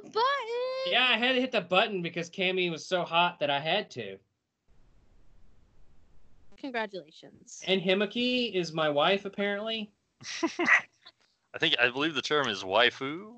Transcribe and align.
Button. 0.00 0.90
Yeah, 0.90 1.04
I 1.08 1.16
had 1.16 1.34
to 1.34 1.40
hit 1.40 1.52
the 1.52 1.60
button 1.60 2.02
because 2.02 2.30
Cammy 2.30 2.70
was 2.70 2.84
so 2.86 3.02
hot 3.04 3.38
that 3.40 3.50
I 3.50 3.60
had 3.60 3.90
to. 3.92 4.18
Congratulations. 6.58 7.60
And 7.66 7.80
Himiko 7.80 8.52
is 8.54 8.72
my 8.72 8.88
wife, 8.88 9.24
apparently. 9.24 9.90
I 11.54 11.58
think 11.58 11.74
I 11.80 11.90
believe 11.90 12.14
the 12.14 12.22
term 12.22 12.48
is 12.48 12.62
waifu. 12.62 13.34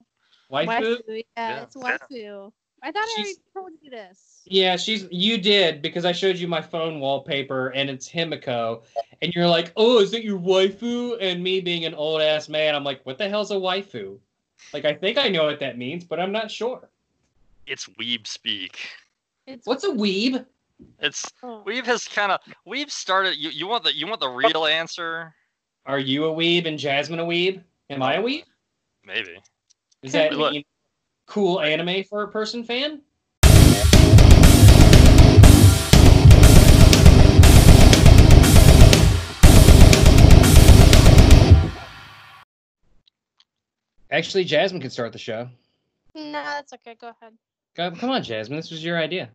Waifu? 0.52 0.98
Yeah, 1.08 1.22
Yeah. 1.36 1.62
it's 1.62 1.74
waifu. 1.76 2.52
I 2.82 2.92
thought 2.92 3.06
I 3.16 3.34
told 3.54 3.72
you 3.80 3.90
this. 3.90 4.42
Yeah, 4.44 4.76
she's. 4.76 5.08
You 5.10 5.38
did 5.38 5.80
because 5.80 6.04
I 6.04 6.12
showed 6.12 6.36
you 6.36 6.46
my 6.46 6.60
phone 6.60 7.00
wallpaper 7.00 7.68
and 7.68 7.88
it's 7.88 8.06
Himiko, 8.06 8.82
and 9.22 9.32
you're 9.34 9.46
like, 9.48 9.72
"Oh, 9.74 10.00
is 10.00 10.10
that 10.10 10.22
your 10.22 10.38
waifu?" 10.38 11.16
And 11.18 11.42
me 11.42 11.60
being 11.62 11.86
an 11.86 11.94
old 11.94 12.20
ass 12.20 12.50
man, 12.50 12.74
I'm 12.74 12.84
like, 12.84 13.00
"What 13.06 13.16
the 13.16 13.26
hell's 13.26 13.50
a 13.52 13.54
waifu?" 13.54 14.18
Like, 14.72 14.84
I 14.84 14.94
think 14.94 15.18
I 15.18 15.28
know 15.28 15.44
what 15.44 15.60
that 15.60 15.78
means, 15.78 16.04
but 16.04 16.18
I'm 16.18 16.32
not 16.32 16.50
sure. 16.50 16.88
It's 17.66 17.86
weeb 18.00 18.26
speak. 18.26 18.78
It's 19.46 19.66
What's 19.66 19.84
a 19.84 19.90
weeb? 19.90 20.44
It's 21.00 21.30
oh. 21.42 21.62
weeb 21.66 21.84
has 21.84 22.08
kind 22.08 22.32
of 22.32 22.40
we've 22.66 22.90
started. 22.90 23.36
You, 23.36 23.50
you 23.50 23.66
want 23.66 23.84
the 23.84 23.94
you 23.94 24.06
want 24.06 24.20
the 24.20 24.28
real 24.28 24.66
answer? 24.66 25.34
Are 25.86 25.98
you 25.98 26.24
a 26.26 26.34
weeb 26.34 26.66
and 26.66 26.78
Jasmine 26.78 27.20
a 27.20 27.24
weeb? 27.24 27.62
Am 27.90 28.02
I 28.02 28.16
a 28.16 28.22
weeb? 28.22 28.44
Maybe. 29.04 29.36
Is 30.02 30.12
that 30.12 30.32
Look. 30.32 30.54
cool 31.26 31.60
anime 31.60 32.04
for 32.04 32.22
a 32.22 32.28
person 32.28 32.64
fan? 32.64 33.02
Actually, 44.14 44.44
Jasmine 44.44 44.80
can 44.80 44.90
start 44.90 45.12
the 45.12 45.18
show. 45.18 45.48
No, 46.14 46.30
that's 46.30 46.72
okay. 46.74 46.94
Go 47.00 47.08
ahead. 47.08 47.32
Go- 47.74 47.90
Come 47.90 48.10
on, 48.10 48.22
Jasmine. 48.22 48.56
This 48.56 48.70
was 48.70 48.84
your 48.84 48.96
idea. 48.96 49.28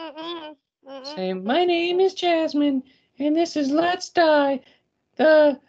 Mm-mm. 0.00 0.56
Mm-mm. 0.88 1.14
Say, 1.14 1.34
my 1.34 1.66
name 1.66 2.00
is 2.00 2.14
Jasmine, 2.14 2.82
and 3.18 3.36
this 3.36 3.56
is 3.56 3.70
Let's 3.70 4.08
Die, 4.08 4.58
the 5.16 5.60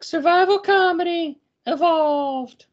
survival 0.00 0.58
comedy 0.58 1.38
evolved. 1.64 2.66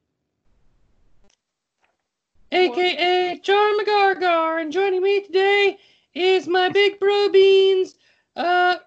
AKA 2.52 3.40
John 3.44 3.80
McGargar, 3.80 4.64
and 4.64 4.74
joining 4.74 5.04
me 5.04 5.22
today 5.22 5.78
is 6.16 6.48
my 6.48 6.70
big 6.70 7.00
bro 7.00 7.30
beans, 7.30 7.94
uh, 8.36 8.78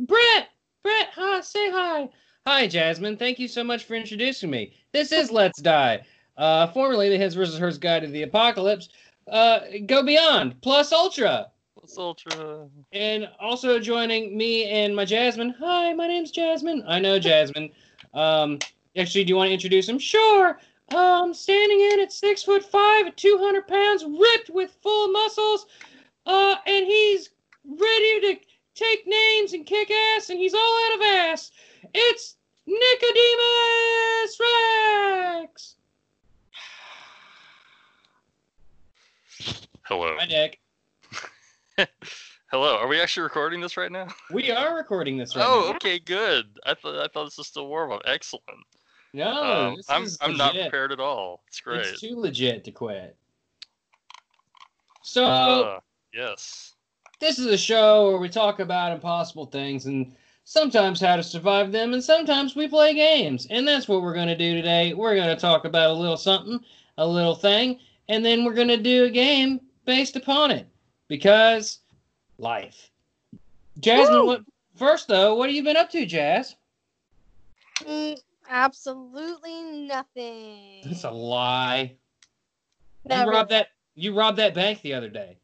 Brett. 0.00 0.48
Brett, 0.82 1.08
hi, 1.14 1.40
say 1.40 1.70
hi. 1.70 2.08
Hi, 2.50 2.66
Jasmine. 2.66 3.18
Thank 3.18 3.38
you 3.38 3.46
so 3.46 3.62
much 3.62 3.84
for 3.84 3.94
introducing 3.94 4.48
me. 4.48 4.72
This 4.92 5.12
is 5.12 5.30
Let's 5.30 5.60
Die, 5.60 6.00
uh, 6.38 6.68
formerly 6.68 7.10
the 7.10 7.18
His 7.18 7.34
vs. 7.34 7.58
Hers 7.58 7.76
Guide 7.76 8.00
to 8.00 8.08
the 8.08 8.22
Apocalypse. 8.22 8.88
Uh, 9.30 9.60
go 9.84 10.02
beyond, 10.02 10.58
plus 10.62 10.90
ultra. 10.90 11.48
Plus 11.78 11.98
ultra. 11.98 12.66
And 12.92 13.28
also 13.38 13.78
joining 13.78 14.34
me 14.34 14.64
and 14.64 14.96
my 14.96 15.04
Jasmine. 15.04 15.56
Hi, 15.58 15.92
my 15.92 16.08
name's 16.08 16.30
Jasmine. 16.30 16.84
I 16.88 16.98
know 16.98 17.18
Jasmine. 17.18 17.68
Um, 18.14 18.58
actually, 18.96 19.24
do 19.24 19.28
you 19.28 19.36
want 19.36 19.48
to 19.48 19.52
introduce 19.52 19.86
him? 19.86 19.98
Sure. 19.98 20.58
Um, 20.96 21.34
standing 21.34 21.80
in 21.92 22.00
at 22.00 22.14
six 22.14 22.42
foot 22.42 22.64
five, 22.64 23.08
at 23.08 23.18
two 23.18 23.36
hundred 23.38 23.68
pounds, 23.68 24.06
ripped 24.06 24.48
with 24.48 24.74
full 24.82 25.08
muscles. 25.08 25.66
Uh, 26.24 26.54
and 26.66 26.86
he's 26.86 27.28
ready 27.66 28.20
to 28.22 28.36
take 28.74 29.06
names 29.06 29.52
and 29.52 29.66
kick 29.66 29.90
ass, 29.90 30.30
and 30.30 30.38
he's 30.38 30.54
all 30.54 30.86
out 30.86 30.94
of 30.94 31.02
ass. 31.02 31.50
It's 31.92 32.36
Nicodemus 32.68 34.38
Rex. 35.40 35.76
Hello. 39.84 40.14
Hi, 40.18 40.26
Nick. 40.26 40.60
Hello. 42.50 42.76
Are 42.76 42.86
we 42.86 43.00
actually 43.00 43.22
recording 43.22 43.62
this 43.62 43.78
right 43.78 43.90
now? 43.90 44.08
We 44.30 44.50
are 44.50 44.76
recording 44.76 45.16
this 45.16 45.34
right 45.34 45.46
oh, 45.48 45.68
now. 45.70 45.76
okay, 45.76 45.98
good. 45.98 46.44
I 46.66 46.74
thought 46.74 46.96
I 46.96 47.08
thought 47.08 47.24
this 47.24 47.38
was 47.38 47.46
still 47.46 47.68
warm 47.68 47.90
up. 47.92 48.02
Excellent. 48.04 48.44
No, 49.14 49.30
Um, 49.30 49.76
this 49.76 49.88
I'm 49.88 50.02
is 50.02 50.18
I'm 50.20 50.36
not 50.36 50.52
prepared 50.52 50.92
at 50.92 51.00
all. 51.00 51.42
It's 51.48 51.60
great. 51.60 51.86
It's 51.86 52.00
too 52.02 52.20
legit 52.20 52.64
to 52.64 52.70
quit. 52.70 53.16
So 55.02 55.24
Uh, 55.24 55.80
yes. 56.12 56.74
this 57.18 57.38
is 57.38 57.46
a 57.46 57.56
show 57.56 58.10
where 58.10 58.18
we 58.18 58.28
talk 58.28 58.60
about 58.60 58.92
impossible 58.92 59.46
things 59.46 59.86
and 59.86 60.14
sometimes 60.48 60.98
how 60.98 61.14
to 61.14 61.22
survive 61.22 61.72
them, 61.72 61.92
and 61.92 62.02
sometimes 62.02 62.56
we 62.56 62.66
play 62.66 62.94
games. 62.94 63.46
And 63.50 63.68
that's 63.68 63.86
what 63.86 64.00
we're 64.00 64.14
going 64.14 64.28
to 64.28 64.36
do 64.36 64.54
today. 64.54 64.94
We're 64.94 65.14
going 65.14 65.28
to 65.28 65.36
talk 65.36 65.66
about 65.66 65.90
a 65.90 65.92
little 65.92 66.16
something, 66.16 66.58
a 66.96 67.06
little 67.06 67.34
thing, 67.34 67.78
and 68.08 68.24
then 68.24 68.44
we're 68.44 68.54
going 68.54 68.68
to 68.68 68.78
do 68.78 69.04
a 69.04 69.10
game 69.10 69.60
based 69.84 70.16
upon 70.16 70.50
it 70.50 70.66
because 71.06 71.80
life. 72.38 72.90
Jasmine, 73.80 74.24
what, 74.24 74.42
first 74.74 75.06
though, 75.06 75.34
what 75.34 75.50
have 75.50 75.54
you 75.54 75.62
been 75.62 75.76
up 75.76 75.90
to, 75.90 76.06
Jazz? 76.06 76.56
Mm, 77.82 78.18
absolutely 78.48 79.62
nothing. 79.86 80.80
That's 80.82 81.04
a 81.04 81.10
lie. 81.10 81.92
No, 83.04 83.22
you 83.22 83.30
robbed 83.30 83.50
that. 83.50 83.68
You 83.94 84.14
robbed 84.14 84.38
that 84.38 84.54
bank 84.54 84.80
the 84.80 84.94
other 84.94 85.10
day. 85.10 85.36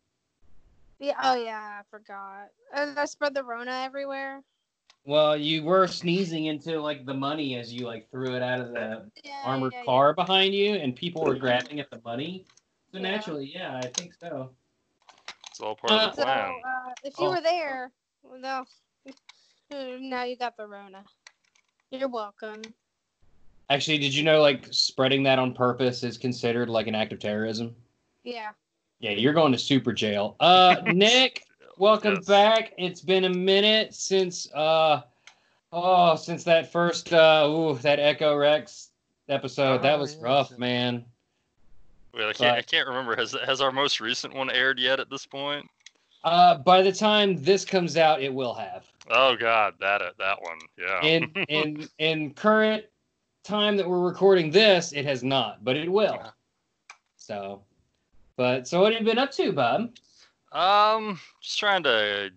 Yeah, 0.99 1.13
oh 1.23 1.35
yeah, 1.35 1.81
I 1.81 1.83
forgot. 1.91 2.49
And 2.75 2.99
I 2.99 3.05
spread 3.05 3.35
the 3.35 3.45
Rona 3.45 3.83
everywhere. 3.85 4.43
Well, 5.07 5.37
you 5.37 5.63
were 5.63 5.87
sneezing 5.87 6.47
into 6.47 6.81
like 6.81 7.05
the 7.05 7.15
money 7.15 7.57
as 7.57 7.73
you 7.73 7.87
like 7.87 8.11
threw 8.11 8.35
it 8.35 8.43
out 8.43 8.61
of 8.61 8.69
the 8.71 9.11
Yeah, 9.23 9.33
armored 9.45 9.73
yeah, 9.73 9.83
yeah. 9.83 9.85
car 9.85 10.15
behind 10.15 10.55
you, 10.55 10.75
and 10.75 10.97
people 10.97 11.23
were 11.23 11.35
grabbing 11.35 11.79
at 11.81 11.91
the 11.91 12.01
money. 12.05 12.45
So 12.93 12.99
Yeah. 12.99 13.03
naturally, 13.03 13.51
yeah, 13.55 13.77
I 13.77 13.89
think 13.89 14.15
so. 14.15 14.51
It's 15.51 15.61
all 15.61 15.75
part 15.75 15.93
Uh, 15.93 16.07
of 16.07 16.17
the 16.17 16.23
So 16.23 16.25
uh, 16.25 16.95
if 17.05 17.19
you 17.19 17.27
Oh. 17.27 17.31
were 17.31 17.41
there, 17.43 17.93
well, 18.23 18.41
no, 18.41 18.65
now 20.01 20.25
you 20.25 20.37
got 20.37 20.57
the 20.57 20.67
Rona. 20.67 21.05
You're 21.91 22.09
welcome. 22.09 22.63
Actually, 23.69 23.99
did 23.99 24.15
you 24.15 24.23
know 24.23 24.41
like 24.41 24.67
spreading 24.71 25.23
that 25.25 25.39
on 25.39 25.55
purpose 25.55 26.03
is 26.03 26.17
considered 26.17 26.69
like 26.69 26.87
an 26.87 26.95
act 26.95 27.13
of 27.13 27.19
terrorism? 27.19 27.75
Yeah. 28.25 28.53
Yeah, 29.01 29.11
you're 29.13 29.35
going 29.35 29.53
to 29.53 29.59
super 29.59 29.93
jail. 29.93 30.37
Uh, 30.41 30.77
Nick, 30.87 31.43
welcome 31.79 32.15
Yes. 32.17 32.27
back. 32.27 32.73
It's 32.79 33.01
been 33.01 33.25
a 33.25 33.31
minute 33.31 33.95
since 33.95 34.51
uh, 34.53 35.03
oh, 35.73 36.17
since 36.17 36.45
that 36.45 36.71
first 36.71 37.12
uh, 37.12 37.47
ooh, 37.49 37.79
that 37.83 37.99
Echo 37.99 38.37
Rex 38.37 38.91
episode. 39.29 39.83
that 39.83 39.97
Oh, 39.97 40.01
was 40.01 40.15
yes. 40.15 40.23
rough, 40.23 40.59
man. 40.59 41.05
Wait, 42.12 42.25
I 42.29 42.33
can't 42.33 42.57
I 42.59 42.62
can't 42.62 42.87
remember. 42.87 43.17
Has 43.17 43.35
has 43.45 43.61
our 43.61 43.73
most 43.73 44.01
recent 44.01 44.35
one 44.35 44.51
aired 44.51 44.79
yet 44.79 45.01
at 45.01 45.11
this 45.11 45.27
point? 45.27 45.69
Uh, 46.23 46.57
by 46.59 46.81
the 46.81 46.93
time 46.93 47.37
this 47.43 47.65
comes 47.65 47.97
out, 47.97 48.23
it 48.23 48.33
will 48.33 48.55
have. 48.55 48.87
Oh 49.11 49.37
God, 49.37 49.75
that 49.81 50.01
uh, 50.01 50.11
that 50.19 50.41
one. 50.41 50.59
Yeah. 50.79 51.03
in 51.03 51.31
in 51.49 51.89
in 51.99 52.31
current 52.35 52.85
time 53.43 53.77
that 53.77 53.87
we're 53.89 54.01
recording 54.01 54.51
this, 54.51 54.93
it 54.93 55.05
has 55.05 55.23
not, 55.23 55.62
but 55.65 55.77
it 55.77 55.91
will. 55.91 56.15
Yeah. 56.15 56.31
So, 57.17 57.62
but 58.37 58.67
so 58.69 58.81
what 58.81 58.93
have 58.93 59.03
you 59.03 59.06
been 59.06 59.19
up 59.19 59.33
to, 59.33 59.53
Bob? 59.53 59.91
Um, 60.55 61.19
just 61.41 61.59
trying 61.59 61.83
to 61.83 62.31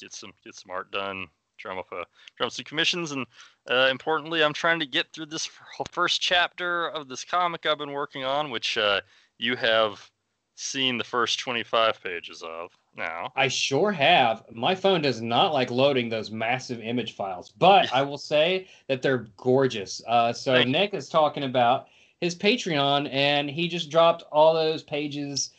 get 0.00 0.14
some 0.14 0.32
get 0.44 0.54
some 0.54 0.70
art 0.70 0.92
done, 0.92 1.26
drum 1.58 1.78
up 1.78 1.90
a 1.92 2.04
drum 2.36 2.50
some 2.50 2.64
commissions, 2.64 3.10
and 3.10 3.26
uh, 3.68 3.88
importantly, 3.90 4.44
I'm 4.44 4.52
trying 4.52 4.78
to 4.80 4.86
get 4.86 5.12
through 5.12 5.26
this 5.26 5.50
first 5.90 6.20
chapter 6.20 6.88
of 6.88 7.08
this 7.08 7.24
comic 7.24 7.66
I've 7.66 7.78
been 7.78 7.92
working 7.92 8.24
on, 8.24 8.50
which 8.50 8.78
uh, 8.78 9.00
you 9.38 9.56
have 9.56 10.08
seen 10.54 10.98
the 10.98 11.04
first 11.04 11.40
25 11.40 12.02
pages 12.02 12.42
of 12.42 12.70
now. 12.96 13.32
I 13.34 13.48
sure 13.48 13.90
have. 13.90 14.44
My 14.52 14.74
phone 14.74 15.02
does 15.02 15.20
not 15.20 15.52
like 15.52 15.70
loading 15.70 16.08
those 16.08 16.30
massive 16.30 16.80
image 16.80 17.16
files, 17.16 17.50
but 17.50 17.92
I 17.94 18.02
will 18.02 18.18
say 18.18 18.68
that 18.86 19.02
they're 19.02 19.26
gorgeous. 19.36 20.00
Uh, 20.06 20.32
so 20.32 20.54
Thank 20.54 20.66
you. 20.66 20.72
Nick 20.72 20.94
is 20.94 21.08
talking 21.08 21.42
about 21.42 21.88
his 22.20 22.36
Patreon, 22.36 23.12
and 23.12 23.50
he 23.50 23.66
just 23.66 23.90
dropped 23.90 24.22
all 24.30 24.54
those 24.54 24.84
pages 24.84 25.50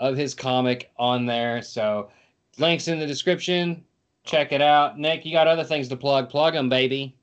of 0.00 0.16
his 0.16 0.34
comic 0.34 0.90
on 0.98 1.26
there. 1.26 1.62
So 1.62 2.10
links 2.58 2.88
in 2.88 2.98
the 2.98 3.06
description. 3.06 3.84
Check 4.24 4.52
it 4.52 4.60
out. 4.60 4.98
Nick, 4.98 5.24
you 5.24 5.32
got 5.32 5.46
other 5.46 5.64
things 5.64 5.88
to 5.88 5.96
plug. 5.96 6.28
Plug 6.28 6.54
them, 6.54 6.68
baby. 6.68 7.14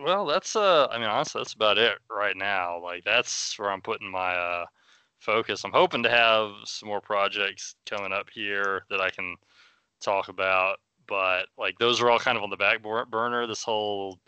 Well, 0.00 0.26
that's 0.26 0.56
uh, 0.56 0.88
I 0.90 0.98
mean, 0.98 1.08
honestly, 1.08 1.40
that's 1.40 1.52
about 1.52 1.78
it 1.78 1.98
right 2.10 2.36
now. 2.36 2.80
Like 2.82 3.04
that's 3.04 3.58
where 3.58 3.70
I'm 3.70 3.82
putting 3.82 4.10
my 4.10 4.34
uh 4.34 4.66
focus. 5.18 5.64
I'm 5.64 5.72
hoping 5.72 6.02
to 6.02 6.10
have 6.10 6.50
some 6.64 6.88
more 6.88 7.00
projects 7.00 7.76
coming 7.86 8.12
up 8.12 8.28
here 8.32 8.84
that 8.90 9.00
I 9.00 9.10
can 9.10 9.36
talk 10.00 10.28
about, 10.28 10.80
but 11.06 11.46
like 11.56 11.78
those 11.78 12.00
are 12.00 12.10
all 12.10 12.18
kind 12.18 12.36
of 12.36 12.42
on 12.42 12.50
the 12.50 12.56
back 12.56 12.82
burner. 12.82 13.46
This 13.46 13.62
whole, 13.62 14.18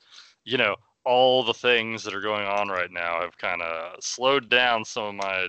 you 0.44 0.56
know, 0.56 0.76
all 1.04 1.42
the 1.42 1.54
things 1.54 2.04
that 2.04 2.14
are 2.14 2.20
going 2.20 2.46
on 2.46 2.68
right 2.68 2.90
now 2.90 3.20
have 3.20 3.36
kind 3.36 3.60
of 3.60 4.02
slowed 4.02 4.48
down 4.48 4.84
some 4.84 5.04
of 5.04 5.14
my 5.14 5.48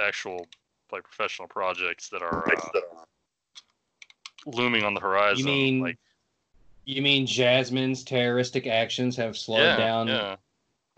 actual 0.00 0.46
like 0.92 1.04
professional 1.04 1.48
projects 1.48 2.08
that 2.10 2.22
are 2.22 2.44
uh, 2.52 2.80
looming 4.46 4.84
on 4.84 4.94
the 4.94 5.00
horizon. 5.00 5.38
You 5.38 5.44
mean 5.52 5.80
like 5.80 5.98
You 6.84 7.02
mean 7.02 7.26
Jasmine's 7.26 8.02
terroristic 8.04 8.66
actions 8.66 9.16
have 9.16 9.36
slowed 9.36 9.60
yeah, 9.60 9.76
down 9.76 10.08
yeah. 10.08 10.36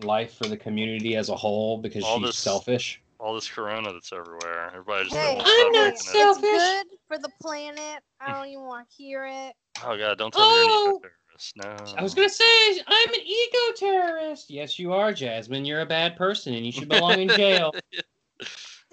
life 0.01 0.35
for 0.37 0.47
the 0.47 0.57
community 0.57 1.15
as 1.15 1.29
a 1.29 1.35
whole 1.35 1.77
because 1.77 2.03
All 2.03 2.17
she's 2.19 2.27
this- 2.29 2.37
selfish? 2.37 2.99
all 3.19 3.33
this 3.35 3.47
corona 3.49 3.93
that's 3.93 4.11
everywhere. 4.11 4.67
Everybody 4.73 5.05
just 5.05 5.15
Hey, 5.15 5.37
I'm 5.41 5.71
not 5.71 5.73
drinking 5.73 5.93
it. 5.93 5.97
selfish. 5.99 6.43
It's 6.43 6.83
good 6.83 6.97
for 7.07 7.17
the 7.19 7.29
planet. 7.41 8.03
I 8.19 8.33
don't 8.33 8.47
even 8.47 8.65
want 8.65 8.89
to 8.89 8.95
hear 9.01 9.25
it. 9.25 9.53
Oh 9.81 9.97
god, 9.97 10.17
don't 10.17 10.33
tell 10.33 10.45
me 10.49 10.55
you're 10.55 10.63
an 10.65 10.69
Oh! 10.73 10.99
eco-terrorist. 11.01 11.53
No. 11.55 11.95
I 11.97 12.03
was 12.03 12.13
gonna 12.13 12.27
say 12.27 12.81
I'm 12.85 13.09
an 13.13 13.21
eco 13.25 13.71
terrorist. 13.77 14.49
Yes, 14.49 14.77
you 14.77 14.91
are, 14.91 15.13
Jasmine. 15.13 15.63
You're 15.63 15.81
a 15.81 15.85
bad 15.85 16.17
person, 16.17 16.53
and 16.53 16.65
you 16.65 16.71
should 16.73 16.89
belong 16.89 17.19
in 17.21 17.29
jail. 17.29 17.73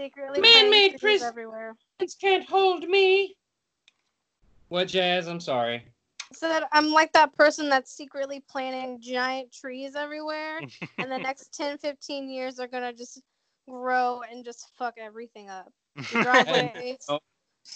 Secretly 0.00 0.40
Man-made 0.40 0.70
planting 0.70 0.98
trees 0.98 1.22
everywhere. 1.22 1.76
Kids 1.98 2.16
can't 2.18 2.48
hold 2.48 2.88
me. 2.88 3.36
What, 4.68 4.88
Jazz? 4.88 5.28
I'm 5.28 5.40
sorry. 5.40 5.84
So 6.32 6.48
that 6.48 6.68
I'm 6.72 6.90
like 6.90 7.12
that 7.12 7.36
person 7.36 7.68
that's 7.68 7.92
secretly 7.92 8.42
planting 8.48 8.98
giant 9.00 9.52
trees 9.52 9.94
everywhere, 9.96 10.60
and 10.96 11.10
the 11.12 11.18
next 11.18 11.52
10, 11.56 11.76
15 11.76 12.30
years 12.30 12.58
are 12.60 12.68
gonna 12.68 12.94
just 12.94 13.20
grow 13.68 14.22
and 14.30 14.42
just 14.42 14.70
fuck 14.78 14.94
everything 14.96 15.50
up. 15.50 15.70
Your 16.10 16.22
driveways, 16.22 17.04
Oh, 17.10 17.18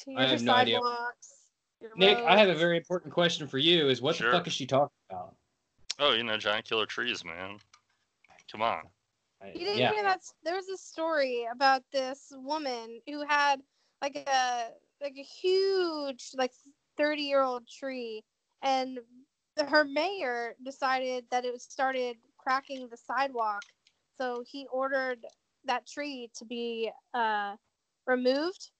your 0.07 0.21
I 0.21 0.27
have 0.27 0.43
no 0.43 0.55
idea. 0.55 0.77
sidewalks, 0.77 1.35
your 1.83 1.91
Nick, 1.97 2.17
I 2.19 2.39
have 2.39 2.49
a 2.49 2.55
very 2.55 2.79
important 2.79 3.13
question 3.13 3.47
for 3.47 3.59
you. 3.59 3.89
Is 3.89 4.01
what 4.01 4.17
Sure. 4.17 4.31
the 4.31 4.39
fuck 4.39 4.47
is 4.47 4.53
she 4.55 4.65
talking 4.67 4.97
about? 5.11 5.35
oh, 5.99 6.13
you 6.15 6.23
know, 6.25 6.39
giant 6.39 6.65
killer 6.67 6.87
trees, 6.87 7.23
man. 7.23 7.59
Come 8.51 8.63
on. 8.63 8.85
You 9.53 9.61
didn't 9.61 9.79
yeah. 9.79 9.93
hear 9.93 10.03
that? 10.03 10.21
There 10.45 10.55
was 10.55 10.69
a 10.69 10.77
story 10.77 11.47
about 11.53 11.83
this 11.93 12.33
woman 12.37 13.01
who 13.07 13.25
had 13.29 13.61
like 14.03 14.17
a 14.17 14.69
like 15.03 15.17
a 15.19 15.23
huge 15.23 16.31
like 16.37 16.53
thirty 16.97 17.23
year 17.23 17.43
old 17.43 17.67
tree, 17.69 18.25
and 18.63 18.99
her 19.59 19.85
mayor 19.85 20.55
decided 20.65 21.25
that 21.31 21.45
it 21.45 21.53
was 21.53 21.63
started 21.63 22.17
cracking 22.39 22.89
the 22.89 22.97
sidewalk, 22.97 23.63
so 24.17 24.43
he 24.47 24.67
ordered 24.73 25.25
that 25.65 25.87
tree 25.87 26.31
to 26.37 26.45
be 26.45 26.91
uh, 27.15 27.57
removed. 28.07 28.71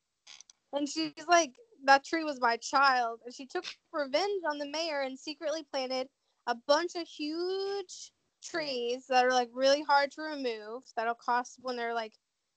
And 0.73 0.89
she's 0.89 1.13
like, 1.29 1.53
that 1.85 2.05
tree 2.05 2.25
was 2.25 2.41
my 2.41 2.57
child, 2.57 3.21
and 3.25 3.35
she 3.35 3.47
took 3.47 3.65
revenge 3.93 4.43
on 4.51 4.59
the 4.59 4.69
mayor 4.69 5.01
and 5.03 5.19
secretly 5.19 5.65
planted 5.71 6.09
a 6.47 6.55
bunch 6.67 6.95
of 6.97 7.07
huge 7.07 8.13
trees 8.45 9.07
that 9.09 9.25
are 9.25 9.31
like 9.31 9.49
really 9.53 9.83
hard 9.83 10.11
to 10.13 10.23
remove 10.23 10.83
that'll 10.97 11.15
cost 11.15 11.59
when 11.63 11.77
they're 11.77 11.95
like 11.95 12.13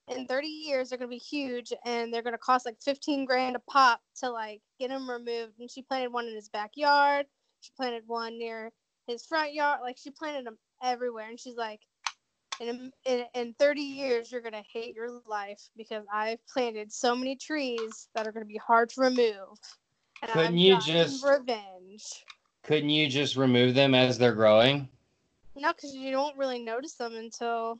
in 0.10 0.26
30 0.28 0.48
years 0.48 0.90
they're 0.90 0.98
going 0.98 1.10
to 1.10 1.16
be 1.16 1.18
huge 1.18 1.74
and 1.86 2.14
they're 2.14 2.22
going 2.22 2.34
to 2.34 2.38
cost 2.38 2.66
like 2.66 2.78
15 2.84 3.26
grand 3.26 3.56
a 3.56 3.60
pop 3.70 4.00
to 4.18 4.30
like 4.30 4.62
get 4.80 4.90
them 4.90 5.10
removed. 5.10 5.54
And 5.60 5.70
she 5.70 5.82
planted 5.82 6.14
one 6.14 6.28
in 6.28 6.36
his 6.36 6.48
backyard. 6.50 7.26
She 7.62 7.72
planted 7.76 8.04
one 8.08 8.38
near 8.40 8.72
his 9.08 9.26
front 9.26 9.54
yard. 9.54 9.80
Like 9.82 9.98
she 9.98 10.12
planted 10.12 10.46
them 10.46 10.58
everywhere. 10.82 11.28
And 11.30 11.40
she's 11.40 11.56
like 11.58 11.82
in, 12.62 12.92
in, 13.06 13.26
in 13.36 13.54
30 13.60 13.82
years 13.82 14.32
you're 14.32 14.42
going 14.42 14.54
to 14.54 14.64
hate 14.72 14.96
your 14.96 15.10
life 15.28 15.62
because 15.78 16.04
i've 16.12 16.40
planted 16.52 16.92
so 16.92 17.16
many 17.16 17.36
trees 17.36 18.08
that 18.16 18.26
are 18.26 18.32
going 18.32 18.44
to 18.46 18.48
be 18.48 18.60
hard 18.66 18.90
to 18.92 19.02
remove. 19.02 19.58
And 20.22 20.32
Couldn't 20.32 20.48
I've 20.54 20.56
you 20.56 20.80
just- 20.80 21.24
revenge. 21.26 22.04
Couldn't 22.64 22.90
you 22.90 23.08
just 23.08 23.36
remove 23.38 23.76
them 23.76 23.94
as 23.94 24.18
they're 24.18 24.34
growing? 24.34 24.90
No, 25.58 25.74
because 25.74 25.94
you 25.96 26.12
don't 26.12 26.38
really 26.38 26.60
notice 26.60 26.94
them 26.94 27.16
until 27.16 27.80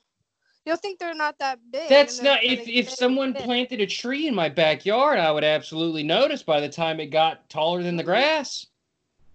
you'll 0.66 0.76
think 0.78 1.00
they're 1.00 1.14
not 1.14 1.38
that 1.40 1.60
big. 1.72 1.88
That's 1.90 2.22
not. 2.22 2.44
If 2.44 2.68
if 2.68 2.90
someone 2.90 3.34
big- 3.34 3.44
planted 3.44 3.82
a 3.82 3.86
tree 3.88 4.28
in 4.28 4.36
my 4.36 4.50
backyard, 4.50 5.20
I 5.20 5.32
would 5.32 5.44
absolutely 5.44 6.04
notice 6.04 6.44
by 6.44 6.60
the 6.60 6.70
time 6.70 7.00
it 7.00 7.08
got 7.08 7.50
taller 7.50 7.84
than 7.84 7.96
the 7.96 8.04
grass. 8.04 8.66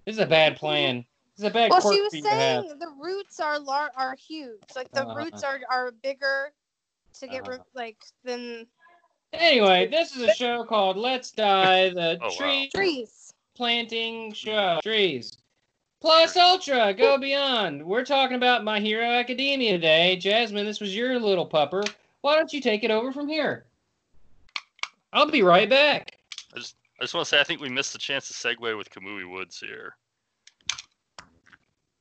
This 0.04 0.16
is 0.16 0.20
a 0.20 0.26
bad 0.26 0.56
plan. 0.56 1.04
This 1.36 1.44
is 1.44 1.44
a 1.44 1.50
bad 1.50 1.70
Well, 1.70 1.80
she 1.92 2.00
was 2.02 2.10
for 2.10 2.16
you 2.16 2.22
to 2.24 2.28
have. 2.28 2.64
saying 2.64 2.78
the 2.78 2.92
roots 3.00 3.40
are 3.40 3.58
lar- 3.58 3.92
are 3.96 4.14
huge. 4.16 4.60
Like 4.76 4.90
the 4.92 5.06
Uh-huh. 5.06 5.14
roots 5.14 5.42
are 5.42 5.60
are 5.70 5.92
bigger 5.92 6.52
to 7.20 7.26
get 7.28 7.48
Uh-huh. 7.48 7.58
like 7.74 7.98
than 8.24 8.66
Anyway, 9.32 9.86
this 9.86 10.14
is 10.14 10.20
a 10.22 10.34
show 10.34 10.62
called 10.62 10.98
Let's 10.98 11.30
Die, 11.30 11.88
the 11.90 12.18
Oh, 12.20 12.26
wow. 12.28 12.34
tree 12.36 12.68
trees. 12.74 13.32
planting 13.54 14.32
show. 14.34 14.78
Trees. 14.82 15.38
Plus 16.02 16.36
Ultra, 16.36 16.92
go 16.92 17.16
beyond. 17.16 17.80
We're 17.86 18.04
talking 18.04 18.34
about 18.36 18.64
My 18.64 18.80
Hero 18.80 19.04
Academia 19.06 19.70
today. 19.70 20.16
Jasmine, 20.16 20.66
this 20.66 20.80
was 20.80 20.96
your 20.96 21.16
little 21.20 21.48
pupper. 21.48 21.88
Why 22.22 22.34
don't 22.34 22.52
you 22.52 22.60
take 22.60 22.82
it 22.82 22.90
over 22.90 23.12
from 23.12 23.28
here? 23.28 23.66
I'll 25.12 25.30
be 25.30 25.42
right 25.42 25.70
back. 25.70 26.18
I 26.52 26.58
just 26.58 26.74
I 26.98 27.04
just 27.04 27.14
want 27.14 27.24
to 27.26 27.28
say 27.28 27.40
I 27.40 27.44
think 27.44 27.60
we 27.60 27.68
missed 27.68 27.92
the 27.92 28.00
chance 28.00 28.26
to 28.26 28.34
segue 28.34 28.76
with 28.76 28.90
Kamui 28.90 29.30
Woods 29.30 29.60
here. 29.60 29.94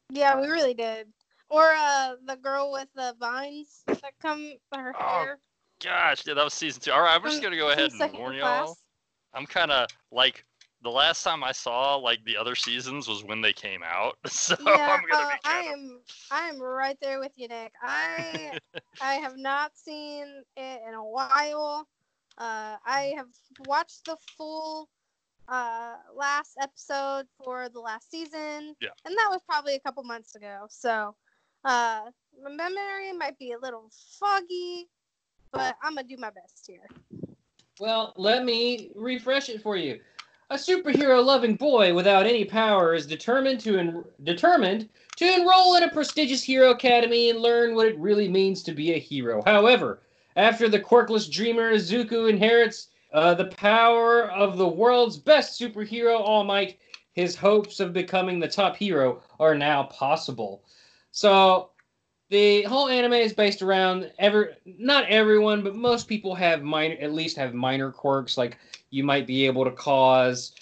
Yeah, 0.09 0.41
we 0.41 0.47
really 0.47 0.73
did. 0.73 1.05
Or 1.49 1.71
uh, 1.77 2.15
the 2.25 2.37
girl 2.37 2.71
with 2.71 2.87
the 2.95 3.13
vines 3.19 3.83
that 3.85 4.13
come 4.19 4.53
her 4.73 4.95
Oh, 4.99 5.23
hair. 5.25 5.37
Gosh, 5.79 6.25
yeah, 6.25 6.33
that 6.33 6.43
was 6.43 6.55
season 6.55 6.81
two. 6.81 6.91
All 6.91 7.01
right, 7.01 7.15
I'm 7.15 7.23
just 7.23 7.43
gonna 7.43 7.55
go 7.55 7.69
ahead 7.69 7.91
and 7.91 8.13
warn 8.13 8.39
class. 8.39 8.65
y'all. 8.65 8.77
I'm 9.35 9.45
kind 9.45 9.69
of 9.69 9.89
like 10.11 10.43
the 10.83 10.89
last 10.89 11.23
time 11.23 11.43
I 11.43 11.51
saw 11.51 11.95
like 11.95 12.23
the 12.25 12.37
other 12.37 12.55
seasons 12.55 13.07
was 13.07 13.23
when 13.23 13.41
they 13.41 13.53
came 13.53 13.81
out, 13.83 14.17
so 14.25 14.55
Yeah, 14.59 14.97
I'm 14.97 15.01
gonna 15.09 15.23
uh, 15.23 15.31
be 15.31 15.39
I 15.45 15.59
am. 15.73 15.99
I 16.31 16.49
am 16.49 16.61
right 16.61 16.97
there 17.01 17.19
with 17.19 17.33
you, 17.35 17.47
Nick. 17.47 17.73
I 17.81 18.57
I 19.01 19.15
have 19.15 19.37
not 19.37 19.77
seen 19.77 20.25
it 20.57 20.81
in 20.87 20.93
a 20.93 21.03
while. 21.03 21.87
Uh, 22.37 22.77
I 22.85 23.13
have 23.17 23.27
watched 23.67 24.05
the 24.05 24.17
full 24.37 24.89
uh, 25.47 25.95
last 26.15 26.57
episode 26.61 27.27
for 27.43 27.69
the 27.69 27.79
last 27.79 28.09
season. 28.09 28.75
Yeah. 28.81 28.89
And 29.05 29.15
that 29.17 29.27
was 29.29 29.41
probably 29.47 29.75
a 29.75 29.79
couple 29.79 30.03
months 30.03 30.35
ago. 30.35 30.65
So 30.69 31.15
uh, 31.65 32.01
my 32.41 32.49
memory 32.49 33.13
might 33.17 33.37
be 33.37 33.51
a 33.51 33.59
little 33.59 33.91
foggy, 34.19 34.87
but 35.51 35.75
I'm 35.83 35.95
gonna 35.95 36.07
do 36.07 36.17
my 36.17 36.29
best 36.29 36.65
here. 36.65 36.87
Well, 37.79 38.13
let 38.15 38.45
me 38.45 38.91
refresh 38.95 39.49
it 39.49 39.61
for 39.61 39.75
you. 39.75 39.99
A 40.51 40.55
superhero-loving 40.55 41.55
boy 41.55 41.93
without 41.93 42.25
any 42.25 42.43
power 42.43 42.93
is 42.93 43.07
determined 43.07 43.61
to 43.61 43.77
en- 43.79 44.03
determined 44.25 44.89
to 45.15 45.33
enroll 45.33 45.77
in 45.77 45.83
a 45.83 45.89
prestigious 45.89 46.43
hero 46.43 46.71
academy 46.71 47.29
and 47.29 47.39
learn 47.39 47.73
what 47.73 47.87
it 47.87 47.97
really 47.97 48.27
means 48.27 48.61
to 48.63 48.73
be 48.73 48.91
a 48.91 48.99
hero. 48.99 49.41
However, 49.45 50.01
after 50.35 50.67
the 50.67 50.77
quirkless 50.77 51.31
dreamer 51.31 51.73
Izuku 51.73 52.29
inherits 52.29 52.89
uh, 53.13 53.33
the 53.33 53.45
power 53.45 54.29
of 54.29 54.57
the 54.57 54.67
world's 54.67 55.17
best 55.17 55.57
superhero, 55.57 56.19
All 56.19 56.43
Might, 56.43 56.79
his 57.13 57.33
hopes 57.33 57.79
of 57.79 57.93
becoming 57.93 58.37
the 58.37 58.47
top 58.49 58.75
hero 58.75 59.23
are 59.39 59.55
now 59.55 59.83
possible. 59.83 60.63
So, 61.11 61.69
the 62.29 62.63
whole 62.63 62.89
anime 62.89 63.13
is 63.13 63.31
based 63.31 63.61
around 63.61 64.11
ever 64.19 64.55
not 64.65 65.05
everyone, 65.05 65.63
but 65.63 65.75
most 65.75 66.09
people 66.09 66.35
have 66.35 66.61
minor 66.61 66.95
at 66.99 67.13
least 67.13 67.37
have 67.37 67.53
minor 67.53 67.91
quirks 67.91 68.37
like 68.37 68.57
you 68.91 69.03
might 69.03 69.25
be 69.25 69.45
able 69.45 69.65
to 69.65 69.71
cause 69.71 70.53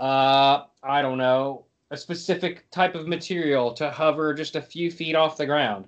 uh 0.00 0.64
I 0.82 1.00
don't 1.02 1.18
know, 1.18 1.66
a 1.90 1.96
specific 1.96 2.68
type 2.70 2.94
of 2.96 3.06
material 3.06 3.72
to 3.74 3.90
hover 3.90 4.34
just 4.34 4.56
a 4.56 4.60
few 4.62 4.90
feet 4.90 5.14
off 5.14 5.36
the 5.36 5.46
ground. 5.46 5.86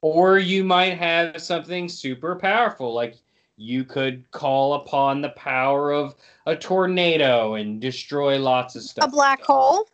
Or 0.00 0.38
you 0.38 0.62
might 0.62 0.96
have 0.96 1.42
something 1.42 1.88
super 1.88 2.36
powerful 2.36 2.94
like 2.94 3.16
you 3.56 3.84
could 3.84 4.30
call 4.30 4.74
upon 4.74 5.20
the 5.20 5.30
power 5.30 5.90
of 5.90 6.14
a 6.46 6.54
tornado 6.54 7.54
and 7.54 7.80
destroy 7.80 8.38
lots 8.38 8.76
of 8.76 8.84
stuff. 8.84 9.06
A 9.06 9.10
black 9.10 9.42
hole. 9.42 9.88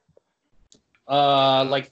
Uh, 1.08 1.64
like, 1.64 1.90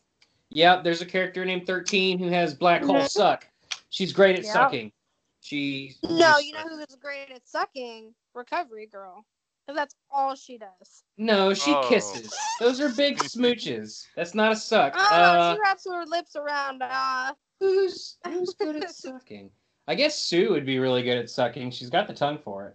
yeah, 0.51 0.83
there's 0.83 1.01
a 1.01 1.07
character 1.07 1.47
named 1.47 1.67
13 1.67 2.19
who 2.19 2.29
has 2.29 2.53
black 2.53 2.83
hole 2.85 2.97
Mhm. 2.97 3.09
suck. 3.09 3.49
She's 3.89 4.13
great 4.13 4.37
at 4.39 4.45
Yeah. 4.45 4.53
sucking. 4.53 4.93
She. 5.41 5.97
No, 6.03 6.39
you 6.39 6.53
know 6.53 6.69
who's 6.69 6.95
great 6.97 7.31
at 7.31 7.49
sucking? 7.49 8.15
Recovery 8.35 8.87
girl. 8.87 9.25
'Cause 9.67 9.77
that's 9.77 9.95
all 10.11 10.35
she 10.35 10.59
does. 10.59 11.05
No, 11.17 11.55
she 11.55 11.71
Oh. 11.73 11.89
kisses. 11.89 12.33
Those 12.59 12.81
are 12.81 12.89
big 12.91 13.17
smooches. 13.19 14.07
That's 14.17 14.35
not 14.35 14.53
a 14.53 14.57
suck. 14.57 14.95
Oh, 14.97 15.01
Uh, 15.15 15.55
she 15.55 15.61
wraps 15.61 15.85
her 15.89 16.05
lips 16.05 16.35
around. 16.37 16.83
Uh, 16.83 17.35
who's 17.61 18.19
who's 18.27 18.55
good 18.59 18.77
at 18.77 18.91
sucking? 18.91 19.51
I 19.87 19.95
guess 19.95 20.19
Tsu 20.19 20.51
would 20.51 20.67
be 20.67 20.79
really 20.79 21.03
good 21.03 21.19
at 21.19 21.31
sucking. 21.31 21.71
She's 21.71 21.91
got 21.91 22.07
the 22.09 22.15
tongue 22.15 22.39
for 22.39 22.69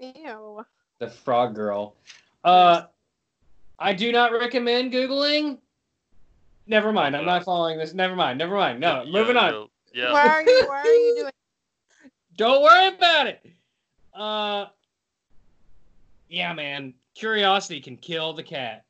it. 0.00 0.14
ew. 0.16 0.64
The 0.98 1.08
frog 1.10 1.54
girl. 1.54 1.96
Uh, 2.44 2.86
I 3.78 3.92
do 3.92 4.10
not 4.12 4.32
recommend 4.32 4.92
googling. 4.92 5.58
Never 6.66 6.92
mind. 6.92 7.14
I'm 7.16 7.26
not 7.26 7.44
following 7.44 7.78
this. 7.78 7.92
Never 7.94 8.16
mind. 8.16 8.38
Never 8.38 8.54
mind. 8.56 8.80
No, 8.80 9.02
Yeah, 9.02 9.10
moving 9.12 9.36
on. 9.36 9.68
yeah, 9.92 10.04
Yeah. 10.04 10.12
Why 10.12 10.26
are 10.28 10.42
you? 10.42 10.66
Why 10.66 10.80
are 10.80 10.86
you 10.94 11.14
doing? 11.16 11.32
Don't 12.36 12.62
worry 12.62 12.88
about 12.88 13.26
it. 13.28 13.46
Uh, 14.14 14.66
yeah, 16.28 16.52
man. 16.52 16.94
Curiosity 17.14 17.80
can 17.80 17.96
kill 17.96 18.32
the 18.32 18.42
cat. 18.42 18.84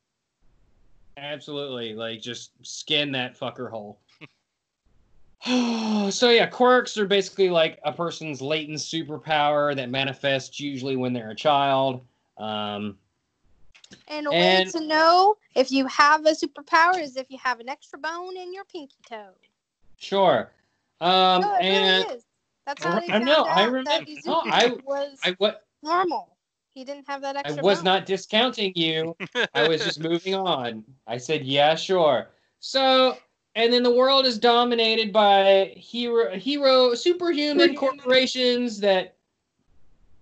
Absolutely. 1.16 1.94
Like, 1.94 2.20
just 2.20 2.50
skin 2.62 3.12
that 3.12 3.38
fucker 3.38 3.70
whole. 3.70 3.98
so, 6.10 6.30
yeah, 6.30 6.46
quirks 6.46 6.96
are 6.98 7.06
basically 7.06 7.50
like 7.50 7.78
a 7.84 7.92
person's 7.92 8.42
latent 8.42 8.78
superpower 8.78 9.74
that 9.76 9.90
manifests 9.90 10.58
usually 10.60 10.96
when 10.96 11.12
they're 11.12 11.30
a 11.30 11.34
child. 11.36 12.04
Um, 12.38 12.98
And 14.08 14.26
a 14.26 14.30
And- 14.30 14.66
way 14.66 14.72
to 14.72 14.86
know 14.86 15.36
if 15.54 15.70
you 15.70 15.86
have 15.86 16.26
a 16.26 16.32
superpower 16.32 17.00
is 17.00 17.16
if 17.16 17.30
you 17.30 17.38
have 17.42 17.60
an 17.60 17.68
extra 17.68 17.98
bone 17.98 18.36
in 18.36 18.52
your 18.52 18.64
pinky 18.64 18.96
toe. 19.08 19.30
sure. 19.98 20.52
Um, 21.00 21.42
no, 21.42 21.54
it 21.56 21.62
and 21.62 22.04
really 22.04 22.16
is. 22.16 22.24
That's 22.66 22.82
how 22.84 22.98
they 23.00 23.12
I 23.12 23.18
know, 23.18 23.44
I 23.44 23.64
remember- 23.64 24.10
no, 24.24 24.42
I- 24.46 24.76
was 24.84 25.18
I 25.24 25.32
what 25.38 25.64
normal. 25.82 26.35
He 26.76 26.84
didn't 26.84 27.08
have 27.08 27.22
that 27.22 27.38
I 27.38 27.52
was 27.62 27.78
bone. 27.78 27.84
not 27.84 28.04
discounting 28.04 28.70
you. 28.76 29.16
I 29.54 29.66
was 29.66 29.82
just 29.82 29.98
moving 30.10 30.34
on. 30.34 30.84
I 31.06 31.16
said, 31.16 31.46
yeah, 31.46 31.74
sure. 31.74 32.28
So, 32.60 33.16
and 33.54 33.72
then 33.72 33.82
the 33.82 33.94
world 33.94 34.26
is 34.26 34.38
dominated 34.38 35.10
by 35.10 35.72
hero, 35.74 36.36
hero, 36.36 36.92
superhuman 36.92 37.76
corporations 37.76 38.78
that, 38.80 39.16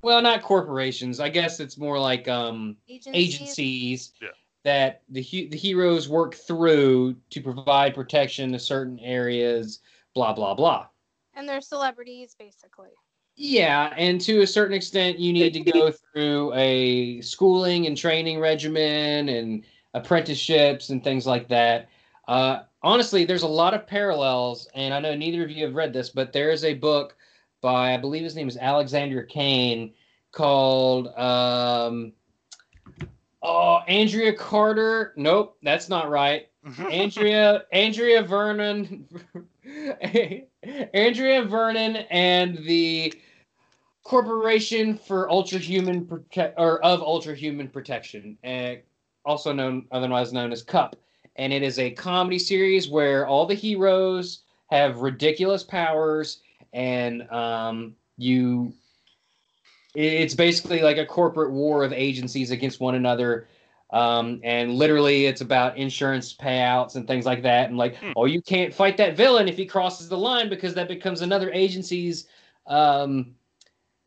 well, 0.03 0.23
not 0.23 0.43
corporations. 0.43 1.19
I 1.19 1.29
guess 1.29 1.59
it's 1.59 1.77
more 1.77 1.99
like 1.99 2.29
um, 2.29 2.77
agencies. 2.89 3.35
agencies 3.35 4.13
Yeah. 4.23 4.29
that 4.63 5.03
the 5.09 5.23
the 5.51 5.59
heroes 5.59 6.09
work 6.09 6.37
through 6.37 7.17
to 7.31 7.41
provide 7.41 7.97
protection 7.97 8.53
to 8.53 8.61
certain 8.61 9.01
areas. 9.01 9.81
Blah 10.15 10.35
blah 10.35 10.55
blah. 10.55 10.87
and 11.35 11.49
they're 11.49 11.61
celebrities 11.61 12.37
basically. 12.39 12.91
Yeah, 13.37 13.93
and 13.97 14.21
to 14.23 14.43
a 14.43 14.47
certain 14.47 14.75
extent, 14.75 15.19
you 15.19 15.33
need 15.33 15.53
to 15.55 15.61
go 15.61 15.91
through 16.13 16.53
a 16.55 17.21
schooling 17.21 17.87
and 17.87 17.97
training 17.97 18.39
regimen 18.39 19.29
and 19.29 19.65
apprenticeships 19.95 20.91
and 20.91 21.03
things 21.03 21.27
like 21.27 21.49
that. 21.49 21.89
Uh, 22.29 22.61
honestly, 22.83 23.25
there's 23.25 23.43
a 23.43 23.49
lot 23.49 23.75
of 23.75 23.87
parallels, 23.87 24.69
and 24.75 24.95
I 24.95 25.01
know 25.01 25.15
neither 25.15 25.43
of 25.43 25.51
you 25.51 25.65
have 25.65 25.75
read 25.75 25.93
this, 25.93 26.11
but 26.11 26.33
there 26.33 26.51
is 26.51 26.65
a 26.65 26.75
book 26.75 27.17
by, 27.61 27.95
I 27.95 27.97
believe 27.97 28.23
his 28.23 28.37
name 28.37 28.49
is 28.49 28.57
Alexander 28.57 29.23
Kane, 29.25 29.93
called 30.31 31.09
um, 31.19 32.13
Oh 33.43 33.81
Andrea 33.89 34.33
Carter. 34.33 35.13
Nope, 35.17 35.59
that's 35.63 35.89
not 35.89 36.09
right. 36.09 36.49
Andrea 36.91 37.65
Andrea 37.73 38.23
Vernon 38.23 39.07
Andrea 40.95 41.45
Vernon 41.45 41.97
and 42.11 42.59
the 42.59 43.13
Corporation 44.03 44.99
for 44.99 45.31
Ultra 45.31 45.59
Human 45.59 46.07
Protect 46.07 46.59
or 46.59 46.85
of 46.85 47.01
Ultra 47.01 47.35
Human 47.35 47.69
Protection, 47.69 48.37
uh, 48.45 48.75
also 49.25 49.53
known 49.53 49.87
otherwise 49.91 50.33
known 50.33 50.53
as 50.53 50.63
CUP, 50.63 50.97
and 51.37 51.53
it 51.53 51.63
is 51.63 51.79
a 51.79 51.91
comedy 51.91 52.39
series 52.39 52.89
where 52.89 53.27
all 53.27 53.47
the 53.47 53.55
heroes 53.55 54.43
have 54.71 54.99
ridiculous 54.99 55.63
powers, 55.63 56.41
and 56.73 57.31
um, 57.31 57.95
you. 58.19 58.73
It's 59.95 60.35
basically 60.35 60.83
like 60.83 60.99
a 60.99 61.07
corporate 61.07 61.53
war 61.53 61.85
of 61.85 61.93
agencies 61.93 62.51
against 62.51 62.81
one 62.81 62.97
another 62.97 63.47
um, 63.91 64.41
and 64.43 64.75
literally 64.75 65.27
it's 65.27 65.41
about 65.41 65.77
insurance 65.77 66.35
payouts 66.35 66.97
and 66.97 67.07
things 67.07 67.27
like 67.27 67.43
that. 67.43 67.69
And 67.69 67.79
like 67.79 67.97
Hmm. 67.97 68.13
oh 68.17 68.25
you 68.25 68.43
can't 68.43 68.73
fight 68.75 68.97
that 68.97 69.17
villain 69.17 69.49
if 69.49 69.57
he 69.57 69.67
crosses 69.67 70.09
the 70.09 70.19
line 70.19 70.49
because 70.49 70.75
that 70.75 70.89
becomes 70.89 71.23
another 71.23 71.51
agency's 71.53 72.27
um, 72.67 73.35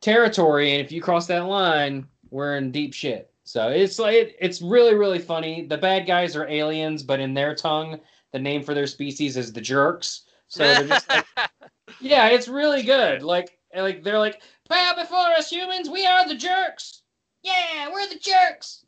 territory. 0.02 0.74
And 0.74 0.82
if 0.84 0.92
you 0.92 1.02
cross 1.02 1.28
that 1.28 1.46
line 1.46 2.08
we're 2.30 2.58
in 2.58 2.72
deep 2.72 2.94
shit. 2.94 3.32
So 3.44 3.70
it's 3.70 3.98
like 4.00 4.16
it, 4.16 4.36
it's 4.40 4.62
really 4.62 4.96
really 4.96 5.20
funny. 5.20 5.66
The 5.66 5.78
bad 5.78 6.06
guys 6.06 6.36
are 6.36 6.48
aliens 6.48 7.04
but 7.04 7.20
in 7.20 7.34
their 7.34 7.56
tongue 7.56 8.00
the 8.34 8.40
name 8.40 8.64
for 8.64 8.74
their 8.74 8.88
species 8.88 9.38
is 9.38 9.54
the 9.54 9.62
jerks. 9.62 10.24
So 10.50 10.64
they're 10.64 10.88
just 10.88 11.10
like 11.10 11.26
yeah 12.02 12.28
it's 12.28 12.48
really 12.48 12.84
good. 12.84 13.22
Like 13.24 13.58
like 13.76 14.04
they're 14.04 14.20
like 14.20 14.42
bow 14.68 14.94
before 14.98 15.30
us 15.38 15.50
humans 15.50 15.90
we 15.90 16.06
are 16.06 16.28
the 16.28 16.36
jerks. 16.36 17.04
Yeah 17.44 17.90
we're 17.94 18.10
the 18.10 18.20
jerks 18.20 18.84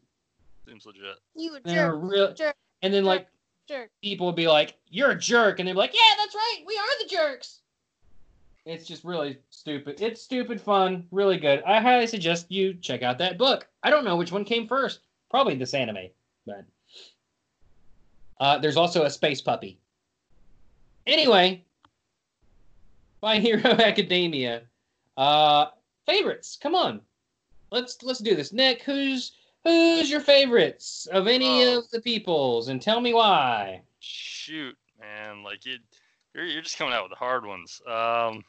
Seems 0.70 0.86
legit. 0.86 1.16
You 1.36 1.56
a 1.56 1.60
they're 1.62 1.92
jerk, 1.92 2.00
real 2.02 2.34
jerk, 2.34 2.56
and 2.84 2.94
then 2.94 3.04
like 3.04 3.28
jerk. 3.68 3.90
people 4.04 4.28
would 4.28 4.36
be 4.36 4.48
like, 4.48 4.76
"You're 4.88 5.12
a 5.12 5.18
jerk," 5.18 5.60
and 5.60 5.68
they'd 5.68 5.74
be 5.74 5.78
like, 5.80 5.94
"Yeah, 5.94 6.16
that's 6.18 6.36
right, 6.36 6.60
we 6.66 6.78
are 6.78 7.04
the 7.04 7.10
jerks." 7.10 7.62
It's 8.66 8.86
just 8.86 9.04
really 9.04 9.40
stupid. 9.50 10.00
It's 10.00 10.22
stupid 10.22 10.62
fun, 10.62 11.08
really 11.12 11.38
good. 11.38 11.64
I 11.64 11.82
highly 11.82 12.06
suggest 12.06 12.52
you 12.52 12.76
check 12.76 13.02
out 13.02 13.18
that 13.18 13.38
book. 13.38 13.68
I 13.82 13.90
don't 13.90 14.06
know 14.06 14.16
which 14.16 14.32
one 14.32 14.46
came 14.46 14.68
first. 14.68 15.00
Probably 15.32 15.56
this 15.56 15.74
anime, 15.74 16.10
but 16.46 16.66
uh, 18.40 18.60
there's 18.60 18.78
also 18.78 19.06
a 19.06 19.10
space 19.10 19.42
puppy. 19.42 19.80
Anyway, 21.08 21.64
My 23.24 23.40
Hero 23.40 23.62
Academia. 23.64 24.62
Uh, 25.18 25.68
favorites. 26.06 26.58
Come 26.62 26.76
on, 26.76 27.02
let's 27.72 28.04
let's 28.04 28.20
do 28.20 28.36
this. 28.36 28.54
Nick, 28.54 28.84
who's 28.84 29.32
who's 29.64 30.10
your 30.10 30.22
favorites 30.22 31.08
of 31.12 31.28
any 31.28 31.66
Oh. 31.66 31.80
of 31.80 31.90
the 31.92 32.02
peoples, 32.02 32.68
and 32.70 32.82
tell 32.82 33.02
me 33.02 33.14
why. 33.14 33.82
Shoot, 34.00 34.78
man, 35.00 35.44
like 35.44 35.66
it, 35.66 35.82
you're 36.34 36.46
you're 36.46 36.62
just 36.62 36.78
coming 36.78 36.94
out 36.94 37.04
with 37.04 37.12
the 37.12 37.16
hard 37.18 37.46
ones. 37.46 37.82
Um, 37.88 38.44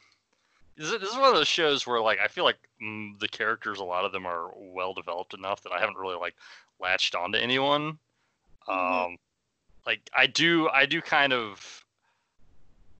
this 0.77 0.89
is, 0.91 1.13
one 1.15 1.29
of 1.29 1.35
those 1.35 1.47
shows 1.47 1.85
where 1.85 1.99
like 1.99 2.19
I 2.19 2.27
feel 2.27 2.43
like 2.45 2.57
mm, 2.81 3.17
the 3.19 3.27
characters, 3.27 3.79
a 3.79 3.83
lot 3.83 4.05
of 4.05 4.11
them 4.11 4.25
are 4.25 4.51
well 4.55 4.93
developed 4.93 5.33
enough 5.33 5.61
that 5.63 5.73
I 5.73 5.79
haven't 5.79 5.97
really 5.97 6.15
like 6.15 6.35
latched 6.79 7.13
onto 7.15 7.37
anyone. 7.37 7.99
Mhm. 8.67 9.05
Um, 9.05 9.17
like 9.85 10.09
I 10.15 10.27
do, 10.27 10.69
I 10.69 10.85
do 10.85 11.01
kind 11.01 11.33
of. 11.33 11.85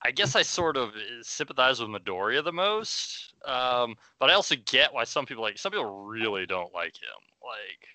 I 0.03 0.09
guess 0.09 0.35
I 0.35 0.41
sort 0.41 0.77
of 0.77 0.89
uh, 0.95 1.21
sympathize 1.21 1.79
with 1.79 1.89
Midoriya 1.89 2.43
the 2.43 2.51
most, 2.51 3.33
um, 3.45 3.95
but 4.17 4.31
I 4.31 4.33
also 4.33 4.55
get 4.65 4.91
why 4.91 5.03
some 5.03 5.27
people 5.27 5.43
like 5.43 5.59
some 5.59 5.71
people 5.71 6.05
really 6.05 6.47
don't 6.47 6.73
like 6.73 6.95
him. 6.95 7.21
Like, 7.43 7.87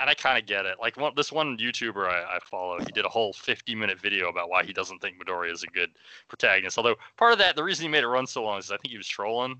and 0.00 0.08
I 0.08 0.14
kind 0.14 0.38
of 0.38 0.46
get 0.46 0.66
it. 0.66 0.76
Like 0.80 0.96
one, 0.96 1.12
this 1.16 1.32
one 1.32 1.56
YouTuber 1.58 2.06
I, 2.06 2.36
I 2.36 2.38
follow, 2.48 2.78
he 2.78 2.92
did 2.92 3.04
a 3.04 3.08
whole 3.08 3.32
50 3.32 3.74
minute 3.74 4.00
video 4.00 4.28
about 4.28 4.48
why 4.48 4.64
he 4.64 4.72
doesn't 4.72 5.00
think 5.00 5.16
Midoriya 5.20 5.52
is 5.52 5.62
a 5.62 5.68
good 5.68 5.90
protagonist. 6.28 6.78
Although 6.78 6.96
part 7.16 7.32
of 7.32 7.38
that, 7.38 7.56
the 7.56 7.64
reason 7.64 7.84
he 7.84 7.88
made 7.88 8.04
it 8.04 8.08
run 8.08 8.26
so 8.26 8.42
long 8.42 8.58
is 8.58 8.70
I 8.70 8.76
think 8.76 8.92
he 8.92 8.96
was 8.96 9.08
trolling, 9.08 9.56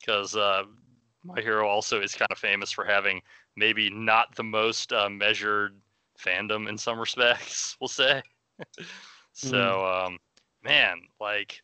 because 0.00 0.36
uh, 0.36 0.64
my 1.24 1.40
hero 1.40 1.66
also 1.66 2.00
is 2.00 2.14
kind 2.14 2.30
of 2.30 2.38
famous 2.38 2.70
for 2.70 2.84
having 2.84 3.20
maybe 3.56 3.90
not 3.90 4.34
the 4.36 4.44
most 4.44 4.92
uh, 4.92 5.08
measured 5.08 5.74
fandom 6.18 6.68
in 6.68 6.78
some 6.78 6.98
respects. 6.98 7.76
We'll 7.80 7.88
say. 7.88 8.22
so, 9.32 9.86
um, 9.86 10.18
man, 10.62 11.00
like. 11.20 11.60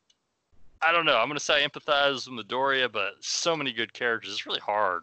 I 0.82 0.92
don't 0.92 1.04
know. 1.04 1.18
I'm 1.18 1.28
gonna 1.28 1.38
say 1.38 1.62
I 1.62 1.68
empathize 1.68 2.26
with 2.26 2.48
Midoriya, 2.48 2.90
but 2.90 3.12
so 3.20 3.54
many 3.54 3.70
good 3.70 3.92
characters. 3.92 4.32
It's 4.32 4.46
really 4.46 4.60
hard. 4.60 5.02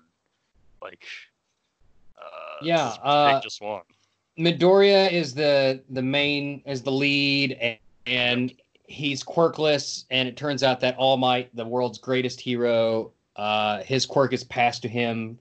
Like, 0.81 1.05
uh, 2.17 2.57
Yeah, 2.61 2.95
uh, 3.03 3.41
just 3.41 3.61
one. 3.61 3.81
Midoriya 4.37 5.11
is 5.11 5.33
the 5.33 5.81
the 5.89 6.01
main 6.01 6.61
is 6.65 6.83
the 6.83 6.91
lead 6.91 7.53
and, 7.53 7.77
and 8.05 8.53
he's 8.87 9.23
quirkless 9.23 10.05
and 10.11 10.27
it 10.29 10.37
turns 10.37 10.63
out 10.63 10.79
that 10.79 10.95
All 10.97 11.17
Might, 11.17 11.53
the 11.55 11.65
world's 11.65 11.97
greatest 11.97 12.39
hero, 12.39 13.11
uh, 13.35 13.81
his 13.83 14.05
quirk 14.05 14.33
is 14.33 14.43
passed 14.43 14.81
to 14.83 14.87
him 14.87 15.37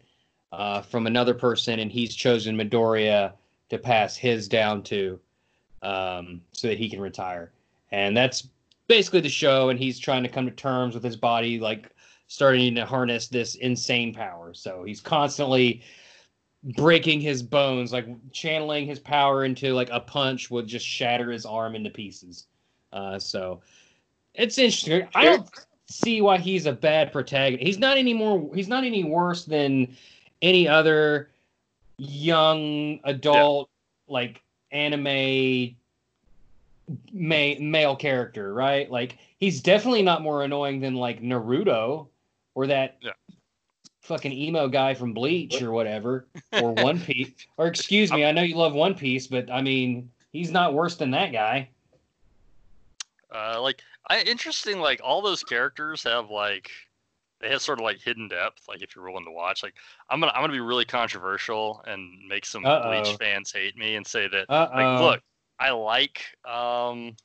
uh, 0.52 0.80
from 0.80 1.06
another 1.06 1.34
person 1.34 1.80
and 1.80 1.92
he's 1.92 2.14
chosen 2.14 2.56
Midoriya 2.56 3.32
to 3.68 3.78
pass 3.78 4.16
his 4.16 4.48
down 4.48 4.82
to 4.84 5.20
um, 5.82 6.40
so 6.52 6.68
that 6.68 6.78
he 6.78 6.88
can 6.88 7.00
retire. 7.00 7.52
And 7.92 8.16
that's 8.16 8.48
basically 8.88 9.20
the 9.20 9.28
show 9.28 9.68
and 9.68 9.78
he's 9.78 9.98
trying 9.98 10.22
to 10.22 10.28
come 10.28 10.46
to 10.46 10.52
terms 10.52 10.94
with 10.94 11.04
his 11.04 11.16
body 11.16 11.60
like 11.60 11.90
starting 12.28 12.74
to 12.74 12.84
harness 12.84 13.28
this 13.28 13.54
insane 13.56 14.14
power. 14.14 14.54
So 14.54 14.84
he's 14.84 15.00
constantly 15.00 15.82
breaking 16.64 17.20
his 17.20 17.42
bones, 17.42 17.92
like 17.92 18.06
channeling 18.32 18.86
his 18.86 18.98
power 18.98 19.44
into 19.44 19.72
like 19.72 19.90
a 19.90 20.00
punch 20.00 20.50
would 20.50 20.66
just 20.66 20.86
shatter 20.86 21.30
his 21.30 21.46
arm 21.46 21.74
into 21.74 21.90
pieces. 21.90 22.46
Uh, 22.92 23.18
so 23.18 23.60
it's 24.34 24.58
interesting. 24.58 25.08
I 25.14 25.24
don't 25.24 25.48
see 25.88 26.20
why 26.20 26.38
he's 26.38 26.66
a 26.66 26.72
bad 26.72 27.12
protagonist. 27.12 27.66
He's 27.66 27.78
not 27.78 27.96
any 27.96 28.14
more. 28.14 28.50
He's 28.54 28.68
not 28.68 28.84
any 28.84 29.04
worse 29.04 29.44
than 29.44 29.96
any 30.42 30.68
other 30.68 31.30
young 31.98 33.00
adult 33.04 33.70
like 34.08 34.42
anime 34.70 35.74
ma- 37.12 37.58
male 37.58 37.96
character, 37.96 38.52
right? 38.52 38.90
Like 38.90 39.18
he's 39.38 39.60
definitely 39.60 40.02
not 40.02 40.22
more 40.22 40.42
annoying 40.42 40.80
than 40.80 40.94
like 40.94 41.22
Naruto 41.22 42.08
or 42.54 42.66
that 42.66 42.96
Yeah. 43.00 43.12
Fucking 44.06 44.32
emo 44.32 44.68
guy 44.68 44.94
from 44.94 45.12
Bleach 45.12 45.60
or 45.60 45.72
whatever 45.72 46.26
or 46.62 46.72
One 46.72 47.00
Piece. 47.00 47.30
Or 47.56 47.66
excuse 47.66 48.12
me, 48.12 48.24
I 48.24 48.32
know 48.32 48.42
you 48.42 48.56
love 48.56 48.72
One 48.72 48.94
Piece, 48.94 49.26
but 49.26 49.50
I 49.50 49.60
mean 49.60 50.10
he's 50.32 50.50
not 50.50 50.74
worse 50.74 50.96
than 50.96 51.10
that 51.12 51.32
guy. 51.32 51.68
Uh, 53.34 53.60
like, 53.60 53.82
I 54.08 54.20
interesting. 54.22 54.80
Like, 54.80 55.00
all 55.02 55.20
those 55.20 55.42
characters 55.42 56.02
have 56.04 56.30
like, 56.30 56.70
they 57.40 57.50
have 57.50 57.60
sort 57.60 57.78
of 57.80 57.84
like 57.84 58.00
hidden 58.00 58.28
depth. 58.28 58.62
Like, 58.68 58.82
if 58.82 58.94
you're 58.94 59.04
willing 59.04 59.24
to 59.24 59.30
watch, 59.30 59.62
like, 59.62 59.74
I'm 60.08 60.20
gonna 60.20 60.32
I'm 60.32 60.42
gonna 60.42 60.52
be 60.52 60.60
really 60.60 60.84
controversial 60.84 61.82
and 61.86 62.26
make 62.28 62.46
some 62.46 62.64
Uh-oh. 62.64 63.02
Bleach 63.02 63.16
fans 63.16 63.52
hate 63.52 63.76
me 63.76 63.96
and 63.96 64.06
say 64.06 64.28
that 64.28 64.48
Uh 64.48 64.68
like, 64.72 65.00
look, 65.00 65.22
I 65.58 65.70
like 65.70 66.24
um. 66.44 67.16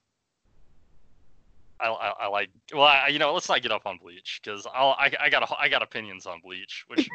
I, 1.81 1.87
I, 1.89 2.13
I 2.21 2.27
like 2.27 2.49
well 2.73 2.83
I, 2.83 3.07
you 3.07 3.19
know 3.19 3.33
let's 3.33 3.49
not 3.49 3.61
get 3.61 3.71
up 3.71 3.85
on 3.85 3.97
bleach 3.97 4.39
because 4.43 4.67
I 4.73 5.11
I 5.19 5.29
got 5.29 5.49
a, 5.49 5.55
I 5.59 5.67
got 5.69 5.81
opinions 5.81 6.25
on 6.25 6.39
bleach 6.41 6.85
which 6.87 7.09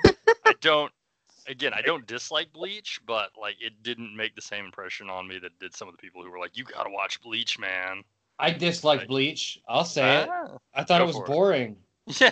I 0.44 0.52
don't 0.60 0.92
again 1.46 1.72
I 1.74 1.82
don't 1.82 2.06
dislike 2.06 2.52
bleach 2.52 3.00
but 3.06 3.30
like 3.40 3.56
it 3.60 3.82
didn't 3.82 4.16
make 4.16 4.34
the 4.34 4.42
same 4.42 4.64
impression 4.64 5.08
on 5.10 5.28
me 5.28 5.38
that 5.38 5.58
did 5.58 5.74
some 5.74 5.88
of 5.88 5.94
the 5.94 5.98
people 5.98 6.22
who 6.22 6.30
were 6.30 6.38
like 6.38 6.56
you 6.56 6.64
gotta 6.64 6.90
watch 6.90 7.20
bleach 7.22 7.58
man 7.58 8.02
I 8.38 8.50
dislike 8.50 8.98
Like- 9.00 9.08
Bleach. 9.08 9.58
I'll 9.66 9.86
say 9.86 10.18
it. 10.24 10.28
Ah, 10.30 10.58
I 10.74 10.84
thought 10.84 11.00
it 11.00 11.06
was 11.06 11.16
for 11.16 11.24
it. 11.24 11.26
boring. 11.26 11.76
Yeah. 12.20 12.30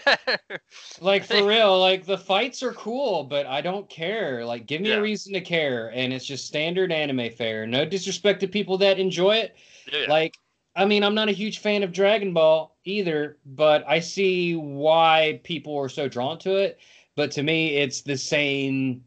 Like 1.00 1.24
for 1.24 1.44
real, 1.44 1.80
like 1.80 2.04
the 2.04 2.18
fights 2.18 2.62
are 2.62 2.72
cool, 2.74 3.24
but 3.24 3.46
I 3.46 3.60
don't 3.62 3.88
care. 3.88 4.44
Like 4.44 4.66
give 4.66 4.80
me 4.82 4.90
Yeah. 4.90 4.96
a 4.96 5.00
reason 5.02 5.32
to 5.32 5.40
care, 5.40 5.90
and 5.94 6.12
it's 6.12 6.26
just 6.26 6.46
standard 6.46 6.92
anime 6.92 7.30
fare. 7.30 7.66
No 7.66 7.84
disrespect 7.86 8.40
to 8.40 8.46
people 8.48 8.76
that 8.78 8.98
enjoy 8.98 9.36
it. 9.36 9.56
yeah. 9.90 10.04
Like, 10.08 10.36
I 10.76 10.84
mean, 10.84 11.04
I'm 11.04 11.14
not 11.14 11.28
a 11.28 11.32
huge 11.32 11.58
fan 11.58 11.82
of 11.82 11.92
Dragon 11.92 12.32
Ball 12.32 12.74
either, 12.84 13.36
but 13.46 13.84
I 13.86 14.00
see 14.00 14.56
why 14.56 15.40
people 15.44 15.76
are 15.78 15.88
so 15.88 16.08
drawn 16.08 16.38
to 16.40 16.56
it. 16.56 16.78
But 17.16 17.30
to 17.32 17.42
me, 17.42 17.76
it's 17.76 18.00
the 18.00 18.16
same. 18.16 19.04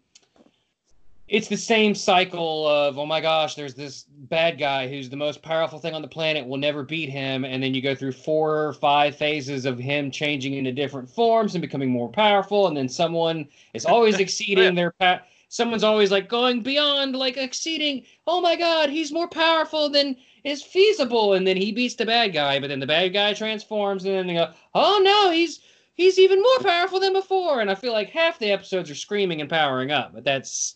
It's 1.27 1.49
the 1.49 1.57
same 1.57 1.93
cycle 1.93 2.65
of 2.69 2.97
oh 2.97 3.05
my 3.05 3.19
gosh, 3.19 3.55
there's 3.55 3.73
this 3.73 4.05
bad 4.07 4.57
guy 4.57 4.87
who's 4.87 5.09
the 5.09 5.17
most 5.17 5.41
powerful 5.41 5.77
thing 5.77 5.93
on 5.93 6.01
the 6.01 6.07
planet. 6.07 6.47
We'll 6.47 6.57
never 6.57 6.83
beat 6.83 7.09
him, 7.09 7.43
and 7.43 7.61
then 7.61 7.73
you 7.73 7.81
go 7.81 7.93
through 7.93 8.13
four 8.13 8.65
or 8.65 8.71
five 8.71 9.17
phases 9.17 9.65
of 9.65 9.77
him 9.77 10.09
changing 10.09 10.53
into 10.53 10.71
different 10.71 11.09
forms 11.09 11.53
and 11.53 11.61
becoming 11.61 11.89
more 11.89 12.07
powerful, 12.07 12.67
and 12.67 12.77
then 12.77 12.87
someone 12.87 13.45
is 13.73 13.85
always 13.85 14.15
exceeding 14.19 14.73
their 14.73 14.91
pa- 14.91 15.21
Someone's 15.49 15.83
always 15.83 16.11
like 16.11 16.27
going 16.27 16.61
beyond, 16.61 17.15
like 17.15 17.37
exceeding. 17.37 18.03
Oh 18.25 18.41
my 18.41 18.55
God, 18.55 18.89
he's 18.89 19.13
more 19.13 19.29
powerful 19.29 19.89
than 19.89 20.17
is 20.47 20.63
feasible, 20.63 21.33
and 21.33 21.45
then 21.45 21.57
he 21.57 21.71
beats 21.71 21.95
the 21.95 22.05
bad 22.05 22.33
guy, 22.33 22.59
but 22.59 22.69
then 22.69 22.79
the 22.79 22.87
bad 22.87 23.13
guy 23.13 23.33
transforms, 23.33 24.05
and 24.05 24.13
then 24.13 24.27
they 24.27 24.33
go, 24.33 24.51
oh 24.73 25.01
no, 25.03 25.31
he's 25.31 25.59
he's 25.95 26.17
even 26.17 26.41
more 26.41 26.59
powerful 26.59 26.99
than 26.99 27.13
before, 27.13 27.59
and 27.59 27.69
I 27.69 27.75
feel 27.75 27.93
like 27.93 28.09
half 28.09 28.39
the 28.39 28.51
episodes 28.51 28.89
are 28.89 28.95
screaming 28.95 29.41
and 29.41 29.49
powering 29.49 29.91
up, 29.91 30.13
but 30.13 30.23
that's 30.23 30.75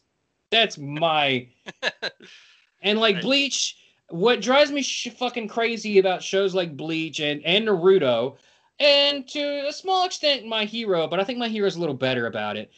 that's 0.52 0.78
my 0.78 1.48
and 2.82 3.00
like 3.00 3.16
Right. 3.16 3.24
Bleach. 3.24 3.78
What 4.10 4.42
drives 4.42 4.72
me 4.72 4.82
sh- 4.82 5.08
fucking 5.18 5.48
crazy 5.48 5.98
about 5.98 6.22
shows 6.22 6.54
like 6.54 6.76
Bleach 6.76 7.22
and 7.22 7.42
and 7.46 7.66
Naruto, 7.68 8.36
and 8.80 9.26
to 9.30 9.68
a 9.68 9.74
small 9.74 10.06
extent 10.06 10.46
My 10.46 10.66
Hero, 10.66 11.08
but 11.08 11.20
I 11.22 11.24
think 11.24 11.40
My 11.40 11.48
Hero's 11.48 11.78
a 11.78 11.80
little 11.80 11.96
better 11.96 12.28
about 12.28 12.58
it. 12.58 12.72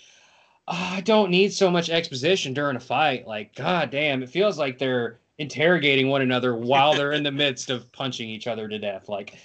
Ah, 0.68 0.96
I 0.98 1.02
don't 1.02 1.32
need 1.32 1.52
so 1.54 1.72
much 1.72 1.90
exposition 1.90 2.54
during 2.54 2.76
a 2.78 2.80
fight. 2.80 3.28
Like, 3.28 3.56
god 3.56 3.90
damn, 3.90 4.22
it 4.24 4.30
feels 4.30 4.58
like 4.60 4.78
they're 4.78 5.20
interrogating 5.38 6.10
one 6.10 6.22
another 6.22 6.56
while 6.56 6.94
they're 6.94 7.14
in 7.14 7.24
the 7.24 7.32
midst 7.32 7.70
of 7.70 7.92
punching 7.92 8.30
each 8.30 8.48
other 8.48 8.68
to 8.68 8.78
death. 8.78 9.10
Like, 9.10 9.36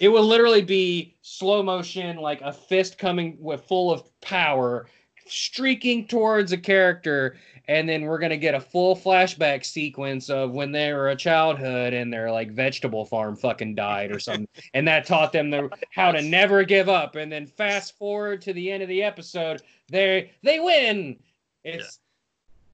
it 0.00 0.08
will 0.08 0.24
literally 0.24 0.62
be 0.62 1.14
slow 1.22 1.62
motion, 1.62 2.16
like 2.16 2.40
a 2.40 2.52
fist 2.52 2.98
coming 2.98 3.36
with 3.38 3.64
full 3.64 3.92
of 3.92 4.02
power, 4.20 4.86
streaking 5.26 6.06
towards 6.06 6.52
a 6.52 6.58
character, 6.58 7.36
and 7.68 7.88
then 7.88 8.02
we're 8.02 8.18
gonna 8.18 8.36
get 8.36 8.54
a 8.54 8.60
full 8.60 8.96
flashback 8.96 9.64
sequence 9.64 10.28
of 10.28 10.52
when 10.52 10.72
they 10.72 10.92
were 10.92 11.10
a 11.10 11.16
childhood 11.16 11.92
and 11.92 12.12
their 12.12 12.32
like 12.32 12.50
vegetable 12.50 13.04
farm 13.04 13.36
fucking 13.36 13.74
died 13.74 14.10
or 14.10 14.18
something, 14.18 14.48
and 14.74 14.88
that 14.88 15.06
taught 15.06 15.32
them 15.32 15.50
the, 15.50 15.68
how 15.94 16.10
to 16.10 16.22
never 16.22 16.64
give 16.64 16.88
up. 16.88 17.14
And 17.16 17.30
then 17.30 17.46
fast 17.46 17.96
forward 17.96 18.40
to 18.42 18.52
the 18.52 18.72
end 18.72 18.82
of 18.82 18.88
the 18.88 19.02
episode, 19.02 19.62
they 19.88 20.32
they 20.42 20.58
win. 20.60 21.18
It's 21.62 22.00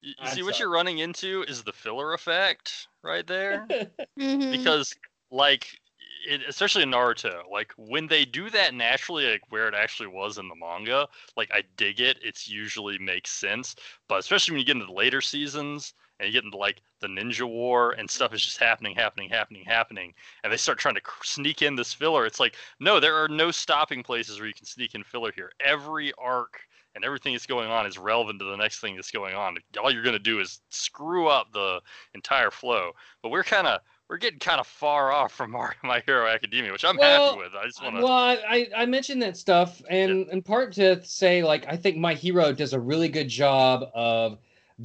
You, 0.06 0.14
you 0.20 0.28
I'm 0.28 0.36
see 0.36 0.42
what 0.42 0.58
you're 0.60 0.70
running 0.70 0.98
into 0.98 1.44
is 1.48 1.64
the 1.64 1.72
filler 1.72 2.14
effect 2.14 2.88
right 3.02 3.26
there. 3.26 3.66
Mhm. 4.18 4.50
because 4.52 4.94
like 5.30 5.80
it, 6.28 6.42
especially 6.48 6.82
in 6.82 6.90
Naruto, 6.90 7.42
like 7.50 7.72
when 7.76 8.06
they 8.06 8.24
do 8.24 8.50
that 8.50 8.74
naturally, 8.74 9.30
like 9.30 9.42
where 9.50 9.68
it 9.68 9.74
actually 9.74 10.08
was 10.08 10.38
in 10.38 10.48
the 10.48 10.54
manga, 10.54 11.08
like 11.36 11.50
I 11.52 11.62
dig 11.76 12.00
it. 12.00 12.18
It's 12.22 12.48
usually 12.48 12.98
makes 12.98 13.30
sense, 13.30 13.76
but 14.08 14.18
especially 14.20 14.52
when 14.52 14.60
you 14.60 14.66
get 14.66 14.76
into 14.76 14.86
the 14.86 14.92
later 14.92 15.20
seasons 15.20 15.94
and 16.18 16.26
you 16.28 16.32
get 16.32 16.44
into 16.44 16.56
like 16.56 16.82
the 17.00 17.08
Ninja 17.08 17.46
War 17.48 17.92
and 17.92 18.08
stuff 18.10 18.32
is 18.34 18.42
just 18.42 18.58
happening, 18.58 18.94
happening, 18.94 19.28
happening, 19.28 19.64
happening, 19.64 20.14
and 20.44 20.52
they 20.52 20.56
start 20.56 20.78
trying 20.78 20.94
to 20.96 21.00
cr- 21.02 21.24
sneak 21.24 21.62
in 21.62 21.76
this 21.76 21.92
filler. 21.92 22.26
It's 22.26 22.40
like 22.40 22.56
no, 22.80 23.00
there 23.00 23.16
are 23.16 23.28
no 23.28 23.50
stopping 23.50 24.02
places 24.04 24.38
where 24.38 24.48
you 24.48 24.54
can 24.54 24.66
sneak 24.66 24.94
in 24.94 25.04
filler 25.04 25.32
here. 25.34 25.52
Every 25.60 26.12
arc 26.18 26.60
and 26.96 27.04
everything 27.04 27.32
that's 27.34 27.46
going 27.46 27.70
on 27.70 27.86
is 27.86 27.96
relevant 27.98 28.40
to 28.40 28.46
the 28.46 28.56
next 28.56 28.80
thing 28.80 28.96
that's 28.96 29.12
going 29.12 29.34
on. 29.36 29.56
All 29.80 29.92
you're 29.92 30.02
gonna 30.02 30.18
do 30.18 30.40
is 30.40 30.60
screw 30.70 31.28
up 31.28 31.52
the 31.52 31.80
entire 32.14 32.50
flow. 32.50 32.90
But 33.22 33.28
we're 33.28 33.44
kind 33.44 33.66
of 33.68 33.80
we're 34.08 34.16
getting 34.16 34.38
kind 34.38 34.58
of 34.58 34.66
far 34.66 35.12
off 35.18 35.32
from 35.32 35.54
our 35.54 35.74
My 35.84 36.02
Hero 36.06 36.26
Academia, 36.26 36.72
which 36.72 36.84
I'm 36.84 36.96
Well, 36.96 37.28
happy 37.36 37.38
with. 37.44 37.54
I 37.54 37.66
just 37.66 37.82
want 37.82 37.96
to. 37.96 38.02
Well, 38.02 38.12
I, 38.12 38.68
I 38.74 38.86
mentioned 38.86 39.20
that 39.22 39.36
stuff, 39.36 39.80
and 39.90 40.26
in 40.30 40.42
part 40.42 40.72
to 40.74 41.04
say, 41.04 41.44
like, 41.44 41.66
I 41.68 41.76
think 41.76 41.96
My 41.98 42.14
Hero 42.14 42.52
does 42.52 42.72
a 42.72 42.80
really 42.80 43.08
good 43.08 43.28
job 43.28 43.84
of 43.94 44.38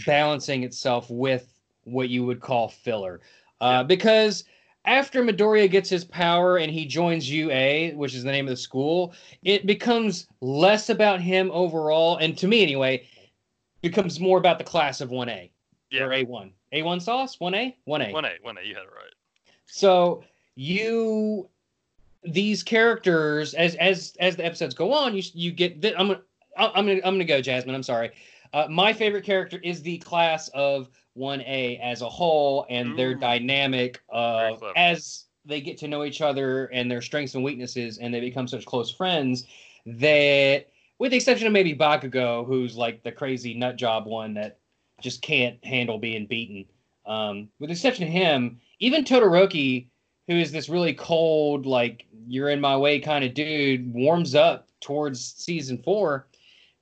balancing 0.05 0.63
itself 0.63 1.09
with 1.09 1.47
what 1.83 2.09
you 2.09 2.25
would 2.25 2.39
call 2.39 2.67
filler, 2.69 3.21
uh, 3.61 3.65
Yeah. 3.79 3.83
because 3.83 4.43
after 4.85 5.23
Midoriya 5.23 5.69
gets 5.69 5.89
his 5.89 6.03
power 6.03 6.57
and 6.57 6.71
he 6.71 6.85
joins 6.85 7.29
UA, 7.29 7.91
which 7.91 8.15
is 8.15 8.23
the 8.23 8.31
name 8.31 8.47
of 8.47 8.51
the 8.51 8.57
school, 8.57 9.13
it 9.43 9.65
becomes 9.65 10.27
less 10.41 10.89
about 10.89 11.21
him 11.21 11.51
overall, 11.51 12.17
and 12.17 12.37
to 12.37 12.47
me 12.47 12.63
anyway, 12.63 13.07
becomes 13.81 14.19
more 14.19 14.37
about 14.37 14.57
the 14.57 14.63
class 14.63 15.01
of 15.01 15.11
one 15.11 15.29
A 15.29 15.51
yeah, 15.91 16.03
or 16.03 16.13
A 16.13 16.23
one, 16.23 16.51
A 16.71 16.81
one 16.81 16.99
sauce, 16.99 17.39
one 17.39 17.53
A, 17.53 17.75
one 17.85 18.01
A. 18.01 18.11
one 18.11 18.25
A, 18.25 18.31
one 18.41 18.57
A. 18.57 18.61
You 18.61 18.75
had 18.75 18.83
it 18.83 18.89
right. 18.95 19.13
So 19.65 20.23
you 20.55 21.49
these 22.23 22.63
characters 22.63 23.53
as 23.53 23.75
as 23.75 24.13
as 24.19 24.35
the 24.35 24.45
episodes 24.45 24.73
go 24.73 24.93
on, 24.93 25.15
you 25.15 25.23
you 25.33 25.51
get 25.51 25.81
th- 25.81 25.95
I'm 25.97 26.07
gonna 26.07 26.21
I'm 26.57 26.85
gonna 26.85 27.01
I'm 27.03 27.13
gonna 27.15 27.25
go 27.25 27.41
Jasmine. 27.41 27.75
I'm 27.75 27.83
sorry. 27.83 28.11
Uh, 28.53 28.67
my 28.69 28.91
favorite 28.91 29.23
character 29.23 29.59
is 29.63 29.81
the 29.81 29.97
class 29.99 30.49
of 30.49 30.89
1A 31.17 31.79
as 31.81 32.01
a 32.01 32.09
whole 32.09 32.65
and 32.69 32.97
their 32.97 33.11
Ooh. 33.11 33.19
dynamic 33.19 34.01
Very 34.11 34.53
uh, 34.53 34.71
as 34.75 35.25
they 35.45 35.61
get 35.61 35.77
to 35.79 35.87
know 35.87 36.03
each 36.03 36.21
other 36.21 36.65
and 36.67 36.89
their 36.89 37.01
strengths 37.01 37.35
and 37.35 37.43
weaknesses 37.43 37.97
and 37.97 38.13
they 38.13 38.19
become 38.19 38.47
such 38.47 38.65
close 38.65 38.91
friends 38.91 39.45
that 39.85 40.67
with 40.99 41.11
the 41.11 41.17
exception 41.17 41.47
of 41.47 41.53
maybe 41.53 41.75
Bakugo 41.75 42.45
who's 42.45 42.75
like 42.75 43.03
the 43.03 43.11
crazy 43.11 43.53
nut 43.53 43.75
job 43.75 44.05
one 44.05 44.35
that 44.35 44.59
just 45.01 45.21
can't 45.21 45.63
handle 45.65 45.97
being 45.97 46.27
beaten. 46.27 46.65
Um, 47.05 47.49
with 47.59 47.69
the 47.69 47.73
exception 47.73 48.05
of 48.05 48.11
him, 48.11 48.59
even 48.79 49.03
Todoroki, 49.03 49.87
who 50.27 50.35
is 50.35 50.51
this 50.51 50.69
really 50.69 50.93
cold, 50.93 51.65
like 51.65 52.05
you're 52.27 52.49
in 52.49 52.61
my 52.61 52.77
way 52.77 52.99
kind 52.99 53.25
of 53.25 53.33
dude, 53.33 53.91
warms 53.93 54.35
up 54.35 54.67
towards 54.79 55.33
season 55.33 55.81
four 55.83 56.27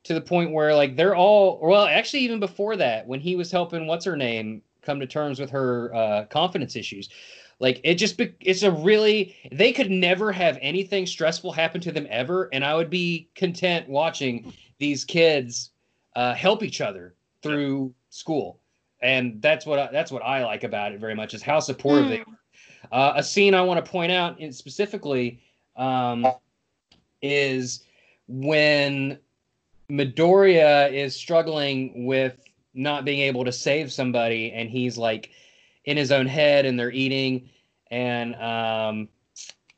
to 0.09 0.15
the 0.15 0.21
point 0.21 0.51
where 0.51 0.73
like 0.73 0.95
they're 0.95 1.15
all 1.15 1.59
well, 1.61 1.85
actually 1.85 2.21
even 2.21 2.39
before 2.39 2.75
that, 2.75 3.05
when 3.05 3.19
he 3.19 3.35
was 3.35 3.51
helping 3.51 3.85
what's 3.85 4.03
her 4.05 4.17
name 4.17 4.63
come 4.81 4.99
to 4.99 5.05
terms 5.05 5.39
with 5.39 5.51
her 5.51 5.93
uh, 5.93 6.25
confidence 6.25 6.75
issues. 6.75 7.09
Like 7.59 7.79
it 7.83 7.95
just 7.95 8.17
be- 8.17 8.33
it's 8.39 8.63
a 8.63 8.71
really 8.71 9.35
they 9.51 9.71
could 9.71 9.91
never 9.91 10.31
have 10.31 10.57
anything 10.63 11.05
stressful 11.05 11.51
happen 11.51 11.79
to 11.81 11.91
them 11.91 12.07
ever, 12.09 12.49
and 12.51 12.65
I 12.65 12.73
would 12.73 12.89
be 12.89 13.29
content 13.35 13.87
watching 13.87 14.51
these 14.79 15.05
kids 15.05 15.69
uh, 16.15 16.33
help 16.33 16.63
each 16.63 16.81
other 16.81 17.13
through 17.43 17.93
school, 18.09 18.59
and 19.03 19.39
that's 19.43 19.67
what 19.67 19.77
I, 19.77 19.89
that's 19.91 20.11
what 20.11 20.23
I 20.23 20.43
like 20.43 20.63
about 20.63 20.91
it 20.91 20.99
very 20.99 21.13
much 21.13 21.35
is 21.35 21.43
how 21.43 21.59
supportive 21.59 22.09
they 22.09 22.19
are 22.21 22.39
uh, 22.91 23.13
a 23.15 23.21
scene 23.21 23.53
I 23.53 23.61
want 23.61 23.85
to 23.85 23.91
point 23.91 24.11
out 24.11 24.39
in 24.39 24.51
specifically 24.51 25.39
um, 25.75 26.25
is 27.21 27.83
when 28.27 29.19
Midoriya 29.89 30.91
is 30.93 31.15
struggling 31.15 32.05
with 32.05 32.37
not 32.73 33.05
being 33.05 33.21
able 33.21 33.43
to 33.43 33.51
save 33.51 33.91
somebody, 33.91 34.51
and 34.51 34.69
he's 34.69 34.97
like 34.97 35.31
in 35.85 35.97
his 35.97 36.11
own 36.11 36.27
head, 36.27 36.65
and 36.65 36.79
they're 36.79 36.91
eating, 36.91 37.49
and 37.89 38.35
um, 38.35 39.09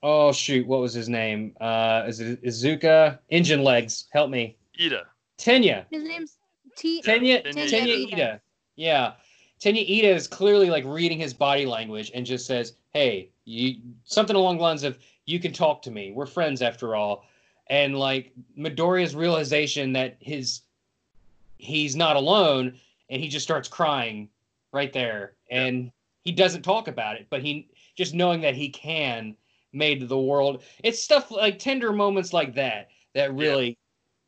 oh 0.03 0.31
shoot, 0.31 0.67
what 0.67 0.81
was 0.81 0.93
his 0.93 1.07
name? 1.07 1.55
Uh, 1.61 2.03
is 2.07 2.19
it 2.19 2.43
Izuka? 2.43 3.19
Engine 3.29 3.63
legs, 3.63 4.07
help 4.11 4.29
me. 4.29 4.57
Iida. 4.79 5.03
Tenya. 5.37 5.85
His 5.89 6.03
name's 6.03 6.37
T. 6.75 7.01
Tenya, 7.01 7.43
Tenya 7.43 7.69
Tenya, 7.69 8.07
Iida. 8.07 8.13
Iida. 8.13 8.39
Yeah. 8.75 9.13
Tenya 9.61 9.87
Iida 9.89 10.13
is 10.15 10.27
clearly 10.27 10.69
like 10.69 10.83
reading 10.85 11.19
his 11.19 11.33
body 11.33 11.65
language 11.65 12.11
and 12.13 12.25
just 12.25 12.45
says, 12.45 12.73
"Hey, 12.89 13.29
you 13.45 13.75
something 14.03 14.35
along 14.35 14.57
the 14.57 14.63
lines 14.63 14.83
of 14.83 14.97
you 15.25 15.39
can 15.39 15.53
talk 15.53 15.81
to 15.83 15.91
me. 15.91 16.11
We're 16.11 16.25
friends 16.25 16.61
after 16.61 16.95
all." 16.95 17.25
And 17.71 17.97
like 17.97 18.33
Midoriya's 18.57 19.15
realization 19.15 19.93
that 19.93 20.17
his 20.19 20.61
he's 21.57 21.95
not 21.95 22.17
alone 22.17 22.79
and 23.09 23.21
he 23.21 23.29
just 23.29 23.45
starts 23.45 23.69
crying 23.69 24.29
right 24.73 24.91
there 24.93 25.35
and 25.49 25.91
he 26.23 26.31
doesn't 26.31 26.63
talk 26.63 26.87
about 26.87 27.15
it, 27.15 27.27
but 27.29 27.41
he 27.41 27.69
just 27.95 28.13
knowing 28.13 28.41
that 28.41 28.55
he 28.55 28.69
can 28.69 29.35
made 29.73 30.07
the 30.07 30.19
world. 30.19 30.63
It's 30.83 31.01
stuff 31.01 31.31
like 31.31 31.59
tender 31.59 31.93
moments 31.93 32.33
like 32.33 32.55
that 32.55 32.89
that 33.15 33.33
really 33.33 33.77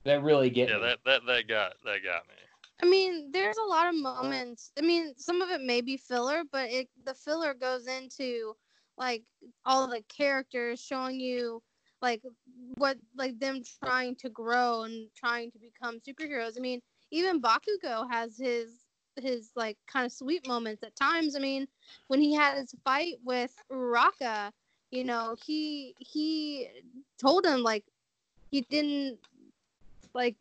that 0.05 0.23
really 0.23 0.49
get 0.49 0.69
Yeah, 0.69 0.77
me. 0.77 0.81
that 0.83 0.99
that 1.05 1.25
that 1.27 1.47
got 1.47 1.73
that 1.85 2.03
got 2.03 2.27
me. 2.27 2.35
I 2.81 2.85
mean, 2.85 3.31
there's 3.31 3.57
a 3.57 3.63
lot 3.63 3.87
of 3.87 3.95
moments. 3.95 4.71
I 4.77 4.81
mean, 4.81 5.15
some 5.17 5.41
of 5.41 5.49
it 5.49 5.61
may 5.61 5.81
be 5.81 5.97
filler, 5.97 6.43
but 6.51 6.69
it 6.71 6.89
the 7.05 7.13
filler 7.13 7.53
goes 7.53 7.87
into 7.87 8.55
like 8.97 9.23
all 9.65 9.87
the 9.87 10.01
characters 10.09 10.81
showing 10.81 11.19
you 11.19 11.61
like 12.03 12.21
what 12.75 12.97
like 13.17 13.39
them 13.39 13.61
trying 13.83 14.15
to 14.17 14.29
grow 14.29 14.83
and 14.83 15.07
trying 15.15 15.49
to 15.51 15.57
become 15.57 15.99
superheroes. 16.07 16.57
I 16.57 16.61
mean, 16.61 16.81
even 17.11 17.41
Bakugo 17.41 18.11
has 18.11 18.37
his 18.37 18.69
his 19.19 19.51
like 19.55 19.77
kind 19.87 20.05
of 20.05 20.11
sweet 20.11 20.45
moments 20.47 20.83
at 20.83 20.95
times. 20.97 21.35
I 21.35 21.39
mean, 21.39 21.65
when 22.07 22.19
he 22.21 22.35
had 22.35 22.57
his 22.57 22.75
fight 22.83 23.15
with 23.23 23.55
Uraka, 23.71 24.51
you 24.91 25.05
know, 25.05 25.35
he 25.45 25.95
he 25.97 26.67
told 27.19 27.45
him 27.45 27.63
like 27.63 27.85
he 28.51 28.61
didn't 28.69 29.17
like 30.13 30.35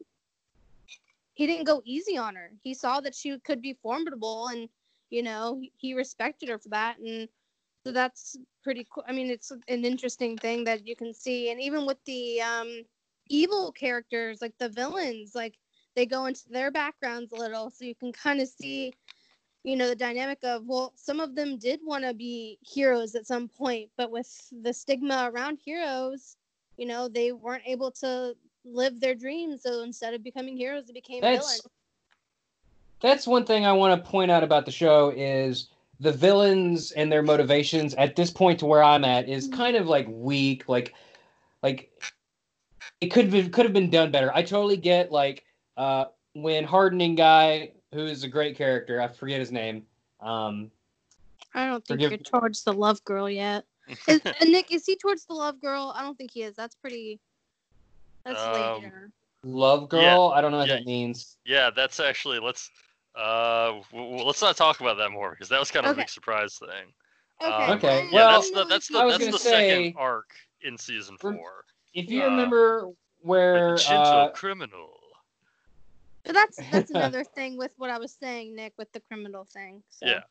he 1.34 1.46
didn't 1.46 1.66
go 1.66 1.80
easy 1.84 2.18
on 2.18 2.34
her. 2.34 2.50
He 2.62 2.74
saw 2.74 3.00
that 3.00 3.14
she 3.14 3.38
could 3.38 3.62
be 3.62 3.78
formidable 3.82 4.48
and 4.48 4.68
you 5.10 5.22
know, 5.22 5.58
he- 5.60 5.72
he 5.76 5.94
respected 5.94 6.48
her 6.48 6.58
for 6.58 6.70
that 6.70 6.98
and 6.98 7.28
so 7.84 7.92
that's 7.92 8.36
pretty 8.62 8.86
cool. 8.92 9.04
I 9.06 9.12
mean, 9.12 9.30
it's 9.30 9.50
an 9.50 9.84
interesting 9.84 10.36
thing 10.38 10.64
that 10.64 10.86
you 10.86 10.96
can 10.96 11.12
see. 11.12 11.50
And 11.50 11.60
even 11.60 11.86
with 11.86 11.98
the 12.06 12.40
um 12.42 12.82
evil 13.28 13.72
characters 13.72 14.40
like 14.42 14.56
the 14.58 14.68
villains 14.68 15.34
like 15.34 15.54
they 15.94 16.04
go 16.06 16.26
into 16.26 16.48
their 16.50 16.70
backgrounds 16.70 17.32
a 17.32 17.36
little. 17.36 17.70
So 17.70 17.84
you 17.84 17.94
can 17.94 18.12
kind 18.12 18.40
of 18.40 18.48
see 18.48 18.94
you 19.64 19.76
know 19.76 19.88
the 19.88 19.96
dynamic 19.96 20.38
of 20.44 20.64
well 20.66 20.92
some 20.96 21.20
of 21.20 21.34
them 21.34 21.58
did 21.58 21.80
want 21.84 22.04
to 22.04 22.14
be 22.14 22.58
heroes 22.62 23.14
at 23.14 23.26
some 23.26 23.48
point 23.48 23.90
but 23.96 24.10
with 24.10 24.28
the 24.62 24.72
stigma 24.72 25.30
around 25.32 25.58
heroes 25.64 26.36
you 26.76 26.86
know 26.86 27.08
they 27.08 27.32
weren't 27.32 27.62
able 27.66 27.90
to 27.90 28.34
live 28.64 29.00
their 29.00 29.14
dreams. 29.14 29.62
So 29.62 29.82
instead 29.82 30.14
of 30.14 30.22
becoming 30.22 30.56
heroes 30.56 30.86
they 30.86 30.92
became 30.92 31.22
That's 31.22 31.30
villains. 31.30 31.62
that's 33.00 33.26
one 33.26 33.44
thing 33.44 33.66
I 33.66 33.72
want 33.72 34.02
to 34.04 34.10
point 34.10 34.30
out 34.30 34.44
about 34.44 34.64
the 34.66 34.72
show 34.72 35.10
is 35.16 35.68
the 36.02 36.12
villains 36.12 36.90
and 36.90 37.10
their 37.10 37.22
motivations 37.22 37.94
at 37.94 38.16
this 38.16 38.30
point 38.30 38.58
to 38.58 38.66
where 38.66 38.82
I'm 38.82 39.04
at 39.04 39.28
is 39.28 39.46
kind 39.48 39.76
of 39.76 39.86
like 39.86 40.06
weak. 40.10 40.68
Like, 40.68 40.94
like 41.62 41.90
it 43.00 43.08
could 43.08 43.32
have 43.32 43.52
could 43.52 43.64
have 43.64 43.72
been 43.72 43.88
done 43.88 44.10
better. 44.10 44.32
I 44.34 44.42
totally 44.42 44.76
get 44.76 45.12
like 45.12 45.44
uh, 45.76 46.06
when 46.34 46.64
hardening 46.64 47.14
guy 47.14 47.72
who 47.94 48.06
is 48.06 48.24
a 48.24 48.28
great 48.28 48.56
character. 48.56 49.00
I 49.00 49.06
forget 49.08 49.38
his 49.38 49.52
name. 49.52 49.84
Um, 50.20 50.70
i 51.54 51.66
don't 51.66 51.84
think 51.84 52.00
Forgive- 52.00 52.10
you're 52.12 52.18
towards 52.40 52.64
the 52.64 52.72
love 52.72 53.04
girl 53.04 53.28
yet 53.28 53.64
is, 54.08 54.20
uh, 54.24 54.32
nick 54.44 54.72
is 54.72 54.86
he 54.86 54.96
towards 54.96 55.26
the 55.26 55.34
love 55.34 55.60
girl 55.60 55.92
i 55.96 56.02
don't 56.02 56.16
think 56.16 56.30
he 56.30 56.42
is 56.42 56.54
that's 56.56 56.74
pretty 56.76 57.20
that's 58.24 58.40
Um, 58.42 58.82
later 58.82 59.10
Love 59.44 59.88
Girl. 59.88 60.32
I 60.34 60.40
don't 60.40 60.52
know 60.52 60.58
what 60.58 60.68
yeah. 60.68 60.76
that 60.76 60.86
means. 60.86 61.36
Yeah, 61.44 61.70
that's 61.74 61.98
actually 61.98 62.38
let's 62.38 62.70
uh 63.14 63.66
w- 63.66 63.84
w- 64.10 64.24
let's 64.24 64.40
not 64.40 64.56
talk 64.56 64.80
about 64.80 64.96
that 64.98 65.10
more 65.10 65.30
because 65.30 65.48
that 65.48 65.60
was 65.60 65.70
kind 65.70 65.84
of 65.86 65.92
a 65.92 65.96
big 66.00 66.08
surprise 66.08 66.58
thing. 66.58 66.92
okay 67.42 67.50
Um, 67.64 67.70
Okay, 67.76 68.08
Yeah, 68.10 68.26
well, 68.26 68.30
that's 68.40 68.50
the 68.50 68.64
that's 68.64 68.88
the 68.88 68.94
that's 69.06 69.18
gonna 69.18 69.32
the 69.32 69.38
second 69.38 69.94
arc 69.96 70.30
in 70.62 70.78
season 70.78 71.18
four. 71.18 71.64
If 71.94 72.08
you 72.08 72.22
Uh, 72.22 72.30
remember 72.30 72.88
where 73.20 73.72
the 73.72 73.82
gentle 73.82 74.00
uh, 74.20 74.30
criminal. 74.30 74.98
but 76.24 76.32
that's 76.34 76.56
that's 76.72 76.90
another 76.90 77.22
thing 77.24 77.56
with 77.58 77.72
what 77.76 77.90
i 77.90 77.98
was 77.98 78.12
saying 78.12 78.54
nick 78.54 78.72
with 78.78 78.90
the 78.92 79.00
criminal 79.00 79.44
thing 79.52 79.82
so 79.90 80.06
Yeah. 80.06 80.22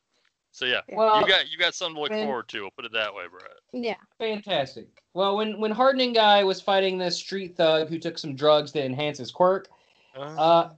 So 0.54 0.66
yeah, 0.66 0.82
well, 0.90 1.22
you 1.22 1.28
got 1.28 1.50
you 1.50 1.58
got 1.58 1.74
something 1.76 1.96
to 1.96 2.02
look 2.02 2.10
when- 2.12 2.26
forward 2.26 2.50
to. 2.50 2.62
We'll 2.62 2.72
put 2.72 2.84
it 2.84 2.92
that 2.92 3.14
way, 3.16 3.24
Brett. 3.32 3.54
yeah 3.72 3.96
Fantastic. 4.20 4.88
Well, 5.14 5.38
when 5.38 5.58
when 5.62 5.72
hardening 5.72 6.12
guy 6.14 6.44
was 6.44 6.60
fighting 6.60 6.98
this 6.98 7.16
street 7.16 7.56
thug 7.56 7.88
who 7.88 7.98
took 7.98 8.18
some 8.18 8.36
drugs 8.36 8.72
to 8.74 8.84
enhance 8.84 9.18
his 9.18 9.32
quirk, 9.32 9.70
uh, 10.16 10.70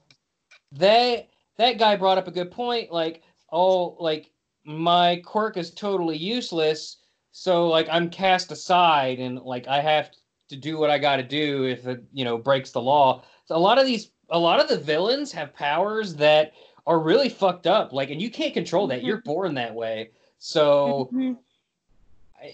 they 0.72 1.28
that 1.58 1.78
guy 1.78 1.96
brought 1.96 2.18
up 2.18 2.28
a 2.28 2.32
good 2.32 2.52
point. 2.52 2.92
Like, 2.92 3.22
oh, 3.52 3.96
like 4.00 4.32
my 4.66 5.22
quirk 5.26 5.58
is 5.58 5.72
totally 5.72 6.18
useless, 6.18 6.98
so 7.32 7.68
like 7.68 7.88
I'm 7.92 8.10
cast 8.10 8.52
aside, 8.52 9.20
and 9.20 9.40
like 9.40 9.68
I 9.68 9.82
have 9.82 10.12
to 10.50 10.56
do 10.56 10.78
what 10.78 10.90
I 10.90 10.98
got 10.98 11.18
to 11.18 11.24
do 11.24 11.66
if 11.66 11.88
it 11.88 12.04
you 12.12 12.26
know 12.26 12.38
breaks 12.38 12.72
the 12.72 12.82
law. 12.82 13.24
So 13.46 13.56
a 13.56 13.58
lot 13.58 13.78
of 13.78 13.86
these, 13.86 14.12
a 14.30 14.40
lot 14.40 14.60
of 14.60 14.68
the 14.68 14.78
villains 14.78 15.32
have 15.32 15.54
powers 15.54 16.16
that 16.16 16.54
are 16.86 17.00
really 17.00 17.30
fucked 17.30 17.68
up. 17.68 17.94
Like, 17.94 18.10
and 18.10 18.22
you 18.22 18.30
can't 18.30 18.54
control 18.54 18.88
that. 18.88 19.04
You're 19.04 19.22
born 19.22 19.54
that 19.56 19.74
way. 19.74 20.12
So 20.38 21.10
Mhm. 21.14 21.38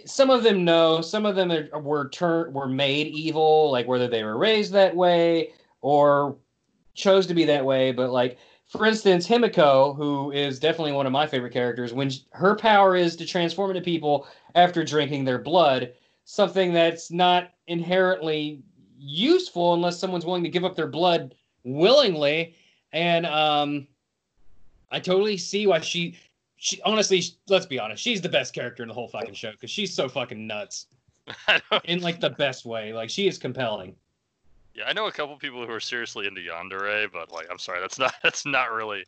some 0.06 0.30
of 0.30 0.44
them 0.44 0.64
know 0.64 1.02
some 1.02 1.26
of 1.26 1.36
them 1.36 1.52
are, 1.52 1.80
were 1.80 2.10
turned 2.10 2.54
were 2.54 2.68
made 2.68 3.08
evil 3.08 3.72
like 3.72 3.88
whether 3.88 4.08
they 4.08 4.24
were 4.24 4.38
raised 4.38 4.72
that 4.72 4.96
way 4.96 5.52
or 5.82 6.38
chose 6.94 7.26
to 7.26 7.34
be 7.34 7.46
that 7.46 7.66
way 7.66 7.92
but 7.92 8.12
like 8.12 8.38
for 8.70 8.86
instance 8.86 9.28
himiko 9.28 9.96
who 9.96 10.32
is 10.32 10.60
definitely 10.60 10.92
one 10.92 11.06
of 11.06 11.12
my 11.12 11.28
favorite 11.28 11.54
characters 11.54 11.94
when 11.94 12.10
sh- 12.10 12.20
her 12.32 12.56
power 12.56 12.96
is 12.96 13.16
to 13.16 13.26
transform 13.26 13.72
into 13.72 13.82
people 13.82 14.28
after 14.56 14.84
drinking 14.84 15.26
their 15.26 15.40
blood 15.40 15.94
something 16.24 16.72
that's 16.72 17.12
not 17.12 17.52
inherently 17.68 18.62
useful 18.98 19.74
unless 19.74 20.00
someone's 20.00 20.26
willing 20.26 20.44
to 20.44 20.50
give 20.50 20.64
up 20.64 20.76
their 20.76 20.88
blood 20.88 21.36
willingly 21.64 22.56
and 22.94 23.26
um 23.26 23.88
i 24.92 25.00
totally 25.00 25.38
see 25.38 25.68
why 25.68 25.80
she 25.80 26.18
she 26.60 26.82
honestly, 26.84 27.24
let's 27.48 27.66
be 27.66 27.80
honest, 27.80 28.04
she's 28.04 28.22
the 28.22 28.30
best 28.30 28.54
character 28.54 28.84
in 28.84 28.90
the 28.90 28.94
whole 28.94 29.08
fucking 29.08 29.34
show 29.34 29.52
because 29.52 29.72
she's 29.72 29.94
so 29.94 30.10
fucking 30.10 30.46
nuts 30.46 30.88
in 31.86 32.02
like 32.02 32.20
the 32.20 32.32
best 32.32 32.66
way. 32.66 32.94
Like 32.94 33.10
she 33.10 33.28
is 33.28 33.38
compelling. 33.38 33.96
Yeah, 34.80 34.86
I 34.88 34.94
know 34.94 35.08
a 35.08 35.12
couple 35.12 35.36
people 35.38 35.66
who 35.66 35.72
are 35.72 35.80
seriously 35.80 36.26
into 36.26 36.42
yandere, 36.42 37.12
but 37.12 37.32
like, 37.32 37.48
I'm 37.52 37.60
sorry, 37.60 37.82
that's 37.82 38.00
not 38.00 38.14
that's 38.24 38.46
not 38.46 38.72
really 38.72 39.04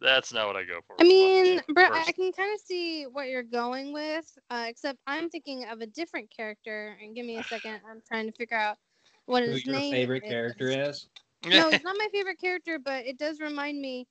that's 0.00 0.32
not 0.32 0.46
what 0.46 0.56
I 0.56 0.64
go 0.64 0.80
for. 0.86 0.96
I 1.00 1.04
mean, 1.04 1.60
Brett, 1.68 1.92
I 1.92 2.12
can 2.12 2.32
kind 2.32 2.52
of 2.52 2.60
see 2.60 3.04
what 3.04 3.28
you're 3.28 3.42
going 3.42 3.92
with, 3.92 4.26
uh, 4.50 4.66
except 4.68 4.98
I'm 5.06 5.30
thinking 5.30 5.66
of 5.70 5.80
a 5.80 5.86
different 5.86 6.30
character. 6.34 6.96
And 7.02 7.14
give 7.14 7.26
me 7.26 7.36
a 7.36 7.44
second. 7.44 7.80
I'm 7.88 8.02
trying 8.06 8.26
to 8.26 8.32
figure 8.32 8.56
out 8.56 8.76
what 9.26 9.44
Who 9.44 9.50
his 9.50 9.64
your 9.66 9.76
name 9.76 9.92
favorite 9.92 10.24
is. 10.24 10.30
character 10.30 10.68
is? 10.68 11.08
No, 11.46 11.68
he's 11.68 11.82
not 11.84 11.94
my 11.98 12.08
favorite 12.10 12.40
character, 12.40 12.78
but 12.82 13.04
it 13.04 13.18
does 13.18 13.38
remind 13.38 13.78
me. 13.78 14.06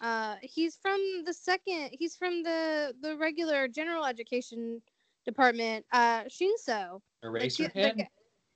Uh, 0.00 0.36
he's 0.40 0.78
from 0.80 0.98
the 1.26 1.34
second. 1.34 1.90
He's 1.92 2.16
from 2.16 2.42
the 2.42 2.94
the 3.02 3.14
regular 3.18 3.68
general 3.68 4.06
education 4.06 4.80
department. 5.26 5.84
Uh, 5.92 6.22
Shinso. 6.24 7.02
Like, 7.22 7.52
he- 7.52 7.66
the 7.66 7.70
Eraserhead. 7.70 8.06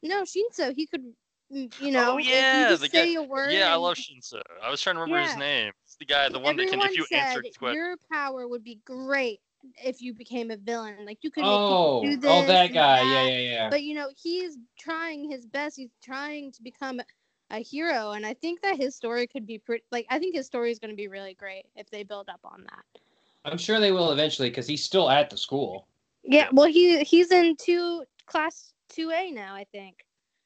no, 0.02 0.22
Shinso. 0.22 0.74
He 0.74 0.86
could, 0.86 1.12
you 1.52 1.68
oh, 1.82 1.90
know, 1.90 2.12
Oh, 2.14 2.18
if 2.18 2.26
yeah, 2.28 2.70
you 2.70 2.76
the 2.76 2.88
just 2.88 2.92
guy- 2.92 3.12
a 3.14 3.22
word. 3.22 3.52
yeah, 3.52 3.72
I 3.72 3.76
love 3.76 3.96
Shinso. 3.96 4.40
I 4.62 4.70
was 4.70 4.80
trying 4.80 4.96
to 4.96 5.02
remember 5.02 5.20
Yeah. 5.20 5.28
his 5.28 5.36
name. 5.36 5.72
It's 5.84 5.96
the 5.96 6.04
guy, 6.06 6.28
the 6.28 6.38
one 6.38 6.56
that 6.56 6.68
can, 6.68 6.80
if 6.80 6.96
you 6.96 7.04
said 7.06 7.18
answer 7.18 7.42
questions. 7.42 7.76
your 7.76 7.96
power 8.10 8.48
would 8.48 8.64
be 8.64 8.80
great 8.84 9.40
if 9.84 10.00
you 10.00 10.14
became 10.14 10.50
a 10.50 10.56
villain. 10.56 11.04
Like 11.04 11.18
you 11.22 11.30
could 11.30 11.42
make 11.42 11.50
Oh, 11.50 12.02
do 12.02 12.16
this. 12.16 12.30
oh, 12.30 12.46
that 12.46 12.72
guy. 12.72 13.04
that. 13.04 13.06
Yeah, 13.06 13.26
yeah, 13.26 13.50
yeah. 13.50 13.70
But 13.70 13.82
you 13.82 13.94
know, 13.94 14.08
he's 14.16 14.56
trying 14.78 15.30
his 15.30 15.46
best. 15.46 15.76
He's 15.76 15.90
trying 16.02 16.52
to 16.52 16.62
become 16.62 17.00
a 17.50 17.58
hero, 17.58 18.12
and 18.12 18.24
I 18.24 18.32
think 18.34 18.62
that 18.62 18.76
his 18.78 18.96
story 18.96 19.26
could 19.26 19.46
be 19.46 19.58
pretty. 19.58 19.84
Like 19.92 20.06
I 20.10 20.18
think 20.18 20.34
his 20.34 20.46
story 20.46 20.70
is 20.70 20.78
going 20.78 20.90
to 20.90 20.96
be 20.96 21.08
really 21.08 21.34
great 21.34 21.64
if 21.76 21.90
they 21.90 22.02
build 22.02 22.28
up 22.28 22.40
on 22.44 22.64
that. 22.70 23.00
I'm 23.44 23.58
sure 23.58 23.78
they 23.80 23.92
will 23.92 24.12
eventually 24.12 24.48
because 24.48 24.66
he's 24.66 24.84
still 24.84 25.10
at 25.10 25.28
the 25.28 25.36
school. 25.36 25.86
Yeah, 26.24 26.48
well, 26.52 26.66
he 26.66 27.00
he's 27.04 27.30
in 27.30 27.56
two 27.56 28.04
class 28.26 28.72
two 28.88 29.10
A 29.10 29.30
now, 29.30 29.54
I 29.54 29.64
think. 29.72 29.96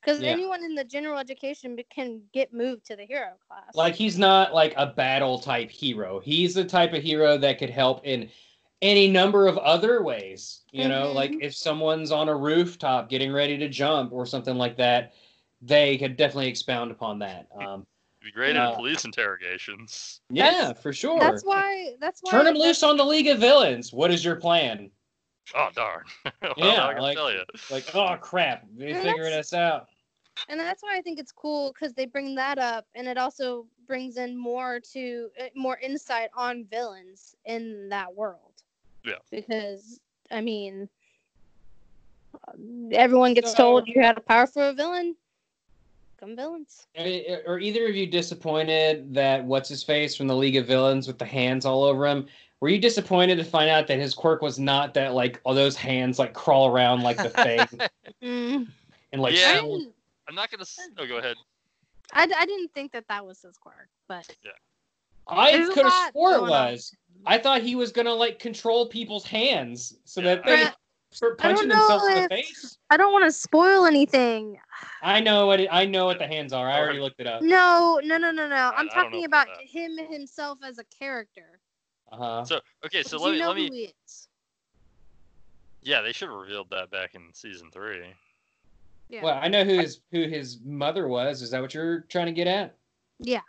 Because 0.06 0.20
Yeah. 0.22 0.30
anyone 0.30 0.62
in 0.62 0.76
the 0.76 0.84
general 0.84 1.18
education 1.18 1.76
can 1.90 2.22
get 2.32 2.52
moved 2.52 2.86
to 2.86 2.94
the 2.96 3.04
hero 3.04 3.32
class. 3.48 3.74
Like 3.74 3.96
he's 3.96 4.16
not 4.16 4.54
like 4.54 4.72
a 4.76 4.86
battle 4.86 5.40
type 5.40 5.68
hero. 5.68 6.20
He's 6.20 6.54
the 6.54 6.64
type 6.64 6.92
of 6.92 7.02
hero 7.02 7.36
that 7.38 7.58
could 7.58 7.70
help 7.70 8.06
in 8.06 8.30
any 8.82 9.08
number 9.08 9.48
of 9.48 9.58
other 9.58 10.02
ways. 10.04 10.62
You 10.70 10.86
know, 10.86 11.08
Mhm. 11.08 11.14
like 11.14 11.32
if 11.40 11.56
someone's 11.56 12.12
on 12.12 12.28
a 12.28 12.36
rooftop 12.36 13.08
getting 13.08 13.32
ready 13.32 13.58
to 13.58 13.68
jump 13.68 14.12
or 14.12 14.26
something 14.26 14.54
like 14.56 14.76
that, 14.76 15.12
they 15.60 15.98
could 15.98 16.16
definitely 16.16 16.48
expound 16.48 16.92
upon 16.92 17.18
that. 17.20 17.48
Um, 17.58 17.84
be 18.22 18.30
great 18.30 18.56
Uh, 18.56 18.68
in 18.70 18.74
police 18.76 19.04
interrogations. 19.04 20.20
yeah, 20.30 20.72
for 20.72 20.92
sure. 20.92 21.18
that's 21.18 21.44
why. 21.44 21.94
That's 22.00 22.20
why. 22.22 22.30
Turn 22.30 22.46
him 22.46 22.54
loose 22.54 22.84
on 22.84 22.96
the 22.96 23.04
League 23.04 23.26
of 23.28 23.38
Villains. 23.38 23.92
What 23.92 24.12
is 24.12 24.24
your 24.24 24.36
plan? 24.36 24.90
Oh 25.54 25.68
darn! 25.74 26.04
well, 26.42 26.54
Yeah, 26.56 26.86
I 26.86 26.92
can 26.94 27.02
like- 27.02 27.16
tell 27.16 27.32
you. 27.32 27.42
Like, 27.70 27.92
oh 27.94 28.16
crap, 28.20 28.64
they 28.76 28.90
Yeah, 28.90 29.02
figuring 29.02 29.30
that's- 29.30 29.52
us 29.52 29.54
out. 29.54 29.88
And 30.48 30.58
that's 30.60 30.82
why 30.82 30.96
I 30.96 31.00
think 31.02 31.18
it's 31.18 31.32
cool 31.32 31.72
because 31.72 31.92
they 31.94 32.06
bring 32.06 32.34
that 32.36 32.58
up, 32.58 32.86
and 32.94 33.06
it 33.08 33.18
also 33.18 33.66
brings 33.86 34.16
in 34.16 34.36
more 34.36 34.80
to 34.92 35.28
uh, 35.40 35.44
more 35.54 35.78
insight 35.78 36.30
on 36.36 36.64
villains 36.70 37.34
in 37.44 37.88
that 37.90 38.14
world. 38.14 38.52
Yeah. 39.04 39.14
Because 39.30 40.00
I 40.30 40.40
mean, 40.40 40.88
um, 42.48 42.88
everyone 42.92 43.34
gets 43.34 43.50
So- 43.52 43.56
told 43.56 43.88
you 43.88 44.00
had 44.02 44.18
a 44.18 44.20
power 44.20 44.46
for 44.46 44.68
a 44.68 44.72
villain. 44.72 45.16
Come 46.18 46.34
villains. 46.34 46.86
Eh, 46.94 47.36
Are 47.46 47.58
either 47.58 47.86
of 47.86 47.94
you 47.94 48.06
disappointed 48.06 49.12
that 49.12 49.44
what's 49.44 49.68
his 49.68 49.82
face 49.82 50.16
from 50.16 50.26
the 50.26 50.34
League 50.34 50.56
of 50.56 50.66
Villains 50.66 51.06
with 51.06 51.18
the 51.18 51.26
hands 51.26 51.66
all 51.66 51.84
over 51.84 52.06
him? 52.06 52.26
Were 52.60 52.70
you 52.70 52.78
disappointed 52.78 53.36
to 53.36 53.44
find 53.44 53.68
out 53.68 53.86
that 53.88 53.98
his 53.98 54.14
quirk 54.14 54.40
was 54.40 54.58
not 54.58 54.94
that 54.94 55.12
like 55.12 55.38
all 55.44 55.52
those 55.54 55.76
hands 55.76 56.18
like 56.18 56.32
crawl 56.32 56.68
around 56.68 57.02
like 57.02 57.18
the 57.18 57.28
thing 57.28 57.58
Mm. 58.22 58.66
and 59.12 59.20
like 59.22 59.34
Yeah. 59.36 59.56
I, 59.56 59.58
swing- 59.58 59.78
didn't, 59.80 59.94
I'm 60.28 60.34
not 60.34 60.50
gonna. 60.50 60.62
s- 60.62 60.78
Oh, 60.98 61.06
go 61.06 61.18
ahead. 61.18 61.36
I, 62.12 62.22
I 62.22 62.46
didn't 62.46 62.72
think 62.72 62.92
that 62.92 63.06
that 63.08 63.24
was 63.26 63.42
his 63.42 63.56
quirk, 63.58 63.88
but 64.08 64.26
yeah. 64.44 64.50
I 65.28 65.52
could 65.52 65.84
have 65.84 65.92
lot 65.92 66.12
swore 66.12 66.32
it 66.32 66.38
going 66.38 66.52
on. 66.52 66.72
was. 66.72 66.92
I 67.26 67.38
thought 67.38 67.62
he 67.62 67.74
was 67.74 67.90
gonna 67.92 68.14
like 68.14 68.38
control 68.38 68.86
people's 68.86 69.24
hands 69.26 69.98
so 70.04 70.20
that 70.20 70.44
they 70.44 70.50
Brett, 70.56 70.76
start 71.10 71.38
punching 71.38 71.68
know 71.68 71.74
themselves 71.74 72.04
in 72.08 72.22
the 72.22 72.28
face. 72.28 72.78
I 72.90 72.96
don't 72.96 73.12
want 73.12 73.24
to 73.24 73.32
spoil 73.32 73.86
anything. 73.86 74.58
I 75.02 75.20
know 75.20 75.46
what 75.46 75.60
it, 75.60 75.68
I 75.72 75.84
know 75.84 76.06
what 76.06 76.18
the 76.18 76.26
hands 76.26 76.52
are. 76.52 76.68
I 76.68 76.78
already 76.78 77.00
looked 77.00 77.20
it 77.20 77.26
up. 77.26 77.42
No, 77.42 78.00
no, 78.04 78.16
no, 78.18 78.30
no, 78.30 78.48
no. 78.48 78.54
I- 78.54 78.74
I'm 78.76 78.86
I 78.90 78.94
talking 78.94 79.20
know 79.20 79.24
about 79.24 79.46
about 79.46 79.58
that. 79.58 79.66
him 79.66 79.98
himself 79.98 80.58
as 80.62 80.78
a 80.78 80.84
character. 80.84 81.58
Uh 82.12 82.16
huh. 82.16 82.44
So 82.44 82.60
okay, 82.84 83.02
so 83.02 83.18
Do 83.18 83.24
let 83.24 83.30
you 83.30 83.34
me 83.34 83.40
know 83.40 83.48
let 83.48 83.56
me. 83.56 83.66
who 83.68 83.74
he 83.74 83.82
is? 84.06 84.28
Yeah, 85.82 86.02
they 86.02 86.12
should 86.12 86.28
have 86.28 86.38
revealed 86.38 86.70
that 86.70 86.90
back 86.90 87.14
in 87.14 87.22
season 87.32 87.70
three. 87.72 88.14
Yeah. 89.08 89.22
Well, 89.22 89.38
I 89.40 89.48
know 89.48 89.64
who 89.64 89.78
his 89.78 90.00
who 90.10 90.22
his 90.28 90.58
mother 90.64 91.08
was. 91.08 91.42
Is 91.42 91.50
that 91.50 91.62
what 91.62 91.74
you're 91.74 92.00
trying 92.08 92.26
to 92.26 92.32
get 92.32 92.46
at? 92.46 92.76
Yeah. 93.20 93.40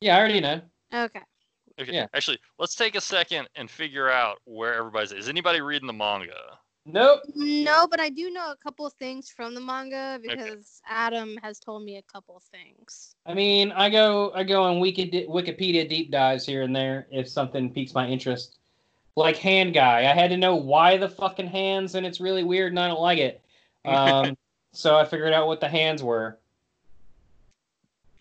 Yeah, 0.00 0.16
I 0.16 0.20
already 0.20 0.40
know. 0.40 0.60
Okay. 0.92 1.20
Okay. 1.80 1.92
Yeah. 1.92 2.06
Actually, 2.14 2.38
let's 2.58 2.74
take 2.74 2.94
a 2.94 3.00
second 3.00 3.48
and 3.56 3.70
figure 3.70 4.10
out 4.10 4.38
where 4.44 4.74
everybody's. 4.74 5.12
Is 5.12 5.28
anybody 5.28 5.60
reading 5.60 5.86
the 5.86 5.92
manga? 5.92 6.58
Nope. 6.86 7.22
No, 7.34 7.86
but 7.90 7.98
I 7.98 8.10
do 8.10 8.30
know 8.30 8.50
a 8.50 8.56
couple 8.62 8.84
of 8.86 8.92
things 8.94 9.30
from 9.30 9.54
the 9.54 9.60
manga 9.60 10.18
because 10.22 10.82
Adam 10.86 11.38
has 11.42 11.58
told 11.58 11.82
me 11.82 11.96
a 11.96 12.02
couple 12.02 12.36
of 12.36 12.42
things. 12.42 13.16
I 13.24 13.32
mean, 13.32 13.72
I 13.72 13.88
go 13.88 14.32
I 14.34 14.44
go 14.44 14.62
on 14.64 14.80
Wiki, 14.80 15.26
Wikipedia 15.28 15.88
deep 15.88 16.10
dives 16.10 16.44
here 16.44 16.62
and 16.62 16.76
there 16.76 17.06
if 17.10 17.28
something 17.28 17.72
piques 17.72 17.94
my 17.94 18.06
interest. 18.06 18.58
Like 19.16 19.36
hand 19.36 19.72
guy, 19.74 20.00
I 20.00 20.14
had 20.14 20.28
to 20.30 20.36
know 20.36 20.56
why 20.56 20.96
the 20.96 21.08
fucking 21.08 21.46
hands, 21.46 21.94
and 21.94 22.04
it's 22.04 22.20
really 22.20 22.42
weird, 22.42 22.72
and 22.72 22.80
I 22.80 22.88
don't 22.88 23.00
like 23.00 23.18
it. 23.18 23.40
Um, 23.86 24.34
so 24.74 24.96
I 24.98 25.04
figured 25.04 25.32
out 25.32 25.46
what 25.46 25.60
the 25.60 25.68
hands 25.68 26.02
were. 26.02 26.38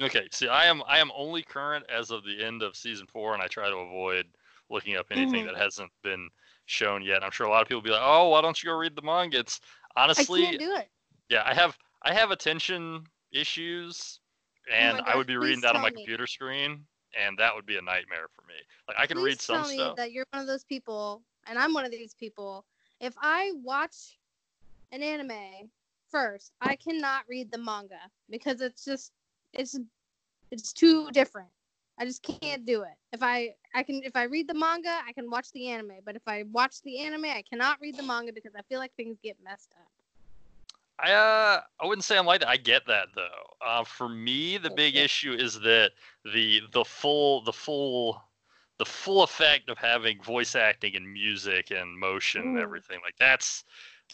Okay. 0.02 0.28
See, 0.32 0.48
I 0.48 0.66
am 0.66 0.84
I 0.88 1.00
am 1.00 1.12
only 1.16 1.44
current 1.44 1.86
as 1.90 2.12
of 2.12 2.24
the 2.24 2.44
end 2.44 2.62
of 2.62 2.76
season 2.76 3.08
four, 3.08 3.34
and 3.34 3.42
I 3.42 3.48
try 3.48 3.70
to 3.70 3.76
avoid 3.76 4.26
looking 4.70 4.96
up 4.96 5.08
anything 5.12 5.44
Mhm. 5.44 5.46
that 5.46 5.58
hasn't 5.58 5.92
been 6.04 6.30
shown 6.66 7.02
yet. 7.04 7.24
I'm 7.24 7.32
sure 7.32 7.46
a 7.48 7.50
lot 7.50 7.62
of 7.62 7.68
people 7.68 7.82
will 7.82 7.86
be 7.86 7.92
like, 7.92 8.02
"Oh, 8.04 8.30
why 8.30 8.42
don't 8.42 8.62
you 8.62 8.70
go 8.70 8.76
read 8.76 8.96
the 8.96 9.02
manga?" 9.02 9.40
It's 9.40 9.60
I 9.96 10.02
honestly, 10.02 10.42
can't 10.42 10.60
do 10.60 10.74
it. 10.76 10.90
yeah, 11.30 11.44
I 11.46 11.54
have 11.54 11.78
I 12.02 12.14
have 12.14 12.32
attention 12.32 13.08
issues, 13.32 14.20
and 14.72 14.98
I 14.98 15.04
gosh, 15.06 15.16
would 15.16 15.28
be 15.28 15.38
reading 15.38 15.62
that 15.62 15.76
on 15.76 15.82
my 15.82 15.90
me. 15.90 15.96
computer 15.96 16.28
screen, 16.28 16.88
and 17.14 17.38
that 17.38 17.56
would 17.56 17.66
be 17.66 17.78
a 17.78 17.82
nightmare 17.82 18.28
for 18.36 18.42
me. 18.44 18.56
Like 18.88 18.98
I 19.00 19.06
can 19.08 19.18
Please 19.18 19.26
read 19.26 19.42
some 19.42 19.64
tell 19.64 19.70
me 19.70 19.76
stuff. 19.76 19.96
that 19.98 20.12
you're 20.12 20.26
one 20.32 20.42
of 20.42 20.48
those 20.48 20.64
people, 20.64 21.24
and 21.46 21.58
I'm 21.60 21.74
one 21.74 21.86
of 21.86 21.92
these 21.92 22.14
people. 22.14 22.66
If 23.00 23.14
I 23.22 23.52
watch 23.64 24.18
an 24.92 25.04
anime 25.04 25.70
first, 26.14 26.54
I 26.62 26.78
cannot 26.78 27.24
read 27.28 27.52
the 27.52 27.58
manga 27.58 28.00
because 28.30 28.62
it's 28.62 28.86
just 28.86 29.12
it's 29.52 29.78
it's 30.52 30.72
too 30.72 31.10
different. 31.12 31.50
I 32.00 32.06
just 32.06 32.24
can't 32.24 32.66
do 32.66 32.84
it. 32.84 32.96
If 33.12 33.22
I 33.22 33.56
I 33.76 33.84
can 33.84 34.02
if 34.04 34.16
I 34.16 34.24
read 34.24 34.48
the 34.48 34.54
manga, 34.54 35.00
I 35.06 35.12
can 35.12 35.30
watch 35.30 35.52
the 35.52 35.68
anime. 35.68 35.98
But 36.06 36.16
if 36.16 36.22
I 36.28 36.44
watch 36.52 36.82
the 36.84 37.00
anime, 37.00 37.26
I 37.26 37.44
cannot 37.50 37.80
read 37.82 37.98
the 37.98 38.04
manga 38.04 38.32
because 38.32 38.54
I 38.56 38.62
feel 38.62 38.80
like 38.80 38.94
things 38.96 39.18
get 39.22 39.36
messed 39.44 39.74
up. 39.76 39.88
I 41.00 41.12
uh, 41.12 41.62
I 41.82 41.86
wouldn't 41.86 42.06
say 42.06 42.18
I'm 42.18 42.26
like 42.26 42.42
that. 42.42 42.50
I 42.50 42.58
get 42.58 42.86
that 42.88 43.08
though. 43.16 43.66
Uh, 43.66 43.84
for 43.84 44.08
me, 44.08 44.58
the 44.58 44.70
big 44.70 44.96
issue 44.96 45.34
is 45.34 45.60
that 45.62 45.92
the 46.24 46.62
the 46.72 46.86
full 46.86 47.44
the 47.44 47.54
full 47.54 48.22
the 48.80 48.86
full 48.86 49.24
effect 49.24 49.70
of 49.70 49.78
having 49.78 50.22
voice 50.22 50.56
acting 50.56 50.96
and 50.96 51.12
music 51.12 51.72
and 51.72 51.98
motion 51.98 52.42
and 52.42 52.60
everything 52.60 53.00
like 53.04 53.16
that's 53.20 53.64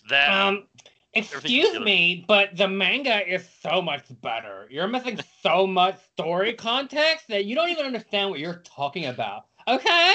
that. 0.09 0.29
Um, 0.31 0.47
Everything's 0.55 0.98
excuse 1.19 1.79
me, 1.79 2.25
but 2.27 2.55
the 2.55 2.67
manga 2.67 3.27
is 3.27 3.47
so 3.61 3.81
much 3.81 4.03
better. 4.21 4.67
You're 4.69 4.87
missing 4.87 5.19
so 5.41 5.67
much 5.67 5.99
story 6.13 6.53
context 6.53 7.27
that 7.29 7.45
you 7.45 7.55
don't 7.55 7.69
even 7.69 7.85
understand 7.85 8.29
what 8.29 8.39
you're 8.39 8.61
talking 8.65 9.05
about. 9.05 9.45
Okay? 9.67 10.13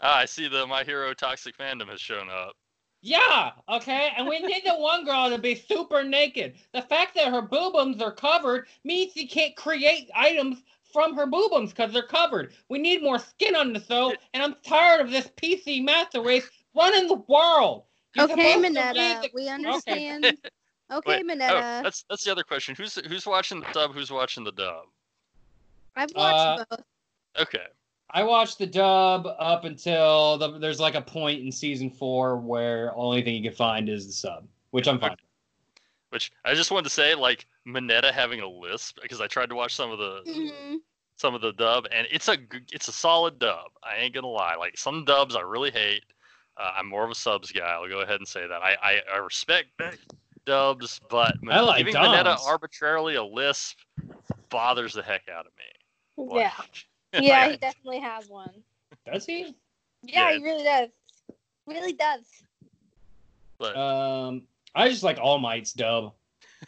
ah, 0.00 0.18
I 0.18 0.24
see 0.24 0.48
the 0.48 0.66
My 0.66 0.84
Hero 0.84 1.12
toxic 1.14 1.56
fandom 1.56 1.88
has 1.88 2.00
shown 2.00 2.28
up. 2.28 2.54
Yeah, 3.02 3.50
okay, 3.68 4.12
and 4.16 4.26
we 4.26 4.38
need 4.40 4.62
the 4.64 4.74
one 4.78 5.04
girl 5.04 5.28
to 5.28 5.38
be 5.38 5.54
super 5.54 6.02
naked. 6.02 6.54
The 6.72 6.82
fact 6.82 7.14
that 7.16 7.32
her 7.32 7.42
boobums 7.42 8.00
are 8.00 8.12
covered 8.12 8.66
means 8.82 9.12
she 9.12 9.26
can't 9.26 9.54
create 9.56 10.10
items 10.14 10.62
from 10.92 11.16
her 11.16 11.26
boobums 11.26 11.70
because 11.70 11.92
they're 11.92 12.06
covered. 12.06 12.54
We 12.68 12.78
need 12.78 13.02
more 13.02 13.18
skin 13.18 13.56
on 13.56 13.72
the 13.72 13.80
show, 13.80 14.14
and 14.32 14.42
I'm 14.42 14.54
tired 14.66 15.00
of 15.00 15.10
this 15.10 15.28
PC 15.36 15.84
master 15.84 16.22
race 16.22 16.48
running 16.74 17.08
the 17.08 17.22
world. 17.28 17.84
You're 18.14 18.24
okay, 18.30 18.34
supposed 18.52 18.62
Minetta, 18.62 19.20
the- 19.22 19.30
we 19.34 19.48
understand. 19.48 20.24
Okay, 20.92 21.00
Wait, 21.06 21.20
oh, 21.22 21.24
Minetta, 21.24 21.80
that's 21.82 22.04
that's 22.08 22.24
the 22.24 22.30
other 22.32 22.42
question. 22.44 22.74
Who's 22.76 22.94
who's 23.06 23.26
watching 23.26 23.60
the 23.60 23.66
dub? 23.72 23.94
Who's 23.94 24.10
watching 24.10 24.44
the 24.44 24.52
dub? 24.52 24.84
I've 25.96 26.10
watched 26.14 26.60
uh, 26.60 26.64
both. 26.70 26.84
Okay. 27.40 27.64
I 28.10 28.22
watched 28.22 28.58
the 28.58 28.66
dub 28.66 29.26
up 29.40 29.64
until 29.64 30.38
the, 30.38 30.58
there's 30.58 30.78
like 30.78 30.94
a 30.94 31.00
point 31.02 31.42
in 31.42 31.50
season 31.50 31.90
four 31.90 32.36
where 32.36 32.94
only 32.94 33.22
thing 33.22 33.34
you 33.34 33.42
can 33.42 33.56
find 33.56 33.88
is 33.88 34.06
the 34.06 34.12
sub, 34.12 34.46
which 34.70 34.86
I'm 34.86 35.00
fine. 35.00 35.16
Which 36.10 36.30
I 36.44 36.54
just 36.54 36.70
wanted 36.70 36.84
to 36.84 36.90
say, 36.90 37.14
like 37.16 37.46
Minetta 37.64 38.12
having 38.12 38.40
a 38.40 38.48
lisp 38.48 38.98
because 39.02 39.20
I 39.20 39.26
tried 39.26 39.48
to 39.48 39.56
watch 39.56 39.74
some 39.74 39.90
of 39.90 39.98
the 39.98 40.22
Mhm. 40.28 40.76
some 41.16 41.34
of 41.34 41.40
the 41.40 41.52
dub, 41.54 41.86
and 41.90 42.06
it's 42.10 42.28
a 42.28 42.36
g- 42.36 42.60
it's 42.70 42.86
a 42.88 42.92
solid 42.92 43.38
dub. 43.40 43.72
I 43.82 43.96
ain't 43.96 44.14
gonna 44.14 44.28
lie. 44.28 44.54
Like 44.54 44.78
some 44.78 45.04
dubs 45.04 45.34
I 45.34 45.40
really 45.40 45.70
hate. 45.72 46.04
Uh, 46.56 46.70
I'm 46.76 46.88
more 46.88 47.04
of 47.04 47.10
a 47.10 47.14
subs 47.14 47.50
guy. 47.52 47.66
I'll 47.66 47.88
go 47.88 48.00
ahead 48.00 48.16
and 48.16 48.28
say 48.28 48.46
that. 48.46 48.62
I 48.62 48.76
I, 48.82 49.00
I 49.14 49.18
respect 49.18 49.68
dubs, 50.46 51.00
but 51.10 51.34
I 51.50 51.60
like 51.60 51.78
giving 51.86 51.94
Minetta 52.00 52.24
dubs. 52.24 52.46
arbitrarily 52.46 53.16
a 53.16 53.24
lisp 53.24 53.78
bothers 54.50 54.92
the 54.94 55.02
heck 55.02 55.22
out 55.28 55.46
of 55.46 55.52
me. 55.56 56.38
Yeah, 56.38 56.52
yeah, 57.20 57.50
he 57.50 57.56
definitely 57.60 58.00
has 58.00 58.28
one. 58.28 58.52
Does 59.10 59.26
he? 59.26 59.54
Yeah, 60.02 60.30
Yeah. 60.30 60.36
he 60.38 60.44
really 60.44 60.62
does. 60.64 60.88
Really 61.66 61.92
does. 61.94 62.20
but 63.58 63.76
Um, 63.76 64.42
I 64.74 64.88
just 64.88 65.02
like 65.02 65.18
All 65.20 65.38
Might's 65.38 65.72
dub. 65.72 66.12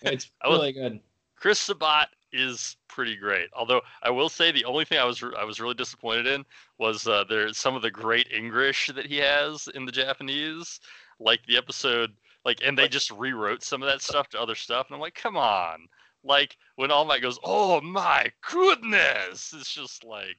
It's 0.03 0.31
I 0.42 0.49
was- 0.49 0.59
really 0.59 0.72
good. 0.72 1.01
Chris 1.37 1.59
Sabat 1.61 2.09
is 2.33 2.77
pretty 2.97 3.15
great. 3.15 3.49
Although 3.53 3.83
I 4.03 4.11
will 4.11 4.31
say 4.31 4.51
the 4.51 4.65
only 4.65 4.85
thing 4.85 4.99
I 4.99 5.05
was 5.05 5.23
I 5.39 5.45
was 5.45 5.61
really 5.61 5.75
disappointed 5.75 6.27
in 6.27 6.45
was 6.79 7.07
uh, 7.07 7.25
there's 7.29 7.59
some 7.59 7.77
of 7.77 7.83
the 7.83 7.91
great 7.91 8.27
English 8.33 8.91
that 8.95 9.07
he 9.07 9.19
has 9.19 9.69
in 9.75 9.85
the 9.85 9.93
Japanese, 9.93 10.81
like 11.21 11.45
the 11.47 11.59
episode 11.59 12.11
like, 12.47 12.61
and 12.65 12.79
they 12.79 12.87
just 12.89 13.11
rewrote 13.11 13.65
some 13.65 13.83
of 13.83 13.89
that 13.89 14.01
stuff 14.01 14.29
to 14.31 14.41
other 14.41 14.55
stuff, 14.55 14.87
and 14.87 14.95
I'm 14.95 15.01
like, 15.01 15.17
come 15.17 15.37
on, 15.37 15.89
like 16.25 16.57
when 16.77 16.93
All 16.93 17.05
Might 17.05 17.21
goes, 17.21 17.39
oh 17.45 17.81
my 17.81 18.31
goodness, 18.51 19.53
it's 19.55 19.75
just 19.75 20.05
like 20.05 20.39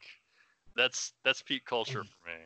that's 0.75 1.13
that's 1.23 1.41
peak 1.41 1.65
culture 1.65 2.03
for 2.03 2.29
me. 2.29 2.45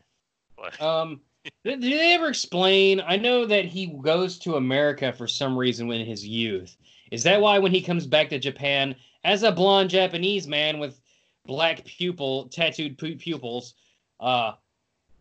Like, 0.58 0.82
Um, 0.82 1.20
did, 1.64 1.80
did 1.80 1.92
they 1.92 2.12
ever 2.12 2.28
explain? 2.28 3.00
I 3.06 3.16
know 3.16 3.46
that 3.46 3.64
he 3.64 3.86
goes 4.02 4.38
to 4.40 4.56
America 4.56 5.12
for 5.12 5.28
some 5.28 5.56
reason 5.56 5.90
in 5.92 6.04
his 6.04 6.26
youth. 6.26 6.76
Is 7.12 7.22
that 7.22 7.40
why 7.40 7.58
when 7.58 7.72
he 7.72 7.82
comes 7.82 8.06
back 8.06 8.30
to 8.30 8.38
Japan 8.40 8.96
as 9.24 9.42
a 9.42 9.52
blonde 9.52 9.90
Japanese 9.90 10.46
man 10.46 10.78
with 10.78 11.00
black 11.46 11.84
pupil 11.84 12.46
tattooed 12.48 12.98
pupils, 12.98 13.74
uh, 14.20 14.52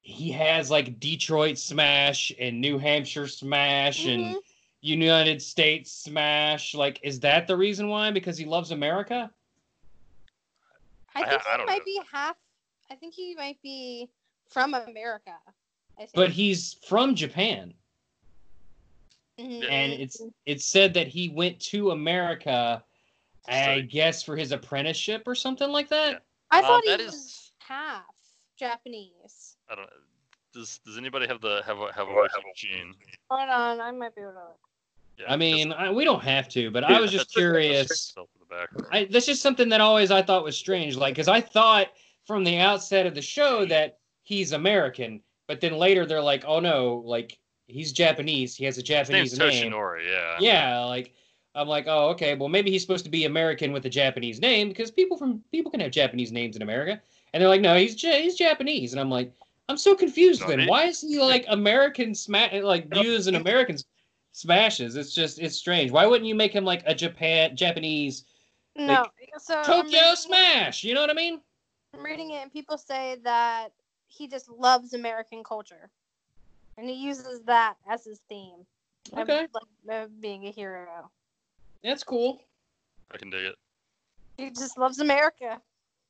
he 0.01 0.31
has 0.31 0.71
like 0.71 0.99
Detroit 0.99 1.57
Smash 1.57 2.31
and 2.39 2.59
New 2.59 2.77
Hampshire 2.77 3.27
Smash 3.27 4.05
and 4.05 4.35
Mhm. 4.35 4.39
United 4.81 5.41
States 5.41 5.91
Smash? 5.91 6.73
Like, 6.73 6.99
is 7.03 7.19
that 7.19 7.45
the 7.47 7.55
reason 7.55 7.87
why? 7.87 8.09
Because 8.11 8.37
he 8.37 8.45
loves 8.45 8.71
America? 8.71 9.31
I 11.13 11.21
I- 11.23 11.29
think 11.29 11.47
I 11.47 11.51
he 11.51 11.57
don't 11.57 11.65
might 11.67 11.77
know. 11.79 11.85
be 11.85 12.01
half. 12.11 12.35
I 12.89 12.95
think 12.95 13.13
he 13.13 13.35
might 13.35 13.61
be 13.61 14.09
from 14.49 14.73
America. 14.73 15.35
I 15.97 15.99
think. 16.01 16.13
But 16.13 16.31
he's 16.31 16.73
from 16.85 17.15
Japan. 17.15 17.73
Mhm. 19.39 19.67
and 19.71 19.93
it's 19.93 20.21
it's 20.45 20.65
said 20.65 20.93
that 20.93 21.07
he 21.07 21.29
went 21.29 21.59
to 21.61 21.91
America, 21.91 22.83
I 23.47 23.77
So- 23.77 23.82
guess 23.88 24.23
for 24.23 24.36
his 24.36 24.51
apprenticeship 24.51 25.23
or 25.27 25.36
something 25.36 25.69
like 25.69 25.89
that. 25.89 26.23
I 26.51 26.60
Um, 26.60 26.65
thought 26.65 26.84
he 26.84 26.89
that 26.91 26.99
was 26.99 27.13
is- 27.15 27.51
half 27.60 28.06
Japanese. 28.58 29.58
I 29.69 29.75
don't. 29.75 29.89
Does 30.54 30.80
Does 30.86 30.97
anybody 30.97 31.27
have 31.27 31.41
the 31.41 31.62
have 31.65 31.80
a 31.80 31.91
have 31.93 32.08
a 32.10 32.13
wiki 32.13 32.34
machine? 32.47 32.95
Hold 33.30 33.49
on, 33.49 33.80
I 33.82 33.91
might 33.91 34.13
be 34.15 34.21
able 34.21 34.34
to. 34.34 35.23
Yeah, 35.23 35.32
I 35.32 35.38
mean, 35.38 35.71
I, 35.73 35.91
we 35.91 36.04
don't 36.04 36.23
have 36.23 36.47
to, 36.49 36.71
but 36.71 36.84
I 36.84 36.99
was 36.99 37.12
just 37.12 37.34
That's- 37.34 37.34
that's 37.34 37.34
curious. 37.36 38.01
stuff 38.01 38.27
in 38.36 38.39
the 38.41 38.45
background. 38.56 38.88
I, 38.91 39.06
that's 39.06 39.25
just 39.25 39.41
something 39.41 39.69
that 39.69 39.82
always 39.82 40.12
I 40.12 40.21
thought 40.21 40.43
was 40.43 40.58
strange, 40.58 40.95
like 40.97 41.13
because 41.15 41.27
I 41.27 41.41
thought 41.41 41.88
from 42.25 42.43
the 42.43 42.58
outset 42.58 43.06
of 43.06 43.15
the 43.15 43.21
show 43.21 43.65
that 43.65 43.99
he's 44.23 44.51
American, 44.51 45.21
but 45.47 45.62
then 45.62 45.73
later 45.77 46.06
they're 46.06 46.21
like, 46.21 46.43
oh 46.45 46.60
no, 46.60 47.01
like 47.06 47.38
he's 47.67 47.91
Japanese. 47.93 48.56
He 48.56 48.65
has 48.65 48.77
a 48.77 48.82
His 48.82 49.10
name's 49.10 49.32
Japanese 49.38 49.62
name. 49.62 49.71
Toshinori. 49.71 50.08
Yeah. 50.10 50.38
Yeah, 50.39 50.80
like 50.86 51.13
I'm 51.53 51.67
like, 51.67 51.85
oh, 51.87 52.09
okay. 52.09 52.35
Well, 52.35 52.49
maybe 52.49 52.71
he's 52.71 52.81
supposed 52.81 53.03
to 53.05 53.11
be 53.11 53.25
American 53.25 53.73
with 53.73 53.85
a 53.85 53.89
Japanese 53.89 54.39
name 54.39 54.69
because 54.69 54.89
people 54.91 55.17
from 55.17 55.43
people 55.51 55.69
can 55.71 55.79
have 55.81 55.91
Japanese 55.91 56.31
names 56.31 56.55
in 56.55 56.61
America. 56.61 57.01
And 57.33 57.41
they're 57.41 57.49
like, 57.49 57.61
no, 57.61 57.75
he's 57.77 58.01
ja- 58.01 58.13
he's 58.13 58.35
Japanese. 58.35 58.93
And 58.93 58.99
I'm 58.99 59.09
like, 59.09 59.31
I'm 59.69 59.77
so 59.77 59.95
confused. 59.95 60.47
Then 60.47 60.65
why 60.67 60.85
is 60.85 61.01
he 61.01 61.19
like 61.19 61.45
American 61.49 62.15
smash 62.15 62.53
like 62.63 62.87
used 62.95 63.27
in 63.27 63.35
American 63.35 63.77
smashes? 64.31 64.95
It's 64.95 65.13
just 65.13 65.39
it's 65.39 65.55
strange. 65.55 65.91
Why 65.91 66.05
wouldn't 66.05 66.27
you 66.27 66.35
make 66.35 66.53
him 66.53 66.63
like 66.65 66.83
a 66.85 66.95
Japan 66.95 67.55
Japanese 67.55 68.25
No, 68.75 69.05
so 69.37 69.57
I'm 69.57 69.63
Tokyo 69.65 69.99
reading- 69.99 70.15
Smash? 70.15 70.83
You 70.83 70.93
know 70.93 71.01
what 71.01 71.09
I 71.09 71.13
mean? 71.13 71.41
I'm 71.93 72.03
reading 72.03 72.31
it, 72.31 72.41
and 72.43 72.51
people 72.53 72.77
say 72.77 73.17
that 73.23 73.69
he 74.07 74.27
just 74.27 74.49
loves 74.49 74.93
American 74.93 75.43
culture, 75.43 75.89
and 76.77 76.89
he 76.89 76.95
uses 76.95 77.41
that 77.41 77.75
as 77.89 78.05
his 78.05 78.19
theme. 78.29 78.65
of, 79.13 79.19
Okay. 79.19 79.47
like 79.53 80.03
of 80.03 80.21
being 80.21 80.47
a 80.47 80.51
hero. 80.51 81.09
That's 81.83 82.03
cool. 82.03 82.41
I 83.13 83.17
can 83.17 83.29
dig 83.29 83.45
it. 83.45 83.55
He 84.37 84.49
just 84.51 84.77
loves 84.77 84.99
America. 84.99 85.61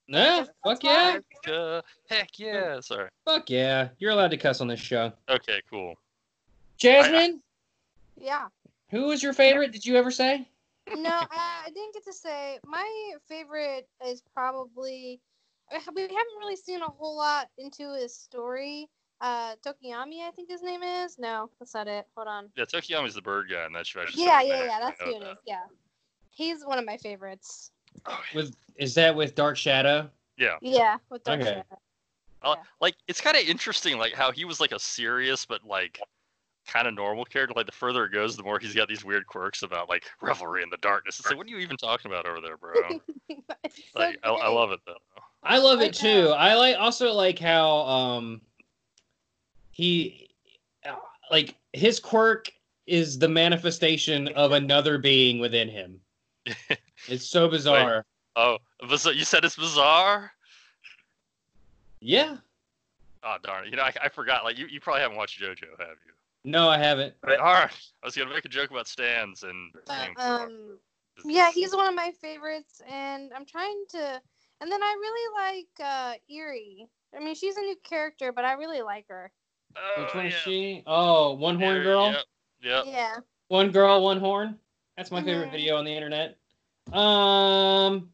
Yeah, 0.08 0.46
fuck 0.64 0.84
yeah, 0.84 1.20
fine. 1.46 1.54
Uh, 1.54 1.82
heck 2.10 2.38
yeah. 2.38 2.80
Sorry. 2.82 3.10
fuck 3.26 3.50
yeah. 3.50 3.90
You're 4.00 4.12
allowed 4.12 4.32
to 4.32 4.38
cuss 4.38 4.60
on 4.62 4.68
this 4.68 4.80
show. 4.80 5.14
Okay. 5.30 5.62
Cool. 5.70 5.96
Jasmine, 6.78 7.42
Yeah. 8.20 8.48
Who 8.90 9.06
was 9.06 9.24
your 9.24 9.34
favorite? 9.34 9.72
Did 9.72 9.86
you 9.86 9.96
ever 9.96 10.12
say? 10.12 10.48
no, 10.96 11.10
I, 11.10 11.64
I 11.66 11.70
didn't 11.70 11.94
get 11.94 12.04
to 12.06 12.14
say 12.14 12.60
my 12.66 13.12
favorite 13.28 13.88
is 14.06 14.22
probably 14.34 15.22
uh, 15.74 15.80
we 15.96 16.02
haven't 16.02 16.40
really 16.40 16.56
seen 16.56 16.82
a 16.82 16.90
whole 16.90 17.16
lot 17.16 17.48
into 17.58 17.94
his 17.94 18.14
story. 18.14 18.90
Uh, 19.22 19.56
Tokoyami, 19.64 20.22
I 20.28 20.32
think 20.36 20.50
his 20.50 20.64
name 20.64 20.82
is. 20.82 21.20
No, 21.20 21.50
that's 21.60 21.74
not 21.76 21.88
it. 21.88 22.08
Hold 22.16 22.28
on. 22.28 22.50
Yeah, 22.58 22.66
Tokoyami's 22.66 23.14
the 23.14 23.22
bird 23.22 23.50
guy, 23.52 23.66
and 23.66 23.76
that's 23.76 23.92
Smash 23.92 24.16
Yeah, 24.16 24.40
Bros. 24.40 24.50
yeah, 24.50 24.66
yeah. 24.66 24.80
That's 24.80 25.00
know 25.00 25.06
who 25.06 25.12
it 25.16 25.20
that. 25.22 25.32
is. 25.32 25.38
Yeah, 25.46 25.60
he's 26.32 26.66
one 26.66 26.80
of 26.80 26.86
my 26.86 26.98
favorites. 26.98 27.72
Oh, 28.08 28.20
yeah. 28.34 28.42
With 28.42 28.56
is 28.78 28.96
that 28.96 29.16
with 29.16 29.36
Dark 29.36 29.58
Shadow? 29.58 30.10
yeah. 30.38 30.56
Yeah, 30.62 30.98
with 31.12 31.24
Dark 31.24 31.42
Okay. 31.42 31.50
Shadow. 31.50 31.64
Uh, 32.42 32.56
Yeah. 32.58 32.64
Like 32.80 32.96
it's 33.08 33.22
kind 33.22 33.38
of 33.38 33.44
interesting, 33.48 34.00
like 34.00 34.14
how 34.14 34.32
he 34.32 34.44
was 34.44 34.60
like 34.60 34.72
a 34.72 34.80
serious 34.80 35.46
but 35.46 35.64
like 35.64 36.00
kind 36.66 36.88
of 36.88 36.96
normal 36.96 37.24
character. 37.26 37.54
Like 37.56 37.68
the 37.68 37.72
further 37.72 38.06
it 38.06 38.12
goes, 38.14 38.36
the 38.36 38.42
more 38.44 38.58
he's 38.58 38.74
got 38.74 38.88
these 38.88 39.06
weird 39.06 39.28
quirks 39.28 39.62
about 39.62 39.88
like 39.88 40.06
revelry 40.22 40.64
in 40.64 40.70
the 40.72 40.78
darkness. 40.78 41.20
It's 41.20 41.30
like, 41.30 41.38
what 41.38 41.46
are 41.46 41.50
you 41.52 41.58
even 41.60 41.78
talking 41.78 42.12
about 42.12 42.26
over 42.26 42.42
there, 42.42 42.58
bro? 42.58 42.74
It's 43.64 43.80
so 43.94 44.02
I, 44.02 44.16
I 44.24 44.50
love 44.50 44.72
it 44.72 44.80
though. 44.88 44.98
I 45.44 45.60
love 45.60 45.82
it 45.82 45.94
too. 45.94 46.34
I 46.36 46.56
like 46.56 46.76
also 46.78 47.14
like 47.14 47.38
how 47.40 47.78
um 47.82 48.42
he 49.72 50.30
uh, 50.86 50.96
like 51.30 51.56
his 51.74 52.00
quirk 52.00 52.52
is 52.88 53.18
the 53.18 53.28
manifestation 53.28 54.28
of 54.30 54.52
another 54.52 54.98
being 54.98 55.40
within 55.40 55.70
him. 55.70 56.00
It's 57.08 57.28
so 57.28 57.48
bizarre. 57.50 58.06
Oh, 58.36 58.60
biz- 58.88 59.06
you 59.06 59.26
said 59.26 59.44
it's 59.44 59.56
bizarre. 59.56 60.32
Yeah. 62.00 62.38
Oh 63.24 63.38
darn 63.44 63.66
it! 63.66 63.72
You 63.72 63.78
know, 63.78 63.84
I, 63.84 63.94
I 64.04 64.10
forgot. 64.10 64.44
Like 64.44 64.58
you, 64.58 64.68
you 64.68 64.80
probably 64.80 65.02
haven't 65.02 65.18
watched 65.18 65.42
JoJo, 65.42 65.80
have 65.80 65.98
you? 66.06 66.14
No, 66.44 66.70
I 66.70 66.78
haven't. 66.78 67.14
All 67.24 67.36
right. 67.36 67.40
I 67.40 68.06
was 68.06 68.16
gonna 68.16 68.34
make 68.34 68.46
a 68.46 68.50
joke 68.50 68.72
about 68.72 68.88
stands 68.88 69.44
and. 69.44 69.72
But, 69.86 70.10
um, 70.18 70.78
yeah, 71.26 71.52
he's 71.52 71.76
one 71.76 71.88
of 71.88 71.94
my 71.94 72.12
favorites, 72.20 72.82
and 72.90 73.32
I'm 73.36 73.46
trying 73.46 73.84
to. 73.90 74.22
And 74.60 74.72
then 74.72 74.82
I 74.82 74.96
really 75.00 75.56
like 75.56 75.88
uh, 75.88 76.14
Eri. 76.30 76.88
I 77.16 77.24
mean, 77.24 77.36
she's 77.36 77.58
a 77.58 77.62
new 77.62 77.76
character, 77.84 78.32
but 78.32 78.46
I 78.46 78.54
really 78.54 78.82
like 78.82 79.08
her. 79.10 79.32
Oh, 79.76 80.02
Which 80.02 80.14
one 80.14 80.26
is 80.26 80.34
she? 80.34 80.84
Oh, 80.86 81.34
one 81.34 81.60
horn 81.60 81.78
Yeah, 81.78 81.84
girl. 81.84 82.12
Yep. 82.12 82.26
Yep. 82.62 82.84
Yeah. 82.88 83.18
One 83.48 83.72
girl, 83.72 84.04
one 84.04 84.20
horn. 84.20 84.58
That's 84.98 85.12
my 85.12 85.22
favorite 85.24 85.50
Mhm. 85.50 85.52
video 85.52 85.78
on 85.78 85.86
the 85.86 85.94
internet. 85.94 86.38
Um. 86.94 88.12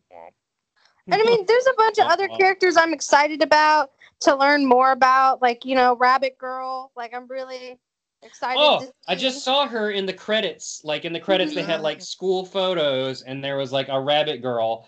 And 1.09 1.21
I 1.21 1.23
mean, 1.23 1.45
there's 1.45 1.67
a 1.67 1.73
bunch 1.77 1.99
of 1.99 2.07
other 2.07 2.27
characters 2.27 2.75
I'm 2.75 2.93
excited 2.93 3.41
about 3.41 3.93
to 4.21 4.35
learn 4.35 4.65
more 4.65 4.91
about, 4.91 5.41
like 5.41 5.63
you 5.63 5.73
know, 5.75 5.95
Rabbit 5.95 6.37
Girl. 6.37 6.91
Like 6.97 7.13
I'm 7.13 7.27
really 7.27 7.79
excited. 8.23 8.59
Oh, 8.59 8.79
to 8.81 8.91
I 9.07 9.15
just 9.15 9.43
saw 9.43 9.67
her 9.67 9.91
in 9.91 10.05
the 10.05 10.13
credits. 10.13 10.81
Like 10.83 11.05
in 11.05 11.13
the 11.13 11.19
credits, 11.19 11.53
they 11.53 11.63
had 11.63 11.81
like 11.81 12.01
school 12.01 12.45
photos, 12.45 13.21
and 13.21 13.43
there 13.43 13.57
was 13.57 13.71
like 13.71 13.87
a 13.87 13.99
rabbit 13.99 14.41
girl. 14.41 14.87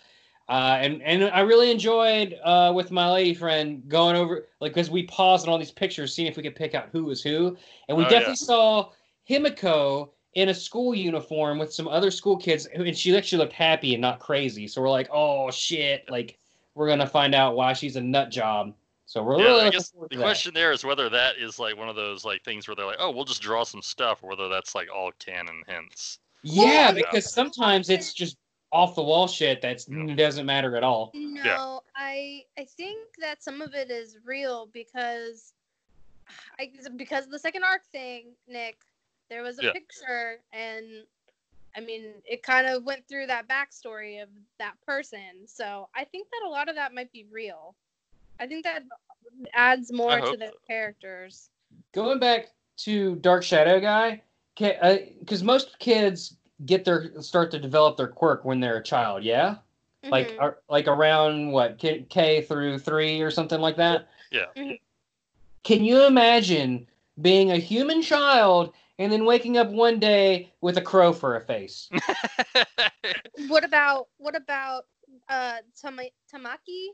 Uh, 0.50 0.78
and 0.80 1.02
and 1.04 1.24
I 1.24 1.40
really 1.42 1.70
enjoyed 1.70 2.36
uh, 2.44 2.72
with 2.74 2.90
my 2.90 3.10
lady 3.10 3.34
friend 3.34 3.84
going 3.88 4.16
over 4.16 4.48
like 4.60 4.72
because 4.74 4.90
we 4.90 5.04
paused 5.04 5.46
on 5.46 5.52
all 5.52 5.58
these 5.58 5.70
pictures, 5.70 6.12
seeing 6.14 6.28
if 6.28 6.36
we 6.36 6.42
could 6.42 6.56
pick 6.56 6.74
out 6.74 6.90
who 6.92 7.04
was 7.04 7.22
who, 7.22 7.56
and 7.88 7.96
we 7.96 8.04
Oh, 8.04 8.08
definitely 8.08 8.34
saw 8.36 8.90
Himiko 9.28 10.10
in 10.34 10.48
a 10.50 10.54
school 10.54 10.94
uniform 10.94 11.58
with 11.58 11.72
some 11.72 11.88
other 11.88 12.10
school 12.10 12.36
kids, 12.36 12.66
and 12.66 12.96
she 12.98 13.16
actually 13.16 13.38
looked 13.38 13.52
happy 13.54 13.94
and 13.94 14.02
not 14.02 14.20
crazy. 14.20 14.66
So 14.68 14.82
we're 14.82 14.90
like, 14.90 15.08
oh 15.12 15.50
shit, 15.52 16.10
like 16.10 16.38
we're 16.74 16.88
gonna 16.88 17.06
find 17.06 17.34
out 17.34 17.56
why 17.56 17.72
she's 17.72 17.96
a 17.96 18.00
nut 18.00 18.30
job. 18.32 18.74
So 19.06 19.22
we're 19.22 19.36
Yeah, 19.36 19.44
really 19.44 19.66
I 19.66 19.70
guess 19.70 19.92
the 20.10 20.16
that. 20.18 20.18
question 20.18 20.54
there 20.54 20.72
is 20.72 20.84
whether 20.84 21.08
that 21.08 21.36
is 21.38 21.58
like 21.58 21.76
one 21.76 21.88
of 21.88 21.96
those 21.96 22.24
like 22.24 22.42
things 22.44 22.68
where 22.68 22.74
they're 22.74 22.86
like, 22.86 22.98
oh, 23.00 23.10
we'll 23.10 23.24
just 23.24 23.42
draw 23.42 23.64
some 23.64 23.82
stuff, 23.82 24.22
or 24.22 24.30
whether 24.30 24.48
that's 24.48 24.74
like 24.74 24.88
all 24.92 25.12
canon 25.18 25.62
hints. 25.68 26.18
Yeah, 26.42 26.90
Well, 26.90 26.92
because 26.92 27.32
sometimes 27.32 27.90
it's 27.90 28.12
just 28.12 28.36
off 28.72 28.94
the 28.94 29.02
wall 29.02 29.26
shit 29.26 29.62
that 29.62 29.84
doesn't 30.16 30.46
matter 30.46 30.76
at 30.76 30.84
all. 30.84 31.10
No, 31.14 31.82
I 31.96 32.44
I 32.58 32.64
think 32.64 33.08
that 33.20 33.42
some 33.42 33.60
of 33.60 33.74
it 33.74 33.90
is 33.90 34.18
real 34.24 34.68
because 34.72 35.52
I 36.58 36.70
because 36.96 37.24
of 37.24 37.30
the 37.30 37.38
second 37.38 37.64
arc 37.64 37.82
thing, 37.92 38.32
Nick. 38.46 38.78
There 39.28 39.42
was 39.42 39.58
a 39.60 39.64
Yeah. 39.66 39.72
picture, 39.72 40.42
and 40.52 41.06
I 41.76 41.80
mean, 41.80 42.14
it 42.24 42.42
kind 42.42 42.66
of 42.66 42.84
went 42.84 43.06
through 43.08 43.28
that 43.28 43.48
backstory 43.48 44.22
of 44.22 44.28
that 44.58 44.74
person. 44.84 45.46
So 45.46 45.88
I 45.94 46.04
think 46.04 46.28
that 46.30 46.42
a 46.46 46.48
lot 46.48 46.68
of 46.68 46.74
that 46.74 46.92
might 46.94 47.12
be 47.12 47.26
real. 47.30 47.76
I 48.40 48.46
think 48.46 48.64
that 48.64 48.84
adds 49.54 49.92
more 49.92 50.20
to 50.20 50.36
the 50.36 50.48
so. 50.48 50.58
characters. 50.66 51.50
Going 51.92 52.18
back 52.18 52.48
to 52.78 53.16
Dark 53.16 53.44
Shadow 53.44 53.78
guy, 53.78 54.22
because 54.56 55.42
uh, 55.42 55.44
most 55.44 55.78
kids 55.78 56.36
get 56.66 56.84
their 56.84 57.20
start 57.22 57.50
to 57.52 57.58
develop 57.58 57.96
their 57.96 58.08
quirk 58.08 58.44
when 58.44 58.60
they're 58.60 58.76
a 58.78 58.82
child. 58.82 59.22
Yeah, 59.24 59.56
like 60.04 60.28
Mhm. 60.28 60.40
ar- 60.40 60.58
like 60.68 60.86
around 60.88 61.52
what 61.52 61.78
K, 61.78 62.02
K 62.08 62.42
through 62.42 62.78
three 62.78 63.20
or 63.20 63.30
something 63.30 63.60
like 63.60 63.76
that. 63.76 64.08
Yeah. 64.30 64.46
Mhm. 64.56 64.80
Can 65.62 65.84
you 65.84 66.04
imagine 66.06 66.86
being 67.20 67.50
a 67.50 67.56
human 67.56 68.02
child 68.02 68.74
and 68.98 69.12
then 69.12 69.24
waking 69.24 69.56
up 69.58 69.68
one 69.68 69.98
day 69.98 70.52
with 70.60 70.76
a 70.78 70.82
crow 70.82 71.12
for 71.12 71.36
a 71.36 71.40
face? 71.40 71.88
what 73.48 73.64
about 73.64 74.08
what 74.18 74.36
about 74.36 74.86
uh 75.28 75.58
Tama- 75.80 76.10
Tamaki? 76.32 76.88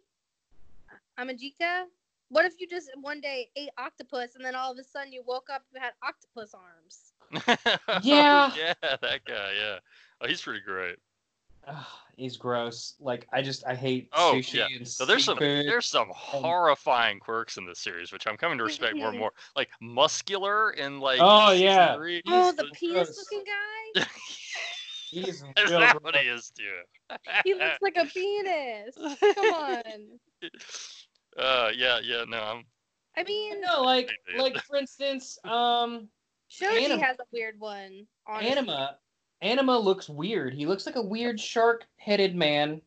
Amajiki? 1.18 1.87
What 2.29 2.44
if 2.44 2.61
you 2.61 2.66
just 2.66 2.90
one 3.00 3.20
day 3.20 3.50
ate 3.57 3.70
octopus 3.79 4.35
and 4.35 4.44
then 4.44 4.55
all 4.55 4.72
of 4.72 4.79
a 4.79 4.85
sudden 4.85 5.12
you 5.12 5.22
woke 5.24 5.48
up 5.48 5.62
and 5.72 5.83
had 5.83 5.92
octopus 6.02 6.55
arms? 6.55 7.06
Yeah. 8.02 8.52
yeah, 8.56 8.74
that 8.82 9.24
guy. 9.26 9.52
Yeah. 9.58 9.78
Oh, 10.20 10.26
he's 10.26 10.40
pretty 10.42 10.60
great. 10.60 10.96
Ugh, 11.66 11.84
he's 12.16 12.36
gross. 12.36 12.94
Like 13.00 13.26
I 13.32 13.42
just 13.42 13.66
I 13.66 13.74
hate 13.74 14.08
Oh, 14.12 14.34
sushi 14.34 14.54
yeah. 14.54 14.66
and 14.76 14.86
So 14.86 15.04
there's 15.04 15.24
some 15.24 15.38
there's 15.38 15.86
some 15.86 16.08
horrifying 16.14 17.18
quirks 17.18 17.56
in 17.56 17.66
this 17.66 17.80
series, 17.80 18.12
which 18.12 18.26
I'm 18.26 18.36
coming 18.36 18.58
to 18.58 18.64
respect 18.64 18.96
more 18.96 19.08
and 19.10 19.18
more. 19.18 19.32
Like 19.56 19.68
muscular 19.80 20.70
and 20.70 21.00
like 21.00 21.20
Oh, 21.20 21.52
yeah. 21.52 21.96
three. 21.96 22.22
Oh, 22.28 22.52
the 22.52 22.62
so 22.62 22.68
penis 22.74 22.94
gross. 23.08 23.18
looking 23.18 23.44
guy? 23.44 24.06
He's 25.10 25.42
Is 25.56 25.70
real 25.70 25.80
that 25.80 25.92
gross. 25.92 26.02
what 26.02 26.16
he 26.16 26.28
is 26.28 26.50
doing? 26.50 27.20
He 27.44 27.54
looks 27.54 27.78
like 27.80 27.96
a 27.96 28.06
penis. 28.06 28.94
Come 29.34 29.52
on. 29.52 29.82
Uh, 31.38 31.70
yeah, 31.76 31.98
yeah, 32.02 32.24
no, 32.28 32.38
I'm. 32.38 32.64
I 33.16 33.22
mean, 33.24 33.60
No, 33.60 33.82
like 33.82 34.10
like 34.36 34.56
for 34.64 34.76
instance, 34.76 35.38
um, 35.44 36.08
Shoji 36.48 36.85
Anim- 36.85 37.00
has 37.00 37.18
a 37.18 37.24
weird 37.32 37.59
one. 37.59 38.06
Honestly. 38.26 38.50
Anima, 38.50 38.98
Anima 39.42 39.78
looks 39.78 40.09
weird. 40.09 40.54
He 40.54 40.66
looks 40.66 40.87
like 40.87 40.96
a 40.96 41.02
weird 41.02 41.40
shark-headed 41.40 42.35
man, 42.35 42.80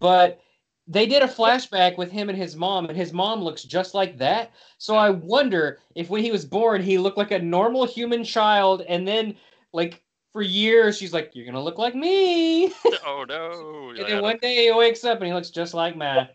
but 0.00 0.40
they 0.86 1.06
did 1.06 1.22
a 1.22 1.28
flashback 1.28 1.98
with 1.98 2.10
him 2.10 2.28
and 2.28 2.38
his 2.38 2.56
mom, 2.56 2.86
and 2.86 2.96
his 2.96 3.12
mom 3.12 3.42
looks 3.42 3.62
just 3.62 3.94
like 3.94 4.16
that. 4.18 4.52
So 4.78 4.96
I 4.96 5.10
wonder 5.10 5.78
if 5.94 6.08
when 6.08 6.22
he 6.22 6.32
was 6.32 6.44
born, 6.44 6.82
he 6.82 6.98
looked 6.98 7.18
like 7.18 7.30
a 7.30 7.38
normal 7.38 7.86
human 7.86 8.24
child, 8.24 8.82
and 8.88 9.06
then 9.06 9.36
like 9.72 10.02
for 10.32 10.42
years 10.42 10.96
she's 10.96 11.12
like, 11.12 11.30
"You're 11.34 11.46
gonna 11.46 11.62
look 11.62 11.78
like 11.78 11.94
me," 11.94 12.66
Oh 13.06 13.24
no! 13.28 13.90
and 13.90 14.08
then 14.08 14.22
one 14.22 14.38
day 14.38 14.66
he 14.66 14.72
wakes 14.72 15.04
up 15.04 15.18
and 15.18 15.26
he 15.26 15.34
looks 15.34 15.50
just 15.50 15.74
like 15.74 15.96
Matt. 15.96 16.34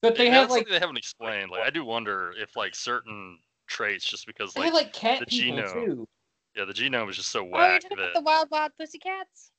But 0.00 0.16
they 0.16 0.30
have 0.30 0.50
like 0.50 0.68
they 0.68 0.78
haven't 0.78 0.98
explained. 0.98 1.50
Like, 1.50 1.62
I 1.62 1.70
do 1.70 1.84
wonder 1.84 2.32
if 2.38 2.56
like 2.56 2.74
certain 2.74 3.38
traits, 3.66 4.04
just 4.04 4.26
because 4.26 4.52
they 4.54 4.60
like 4.60 4.66
have 4.66 4.74
like 4.74 4.92
cat 4.92 5.20
the 5.20 5.26
people 5.26 5.56
genome. 5.58 5.72
too. 5.86 6.08
yeah, 6.56 6.64
the 6.64 6.72
genome 6.72 7.10
is 7.10 7.16
just 7.16 7.30
so 7.30 7.40
Oh, 7.40 7.44
you're 7.44 7.52
whack 7.52 7.82
talking 7.82 7.96
that 7.98 8.02
about 8.04 8.14
the 8.14 8.20
wild, 8.22 8.50
wild 8.50 8.72
pussycats? 8.78 9.50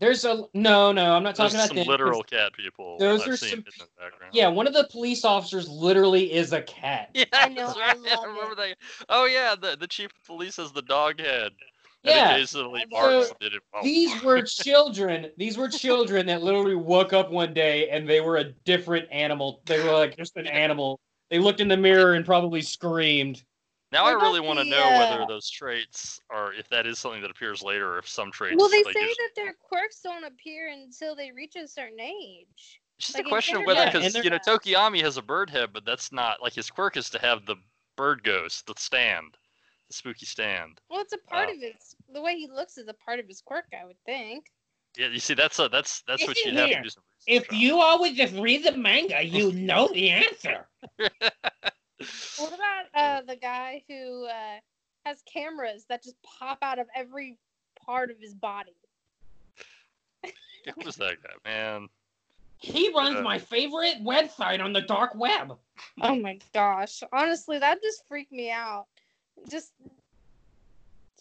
There's 0.00 0.24
a 0.24 0.44
no, 0.54 0.92
no. 0.92 1.12
I'm 1.16 1.24
not 1.24 1.34
there's 1.34 1.52
talking 1.52 1.56
about 1.56 1.68
some 1.68 1.76
them, 1.76 1.82
'cause- 1.84 1.88
literal 1.88 2.22
cat 2.22 2.52
people. 2.52 2.98
those 2.98 3.22
I've 3.22 3.28
are 3.30 3.36
seen 3.36 3.50
some 3.50 3.58
in 3.58 3.72
the 3.78 3.86
background. 3.98 4.34
Yeah, 4.34 4.48
one 4.48 4.66
of 4.68 4.72
the 4.72 4.86
police 4.92 5.24
officers 5.24 5.68
literally 5.68 6.32
is 6.32 6.52
a 6.52 6.62
cat. 6.62 7.10
Yeah, 7.14 7.24
I 7.32 7.48
know, 7.48 7.66
that's 7.66 7.78
I 7.78 7.80
right. 7.80 7.98
love 8.20 8.28
remember 8.28 8.62
it. 8.62 8.78
that. 8.78 9.04
Oh 9.08 9.24
yeah, 9.24 9.54
the 9.60 9.76
the 9.76 9.88
chief 9.88 10.10
of 10.16 10.24
police 10.24 10.56
has 10.56 10.70
the 10.72 10.82
dog 10.82 11.18
head. 11.20 11.52
And 12.04 12.14
Yeah. 12.14 12.30
occasionally 12.36 12.82
So, 12.82 12.86
barks 12.90 13.30
and 13.30 13.38
did 13.40 13.54
it. 13.54 13.62
These 13.82 14.22
were 14.22 14.42
children. 14.42 15.32
These 15.36 15.58
were 15.58 15.68
children 15.68 16.26
that 16.26 16.44
literally 16.44 16.76
woke 16.76 17.12
up 17.12 17.32
one 17.32 17.52
day 17.52 17.88
and 17.90 18.08
they 18.08 18.20
were 18.20 18.36
a 18.36 18.44
different 18.44 19.08
animal. 19.10 19.62
They 19.66 19.82
were 19.82 19.90
like 19.92 20.16
just 20.16 20.36
an 20.36 20.46
animal. 20.46 21.00
They 21.30 21.38
looked 21.38 21.60
in 21.60 21.68
the 21.68 21.76
mirror 21.76 22.14
and 22.14 22.24
probably 22.24 22.62
screamed. 22.62 23.42
Now 23.90 24.04
What 24.04 24.18
I 24.18 24.22
really 24.22 24.40
want 24.40 24.58
to 24.58 24.64
the, 24.64 24.70
know 24.70 24.98
whether 24.98 25.22
uh, 25.22 25.26
those 25.26 25.48
traits 25.48 26.20
are 26.30 26.52
if 26.52 26.68
that 26.68 26.86
is 26.86 26.98
something 26.98 27.22
that 27.22 27.30
appears 27.30 27.62
later, 27.62 27.94
or 27.94 27.98
if 27.98 28.08
some 28.08 28.30
traits. 28.30 28.56
Well, 28.58 28.68
they 28.68 28.84
like, 28.84 28.94
say 28.94 29.06
just- 29.06 29.18
that 29.18 29.30
their 29.42 29.54
quirks 29.54 30.00
don't 30.02 30.24
appear 30.24 30.68
until 30.68 31.16
they 31.16 31.30
reach 31.32 31.56
a 31.56 31.66
certain 31.66 32.00
age. 32.00 32.80
It's 32.98 33.06
just 33.06 33.14
like 33.18 33.26
a 33.26 33.28
question 33.28 33.56
of 33.56 33.64
whether, 33.64 33.86
because 33.86 34.04
and 34.04 34.12
they're- 34.14 34.24
you 34.24 34.30
know 34.30 34.38
Tokoyami 34.38 35.00
has 35.02 35.16
a 35.16 35.22
bird 35.22 35.48
head, 35.48 35.70
but 35.72 35.84
that's 35.86 36.12
not 36.12 36.42
like 36.42 36.52
his 36.52 36.70
quirk 36.70 36.96
is 36.96 37.08
to 37.10 37.18
have 37.20 37.46
the 37.46 37.56
bird 37.96 38.22
ghost, 38.24 38.66
the 38.66 38.74
stand, 38.76 39.36
the 39.88 39.94
spooky 39.94 40.26
stand. 40.26 40.80
Well, 40.90 41.00
it's 41.00 41.12
a 41.14 41.18
part 41.18 41.48
Oh. 41.48 41.54
of 41.54 41.60
his. 41.60 41.94
The 42.12 42.20
way 42.20 42.36
he 42.36 42.46
looks 42.48 42.76
is 42.76 42.88
a 42.88 42.94
part 42.94 43.20
of 43.20 43.26
his 43.26 43.40
quirk, 43.40 43.66
I 43.80 43.86
would 43.86 43.98
think. 44.04 44.46
Yeah, 44.96 45.08
you 45.08 45.20
see, 45.20 45.34
that's 45.34 45.58
a 45.60 45.68
that's 45.68 46.02
that's 46.06 46.26
what 46.26 46.36
you'd 46.44 46.56
have 46.56 46.70
to 46.70 46.82
do 46.82 46.88
some 46.90 47.04
research 47.26 47.72
on. 47.72 47.80
always 47.80 48.16
just 48.16 48.34
read 48.34 48.64
the 48.64 48.76
manga, 48.76 49.22
you 49.24 49.52
know 49.52 49.88
the 49.88 50.10
answer. 50.10 50.66
What 50.96 52.52
about 52.54 52.84
uh, 52.94 53.22
the 53.22 53.36
guy 53.36 53.82
who 53.88 54.26
uh, 54.26 54.58
has 55.04 55.22
cameras 55.22 55.84
that 55.88 56.02
just 56.02 56.16
pop 56.22 56.58
out 56.62 56.78
of 56.78 56.86
every 56.94 57.38
part 57.84 58.10
of 58.10 58.18
his 58.20 58.34
body. 58.34 58.74
Who 60.24 60.84
was 60.84 60.96
that 60.96 61.16
guy, 61.22 61.30
man? 61.44 61.88
He 62.58 62.92
runs 62.92 63.16
Uh, 63.16 63.22
my 63.22 63.38
favorite 63.38 64.02
website 64.02 64.62
on 64.62 64.72
the 64.72 64.82
dark 64.82 65.14
web. 65.14 65.56
Oh 66.02 66.14
my 66.16 66.38
gosh. 66.52 67.02
Honestly, 67.12 67.58
that 67.58 67.80
just 67.80 68.06
freaked 68.06 68.32
me 68.32 68.50
out. 68.50 68.86
Just 69.48 69.72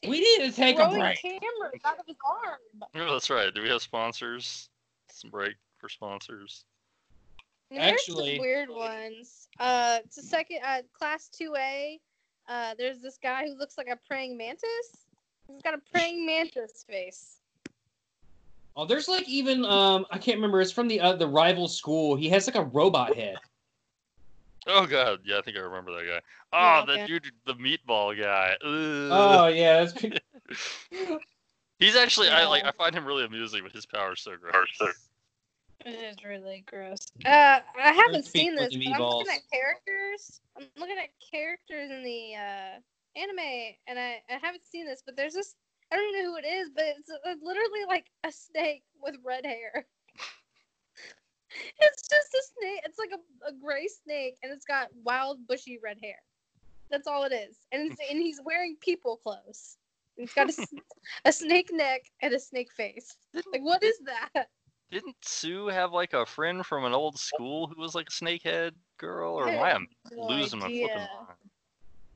We 0.04 0.20
need 0.20 0.50
to 0.50 0.52
take 0.52 0.76
a 0.76 0.80
throwing 0.80 1.00
break. 1.00 1.22
cameras 1.22 1.82
out 1.86 2.00
of 2.00 2.06
his 2.08 2.18
arm. 2.26 2.58
Oh, 2.96 3.14
that's 3.14 3.30
right. 3.30 3.54
Do 3.54 3.62
we 3.62 3.70
have 3.70 3.82
sponsors? 3.82 4.70
Some 5.12 5.30
break 5.30 5.56
for 5.80 5.90
sponsors. 5.90 6.66
And 7.72 7.80
there's 7.82 7.92
Actually- 7.94 8.36
some 8.38 8.42
weird 8.42 8.70
ones. 8.70 9.48
Uh, 9.60 10.00
it's 10.04 10.18
a 10.18 10.24
second 10.24 10.60
uh, 10.66 10.82
class 10.94 11.28
two 11.28 11.54
A. 11.58 12.00
Uh, 12.48 12.74
there's 12.78 13.00
this 13.00 13.18
guy 13.22 13.46
who 13.46 13.58
looks 13.58 13.78
like 13.78 13.88
a 13.88 13.98
praying 14.08 14.38
mantis. 14.38 15.06
He's 15.52 15.62
got 15.62 15.74
a 15.74 15.82
praying 15.92 16.26
mantis 16.26 16.84
face. 16.88 17.40
Oh, 18.76 18.86
there's 18.86 19.08
like 19.08 19.28
even 19.28 19.66
um 19.66 20.06
I 20.12 20.18
can't 20.18 20.38
remember. 20.38 20.62
It's 20.62 20.72
from 20.72 20.88
the 20.88 21.00
uh, 21.02 21.14
the 21.16 21.28
rival 21.28 21.68
school. 21.68 22.16
He 22.16 22.30
has 22.30 22.48
like 22.48 22.56
a 22.56 22.64
robot 22.64 23.16
head. 23.16 23.38
Oh 24.68 24.86
god, 24.86 25.20
yeah, 25.26 25.40
I 25.40 25.42
think 25.42 25.58
I 25.58 25.62
remember 25.62 25.92
that 25.94 26.06
guy. 26.06 26.22
Yeah, 26.54 26.82
Oh, 26.84 26.86
that 26.86 26.94
okay. 27.00 27.08
dude, 27.08 27.32
the 27.46 27.54
meatball 27.56 28.18
guy. 28.18 28.56
Ugh. 28.64 29.10
Oh 29.12 29.48
yeah, 29.48 29.80
that's 29.84 29.94
pretty- 29.94 30.20
He's 31.80 31.96
actually, 31.96 32.30
I 32.30 32.46
like, 32.48 32.66
I 32.66 32.72
find 32.72 32.94
him 32.96 33.06
really 33.06 33.24
amusing, 33.24 33.62
but 33.64 33.72
his 33.72 33.86
power's 33.86 34.22
so 34.22 34.32
gross. 34.36 34.96
It 35.88 35.96
is 36.04 36.26
really 36.26 36.66
gross. 36.68 37.00
Uh, 37.26 37.60
I 37.80 37.94
haven't 37.94 38.26
seen 38.26 38.58
this, 38.58 38.76
but 38.76 38.94
I'm 38.94 39.02
looking 39.08 39.34
at 39.34 39.40
characters. 39.50 40.42
I'm 40.58 40.68
looking 40.78 40.98
at 41.02 41.12
characters 41.32 41.90
in 41.90 42.04
the 42.04 42.36
uh, 42.36 42.80
anime, 43.16 43.74
and 43.88 43.98
I, 43.98 44.22
I 44.30 44.38
haven't 44.42 44.66
seen 44.66 44.86
this, 44.86 45.02
but 45.06 45.16
there's 45.16 45.34
this. 45.34 45.56
I 45.90 45.96
don't 45.96 46.10
even 46.10 46.26
know 46.26 46.32
who 46.32 46.38
it 46.40 46.46
is, 46.46 46.70
but 46.76 46.84
it's 46.88 47.10
uh, 47.10 47.36
literally 47.42 47.86
like 47.88 48.08
a 48.26 48.32
snake 48.34 48.84
with 49.02 49.16
red 49.26 49.46
hair. 49.46 49.86
it's 51.80 52.02
just 52.02 52.34
a 52.34 52.44
snake. 52.60 52.82
It's 52.84 53.00
like 53.00 53.12
a, 53.14 53.48
a 53.48 53.54
gray 53.54 53.88
snake, 53.88 54.40
and 54.44 54.52
it's 54.52 54.66
got 54.66 54.90
wild, 55.06 55.48
bushy 55.48 55.80
red 55.82 56.00
hair. 56.04 56.18
That's 56.92 57.08
all 57.08 57.24
it 57.24 57.32
is, 57.32 57.56
and 57.72 57.90
it's, 57.90 58.02
and 58.12 58.20
he's 58.20 58.42
wearing 58.44 58.76
people 58.82 59.22
clothes. 59.24 59.78
He's 60.18 60.34
got 60.34 60.50
a, 60.50 60.68
a 61.26 61.32
snake 61.32 61.70
neck 61.72 62.02
and 62.22 62.34
a 62.34 62.40
snake 62.42 62.74
face. 62.74 63.16
Like, 63.34 63.62
what 63.62 63.84
is 63.84 64.00
that? 64.06 64.50
Didn't 64.90 65.16
Tsu 65.22 65.68
have 65.68 65.92
like 65.92 66.14
a 66.14 66.26
friend 66.26 66.66
from 66.66 66.86
an 66.86 66.94
old 66.94 67.20
school 67.20 67.68
who 67.68 67.82
was 67.82 67.94
like 67.94 68.08
a 68.08 68.12
snakehead 68.12 68.72
girl, 68.98 69.34
or 69.34 69.50
am 69.50 69.62
I 69.62 69.72
am 69.72 69.88
no 70.12 70.28
losing 70.28 70.60
my 70.60 70.68
flipping 70.68 70.96
mind? 70.96 71.38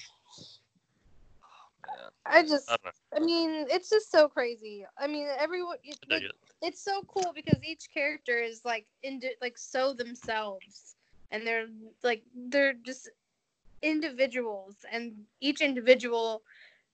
I 2.25 2.43
just, 2.43 2.69
I. 2.69 2.75
I 3.15 3.19
mean, 3.19 3.65
it's 3.69 3.89
just 3.89 4.11
so 4.11 4.27
crazy. 4.27 4.85
I 4.97 5.07
mean, 5.07 5.27
everyone, 5.39 5.77
it, 5.83 5.97
like, 6.09 6.23
it. 6.23 6.31
it's 6.61 6.81
so 6.81 7.01
cool 7.07 7.31
because 7.33 7.59
each 7.63 7.89
character 7.93 8.37
is 8.37 8.61
like 8.65 8.85
into 9.03 9.29
like 9.41 9.57
so 9.57 9.93
themselves, 9.93 10.95
and 11.31 11.45
they're 11.47 11.67
like 12.03 12.23
they're 12.35 12.73
just 12.73 13.09
individuals, 13.81 14.85
and 14.91 15.13
each 15.39 15.61
individual 15.61 16.43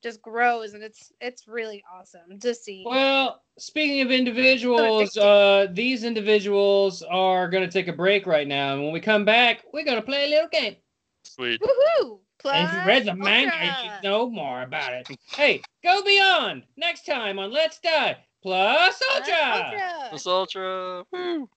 just 0.03 0.21
grows, 0.21 0.73
and 0.73 0.83
it's 0.83 1.11
it's 1.21 1.47
really 1.47 1.83
awesome 1.91 2.39
to 2.39 2.53
see. 2.53 2.83
Well, 2.85 3.41
speaking 3.57 4.01
of 4.01 4.11
individuals, 4.11 5.17
uh, 5.17 5.67
these 5.71 6.03
individuals 6.03 7.01
are 7.03 7.49
going 7.49 7.63
to 7.63 7.71
take 7.71 7.87
a 7.87 7.93
break 7.93 8.27
right 8.27 8.47
now, 8.47 8.73
and 8.73 8.83
when 8.83 8.91
we 8.91 8.99
come 8.99 9.25
back, 9.25 9.63
we're 9.73 9.85
going 9.85 9.97
to 9.97 10.03
play 10.03 10.25
a 10.25 10.29
little 10.29 10.49
game. 10.49 10.75
Sweet. 11.23 11.61
Woohoo! 11.61 12.19
And 12.45 12.67
if 12.67 12.73
you 12.73 12.79
read 12.85 13.05
the 13.05 13.15
Plus 13.15 13.25
manga, 13.25 13.53
Ultra! 13.53 13.83
you 13.85 14.09
know 14.09 14.29
more 14.29 14.63
about 14.63 14.93
it. 14.93 15.07
Hey, 15.27 15.61
go 15.81 16.03
beyond 16.03 16.63
next 16.75 17.05
time 17.05 17.39
on 17.39 17.51
Let's 17.51 17.79
Die 17.79 18.17
Plus 18.41 18.97
Plus 18.97 19.01
Ultra. 19.15 19.35
Plus 19.35 19.63
Ultra! 19.63 20.09
Plus 20.09 20.27
Ultra. 20.27 21.05
Woo. 21.11 21.49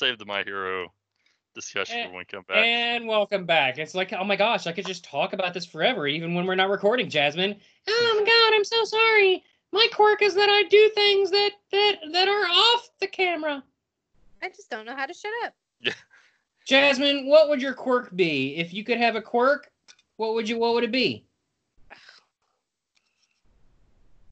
Save 0.00 0.16
the 0.16 0.24
My 0.24 0.42
Hero 0.42 0.90
discussion 1.54 1.98
Eh, 1.98 2.06
when 2.06 2.16
we 2.16 2.24
come 2.24 2.42
back. 2.48 2.56
And 2.56 3.06
welcome 3.06 3.44
back. 3.44 3.76
It's 3.76 3.94
like, 3.94 4.14
oh 4.14 4.24
my 4.24 4.34
gosh, 4.34 4.66
I 4.66 4.72
could 4.72 4.86
just 4.86 5.04
talk 5.04 5.34
about 5.34 5.52
this 5.52 5.66
forever, 5.66 6.06
even 6.06 6.32
when 6.32 6.46
we're 6.46 6.54
not 6.54 6.70
recording, 6.70 7.10
Jasmine. 7.10 7.54
Oh 7.86 8.14
my 8.18 8.24
god, 8.24 8.56
I'm 8.56 8.64
so 8.64 8.82
sorry. 8.84 9.44
My 9.72 9.86
quirk 9.92 10.22
is 10.22 10.34
that 10.36 10.48
I 10.48 10.62
do 10.70 10.90
things 10.94 11.30
that 11.30 11.50
that 11.70 11.96
that 12.12 12.28
are 12.28 12.46
off 12.46 12.88
the 12.98 13.08
camera. 13.08 13.62
I 14.42 14.48
just 14.48 14.70
don't 14.70 14.86
know 14.86 14.96
how 14.96 15.04
to 15.04 15.12
shut 15.12 15.32
up. 15.44 15.52
Jasmine, 16.64 17.28
what 17.28 17.50
would 17.50 17.60
your 17.60 17.74
quirk 17.74 18.16
be? 18.16 18.56
If 18.56 18.72
you 18.72 18.84
could 18.84 18.96
have 18.96 19.16
a 19.16 19.22
quirk, 19.22 19.70
what 20.16 20.32
would 20.32 20.48
you 20.48 20.58
what 20.58 20.72
would 20.72 20.84
it 20.84 20.92
be? 20.92 21.26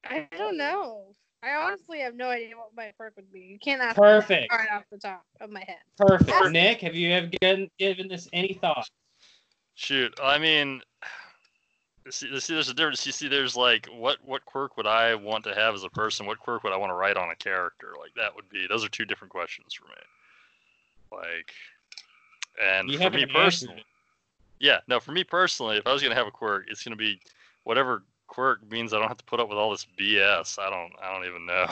I 0.02 0.26
don't 0.34 0.56
know. 0.56 1.14
I 1.42 1.54
honestly 1.54 2.00
have 2.00 2.14
no 2.14 2.28
idea 2.28 2.56
what 2.56 2.74
my 2.76 2.92
quirk 2.96 3.14
would 3.16 3.32
be. 3.32 3.40
You 3.40 3.58
can't 3.58 3.80
ask 3.80 3.96
Perfect. 3.96 4.50
me 4.50 4.56
right 4.56 4.68
off 4.72 4.84
the 4.90 4.98
top 4.98 5.24
of 5.40 5.50
my 5.50 5.60
head. 5.60 5.78
Perfect. 5.96 6.28
Yes. 6.30 6.50
Nick, 6.50 6.80
have 6.80 6.94
you 6.94 7.12
ever 7.12 7.28
given, 7.40 7.70
given 7.78 8.08
this 8.08 8.28
any 8.32 8.58
thought? 8.60 8.88
Shoot, 9.74 10.18
I 10.20 10.38
mean, 10.38 10.82
see, 12.10 12.40
see, 12.40 12.54
there's 12.54 12.68
a 12.68 12.74
difference. 12.74 13.06
You 13.06 13.12
see, 13.12 13.28
there's 13.28 13.56
like, 13.56 13.86
what 13.86 14.18
what 14.24 14.44
quirk 14.44 14.76
would 14.76 14.86
I 14.86 15.14
want 15.14 15.44
to 15.44 15.54
have 15.54 15.74
as 15.74 15.84
a 15.84 15.90
person? 15.90 16.26
What 16.26 16.38
quirk 16.38 16.64
would 16.64 16.72
I 16.72 16.76
want 16.76 16.90
to 16.90 16.94
write 16.94 17.16
on 17.16 17.30
a 17.30 17.36
character? 17.36 17.94
Like 17.98 18.12
that 18.16 18.34
would 18.34 18.48
be. 18.48 18.66
Those 18.66 18.84
are 18.84 18.88
two 18.88 19.04
different 19.04 19.30
questions 19.30 19.74
for 19.74 19.86
me. 19.86 21.22
Like, 21.22 21.52
and 22.60 22.90
You 22.90 22.98
for 22.98 23.10
me 23.10 23.24
personally, 23.26 23.84
yeah, 24.58 24.80
no, 24.88 25.00
for 25.00 25.12
me 25.12 25.24
personally, 25.24 25.76
if 25.76 25.86
I 25.86 25.92
was 25.92 26.02
gonna 26.02 26.14
have 26.14 26.26
a 26.26 26.32
quirk, 26.32 26.66
it's 26.68 26.82
gonna 26.82 26.96
be 26.96 27.20
whatever 27.64 28.02
quirk 28.28 28.70
means 28.70 28.92
I 28.92 28.98
don't 28.98 29.08
have 29.08 29.16
to 29.18 29.24
put 29.24 29.40
up 29.40 29.48
with 29.48 29.58
all 29.58 29.70
this 29.70 29.86
BS. 29.98 30.58
I 30.58 30.70
don't, 30.70 30.92
I 31.02 31.12
don't 31.12 31.26
even 31.26 31.46
know. 31.46 31.66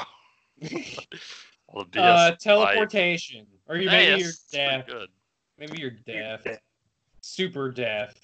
all 1.68 1.84
the 1.84 1.90
BS. 1.90 2.00
Uh, 2.00 2.30
life. 2.30 2.38
teleportation. 2.38 3.46
Or 3.68 3.76
you 3.76 3.88
Hey, 3.88 4.08
maybe 4.08 4.20
you're 4.22 4.28
that's 4.28 4.48
deaf. 4.50 4.86
Good. 4.86 5.08
Maybe 5.58 5.78
you're 5.78 5.90
deaf. 5.90 6.42
Super 7.20 7.70
deaf. 7.70 8.14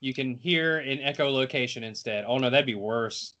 You 0.00 0.12
can 0.12 0.34
hear 0.34 0.80
in 0.80 0.98
echolocation 0.98 1.82
instead. 1.82 2.24
Oh 2.26 2.38
no, 2.38 2.50
that'd 2.50 2.66
be 2.66 2.74
worse. 2.74 3.34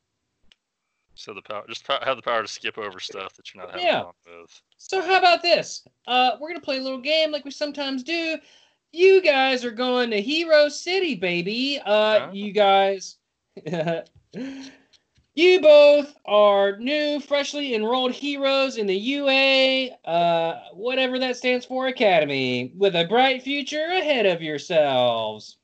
So 1.14 1.34
the 1.34 1.42
power, 1.42 1.64
just 1.68 1.86
have 1.86 2.16
the 2.16 2.22
power 2.22 2.42
to 2.42 2.48
skip 2.48 2.78
over 2.78 2.98
stuff 2.98 3.34
that 3.34 3.52
you're 3.52 3.62
not 3.62 3.72
having 3.72 3.86
Yeah. 3.86 4.02
fun 4.04 4.12
with. 4.40 4.62
So 4.78 5.02
how 5.02 5.18
about 5.18 5.42
this? 5.42 5.86
Uh, 6.06 6.32
we're 6.40 6.48
gonna 6.48 6.60
play 6.60 6.78
a 6.78 6.82
little 6.82 7.00
game 7.00 7.30
like 7.30 7.44
we 7.44 7.50
sometimes 7.50 8.02
do. 8.02 8.38
You 8.92 9.22
guys 9.22 9.64
are 9.64 9.70
going 9.70 10.10
to 10.10 10.20
Hero 10.20 10.68
City, 10.68 11.14
baby. 11.14 11.80
Uh, 11.84 12.20
Huh? 12.20 12.30
you 12.32 12.52
guys, 12.52 13.16
you 15.34 15.60
both 15.62 16.14
are 16.26 16.76
new, 16.76 17.18
freshly 17.20 17.74
enrolled 17.74 18.12
heroes 18.12 18.76
in 18.76 18.86
the 18.86 18.94
UA, 18.94 19.88
uh, 20.04 20.60
whatever 20.74 21.18
that 21.18 21.38
stands 21.38 21.64
for, 21.64 21.86
Academy, 21.86 22.72
with 22.76 22.94
a 22.94 23.06
bright 23.06 23.42
future 23.42 23.86
ahead 23.86 24.26
of 24.26 24.42
yourselves. 24.42 25.56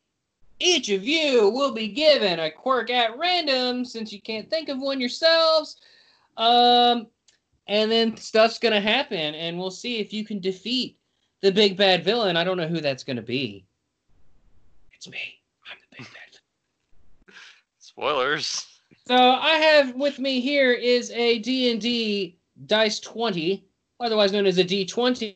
Each 0.58 0.88
of 0.88 1.04
you 1.04 1.50
will 1.50 1.72
be 1.72 1.88
given 1.88 2.40
a 2.40 2.50
quirk 2.50 2.88
at 2.90 3.18
random, 3.18 3.84
since 3.84 4.10
you 4.10 4.22
can't 4.22 4.48
think 4.48 4.70
of 4.70 4.78
one 4.80 5.00
yourselves. 5.00 5.76
Um, 6.38 7.08
and 7.66 7.90
then 7.92 8.16
stuff's 8.16 8.58
gonna 8.58 8.80
happen, 8.80 9.34
and 9.34 9.58
we'll 9.58 9.70
see 9.70 9.98
if 9.98 10.14
you 10.14 10.24
can 10.24 10.40
defeat 10.40 10.97
the 11.40 11.52
big 11.52 11.76
bad 11.76 12.04
villain. 12.04 12.36
I 12.36 12.44
don't 12.44 12.56
know 12.56 12.68
who 12.68 12.80
that's 12.80 13.04
gonna 13.04 13.22
be. 13.22 13.64
It's 14.92 15.08
me. 15.08 15.40
I'm 15.70 15.78
the 15.90 15.96
big 15.96 16.06
bad. 16.06 17.34
Spoilers. 17.78 18.66
So 19.06 19.16
I 19.16 19.54
have 19.54 19.94
with 19.94 20.18
me 20.18 20.40
here 20.40 20.72
is 20.72 21.10
a 21.12 21.38
D&D 21.38 22.36
dice 22.66 23.00
20, 23.00 23.64
otherwise 24.00 24.32
known 24.32 24.46
as 24.46 24.58
a 24.58 24.64
D20, 24.64 25.34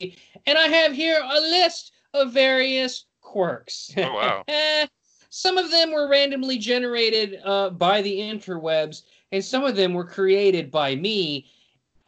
and 0.00 0.58
I 0.58 0.68
have 0.68 0.92
here 0.92 1.20
a 1.22 1.40
list 1.40 1.92
of 2.12 2.32
various 2.32 3.06
quirks. 3.20 3.92
Oh, 3.96 4.12
wow. 4.12 4.44
Some 5.30 5.56
of 5.56 5.70
them 5.70 5.92
were 5.92 6.08
randomly 6.08 6.58
generated 6.58 7.40
uh, 7.44 7.70
by 7.70 8.02
the 8.02 8.18
interwebs, 8.18 9.02
and 9.30 9.44
some 9.44 9.64
of 9.64 9.76
them 9.76 9.94
were 9.94 10.04
created 10.04 10.72
by 10.72 10.96
me. 10.96 11.46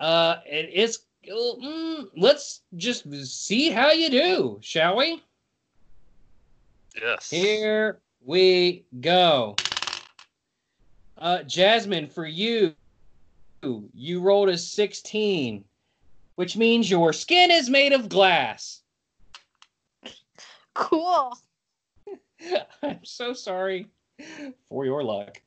Uh, 0.01 0.39
it 0.45 0.71
is. 0.75 0.99
Mm, 1.29 2.09
let's 2.17 2.63
just 2.77 3.11
see 3.27 3.71
how 3.71 3.93
you 3.93 4.11
do, 4.11 4.59
shall 4.61 4.97
we? 4.97 5.23
Yes. 7.01 7.31
Here 7.31 8.01
we 8.25 8.85
go. 9.01 9.57
Uh, 11.19 11.43
Jasmine, 11.45 12.09
for 12.09 12.27
you, 12.27 12.75
you 13.95 14.21
rolled 14.21 14.49
a 14.49 14.59
16, 14.59 15.65
which 16.35 16.57
means 16.57 16.91
your 16.91 17.13
skin 17.13 17.51
is 17.51 17.71
made 17.71 17.93
of 17.93 18.09
glass. 18.09 18.83
Cool. 20.75 21.37
I'm 22.83 23.05
so 23.05 23.33
sorry 23.33 23.87
for 24.69 24.85
your 24.85 25.05
luck. 25.05 25.41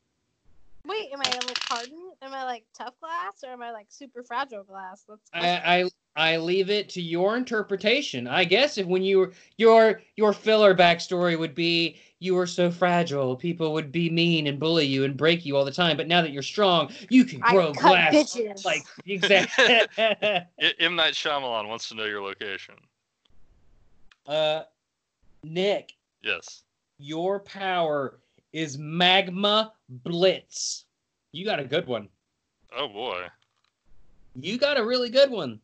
Wait, 0.87 1.09
am 1.11 1.19
I 1.21 1.29
like 1.47 1.59
hardened? 1.63 2.13
Am 2.21 2.33
I 2.33 2.43
like 2.43 2.65
tough 2.77 2.93
glass 2.99 3.43
or 3.43 3.51
am 3.51 3.61
I 3.61 3.71
like 3.71 3.87
super 3.89 4.23
fragile 4.23 4.63
glass? 4.63 5.05
Let's. 5.07 5.29
I, 5.33 5.83
I 5.83 5.89
I 6.33 6.37
leave 6.37 6.69
it 6.69 6.87
to 6.89 7.01
your 7.01 7.35
interpretation. 7.35 8.27
I 8.27 8.45
guess 8.45 8.77
if 8.77 8.85
when 8.87 9.01
you 9.03 9.19
were 9.19 9.33
your 9.57 10.01
your 10.15 10.31
filler 10.33 10.73
backstory 10.75 11.37
would 11.37 11.55
be 11.55 11.97
you 12.19 12.35
were 12.35 12.47
so 12.47 12.71
fragile, 12.71 13.35
people 13.35 13.73
would 13.73 13.91
be 13.91 14.09
mean 14.09 14.47
and 14.47 14.59
bully 14.59 14.85
you 14.85 15.03
and 15.03 15.17
break 15.17 15.45
you 15.45 15.57
all 15.57 15.65
the 15.65 15.71
time. 15.71 15.97
But 15.97 16.07
now 16.07 16.21
that 16.21 16.31
you're 16.31 16.41
strong, 16.43 16.91
you 17.09 17.25
can 17.25 17.39
grow 17.41 17.73
cut 17.73 17.81
glass 17.89 18.13
bitches. 18.13 18.63
like 18.63 18.85
exactly. 19.05 19.81
I- 19.97 20.45
M 20.79 20.95
Night 20.95 21.13
Shyamalan 21.13 21.67
wants 21.67 21.89
to 21.89 21.95
know 21.95 22.05
your 22.05 22.21
location. 22.21 22.75
uh, 24.27 24.63
Nick, 25.43 25.93
Yes. 26.23 26.63
your 26.97 27.39
power 27.41 28.19
is 28.55 28.77
magma 28.77 29.73
blitz. 29.89 30.85
You 31.33 31.43
got 31.43 31.59
a 31.59 31.65
good 31.65 31.85
one. 31.87 32.07
Oh 32.75 32.87
boy. 32.87 33.25
You 34.39 34.57
got 34.57 34.77
a 34.77 34.85
really 34.85 35.09
good 35.09 35.29
one. 35.29 35.59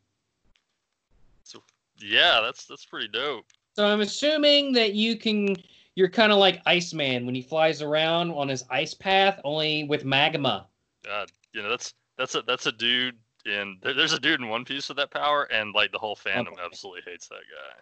So, 1.44 1.64
Yeah, 2.00 2.42
that's 2.44 2.66
that's 2.66 2.86
pretty 2.86 3.08
dope. 3.08 3.46
So 3.78 3.88
I'm 3.88 4.02
assuming 4.02 4.74
that 4.74 4.94
you 4.94 5.16
can. 5.16 5.56
You're 5.96 6.10
kind 6.10 6.32
of 6.32 6.38
like 6.38 6.62
Iceman 6.66 7.26
when 7.26 7.36
he 7.36 7.42
flies 7.42 7.82
around 7.82 8.32
on 8.32 8.48
his 8.48 8.64
ice 8.70 8.94
path, 8.94 9.40
only 9.44 9.84
with 9.86 10.06
magma. 10.06 10.68
God, 11.06 11.32
you 11.54 11.62
know 11.62 11.70
that's 11.70 11.94
that's 12.18 12.36
a 12.36 12.42
that's 12.44 12.66
a 12.66 12.72
dude 12.74 13.18
in 13.46 13.78
there, 13.82 13.94
there's 13.94 14.14
a 14.14 14.20
dude 14.20 14.40
in 14.42 14.48
One 14.50 14.66
Piece 14.66 14.88
with 14.90 14.98
that 14.98 15.12
power, 15.12 15.44
and 15.52 15.74
like 15.74 15.92
the 15.94 15.98
whole 15.98 16.16
fandom 16.16 16.54
Okay. 16.54 16.62
absolutely 16.66 17.02
hates 17.06 17.28
that 17.30 17.36
guy. 17.36 17.82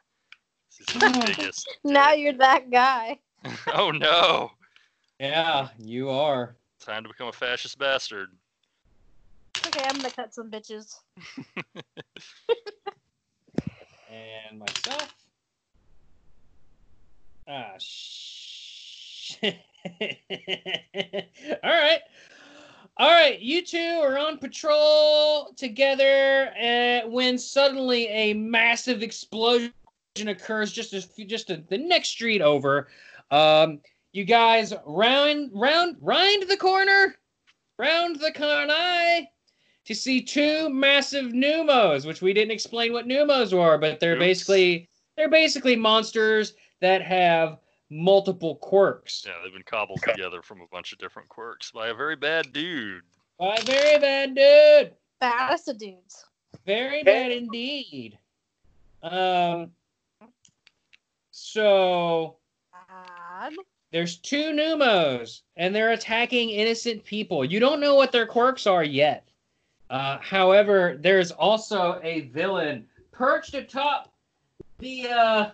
He's 0.78 0.88
the 0.88 1.34
biggest. 1.38 1.68
now 1.84 2.14
you're 2.14 2.34
that 2.34 2.70
guy. 2.72 3.20
oh 3.74 3.92
no! 3.92 4.52
Yeah, 5.20 5.68
you 5.78 6.10
are. 6.10 6.56
Time 6.80 7.04
to 7.04 7.10
become 7.10 7.28
a 7.28 7.34
fascist 7.34 7.78
bastard. 7.78 8.30
Okay, 9.68 9.82
I'm 9.84 9.98
gonna 9.98 10.12
cut 10.12 10.34
some 10.34 10.50
bitches. 10.50 10.96
And 14.12 14.58
myself. 14.58 15.14
Ah, 17.48 17.74
sh- 17.78 19.36
All 19.44 19.52
right. 21.64 22.02
All 22.98 23.10
right, 23.10 23.40
you 23.40 23.64
two 23.64 24.02
are 24.04 24.18
on 24.18 24.40
patrol 24.40 25.54
together 25.56 26.52
uh, 26.60 27.08
when 27.08 27.38
suddenly 27.38 28.08
a 28.08 28.34
massive 28.34 29.04
explosion 29.04 29.72
occurs 30.18 30.72
just 30.72 30.94
as 30.94 31.06
just 31.28 31.50
a, 31.50 31.58
the 31.70 31.78
next 31.78 32.10
street 32.10 32.42
over. 32.42 32.88
Um, 33.32 33.80
you 34.12 34.26
guys 34.26 34.74
round 34.86 35.52
round 35.54 35.98
round 36.02 36.44
the 36.50 36.58
corner, 36.58 37.16
round 37.78 38.20
the 38.20 38.32
corner 38.32 39.28
to 39.86 39.96
see 39.96 40.22
two 40.22 40.70
massive 40.70 41.32
pneumos, 41.32 42.06
which 42.06 42.22
we 42.22 42.34
didn't 42.34 42.52
explain 42.52 42.94
what 42.94 43.08
pneumos 43.08 43.54
were, 43.54 43.78
but 43.78 44.00
they're 44.00 44.14
Oops. 44.14 44.20
basically 44.20 44.90
they're 45.16 45.30
basically 45.30 45.76
monsters 45.76 46.54
that 46.82 47.02
have 47.02 47.60
multiple 47.90 48.56
quirks. 48.58 49.24
Yeah, 49.26 49.34
they've 49.44 49.54
been 49.54 49.64
cobbled 49.64 50.02
together 50.04 50.42
from 50.42 50.62
a 50.62 50.68
bunch 50.72 50.94
of 50.94 51.00
different 51.00 51.28
quirks 51.30 51.72
by 51.72 51.90
a 51.90 51.94
very 51.94 52.16
bad 52.16 52.54
dude. 52.54 53.04
By 53.38 53.56
a 53.56 53.64
very 53.64 54.00
bad 54.00 54.36
dude. 54.36 54.94
Baddest 55.20 55.68
of 55.68 55.78
dudes. 55.78 56.26
Very 56.66 57.04
bad 57.04 57.32
indeed. 57.32 58.18
Um 59.04 59.72
so 61.32 62.38
Bad. 62.72 63.54
There's 63.92 64.18
two 64.18 64.52
pneumos 64.52 65.42
and 65.58 65.74
they're 65.74 65.92
attacking 65.92 66.50
innocent 66.50 67.04
people. 67.04 67.44
You 67.44 67.60
don't 67.60 67.80
know 67.80 67.96
what 67.96 68.12
their 68.12 68.28
quirks 68.28 68.68
are 68.68 68.84
yet. 68.84 69.28
Uh, 69.90 70.20
however, 70.20 70.98
there's 71.00 71.32
also 71.32 72.00
a 72.04 72.22
villain 72.22 72.86
perched 73.12 73.56
atop 73.56 74.12
the 74.78 75.08
uh, 75.08 75.50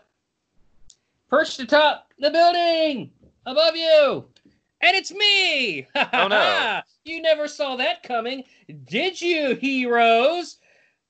perched 1.29 1.59
atop 1.59 2.11
the 2.19 2.29
building 2.29 3.11
above 3.45 3.75
you, 3.75 4.25
and 4.81 4.95
it's 4.95 5.11
me. 5.11 5.88
Oh, 5.95 6.27
no. 6.27 6.81
You 7.05 7.21
never 7.21 7.47
saw 7.47 7.75
that 7.77 8.03
coming, 8.03 8.43
did 8.86 9.21
you, 9.21 9.55
heroes? 9.55 10.57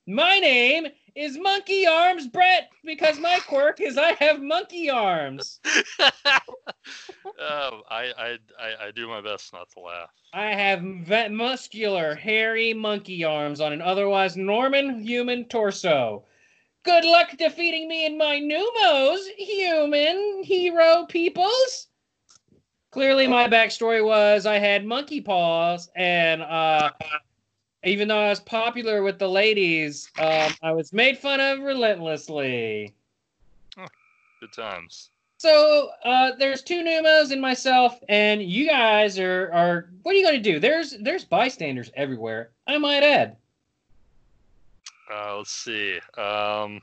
My 0.06 0.38
name 0.38 0.86
is 1.16 1.38
Monkey 1.38 1.86
Arms 1.86 2.28
Brett 2.28 2.70
because 2.84 3.18
my 3.18 3.40
quirk 3.48 3.80
is 3.80 3.96
I 3.96 4.12
have 4.12 4.42
monkey 4.42 4.90
arms. 4.90 5.60
um, 6.00 6.12
I, 7.38 8.12
I 8.18 8.38
I 8.60 8.86
I 8.86 8.90
do 8.94 9.08
my 9.08 9.22
best 9.22 9.52
not 9.52 9.70
to 9.70 9.80
laugh. 9.80 10.10
I 10.34 10.52
have 10.52 10.82
ve- 10.82 11.28
muscular, 11.28 12.14
hairy 12.14 12.74
monkey 12.74 13.24
arms 13.24 13.60
on 13.60 13.72
an 13.72 13.80
otherwise 13.80 14.36
Norman 14.36 15.00
human 15.00 15.46
torso. 15.46 16.24
Good 16.84 17.04
luck 17.04 17.36
defeating 17.38 17.88
me 17.88 18.06
in 18.06 18.18
my 18.18 18.38
pneumos, 18.38 19.26
human 19.38 20.42
hero 20.44 21.06
peoples. 21.08 21.88
Clearly, 22.92 23.26
my 23.26 23.48
backstory 23.48 24.04
was 24.04 24.46
I 24.46 24.58
had 24.58 24.84
monkey 24.84 25.20
paws, 25.20 25.90
and 25.96 26.42
uh, 26.42 26.90
even 27.84 28.08
though 28.08 28.18
I 28.18 28.30
was 28.30 28.40
popular 28.40 29.02
with 29.02 29.18
the 29.18 29.28
ladies, 29.28 30.10
um, 30.18 30.52
I 30.62 30.72
was 30.72 30.92
made 30.92 31.18
fun 31.18 31.40
of 31.40 31.60
relentlessly. 31.60 32.94
Oh, 33.78 33.86
Good 34.40 34.52
times. 34.52 35.10
So 35.38 35.90
uh, 36.04 36.32
there's 36.38 36.62
two 36.62 36.82
pneumos 36.82 37.30
and 37.30 37.40
myself, 37.40 38.00
and 38.08 38.42
you 38.42 38.66
guys 38.66 39.18
are 39.18 39.50
are. 39.52 39.90
What 40.02 40.14
are 40.14 40.18
you 40.18 40.24
going 40.24 40.42
to 40.42 40.52
do? 40.52 40.58
There's 40.58 40.96
there's 41.00 41.24
bystanders 41.24 41.90
everywhere. 41.94 42.50
I 42.66 42.78
might 42.78 43.02
add. 43.02 43.36
Uh, 45.12 45.36
let's 45.36 45.50
see. 45.50 46.00
Um, 46.16 46.80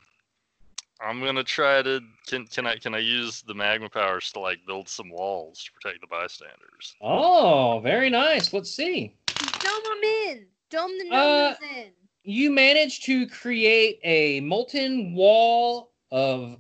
I'm 1.02 1.20
gonna 1.20 1.44
try 1.44 1.82
to. 1.82 2.00
Can 2.28 2.46
can 2.48 2.68
I 2.68 2.78
can 2.78 2.94
I 2.94 3.00
use 3.00 3.42
the 3.42 3.54
magma 3.54 3.90
powers 3.90 4.32
to 4.34 4.40
like 4.40 4.66
build 4.66 4.88
some 4.88 5.10
walls 5.10 5.64
to 5.64 5.72
protect 5.74 6.02
the 6.02 6.08
bystanders? 6.08 6.96
Oh, 7.02 7.80
very 7.84 8.10
nice. 8.10 8.54
Let's 8.54 8.72
see. 8.72 9.16
Dome 9.28 9.84
them 9.84 10.04
in. 10.28 10.46
Dome 10.74 10.92
the 10.98 11.16
Uh, 11.16 11.56
in. 11.78 11.92
You 12.24 12.50
managed 12.50 13.06
to 13.06 13.28
create 13.28 14.00
a 14.04 14.40
molten 14.40 15.14
wall 15.14 15.92
of 16.10 16.58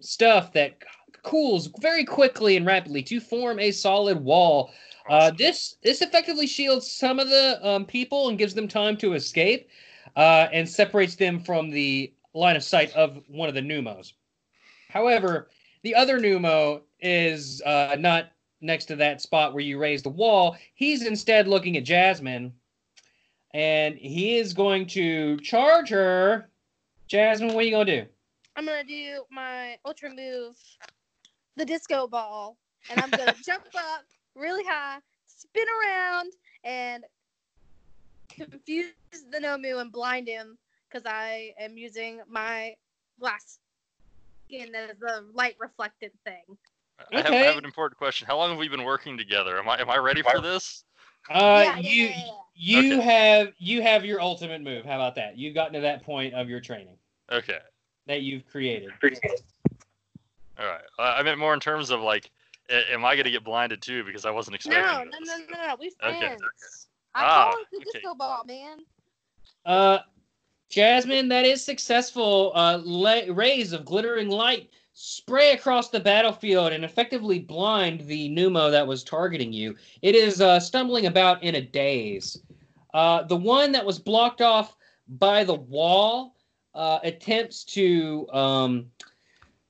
stuff 0.00 0.52
that 0.52 0.74
cools 1.22 1.70
very 1.80 2.04
quickly 2.04 2.58
and 2.58 2.66
rapidly 2.66 3.02
to 3.04 3.18
form 3.18 3.58
a 3.58 3.70
solid 3.70 4.22
wall. 4.22 4.70
Uh, 5.08 5.30
this 5.30 5.76
this 5.82 6.02
effectively 6.02 6.46
shields 6.46 6.90
some 6.92 7.18
of 7.18 7.30
the 7.30 7.66
um, 7.66 7.86
people 7.86 8.28
and 8.28 8.36
gives 8.38 8.52
them 8.52 8.68
time 8.68 8.96
to 8.98 9.14
escape, 9.14 9.70
uh, 10.16 10.48
and 10.52 10.68
separates 10.68 11.14
them 11.14 11.40
from 11.40 11.70
the 11.70 12.12
line 12.34 12.56
of 12.56 12.62
sight 12.62 12.94
of 12.94 13.22
one 13.28 13.48
of 13.48 13.54
the 13.54 13.62
Numos. 13.62 14.12
However, 14.90 15.48
the 15.82 15.94
other 15.94 16.20
Numo 16.20 16.82
is 17.00 17.62
uh, 17.62 17.96
not 17.98 18.32
next 18.60 18.84
to 18.86 18.96
that 18.96 19.22
spot 19.22 19.54
where 19.54 19.62
you 19.62 19.78
raise 19.78 20.02
the 20.02 20.10
wall. 20.10 20.56
He's 20.74 21.06
instead 21.06 21.48
looking 21.48 21.78
at 21.78 21.84
Jasmine, 21.84 22.52
and 23.54 23.96
he 23.96 24.36
is 24.38 24.52
going 24.52 24.86
to 24.86 25.36
charge 25.38 25.88
her. 25.90 26.48
Jasmine, 27.08 27.54
what 27.54 27.64
are 27.64 27.66
you 27.66 27.72
gonna 27.72 27.84
do? 27.84 28.06
I'm 28.56 28.66
gonna 28.66 28.84
do 28.84 29.24
my 29.30 29.76
ultra 29.84 30.10
move, 30.10 30.56
the 31.56 31.64
disco 31.64 32.06
ball, 32.06 32.56
and 32.90 33.00
I'm 33.00 33.10
gonna 33.10 33.34
jump 33.44 33.64
up 33.74 34.04
really 34.36 34.64
high, 34.64 34.98
spin 35.26 35.64
around, 35.82 36.32
and 36.64 37.04
confuse 38.30 38.92
the 39.32 39.38
Nomu 39.38 39.80
and 39.80 39.90
blind 39.90 40.28
him 40.28 40.56
because 40.88 41.04
I 41.06 41.52
am 41.58 41.76
using 41.76 42.20
my 42.28 42.74
glass 43.18 43.58
skin 44.46 44.74
as 44.74 44.96
a 45.02 45.22
light 45.32 45.56
reflected 45.58 46.12
thing. 46.24 46.42
I, 47.12 47.22
have, 47.22 47.32
I 47.32 47.36
have 47.36 47.56
an 47.56 47.64
important 47.64 47.98
question. 47.98 48.26
How 48.26 48.36
long 48.36 48.50
have 48.50 48.58
we 48.58 48.68
been 48.68 48.84
working 48.84 49.16
together? 49.16 49.58
Am 49.58 49.68
I 49.68 49.80
am 49.80 49.90
I 49.90 49.96
ready 49.96 50.22
for 50.22 50.40
this? 50.40 50.84
Uh, 51.28 51.34
Yeah, 51.34 51.76
yeah, 51.76 51.78
you 51.78 52.04
yeah, 52.04 52.12
yeah. 52.16 52.80
you 52.80 52.94
Okay. 52.96 53.02
have 53.02 53.52
you 53.58 53.82
have 53.82 54.04
your 54.04 54.20
ultimate 54.20 54.62
move. 54.62 54.84
How 54.84 54.96
about 54.96 55.14
that? 55.16 55.36
You've 55.36 55.54
gotten 55.54 55.74
to 55.74 55.80
that 55.80 56.02
point 56.02 56.34
of 56.34 56.48
your 56.48 56.60
training 56.60 56.96
Okay. 57.30 57.58
that 58.06 58.22
you've 58.22 58.46
created. 58.46 58.90
All 60.58 60.66
right. 60.66 60.82
Uh, 60.98 61.14
I 61.16 61.22
meant 61.22 61.38
more 61.38 61.54
in 61.54 61.60
terms 61.60 61.90
of 61.90 62.00
like, 62.00 62.30
am 62.70 63.04
I 63.04 63.16
gonna 63.16 63.30
get 63.30 63.44
blinded 63.44 63.80
too? 63.82 64.04
Because 64.04 64.24
I 64.24 64.30
wasn't 64.30 64.56
expecting 64.56 64.98
No, 64.98 65.04
no, 65.04 65.10
this. 65.20 65.28
no, 65.28 65.56
no, 65.56 65.66
no. 65.68 65.76
We 65.78 65.92
Okay. 66.02 66.18
friends. 66.26 66.88
I 67.14 67.24
Ah, 67.24 67.44
call 67.44 67.62
it 67.62 67.66
the 67.72 67.76
okay. 67.78 67.84
disco 67.92 68.14
ball, 68.14 68.44
man. 68.44 68.78
Uh, 69.64 69.98
Jasmine, 70.68 71.28
that 71.28 71.44
is 71.44 71.64
successful. 71.64 72.52
Uh, 72.54 72.78
la- 72.84 73.22
rays 73.32 73.72
of 73.72 73.84
glittering 73.84 74.28
light 74.28 74.70
spray 75.02 75.52
across 75.52 75.88
the 75.88 75.98
battlefield 75.98 76.74
and 76.74 76.84
effectively 76.84 77.38
blind 77.38 78.02
the 78.02 78.28
pneumo 78.28 78.70
that 78.70 78.86
was 78.86 79.02
targeting 79.02 79.50
you. 79.50 79.74
It 80.02 80.14
is 80.14 80.42
uh, 80.42 80.60
stumbling 80.60 81.06
about 81.06 81.42
in 81.42 81.54
a 81.54 81.62
daze. 81.62 82.42
Uh, 82.92 83.22
the 83.22 83.36
one 83.36 83.72
that 83.72 83.86
was 83.86 83.98
blocked 83.98 84.42
off 84.42 84.76
by 85.08 85.42
the 85.42 85.54
wall 85.54 86.36
uh, 86.74 86.98
attempts 87.02 87.64
to 87.64 88.28
um, 88.30 88.90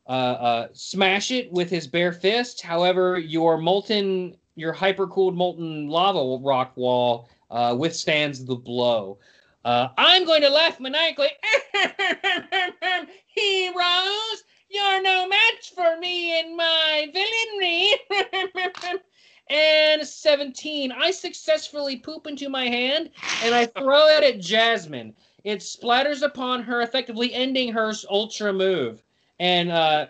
uh, 0.09 0.11
uh, 0.11 0.69
smash 0.73 1.31
it 1.31 1.53
with 1.53 1.71
his 1.71 1.87
bare 1.87 2.13
fist. 2.13 2.61
However, 2.61 3.17
your 3.17 3.57
molten, 3.57 4.37
your 4.57 4.75
hypercooled 4.75 5.37
molten 5.37 5.89
lava 5.89 6.45
rock 6.45 6.77
wall 6.77 7.29
uh, 7.53 7.77
withstands 7.79 8.45
the 8.45 8.57
blow. 8.57 9.17
I'm 9.65 10.25
going 10.25 10.43
to 10.43 10.51
laugh 10.51 10.81
maniacally. 10.81 11.29
Heroes, 13.27 14.43
you're 14.71 15.03
no 15.03 15.29
match 15.29 15.73
for 15.75 15.99
me 15.99 16.39
in 16.41 16.57
my 16.57 17.13
villainry. 17.15 18.99
and 19.51 20.07
17. 20.07 20.93
I 20.93 21.11
successfully 21.11 21.97
poop 21.97 22.27
into 22.27 22.49
my 22.49 22.67
hand 22.67 23.11
and 23.43 23.55
I 23.55 23.67
throw 23.67 24.07
it 24.07 24.23
at 24.23 24.41
Jasmine. 24.41 25.15
It 25.43 25.59
splatters 25.59 26.23
upon 26.23 26.63
her, 26.63 26.83
effectively 26.83 27.35
ending 27.35 27.73
her 27.73 27.93
ultra 28.09 28.53
move 28.53 29.03
and 29.41 29.73
uh, 29.73 30.07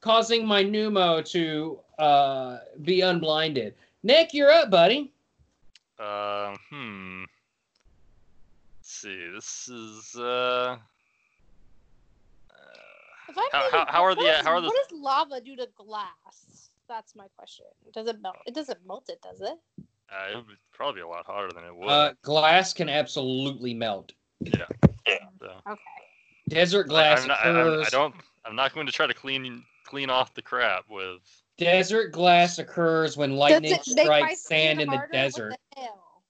causing 0.00 0.46
my 0.46 0.62
Numo 0.62 1.24
to 1.30 1.78
uh, 1.98 2.58
be 2.82 3.00
unblinded. 3.00 3.74
Nick, 4.02 4.34
you're 4.34 4.50
up, 4.50 4.70
buddy. 4.70 5.12
Uh, 5.98 6.54
hmm. 6.68 7.24
Let's 8.80 8.92
see. 8.92 9.30
This 9.32 9.68
is 9.68 10.16
uh. 10.16 10.76
If 13.32 13.38
I'm 13.38 13.44
How- 13.70 13.70
how- 13.86 13.92
how 13.92 14.04
are 14.04 14.14
the- 14.14 14.20
what 14.22 14.34
is- 14.40 14.44
how 14.46 14.52
are 14.52 14.60
the- 14.60 14.68
What 14.68 14.88
does 14.88 14.98
lava 14.98 15.40
do 15.40 15.56
to 15.56 15.66
glass? 15.74 16.70
That's 16.88 17.14
my 17.14 17.28
question. 17.36 17.64
Does 17.92 18.06
it 18.06 18.20
melt? 18.20 18.36
It 18.46 18.54
doesn't 18.54 18.84
melt 18.86 19.08
it, 19.08 19.20
does 19.22 19.40
it? 19.40 19.58
Uh, 20.10 20.28
it 20.30 20.36
would 20.36 20.58
probably 20.72 20.98
be 20.98 21.02
a 21.02 21.08
lot 21.08 21.24
hotter 21.24 21.50
than 21.52 21.64
it 21.64 21.74
would. 21.74 21.88
Uh, 21.88 22.12
glass 22.22 22.74
can 22.74 22.88
absolutely 22.90 23.72
melt. 23.72 24.12
yeah. 24.40 24.66
So, 25.40 25.62
Okay. 25.66 25.80
Desert 26.48 26.84
glass 26.88 27.22
I'm 27.22 27.28
not, 27.28 27.38
I, 27.44 27.48
I'm- 27.48 27.82
I 27.86 27.88
don't. 27.88 28.14
I'm 28.44 28.56
not 28.56 28.74
going 28.74 28.86
to 28.86 28.92
try 28.92 29.06
to 29.06 29.14
clean 29.14 29.64
clean 29.84 30.10
off 30.10 30.34
the 30.34 30.42
crap 30.42 30.88
with. 30.90 31.22
Desert 31.56 32.10
glass 32.12 32.58
occurs 32.58 33.16
when 33.16 33.36
lightning 33.36 33.72
it 33.72 33.84
strikes 33.84 34.42
sand 34.42 34.80
in 34.80 34.88
the 34.88 34.96
harder? 34.96 35.12
desert. 35.12 35.50
What 35.50 35.60
the 35.76 35.80
hell? 35.80 36.22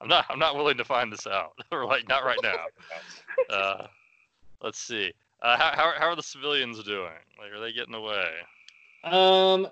I'm 0.00 0.08
not. 0.08 0.26
I'm 0.28 0.38
not 0.38 0.54
willing 0.56 0.76
to 0.78 0.84
find 0.84 1.12
this 1.12 1.26
out. 1.26 1.52
or 1.72 1.84
like 1.86 2.06
not 2.08 2.24
right 2.24 2.38
now. 2.42 2.56
Uh, 3.50 3.86
let's 4.62 4.78
see. 4.78 5.12
Uh, 5.42 5.56
how, 5.56 5.70
how 5.74 5.92
how 5.98 6.06
are 6.06 6.16
the 6.16 6.22
civilians 6.22 6.82
doing? 6.82 7.12
Like, 7.38 7.52
are 7.52 7.60
they 7.60 7.72
getting 7.72 7.94
away? 7.94 8.30
Um, 9.04 9.68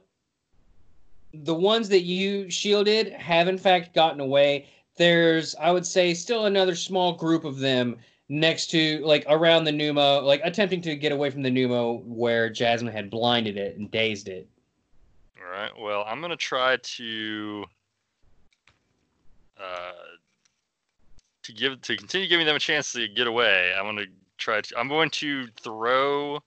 the 1.34 1.54
ones 1.54 1.88
that 1.88 2.02
you 2.02 2.48
shielded 2.50 3.12
have 3.12 3.48
in 3.48 3.58
fact 3.58 3.94
gotten 3.94 4.20
away. 4.20 4.68
There's, 4.96 5.54
I 5.56 5.72
would 5.72 5.84
say, 5.84 6.14
still 6.14 6.46
another 6.46 6.74
small 6.74 7.14
group 7.14 7.44
of 7.44 7.58
them 7.58 7.96
next 8.28 8.70
to, 8.70 9.04
like, 9.04 9.26
around 9.28 9.64
the 9.64 9.70
Numo, 9.70 10.22
like 10.22 10.40
attempting 10.42 10.80
to 10.82 10.96
get 10.96 11.12
away 11.12 11.30
from 11.30 11.42
the 11.42 11.50
Numo 11.50 12.02
where 12.04 12.48
Jasmine 12.48 12.92
had 12.92 13.10
blinded 13.10 13.56
it 13.56 13.76
and 13.76 13.90
dazed 13.90 14.28
it. 14.28 14.48
All 15.38 15.50
right. 15.50 15.70
Well, 15.78 16.04
I'm 16.06 16.20
gonna 16.20 16.36
try 16.36 16.76
to 16.76 17.64
uh, 19.60 19.92
to 21.42 21.52
give 21.52 21.80
to 21.82 21.96
continue 21.96 22.28
giving 22.28 22.46
them 22.46 22.56
a 22.56 22.60
chance 22.60 22.92
to 22.92 23.06
get 23.08 23.26
away. 23.26 23.72
I'm 23.76 23.84
gonna 23.84 24.06
try 24.36 24.60
to. 24.60 24.78
I'm 24.78 24.88
going 24.88 25.10
to 25.10 25.46
throw. 25.60 26.40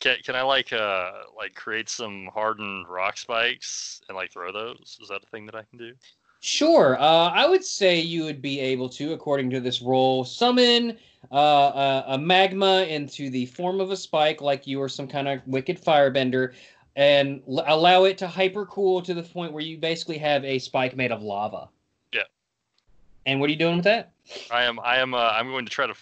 Can, 0.00 0.16
can 0.24 0.34
I 0.34 0.42
like 0.42 0.72
uh 0.72 1.12
like 1.36 1.54
create 1.54 1.88
some 1.88 2.28
hardened 2.32 2.88
rock 2.88 3.16
spikes 3.16 4.00
and 4.08 4.16
like 4.16 4.32
throw 4.32 4.52
those? 4.52 4.98
Is 5.00 5.08
that 5.08 5.22
a 5.22 5.26
thing 5.26 5.46
that 5.46 5.54
I 5.54 5.62
can 5.62 5.78
do? 5.78 5.92
Sure. 6.40 7.00
Uh, 7.00 7.30
I 7.30 7.46
would 7.46 7.64
say 7.64 8.00
you 8.00 8.24
would 8.24 8.42
be 8.42 8.58
able 8.58 8.88
to, 8.88 9.12
according 9.12 9.48
to 9.50 9.60
this 9.60 9.80
roll, 9.80 10.24
summon 10.24 10.98
uh, 11.30 11.36
a, 11.36 12.04
a 12.08 12.18
magma 12.18 12.82
into 12.82 13.30
the 13.30 13.46
form 13.46 13.80
of 13.80 13.92
a 13.92 13.96
spike, 13.96 14.40
like 14.40 14.66
you 14.66 14.82
are 14.82 14.88
some 14.88 15.06
kind 15.06 15.28
of 15.28 15.40
wicked 15.46 15.80
firebender, 15.80 16.52
and 16.96 17.42
l- 17.48 17.62
allow 17.68 18.02
it 18.04 18.18
to 18.18 18.26
hypercool 18.26 19.04
to 19.04 19.14
the 19.14 19.22
point 19.22 19.52
where 19.52 19.62
you 19.62 19.78
basically 19.78 20.18
have 20.18 20.44
a 20.44 20.58
spike 20.58 20.96
made 20.96 21.12
of 21.12 21.22
lava. 21.22 21.68
Yeah. 22.12 22.22
And 23.24 23.38
what 23.38 23.46
are 23.46 23.52
you 23.52 23.58
doing 23.58 23.76
with 23.76 23.84
that? 23.84 24.10
I 24.50 24.64
am. 24.64 24.80
I 24.80 24.96
am. 24.96 25.14
Uh, 25.14 25.18
I'm 25.18 25.48
going 25.50 25.64
to 25.64 25.70
try 25.70 25.86
to. 25.86 25.94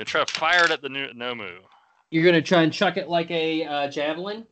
Gonna 0.00 0.06
try 0.06 0.24
to 0.24 0.32
fire 0.32 0.64
it 0.64 0.70
at 0.70 0.80
the 0.80 0.88
Nu- 0.88 1.12
Nomu. 1.12 1.58
You're 2.10 2.24
gonna 2.24 2.40
try 2.40 2.62
and 2.62 2.72
chuck 2.72 2.96
it 2.96 3.10
like 3.10 3.30
a 3.30 3.64
uh, 3.66 3.88
javelin. 3.88 4.46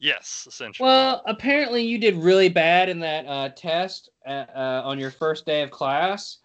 Yes, 0.00 0.44
essentially. 0.46 0.86
Well, 0.86 1.22
apparently 1.24 1.82
you 1.82 1.96
did 1.96 2.14
really 2.16 2.50
bad 2.50 2.90
in 2.90 3.00
that 3.00 3.26
uh, 3.26 3.48
test 3.56 4.10
uh, 4.26 4.44
uh, 4.54 4.82
on 4.84 4.98
your 4.98 5.10
first 5.12 5.46
day 5.46 5.62
of 5.62 5.70
class. 5.70 6.38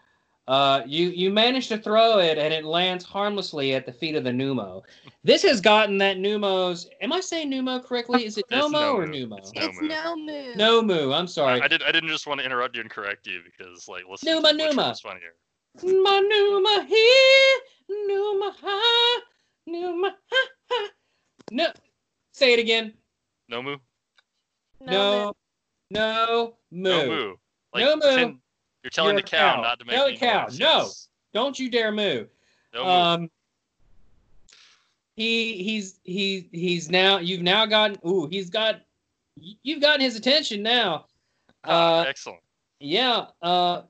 Uh, 0.47 0.83
you 0.85 1.09
you 1.09 1.29
managed 1.29 1.67
to 1.67 1.77
throw 1.77 2.19
it 2.19 2.37
and 2.37 2.53
it 2.53 2.63
lands 2.63 3.03
harmlessly 3.03 3.73
at 3.75 3.85
the 3.85 3.91
feet 3.91 4.15
of 4.15 4.23
the 4.23 4.31
Numo. 4.31 4.83
This 5.25 5.43
has 5.43 5.59
gotten 5.59 5.97
that 5.97 6.15
Numo's. 6.15 6.89
Am 7.01 7.11
I 7.11 7.19
saying 7.19 7.51
Numo 7.51 7.83
correctly? 7.83 8.23
Is 8.25 8.37
it 8.37 8.45
It's 8.49 8.65
Nomo 8.65 8.93
or 8.93 9.05
Nomu. 9.07 9.27
Numo? 9.27 9.37
It's 9.39 9.51
It's 9.55 9.77
Nomu. 9.79 9.87
no 9.89 10.15
move. 10.15 10.55
Nomu. 10.55 11.13
I'm 11.13 11.27
sorry. 11.27 11.61
I 11.61 11.67
did. 11.67 11.83
I 11.83 11.91
didn't 11.91 12.09
just 12.09 12.27
want 12.27 12.39
to 12.39 12.45
interrupt 12.45 12.75
you 12.77 12.81
and 12.81 12.89
correct 12.89 13.27
you 13.27 13.41
because 13.43 13.89
like 13.89 14.03
listen. 14.09 14.29
Numa, 14.33 14.51
to 14.51 14.55
which 14.55 14.69
Numa. 14.71 14.81
one 14.83 14.89
was 14.91 15.01
funnier. 15.01 15.33
My 15.83 16.19
Numa 16.21 16.85
here, 16.87 18.07
Numa 18.07 18.55
ha, 18.61 19.21
Numa 19.67 20.15
ha 20.31 20.47
ha. 20.71 20.87
No, 21.51 21.67
say 22.31 22.53
it 22.53 22.59
again. 22.59 22.93
Nomu. 23.51 23.77
No, 24.81 25.33
no, 25.91 26.53
moo. 26.71 26.79
No 26.81 27.07
moo. 27.07 27.35
Like, 27.73 27.83
No 27.85 27.95
moo. 27.95 28.01
pretend- 28.01 28.39
You're 28.83 28.89
telling 28.91 29.13
You're 29.15 29.21
the 29.21 29.27
cow, 29.27 29.55
cow. 29.55 29.61
not 29.61 29.79
to 29.79 29.85
make 29.85 29.95
Tell 29.95 30.07
the 30.07 30.17
cow, 30.17 30.43
noise. 30.45 30.59
no. 30.59 30.89
Don't 31.33 31.59
you 31.59 31.69
dare 31.69 31.91
moo. 31.91 32.25
No 32.73 32.83
moo. 32.83 32.89
Um, 32.89 33.31
he 35.15 35.63
he's 35.63 35.99
he 36.03 36.49
he's 36.51 36.89
now 36.89 37.17
you've 37.19 37.41
now 37.41 37.65
gotten 37.65 37.97
ooh 38.05 38.27
he's 38.27 38.49
got 38.49 38.81
you've 39.37 39.81
gotten 39.81 40.01
his 40.01 40.15
attention 40.15 40.61
now. 40.61 41.05
Ah, 41.63 41.99
Uh, 42.01 42.03
excellent. 42.07 42.41
yeah. 42.79 43.27
Uh, 43.41 43.83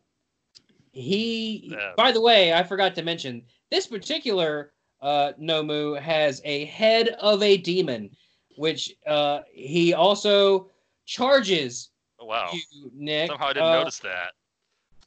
he. 0.96 1.70
Yeah. 1.72 1.92
By 1.96 2.12
the 2.12 2.22
way, 2.22 2.54
I 2.54 2.64
forgot 2.64 2.96
to 2.96 3.04
mention 3.04 3.44
this 3.70 3.86
particular 3.88 4.72
uh 5.02 5.34
Nomu 5.40 6.00
has 6.00 6.42
a 6.46 6.66
head 6.66 7.10
of 7.20 7.44
a 7.44 7.58
demon, 7.58 8.10
which 8.58 8.96
uh 9.06 9.42
he 9.52 9.94
also 9.94 10.70
charges 11.06 11.90
Oh, 12.18 12.26
wow. 12.26 12.50
you, 12.54 12.90
Nick. 12.96 13.28
Somehow 13.30 13.48
I 13.48 13.54
didn't 13.54 13.68
Uh, 13.70 13.74
notice 13.80 14.00
that. 14.00 14.32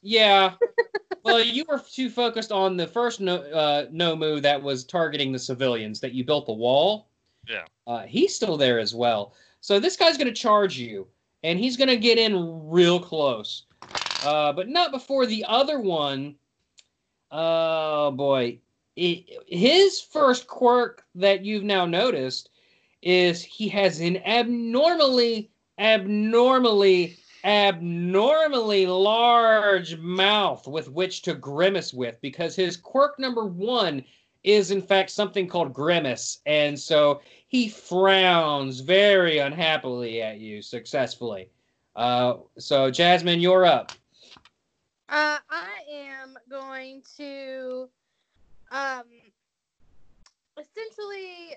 Yeah. 0.01 0.53
well, 1.23 1.43
you 1.43 1.65
were 1.67 1.79
too 1.79 2.09
focused 2.09 2.51
on 2.51 2.77
the 2.77 2.85
first 2.87 3.19
no, 3.19 3.37
uh, 3.37 3.87
Nomu 3.87 4.41
that 4.41 4.61
was 4.61 4.85
targeting 4.85 5.31
the 5.31 5.39
civilians 5.39 5.99
that 6.01 6.13
you 6.13 6.23
built 6.23 6.45
the 6.45 6.53
wall. 6.53 7.07
Yeah. 7.47 7.65
Uh, 7.87 8.03
he's 8.05 8.33
still 8.35 8.57
there 8.57 8.79
as 8.79 8.93
well. 8.93 9.33
So 9.61 9.79
this 9.79 9.97
guy's 9.97 10.17
going 10.17 10.27
to 10.27 10.33
charge 10.33 10.77
you, 10.77 11.07
and 11.43 11.57
he's 11.59 11.75
going 11.75 11.89
to 11.89 11.97
get 11.97 12.17
in 12.19 12.69
real 12.69 12.99
close, 12.99 13.63
uh, 14.23 14.53
but 14.53 14.69
not 14.69 14.91
before 14.91 15.25
the 15.25 15.45
other 15.47 15.79
one. 15.79 16.35
Oh 17.31 18.11
boy, 18.11 18.59
I- 18.97 19.25
his 19.47 20.01
first 20.01 20.47
quirk 20.47 21.05
that 21.15 21.45
you've 21.45 21.63
now 21.63 21.85
noticed 21.85 22.49
is 23.01 23.41
he 23.43 23.67
has 23.69 23.99
an 23.99 24.17
abnormally, 24.25 25.51
abnormally 25.77 27.17
abnormally 27.43 28.85
large 28.85 29.97
mouth 29.97 30.67
with 30.67 30.89
which 30.89 31.21
to 31.23 31.33
grimace 31.33 31.93
with 31.93 32.19
because 32.21 32.55
his 32.55 32.75
quirk 32.75 33.17
number 33.19 33.45
one 33.45 34.03
is 34.43 34.71
in 34.71 34.81
fact 34.81 35.09
something 35.09 35.47
called 35.47 35.73
grimace. 35.73 36.39
And 36.45 36.79
so 36.79 37.21
he 37.47 37.69
frowns 37.69 38.79
very 38.81 39.39
unhappily 39.39 40.21
at 40.21 40.39
you 40.39 40.61
successfully. 40.61 41.49
Uh, 41.95 42.35
so 42.57 42.89
jasmine 42.91 43.39
you're 43.39 43.65
up 43.65 43.91
Uh, 45.09 45.39
I 45.49 45.69
am 45.91 46.35
going 46.49 47.01
to, 47.17 47.89
um, 48.71 49.03
essentially. 50.59 51.55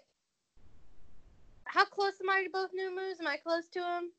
How 1.65 1.85
close 1.85 2.15
am 2.23 2.29
I 2.31 2.45
to 2.45 2.51
both 2.51 2.71
new 2.75 2.95
moves? 2.95 3.21
Am 3.21 3.27
I 3.27 3.37
close 3.37 3.69
to 3.69 3.81
them? 3.81 4.11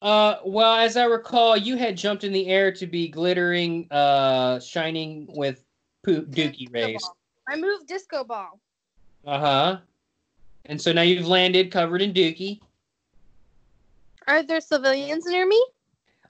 uh, 0.00 0.36
well 0.44 0.76
as 0.76 0.96
i 0.96 1.04
recall 1.04 1.56
you 1.56 1.76
had 1.76 1.96
jumped 1.96 2.22
in 2.22 2.32
the 2.32 2.46
air 2.46 2.70
to 2.70 2.86
be 2.86 3.08
glittering 3.08 3.86
uh, 3.90 4.60
shining 4.60 5.26
with 5.30 5.64
poop 6.04 6.30
dookie 6.30 6.72
rays 6.72 7.10
I 7.48 7.56
moved 7.56 7.88
disco 7.88 8.22
ball. 8.22 8.60
uh-huh 9.26 9.78
and 10.66 10.80
so 10.80 10.92
now 10.92 11.02
you've 11.02 11.26
landed 11.26 11.72
covered 11.72 12.00
in 12.00 12.12
dookie 12.12 12.60
Are 14.28 14.42
there 14.44 14.60
civilians 14.60 15.26
near 15.26 15.46
me? 15.48 15.60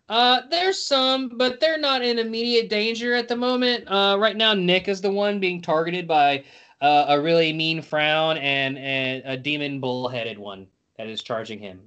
Uh, 0.09 0.42
there's 0.50 0.82
some, 0.82 1.28
but 1.36 1.61
they're 1.61 1.78
not 1.78 2.02
in 2.02 2.18
immediate 2.18 2.70
danger 2.70 3.14
at 3.14 3.28
the 3.28 3.36
moment. 3.36 3.84
Uh, 3.86 4.16
right 4.18 4.36
now, 4.36 4.54
Nick 4.54 4.88
is 4.88 5.00
the 5.00 5.11
one 5.11 5.38
being 5.38 5.61
targeted 5.61 6.09
by 6.09 6.44
uh, 6.80 7.06
a 7.09 7.20
really 7.20 7.52
mean 7.52 7.82
frown 7.82 8.38
and, 8.38 8.78
and 8.78 9.22
a 9.26 9.36
demon 9.36 9.80
bull-headed 9.80 10.38
one 10.38 10.66
that 10.96 11.09
is 11.09 11.22
charging 11.22 11.59
him. 11.59 11.80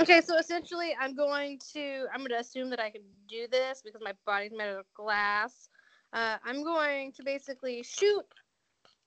Okay, 0.00 0.20
so 0.22 0.38
essentially, 0.38 0.96
I'm 0.98 1.14
going 1.14 1.60
to. 1.74 2.06
I'm 2.12 2.20
going 2.20 2.30
to 2.30 2.38
assume 2.38 2.70
that 2.70 2.80
I 2.80 2.88
can 2.88 3.02
do 3.28 3.46
this 3.50 3.82
because 3.84 4.00
my 4.02 4.14
body's 4.24 4.52
made 4.56 4.70
of 4.70 4.86
glass. 4.94 5.68
Uh, 6.14 6.38
I'm 6.44 6.64
going 6.64 7.12
to 7.12 7.22
basically 7.22 7.82
shoot 7.82 8.24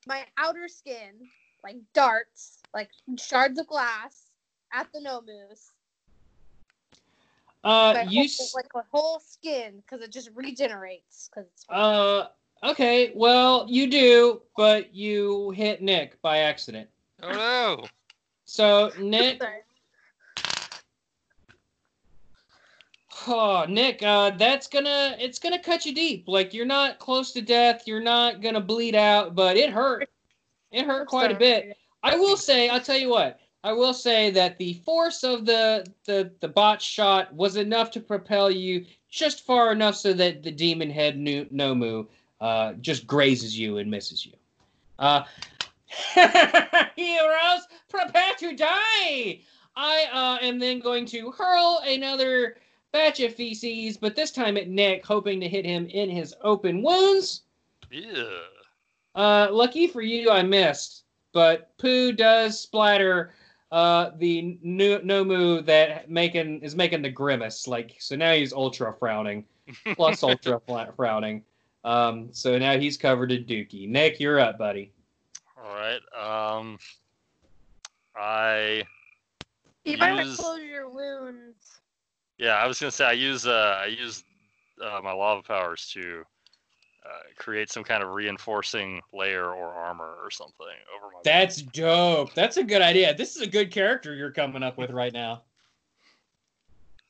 my 0.05 0.23
outer 0.37 0.67
skin 0.67 1.27
like 1.63 1.77
darts, 1.95 2.61
like 2.73 2.89
shards 3.17 3.59
of 3.59 3.65
glass 3.65 4.27
at 4.71 4.87
the 4.93 4.99
Nomus. 4.99 5.71
Uh, 7.65 8.03
you. 8.07 8.19
whole, 8.19 8.25
s- 8.25 8.53
like 8.53 8.69
a 8.75 8.83
whole 8.91 9.19
skin 9.19 9.77
because 9.77 10.05
it 10.05 10.11
just 10.11 10.29
regenerates 10.35 11.31
because 11.33 11.47
Uh, 11.67 12.27
okay. 12.63 13.11
Well, 13.15 13.65
you 13.67 13.89
do, 13.89 14.43
but 14.55 14.93
you 14.93 15.49
hit 15.51 15.81
Nick 15.81 16.21
by 16.21 16.37
accident. 16.39 16.87
Oh 17.23 17.31
no! 17.31 17.85
So 18.45 18.91
Nick, 18.99 19.41
oh 23.27 23.65
Nick, 23.67 24.03
uh, 24.03 24.29
that's 24.31 24.67
gonna 24.67 25.15
it's 25.19 25.39
gonna 25.39 25.57
cut 25.57 25.87
you 25.87 25.95
deep. 25.95 26.25
Like 26.27 26.53
you're 26.53 26.67
not 26.67 26.99
close 26.99 27.31
to 27.31 27.41
death. 27.41 27.87
You're 27.87 27.99
not 27.99 28.41
gonna 28.41 28.61
bleed 28.61 28.93
out, 28.93 29.33
but 29.33 29.57
it 29.57 29.71
hurt. 29.71 30.07
It 30.71 30.85
hurt 30.85 31.07
quite 31.07 31.31
a 31.31 31.35
bit. 31.35 31.75
I 32.03 32.15
will 32.15 32.37
say, 32.37 32.69
I'll 32.69 32.81
tell 32.81 32.97
you 32.97 33.09
what. 33.09 33.39
I 33.65 33.73
will 33.73 33.95
say 33.95 34.29
that 34.29 34.59
the 34.59 34.75
force 34.85 35.23
of 35.23 35.47
the 35.47 35.87
the 36.03 36.31
the 36.39 36.47
bot 36.47 36.79
shot 36.79 37.33
was 37.33 37.55
enough 37.55 37.89
to 37.91 37.99
propel 37.99 38.51
you 38.51 38.85
just 39.09 39.43
far 39.43 39.71
enough 39.71 39.95
so 39.95 40.13
that 40.13 40.43
the 40.43 40.51
demon 40.51 40.91
head 40.91 41.17
Nu- 41.17 41.45
Nomu 41.45 42.05
uh, 42.39 42.73
just 42.73 43.07
grazes 43.07 43.57
you 43.57 43.79
and 43.79 43.89
misses 43.89 44.23
you. 44.23 44.33
Uh, 44.99 45.23
heroes, 46.95 47.67
prepare 47.89 48.35
to 48.37 48.55
die! 48.55 49.39
I 49.75 50.05
uh, 50.13 50.45
am 50.45 50.59
then 50.59 50.79
going 50.79 51.07
to 51.07 51.31
hurl 51.31 51.81
another 51.87 52.57
batch 52.91 53.19
of 53.19 53.33
feces, 53.33 53.97
but 53.97 54.15
this 54.15 54.29
time 54.29 54.57
at 54.57 54.69
Nick, 54.69 55.03
hoping 55.03 55.39
to 55.39 55.49
hit 55.49 55.65
him 55.65 55.87
in 55.87 56.07
his 56.11 56.35
open 56.43 56.83
wounds. 56.83 57.41
Yeah. 57.89 58.41
Uh, 59.15 59.47
lucky 59.51 59.87
for 59.87 60.03
you, 60.03 60.29
I 60.29 60.43
missed, 60.43 61.05
but 61.33 61.75
poo 61.79 62.11
does 62.11 62.59
splatter 62.59 63.33
uh, 63.75 64.11
the 64.19 64.57
no- 64.63 64.99
Nomu 64.99 65.65
that 65.65 66.09
making 66.09 66.61
is 66.61 66.75
making 66.75 67.01
the 67.01 67.09
grimace. 67.09 67.67
Like 67.67 67.95
so 67.99 68.15
now 68.15 68.31
he's 68.33 68.53
ultra 68.53 68.93
frowning, 68.93 69.43
plus 69.95 70.23
ultra 70.29 70.59
fla- 70.61 70.93
frowning. 70.95 71.43
Um, 71.83 72.29
so 72.31 72.57
now 72.57 72.77
he's 72.79 72.95
covered 72.97 73.31
in 73.33 73.43
dookie. 73.43 73.87
Nick, 73.89 74.19
you're 74.19 74.39
up, 74.39 74.57
buddy. 74.57 74.91
All 75.57 75.73
right. 75.75 75.99
Um, 76.17 76.79
I 78.15 78.83
You 79.83 79.97
might 79.97 80.23
Use- 80.25 80.37
close 80.37 80.61
your 80.61 80.89
wounds. 80.89 81.79
yeah, 82.37 82.55
I 82.55 82.67
was 82.67 82.79
gonna 82.79 82.91
say 82.91 83.05
I 83.05 83.11
use 83.11 83.45
uh 83.45 83.81
I 83.83 83.87
use 83.87 84.23
uh, 84.81 84.99
my 85.03 85.11
lava 85.11 85.41
powers 85.43 85.89
to 85.93 86.23
uh, 87.05 87.19
create 87.37 87.69
some 87.69 87.83
kind 87.83 88.03
of 88.03 88.09
reinforcing 88.09 89.01
layer 89.13 89.51
or 89.51 89.73
armor 89.73 90.15
or 90.23 90.31
something 90.31 90.65
over 90.95 91.13
my. 91.13 91.19
That's 91.23 91.61
dope. 91.61 92.33
That's 92.33 92.57
a 92.57 92.63
good 92.63 92.81
idea. 92.81 93.13
This 93.15 93.35
is 93.35 93.41
a 93.41 93.47
good 93.47 93.71
character 93.71 94.15
you're 94.15 94.31
coming 94.31 94.63
up 94.63 94.77
with 94.77 94.89
right 94.89 95.13
now. 95.13 95.43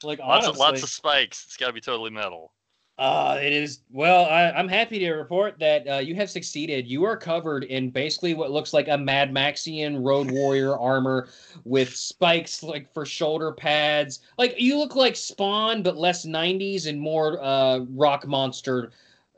Like 0.03 0.19
lots 0.19 0.45
honestly, 0.45 0.51
of 0.51 0.57
lots 0.57 0.83
of 0.83 0.89
spikes. 0.89 1.45
It's 1.45 1.57
got 1.57 1.67
to 1.67 1.73
be 1.73 1.81
totally 1.81 2.11
metal. 2.11 2.51
Uh, 2.97 3.37
it 3.41 3.51
is. 3.51 3.79
Well, 3.91 4.25
I, 4.25 4.51
I'm 4.51 4.69
happy 4.69 4.99
to 4.99 5.11
report 5.13 5.59
that 5.59 5.87
uh, 5.87 5.97
you 5.97 6.15
have 6.15 6.29
succeeded. 6.29 6.87
You 6.87 7.03
are 7.03 7.17
covered 7.17 7.65
in 7.65 7.89
basically 7.89 8.33
what 8.33 8.51
looks 8.51 8.71
like 8.71 8.87
a 8.87 8.97
Mad 8.97 9.33
Maxian 9.33 10.01
Road 10.01 10.31
Warrior 10.31 10.77
armor 10.77 11.27
with 11.65 11.93
spikes 11.93 12.63
like 12.63 12.93
for 12.93 13.05
shoulder 13.05 13.51
pads. 13.51 14.21
Like 14.37 14.55
you 14.57 14.77
look 14.77 14.95
like 14.95 15.17
Spawn, 15.17 15.83
but 15.83 15.97
less 15.97 16.25
90s 16.25 16.87
and 16.87 16.97
more 16.97 17.41
uh, 17.43 17.79
rock 17.89 18.25
monster, 18.27 18.91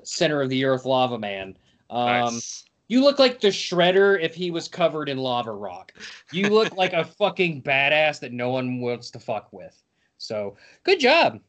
center 0.08 0.42
of 0.42 0.50
the 0.50 0.66
earth 0.66 0.86
lava 0.86 1.18
man. 1.20 1.58
Um, 1.90 2.06
nice. 2.36 2.64
You 2.90 3.04
look 3.04 3.20
like 3.20 3.42
the 3.42 3.50
Shredder 3.50 4.22
if 4.22 4.34
he 4.34 4.50
was 4.50 4.68
covered 4.68 5.10
in 5.10 5.18
lava 5.18 5.52
rock. 5.52 5.92
You 6.32 6.50
look 6.50 6.76
like 6.76 6.94
a 6.94 7.04
fucking 7.20 7.62
badass 7.64 8.20
that 8.22 8.32
no 8.32 8.50
one 8.50 8.80
wants 8.80 9.12
to 9.12 9.20
fuck 9.20 9.52
with. 9.52 9.82
So 10.18 10.56
good 10.84 11.00
job. 11.00 11.40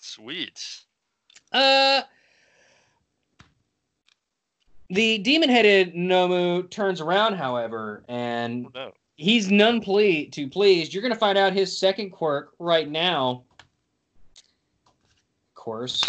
Sweet. 0.00 0.64
Uh, 1.52 2.02
the 4.90 5.18
demon-headed 5.18 5.94
Nomu 5.94 6.68
turns 6.70 7.00
around, 7.00 7.34
however, 7.34 8.04
and 8.08 8.66
Oh, 8.66 8.70
no. 8.86 8.92
he's 9.16 9.50
none 9.50 9.80
ple- 9.82 10.24
too 10.30 10.48
pleased. 10.48 10.94
You're 10.94 11.02
gonna 11.02 11.14
find 11.14 11.36
out 11.36 11.52
his 11.52 11.76
second 11.76 12.10
quirk 12.10 12.54
right 12.58 12.88
now. 12.88 13.44
Of 14.86 15.54
course, 15.54 16.02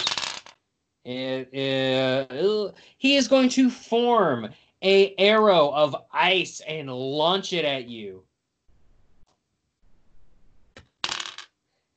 he 2.98 3.16
is 3.16 3.28
going 3.28 3.50
to 3.50 3.70
form 3.70 4.50
a 4.82 5.16
arrow 5.18 5.70
of 5.70 5.96
ice 6.14 6.62
and 6.68 6.90
launch 6.90 7.52
it 7.54 7.66
at 7.66 7.88
you. 7.88 8.24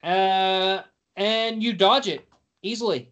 Uh, 0.02 0.82
and 1.16 1.62
you 1.62 1.72
dodge 1.72 2.08
it 2.08 2.26
easily. 2.62 3.08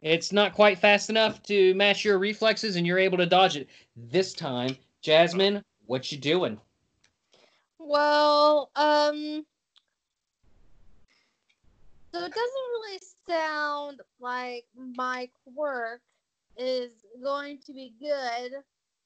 It's 0.00 0.32
not 0.32 0.54
quite 0.54 0.78
fast 0.78 1.10
enough 1.10 1.42
to 1.44 1.74
match 1.74 2.04
your 2.04 2.18
reflexes, 2.18 2.76
and 2.76 2.86
you're 2.86 2.98
able 2.98 3.18
to 3.18 3.26
dodge 3.26 3.56
it. 3.56 3.68
This 3.96 4.32
time, 4.32 4.76
Jasmine, 5.02 5.62
what 5.86 6.12
you 6.12 6.18
doing? 6.18 6.60
Well, 7.78 8.70
um, 8.76 9.44
so 12.18 12.24
it 12.24 12.32
doesn't 12.32 12.70
really 12.72 13.00
sound 13.28 14.00
like 14.20 14.64
my 14.96 15.28
quirk 15.54 16.00
is 16.56 16.90
going 17.22 17.58
to 17.66 17.72
be 17.72 17.92
good 18.00 18.52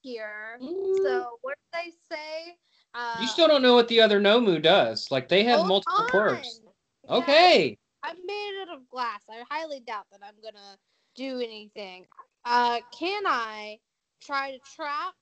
here. 0.02 0.58
So 0.60 1.38
what 1.42 1.56
did 1.72 1.84
they 1.84 2.14
say? 2.14 2.56
Uh, 2.94 3.18
you 3.20 3.26
still 3.28 3.48
don't 3.48 3.62
know 3.62 3.74
what 3.74 3.88
the 3.88 4.00
other 4.00 4.20
Nomu 4.20 4.60
does. 4.62 5.10
Like 5.10 5.28
they 5.28 5.44
have 5.44 5.58
hold 5.58 5.68
multiple 5.68 6.04
quirks. 6.10 6.60
on. 6.66 6.72
Yeah, 7.08 7.22
Okay. 7.22 7.78
I'm 8.02 8.16
made 8.26 8.62
out 8.62 8.76
of 8.76 8.88
glass. 8.88 9.20
I 9.28 9.42
highly 9.50 9.80
doubt 9.80 10.06
that 10.12 10.20
I'm 10.24 10.34
gonna 10.42 10.76
do 11.14 11.38
anything. 11.40 12.06
Uh, 12.44 12.80
can 12.98 13.24
I 13.26 13.78
try 14.22 14.52
to 14.52 14.58
trap 14.74 15.14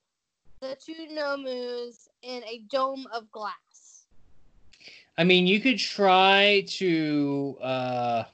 the 0.60 0.76
two 0.84 1.08
Nomus 1.12 2.08
in 2.22 2.42
a 2.44 2.62
dome 2.70 3.06
of 3.12 3.30
glass? 3.30 3.54
I 5.18 5.24
mean, 5.24 5.48
you 5.48 5.60
could 5.60 5.78
try 5.78 6.64
to. 6.68 7.58
uh 7.60 8.24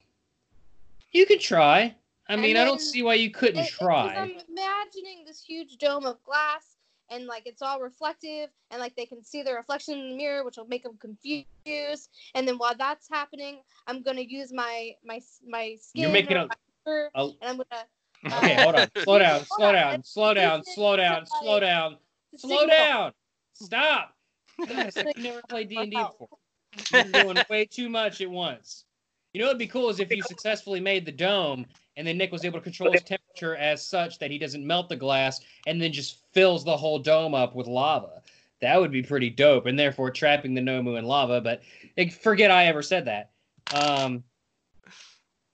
You 1.12 1.24
could 1.26 1.40
try. 1.40 1.94
I 2.28 2.36
mean, 2.36 2.56
I 2.56 2.64
don't 2.64 2.80
see 2.80 3.02
why 3.02 3.14
you 3.14 3.30
couldn't 3.30 3.60
It- 3.60 3.66
it- 3.66 3.70
try. 3.70 4.14
I'm 4.16 4.30
imagining 4.48 5.24
this 5.24 5.42
huge 5.42 5.78
dome 5.78 6.04
of 6.06 6.22
glass, 6.22 6.76
and 7.08 7.26
like 7.26 7.46
it's 7.46 7.62
all 7.62 7.80
reflective, 7.80 8.50
and 8.70 8.80
like 8.80 8.94
they 8.96 9.06
can 9.06 9.24
see 9.24 9.42
the 9.42 9.54
reflection 9.54 9.98
in 9.98 10.10
the 10.10 10.16
mirror, 10.16 10.44
which 10.44 10.56
will 10.58 10.66
make 10.66 10.82
them 10.82 10.98
confused. 10.98 12.10
And 12.34 12.46
then 12.46 12.58
while 12.58 12.74
that's 12.76 13.08
happening, 13.08 13.62
I'm 13.86 14.02
gonna 14.02 14.20
use 14.20 14.52
my 14.52 14.94
my 15.04 15.20
my 15.46 15.76
skin. 15.80 16.02
You're 16.02 16.10
making 16.10 16.36
or 16.36 16.40
a- 16.40 16.48
my 16.48 16.56
fur, 16.84 17.10
a- 17.14 17.22
and 17.24 17.36
I'm 17.42 17.56
gonna 17.56 17.86
Okay, 18.38 18.54
hold 18.54 18.74
on. 18.74 18.90
Slow 19.04 19.18
down. 19.18 19.44
Slow 19.46 19.72
down. 19.72 20.02
Slow 20.04 20.34
down. 20.34 20.64
Slow 20.64 20.96
down. 20.96 21.26
Slow 21.26 21.60
down. 21.60 21.98
Slow 22.36 22.66
down. 22.66 23.12
Stop. 23.52 24.16
God, 24.66 24.86
it's 24.86 24.96
like 24.96 25.16
you 25.18 25.24
never 25.24 25.42
played 25.48 25.68
D 25.68 25.76
and 25.76 25.90
D 25.90 25.96
before. 25.96 26.28
You're 26.92 27.04
doing 27.04 27.38
way 27.48 27.64
too 27.64 27.88
much 27.88 28.20
at 28.20 28.30
once. 28.30 28.84
You 29.32 29.40
know 29.40 29.46
it'd 29.46 29.58
be 29.58 29.66
cool 29.66 29.90
is 29.90 29.98
if 29.98 30.10
you 30.10 30.22
successfully 30.22 30.80
made 30.80 31.04
the 31.04 31.12
dome 31.12 31.66
and 31.96 32.06
then 32.06 32.18
Nick 32.18 32.32
was 32.32 32.44
able 32.44 32.58
to 32.58 32.64
control 32.64 32.92
his 32.92 33.02
temperature 33.02 33.56
as 33.56 33.84
such 33.84 34.18
that 34.18 34.30
he 34.30 34.38
doesn't 34.38 34.66
melt 34.66 34.88
the 34.88 34.96
glass 34.96 35.40
and 35.66 35.80
then 35.80 35.92
just 35.92 36.18
fills 36.32 36.64
the 36.64 36.76
whole 36.76 36.98
dome 36.98 37.34
up 37.34 37.54
with 37.54 37.66
lava. 37.66 38.22
That 38.60 38.80
would 38.80 38.90
be 38.90 39.02
pretty 39.02 39.30
dope, 39.30 39.66
and 39.66 39.78
therefore 39.78 40.10
trapping 40.10 40.54
the 40.54 40.60
Nomu 40.60 40.98
in 40.98 41.04
lava. 41.04 41.40
But 41.40 41.62
forget 42.12 42.50
I 42.50 42.66
ever 42.66 42.82
said 42.82 43.04
that. 43.04 43.30
Um, 43.74 44.24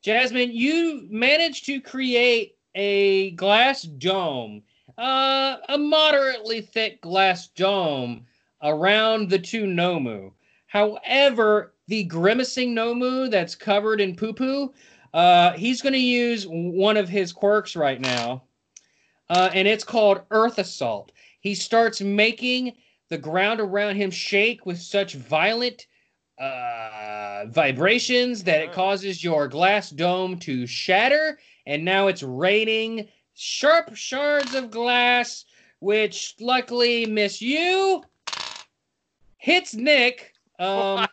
Jasmine, 0.03 0.53
you 0.53 1.07
managed 1.11 1.67
to 1.67 1.81
create 1.81 2.57
a 2.75 3.33
glass 3.33 3.83
dome, 3.83 4.63
uh, 4.97 5.57
a 5.69 5.77
moderately 5.77 6.61
thick 6.61 7.01
glass 7.01 7.49
dome 7.49 8.27
around 8.63 9.29
the 9.29 9.39
two 9.39 9.65
Nomu. 9.65 10.33
However, 10.71 11.75
the 11.89 12.05
grimacing 12.05 12.77
Nomu 12.77 13.29
that's 13.29 13.57
covered 13.57 14.01
in 14.01 14.15
poo 14.15 14.33
poo, 14.33 14.73
uh, 15.13 15.51
he's 15.55 15.83
going 15.83 15.95
to 15.95 15.99
use 15.99 16.47
one 16.49 16.97
of 16.97 17.09
his 17.09 17.33
quirks 17.33 17.75
right 17.75 18.01
now, 18.01 18.45
uh, 19.31 19.51
and 19.53 19.67
it's 19.67 19.83
called 19.83 20.23
Earth 20.31 20.59
Assault. 20.59 21.11
He 21.41 21.57
starts 21.57 22.01
making 22.01 22.77
the 23.09 23.19
ground 23.19 23.59
around 23.59 23.97
him 23.97 24.13
shake 24.13 24.65
with 24.65 24.79
such 24.81 25.15
violent 25.15 25.89
uh, 26.39 27.47
vibrations 27.49 28.45
that 28.45 28.63
it 28.63 28.71
Oh. 28.71 28.75
causes 28.75 29.25
your 29.25 29.49
glass 29.49 29.91
dome 29.91 30.39
to 30.39 30.69
shatter, 30.69 31.41
and 31.67 31.85
now 31.85 32.07
it's 32.07 32.23
raining 32.23 33.09
sharp 33.35 33.97
shards 33.97 34.55
of 34.55 34.71
glass, 34.71 35.47
which 35.81 36.37
luckily 36.39 37.07
miss 37.07 37.43
you. 37.43 38.05
Hits 39.39 39.75
Nick. 39.75 40.30
Um, 40.61 41.07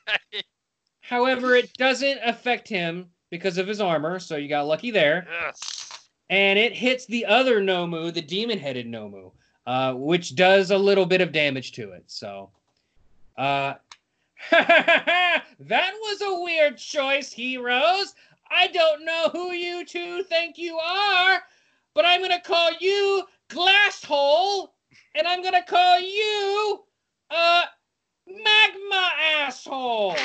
however, 1.01 1.55
it 1.55 1.73
doesn't 1.73 2.19
affect 2.23 2.67
him 2.67 3.07
because 3.31 3.57
of 3.57 3.67
his 3.67 3.81
armor, 3.81 4.19
so 4.19 4.35
you 4.35 4.47
got 4.47 4.67
lucky 4.67 4.91
there. 4.91 5.27
yes. 5.41 6.09
And 6.29 6.59
it 6.59 6.73
hits 6.73 7.05
the 7.05 7.25
other 7.25 7.61
Nomu, 7.61 8.13
the 8.13 8.21
demon-headed 8.21 8.85
Nomu. 8.85 9.31
uh, 9.65 9.93
which 9.93 10.35
does 10.35 10.71
a 10.71 10.77
little 10.77 11.05
bit 11.05 11.19
of 11.21 11.31
damage 11.33 11.73
to 11.73 11.91
it. 11.91 12.03
So, 12.07 12.49
uh, 13.37 13.73
that 14.51 15.43
was 15.59 16.21
a 16.21 16.41
weird 16.41 16.77
choice, 16.77 17.33
heroes. 17.33 18.15
I 18.49 18.67
don't 18.67 19.03
know 19.03 19.29
who 19.33 19.51
you 19.51 19.85
two 19.85 20.23
think 20.23 20.57
you 20.57 20.77
are, 20.77 21.41
but 21.93 22.05
I'm 22.05 22.21
gonna 22.21 22.39
call 22.39 22.71
you 22.79 23.23
Glasshole, 23.49 24.69
and 25.15 25.27
I'm 25.27 25.43
gonna 25.43 25.65
call 25.65 25.99
you 25.99 26.83
uh 27.29 27.63
Magma 28.27 29.11
Asshole. 29.39 30.15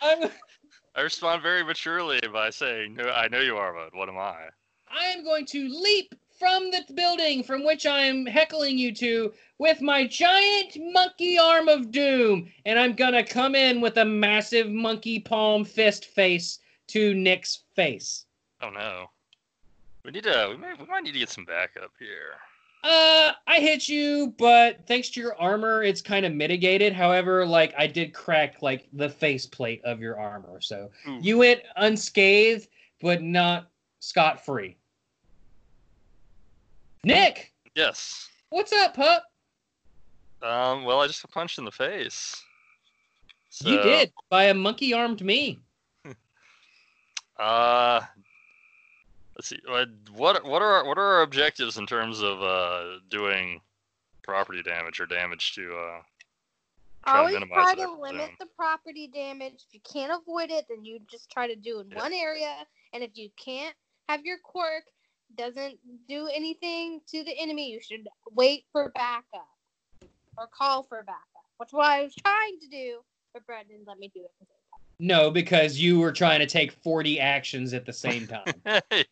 I 0.00 1.00
respond 1.00 1.42
very 1.42 1.64
maturely 1.64 2.20
by 2.32 2.50
saying, 2.50 2.94
"No, 2.94 3.08
I 3.10 3.28
know 3.28 3.40
you 3.40 3.56
are, 3.56 3.72
but 3.72 3.94
what 3.94 4.08
am 4.08 4.18
I?" 4.18 4.48
I 4.88 5.06
am 5.06 5.24
going 5.24 5.46
to 5.46 5.68
leap 5.68 6.14
from 6.38 6.70
the 6.70 6.84
building 6.94 7.42
from 7.42 7.64
which 7.64 7.84
I 7.84 8.00
am 8.04 8.24
heckling 8.24 8.78
you 8.78 8.94
to 8.94 9.34
with 9.58 9.80
my 9.80 10.06
giant 10.06 10.76
monkey 10.92 11.36
arm 11.38 11.68
of 11.68 11.90
doom, 11.90 12.50
and 12.64 12.78
I'm 12.78 12.94
gonna 12.94 13.24
come 13.24 13.54
in 13.54 13.80
with 13.80 13.96
a 13.96 14.04
massive 14.04 14.70
monkey 14.70 15.18
palm 15.18 15.64
fist 15.64 16.04
face 16.04 16.60
to 16.88 17.12
Nick's 17.14 17.64
face. 17.74 18.24
Oh 18.60 18.70
no. 18.70 19.10
We 20.04 20.12
need 20.12 20.24
to. 20.24 20.48
We 20.50 20.56
might, 20.56 20.78
we 20.78 20.86
might 20.86 21.02
need 21.02 21.12
to 21.12 21.18
get 21.18 21.28
some 21.28 21.44
backup 21.44 21.90
here. 21.98 22.36
Uh, 22.84 23.32
I 23.46 23.58
hit 23.60 23.88
you, 23.88 24.34
but 24.38 24.86
thanks 24.86 25.10
to 25.10 25.20
your 25.20 25.34
armor, 25.40 25.82
it's 25.82 26.00
kind 26.00 26.24
of 26.24 26.32
mitigated. 26.32 26.92
However, 26.92 27.44
like 27.44 27.74
I 27.76 27.86
did 27.86 28.14
crack 28.14 28.62
like 28.62 28.86
the 28.92 29.08
faceplate 29.08 29.84
of 29.84 30.00
your 30.00 30.18
armor, 30.18 30.60
so 30.60 30.90
Ooh. 31.08 31.18
you 31.20 31.38
went 31.38 31.62
unscathed, 31.76 32.68
but 33.00 33.20
not 33.22 33.68
scot 34.00 34.44
free. 34.44 34.76
Nick, 37.04 37.52
Yes. 37.74 38.28
what's 38.50 38.72
up, 38.72 38.94
pup? 38.94 39.24
Um. 40.42 40.84
Well, 40.84 41.00
I 41.00 41.08
just 41.08 41.22
got 41.22 41.32
punched 41.32 41.58
in 41.58 41.64
the 41.64 41.72
face. 41.72 42.40
You 43.64 43.82
did 43.82 44.12
by 44.30 44.44
a 44.44 44.54
monkey 44.54 44.94
armed 44.94 45.22
me. 45.22 45.58
Uh. 47.38 48.00
Let's 49.38 49.48
see. 49.48 49.60
What 49.66 49.88
what 50.14 50.44
what 50.44 50.62
are 50.62 50.72
our, 50.74 50.84
what 50.84 50.98
are 50.98 51.14
our 51.14 51.22
objectives 51.22 51.76
in 51.78 51.86
terms 51.86 52.22
of 52.22 52.42
uh 52.42 52.98
doing 53.08 53.60
property 54.24 54.62
damage 54.62 55.00
or 55.00 55.06
damage 55.06 55.54
to 55.54 55.74
uh 55.76 56.00
Try 57.06 57.32
to 57.32 57.46
try 57.46 57.74
to 57.74 57.92
limit 57.92 58.30
the 58.38 58.46
property 58.56 59.06
damage. 59.06 59.64
If 59.68 59.72
you 59.74 59.80
can't 59.80 60.12
avoid 60.12 60.50
it, 60.50 60.66
then 60.68 60.84
you 60.84 60.98
just 61.10 61.30
try 61.30 61.46
to 61.46 61.56
do 61.56 61.80
in 61.80 61.90
Yeah. 61.90 62.02
one 62.02 62.12
area. 62.12 62.66
And 62.92 63.02
if 63.02 63.16
you 63.16 63.30
can't 63.42 63.74
have 64.08 64.26
your 64.26 64.38
quirk 64.38 64.84
doesn't 65.36 65.78
do 66.08 66.26
anything 66.26 67.00
to 67.08 67.24
the 67.24 67.38
enemy, 67.38 67.70
you 67.70 67.80
should 67.80 68.08
wait 68.32 68.66
for 68.72 68.90
backup 68.90 69.48
or 70.36 70.48
call 70.48 70.82
for 70.82 71.02
backup. 71.04 71.44
That's 71.58 71.72
what 71.72 71.86
I 71.86 72.02
was 72.02 72.14
trying 72.14 72.58
to 72.60 72.68
do, 72.68 73.00
but 73.32 73.46
Brett 73.46 73.68
didn't 73.68 73.86
let 73.86 73.98
me 73.98 74.10
do 74.12 74.24
it. 74.24 74.48
No, 74.98 75.30
because 75.30 75.78
you 75.78 75.98
were 76.00 76.12
trying 76.12 76.40
to 76.40 76.46
take 76.46 76.72
40 76.72 77.20
actions 77.20 77.72
at 77.74 77.86
the 77.86 77.92
same 77.92 78.26
time. 78.26 78.52
yeah. 78.66 79.04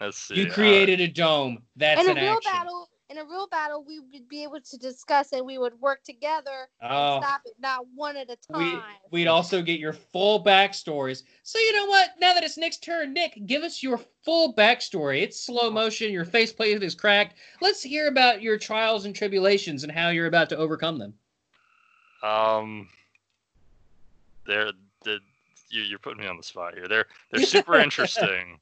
Let's 0.00 0.18
see. 0.18 0.36
you 0.36 0.46
uh, 0.46 0.52
created 0.54 1.00
a 1.00 1.08
dome. 1.08 1.62
That's 1.76 2.00
in 2.00 2.08
a 2.08 2.10
an 2.12 2.16
real 2.24 2.34
action. 2.36 2.52
battle, 2.52 2.88
in 3.10 3.18
a 3.18 3.24
real 3.24 3.48
battle, 3.48 3.84
we 3.86 3.98
would 3.98 4.28
be 4.28 4.44
able 4.44 4.60
to 4.60 4.76
discuss 4.78 5.32
and 5.32 5.44
we 5.44 5.58
would 5.58 5.72
work 5.80 6.04
together 6.04 6.68
Oh. 6.82 7.16
and 7.16 7.24
stop 7.24 7.40
it, 7.46 7.54
not 7.58 7.84
one 7.94 8.16
at 8.16 8.30
a 8.30 8.36
We, 8.56 8.70
time. 8.70 8.82
we'd 9.10 9.26
also 9.26 9.60
get 9.60 9.80
your 9.80 9.92
full 9.92 10.44
backstories. 10.44 11.24
So 11.42 11.58
you 11.58 11.72
know 11.74 11.86
what? 11.86 12.10
Now 12.20 12.32
that 12.32 12.44
it's 12.44 12.56
Nick's 12.56 12.76
turn, 12.78 13.12
Nick, 13.12 13.38
give 13.46 13.64
us 13.64 13.82
your 13.82 13.98
full 14.24 14.54
backstory. 14.54 15.22
It's 15.22 15.44
slow 15.44 15.68
motion. 15.70 16.12
Your 16.12 16.24
faceplate 16.24 16.80
is 16.82 16.94
cracked. 16.94 17.34
Let's 17.60 17.82
hear 17.82 18.06
about 18.06 18.40
your 18.40 18.56
trials 18.56 19.04
and 19.04 19.14
tribulations 19.16 19.82
and 19.82 19.90
how 19.92 20.10
you're 20.10 20.26
about 20.26 20.48
to 20.50 20.56
overcome 20.56 20.98
them. 20.98 21.14
Um, 22.22 22.88
they're 24.48 24.72
the 25.04 25.20
you, 25.70 25.82
you're 25.82 25.98
putting 26.00 26.20
me 26.22 26.26
on 26.26 26.36
the 26.36 26.42
spot 26.42 26.74
here. 26.74 26.88
They're 26.88 27.06
they're 27.30 27.44
super 27.44 27.78
interesting, 27.78 28.58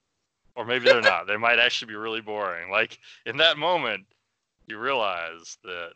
or 0.54 0.66
maybe 0.66 0.84
they're 0.84 1.00
not. 1.00 1.26
They 1.26 1.38
might 1.38 1.58
actually 1.58 1.92
be 1.92 1.96
really 1.96 2.20
boring. 2.20 2.70
Like 2.70 2.98
in 3.24 3.38
that 3.38 3.56
moment, 3.56 4.04
you 4.66 4.78
realize 4.78 5.56
that 5.64 5.90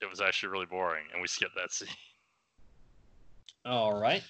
it 0.00 0.08
was 0.08 0.20
actually 0.20 0.50
really 0.50 0.66
boring, 0.66 1.04
and 1.12 1.20
we 1.20 1.26
skipped 1.26 1.56
that 1.56 1.72
scene. 1.72 1.88
All 3.64 3.98
right. 3.98 4.22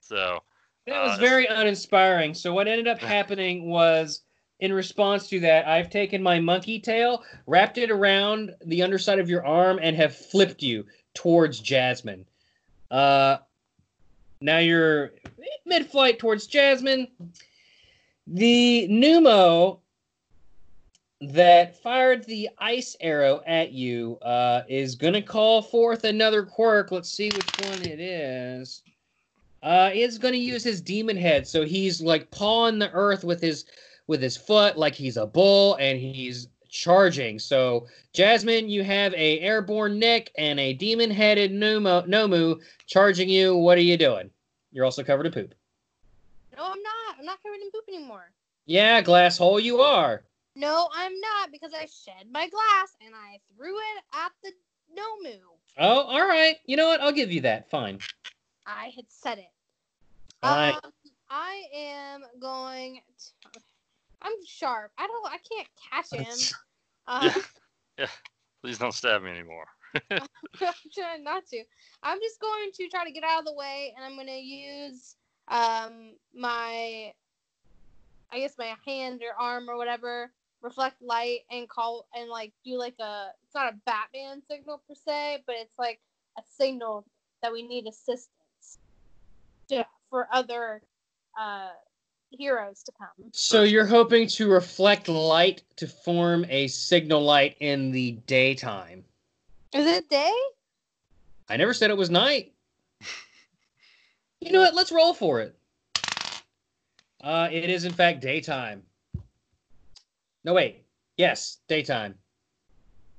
So 0.00 0.42
That 0.86 1.02
Uh, 1.02 1.08
was 1.08 1.18
very 1.18 1.46
uninspiring. 1.46 2.34
So 2.34 2.52
what 2.52 2.68
ended 2.68 2.86
up 2.86 2.98
happening 3.14 3.70
was 3.70 4.22
in 4.60 4.72
response 4.72 5.28
to 5.28 5.40
that, 5.40 5.66
I've 5.66 5.90
taken 5.90 6.22
my 6.22 6.40
monkey 6.40 6.80
tail, 6.80 7.24
wrapped 7.46 7.78
it 7.78 7.90
around 7.90 8.54
the 8.64 8.82
underside 8.82 9.18
of 9.18 9.28
your 9.28 9.44
arm, 9.44 9.78
and 9.82 9.96
have 9.96 10.16
flipped 10.16 10.62
you 10.62 10.86
towards 11.14 11.60
Jasmine. 11.60 12.26
Uh, 12.90 13.38
now 14.40 14.58
you're 14.58 15.12
mid-flight 15.64 16.18
towards 16.18 16.46
Jasmine. 16.46 17.08
The 18.26 18.88
pneumo 18.90 19.80
that 21.20 21.80
fired 21.82 22.24
the 22.24 22.48
ice 22.58 22.96
arrow 23.00 23.40
at 23.46 23.72
you 23.72 24.18
uh, 24.22 24.62
is 24.68 24.94
gonna 24.94 25.22
call 25.22 25.62
forth 25.62 26.04
another 26.04 26.44
quirk. 26.44 26.92
Let's 26.92 27.10
see 27.10 27.30
which 27.30 27.68
one 27.68 27.82
it 27.82 28.00
is. 28.00 28.82
Uh, 29.62 29.90
is 29.92 30.18
going 30.18 30.34
to 30.34 30.38
use 30.38 30.62
his 30.62 30.80
demon 30.80 31.16
head, 31.16 31.44
so 31.44 31.64
he's 31.64 32.00
like 32.00 32.30
pawing 32.30 32.78
the 32.78 32.90
earth 32.92 33.24
with 33.24 33.40
his 33.40 33.64
with 34.06 34.22
his 34.22 34.36
foot, 34.36 34.76
like 34.76 34.94
he's 34.94 35.16
a 35.16 35.26
bull, 35.26 35.74
and 35.76 35.98
he's 35.98 36.48
charging. 36.76 37.38
So, 37.38 37.86
Jasmine, 38.12 38.68
you 38.68 38.84
have 38.84 39.14
a 39.14 39.40
airborne 39.40 39.98
Nick 39.98 40.30
and 40.36 40.60
a 40.60 40.72
demon-headed 40.74 41.50
Nomu, 41.52 42.06
Nomu 42.06 42.60
charging 42.86 43.28
you. 43.28 43.56
What 43.56 43.78
are 43.78 43.82
you 43.82 43.96
doing? 43.96 44.30
You're 44.72 44.84
also 44.84 45.02
covered 45.02 45.26
in 45.26 45.32
poop. 45.32 45.54
no, 46.56 46.62
I'm 46.64 46.82
not. 46.82 47.16
I'm 47.18 47.24
not 47.24 47.42
covered 47.42 47.60
in 47.62 47.70
poop 47.70 47.84
anymore. 47.88 48.30
Yeah, 48.66 49.00
glass 49.00 49.38
hole, 49.38 49.58
you 49.60 49.80
are. 49.80 50.22
No, 50.54 50.88
I'm 50.94 51.18
not 51.20 51.50
because 51.52 51.72
I 51.74 51.86
shed 51.86 52.26
my 52.32 52.48
glass 52.48 52.96
and 53.04 53.14
I 53.14 53.38
threw 53.56 53.76
it 53.76 54.04
at 54.14 54.32
the 54.42 54.50
Nomu. 54.98 55.38
Oh, 55.78 56.00
all 56.02 56.26
right. 56.26 56.56
You 56.66 56.76
know 56.76 56.88
what? 56.88 57.00
I'll 57.00 57.12
give 57.12 57.30
you 57.30 57.42
that. 57.42 57.70
Fine. 57.70 57.98
I 58.66 58.92
had 58.96 59.04
said 59.08 59.38
it. 59.38 59.50
I- 60.42 60.70
Um, 60.72 60.92
I 61.28 61.62
am 61.74 62.24
going. 62.38 63.00
To, 63.52 63.60
I'm 64.22 64.32
sharp. 64.46 64.92
I 64.96 65.06
don't. 65.06 65.26
I 65.26 65.38
can't 65.38 65.68
catch 65.90 66.10
him. 66.12 66.56
Uh, 67.06 67.30
yeah, 67.98 68.06
please 68.62 68.78
don't 68.78 68.94
stab 68.94 69.22
me 69.22 69.30
anymore. 69.30 69.66
I'm 70.10 70.20
trying 70.94 71.24
not 71.24 71.46
to. 71.46 71.62
I'm 72.02 72.18
just 72.20 72.40
going 72.40 72.70
to 72.74 72.88
try 72.88 73.04
to 73.04 73.12
get 73.12 73.24
out 73.24 73.40
of 73.40 73.46
the 73.46 73.54
way, 73.54 73.94
and 73.96 74.04
I'm 74.04 74.14
going 74.14 74.26
to 74.26 74.32
use 74.32 75.16
um 75.48 76.14
my, 76.34 77.12
I 78.32 78.38
guess 78.38 78.54
my 78.58 78.74
hand 78.84 79.22
or 79.22 79.40
arm 79.40 79.70
or 79.70 79.76
whatever, 79.76 80.32
reflect 80.60 81.00
light 81.00 81.40
and 81.50 81.68
call 81.68 82.06
and 82.14 82.28
like 82.28 82.52
do 82.64 82.76
like 82.78 82.96
a. 83.00 83.28
It's 83.44 83.54
not 83.54 83.72
a 83.72 83.76
Batman 83.86 84.42
signal 84.50 84.82
per 84.88 84.94
se, 84.94 85.44
but 85.46 85.56
it's 85.58 85.78
like 85.78 86.00
a 86.38 86.42
signal 86.58 87.06
that 87.42 87.52
we 87.52 87.62
need 87.62 87.86
assistance 87.86 88.78
to, 89.68 89.86
for 90.10 90.28
other 90.32 90.82
uh 91.40 91.70
heroes 92.30 92.82
to 92.84 92.92
come. 92.98 93.30
So 93.32 93.62
you're 93.62 93.86
hoping 93.86 94.28
to 94.28 94.48
reflect 94.48 95.08
light 95.08 95.62
to 95.76 95.86
form 95.86 96.44
a 96.48 96.66
signal 96.68 97.22
light 97.22 97.56
in 97.60 97.90
the 97.90 98.12
daytime. 98.26 99.04
Is 99.72 99.86
it 99.86 100.08
day? 100.08 100.34
I 101.48 101.56
never 101.56 101.74
said 101.74 101.90
it 101.90 101.96
was 101.96 102.10
night. 102.10 102.52
You 104.40 104.52
know 104.52 104.60
what? 104.60 104.74
Let's 104.74 104.92
roll 104.92 105.14
for 105.14 105.40
it. 105.40 105.56
Uh, 107.22 107.48
it 107.50 107.70
is 107.70 107.84
in 107.84 107.92
fact 107.92 108.20
daytime. 108.20 108.82
No 110.44 110.54
wait. 110.54 110.84
Yes, 111.16 111.58
daytime. 111.68 112.14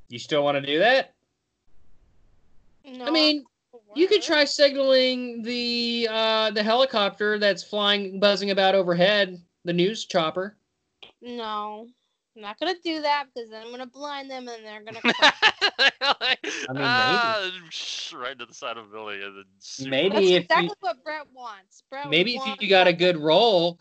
You 0.10 0.20
still 0.20 0.44
want 0.44 0.56
to 0.56 0.66
do 0.66 0.80
that? 0.80 1.14
No. 2.86 3.06
I 3.06 3.12
mean, 3.12 3.44
you 3.96 4.08
could 4.08 4.22
try 4.22 4.44
signaling 4.46 5.42
the 5.44 6.08
uh, 6.12 6.52
the 6.52 6.64
helicopter 6.64 7.40
that's 7.40 7.64
flying, 7.64 8.20
buzzing 8.20 8.52
about 8.52 8.76
overhead, 8.76 9.42
the 9.66 9.74
news 9.74 10.06
chopper. 10.06 10.58
No, 11.22 11.88
I'm 12.36 12.42
not 12.42 12.60
gonna 12.60 12.76
do 12.84 13.02
that 13.02 13.26
because 13.34 13.50
then 13.50 13.64
I'm 13.66 13.72
gonna 13.72 13.86
blind 13.88 14.30
them 14.30 14.48
and 14.48 14.64
they're 14.66 14.84
gonna. 14.84 15.02
cry. 15.02 16.36
I 16.70 17.50
mean, 17.52 17.64
sh- 17.70 18.14
right 18.14 18.38
to 18.38 18.46
the 18.46 18.54
side 18.54 18.78
of 18.78 18.86
a 18.86 18.90
building 18.90 19.22
and 19.24 19.38
then 19.38 19.90
Maybe 19.90 20.10
That's 20.10 20.26
if 20.26 20.32
you- 20.32 20.38
exactly 20.38 20.76
what 20.80 21.04
Brett 21.04 21.26
wants. 21.34 21.84
Brett 21.90 22.10
maybe 22.10 22.36
if 22.36 22.62
you 22.62 22.70
got 22.70 22.88
a 22.88 22.94
good 22.94 23.18
roll, 23.18 23.80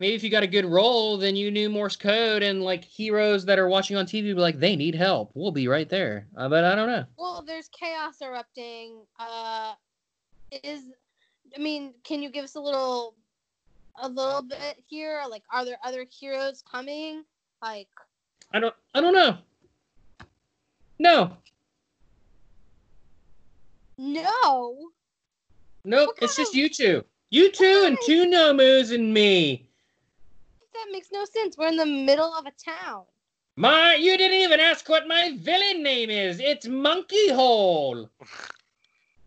maybe 0.00 0.14
if 0.14 0.22
you 0.22 0.30
got 0.30 0.42
a 0.42 0.48
good 0.48 0.64
role, 0.64 1.16
then 1.16 1.36
you 1.36 1.50
knew 1.50 1.68
Morse 1.68 1.96
code 1.96 2.42
and 2.42 2.62
like 2.62 2.84
heroes 2.84 3.44
that 3.44 3.58
are 3.58 3.68
watching 3.68 3.96
on 3.96 4.06
TV 4.06 4.22
be 4.24 4.34
like, 4.34 4.58
they 4.58 4.76
need 4.76 4.94
help. 4.94 5.30
We'll 5.34 5.52
be 5.52 5.68
right 5.68 5.88
there. 5.88 6.26
Uh, 6.36 6.48
but 6.48 6.64
I 6.64 6.74
don't 6.74 6.88
know. 6.88 7.04
Well, 7.16 7.42
there's 7.46 7.68
chaos 7.68 8.20
erupting. 8.22 9.02
Uh, 9.18 9.74
is 10.62 10.84
I 11.56 11.60
mean, 11.60 11.94
can 12.04 12.22
you 12.22 12.30
give 12.30 12.44
us 12.44 12.54
a 12.54 12.60
little 12.60 13.14
a 14.00 14.08
little 14.08 14.42
bit 14.42 14.82
here? 14.86 15.22
Like, 15.28 15.42
are 15.52 15.64
there 15.64 15.78
other 15.82 16.06
heroes 16.10 16.62
coming? 16.70 17.24
Like, 17.62 17.88
I 18.52 18.60
don't. 18.60 18.74
I 18.94 19.00
don't 19.00 19.14
know. 19.14 19.38
No. 21.00 21.36
no. 23.96 24.90
Nope. 25.84 26.18
It's 26.20 26.36
just 26.36 26.52
of- 26.52 26.56
you 26.56 26.68
two. 26.68 27.04
You 27.30 27.52
two 27.52 27.84
and 27.86 27.98
two 28.06 28.26
Nomus 28.26 28.92
and 28.92 29.12
me. 29.12 29.67
That 30.78 30.92
makes 30.92 31.08
no 31.12 31.24
sense. 31.24 31.58
We're 31.58 31.68
in 31.68 31.76
the 31.76 31.84
middle 31.84 32.32
of 32.32 32.46
a 32.46 32.52
town. 32.52 33.02
My, 33.56 33.96
you 33.96 34.16
didn't 34.16 34.38
even 34.38 34.60
ask 34.60 34.88
what 34.88 35.08
my 35.08 35.36
villain 35.40 35.82
name 35.82 36.08
is. 36.08 36.38
It's 36.38 36.68
Monkey 36.68 37.32
Hole. 37.32 38.08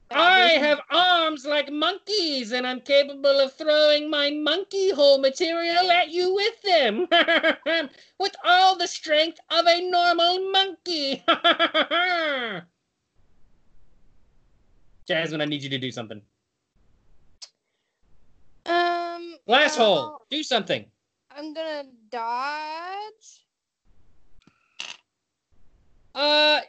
I 0.09 0.51
have 0.51 0.79
arms 0.89 1.45
like 1.45 1.69
monkeys, 1.69 2.53
and 2.53 2.65
I'm 2.65 2.79
capable 2.79 3.37
of 3.39 3.51
throwing 3.53 4.09
my 4.09 4.31
monkey 4.31 4.91
hole 4.91 5.19
material 5.19 5.91
at 5.91 6.09
you 6.09 6.33
with 6.33 6.61
them. 6.61 7.07
with 8.19 8.35
all 8.45 8.77
the 8.77 8.87
strength 8.87 9.39
of 9.49 9.65
a 9.67 9.89
normal 9.89 10.51
monkey. 10.51 11.21
Jasmine, 15.07 15.41
I 15.41 15.45
need 15.45 15.63
you 15.63 15.69
to 15.69 15.77
do 15.77 15.91
something. 15.91 16.21
Um. 18.65 19.35
Glass 19.45 19.77
well, 19.77 19.95
hole, 19.95 20.21
do 20.29 20.43
something. 20.43 20.85
I'm 21.38 21.53
gonna 21.53 21.84
dodge. 22.09 23.45
Uh, 26.13 26.61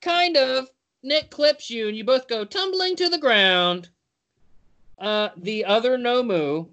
kind 0.00 0.36
of. 0.36 0.68
Nick 1.02 1.30
clips 1.30 1.70
you, 1.70 1.88
and 1.88 1.96
you 1.96 2.04
both 2.04 2.26
go 2.26 2.44
tumbling 2.44 2.96
to 2.96 3.08
the 3.08 3.18
ground. 3.18 3.88
Uh, 4.98 5.28
the 5.36 5.64
other 5.64 5.96
Nomu 5.96 6.68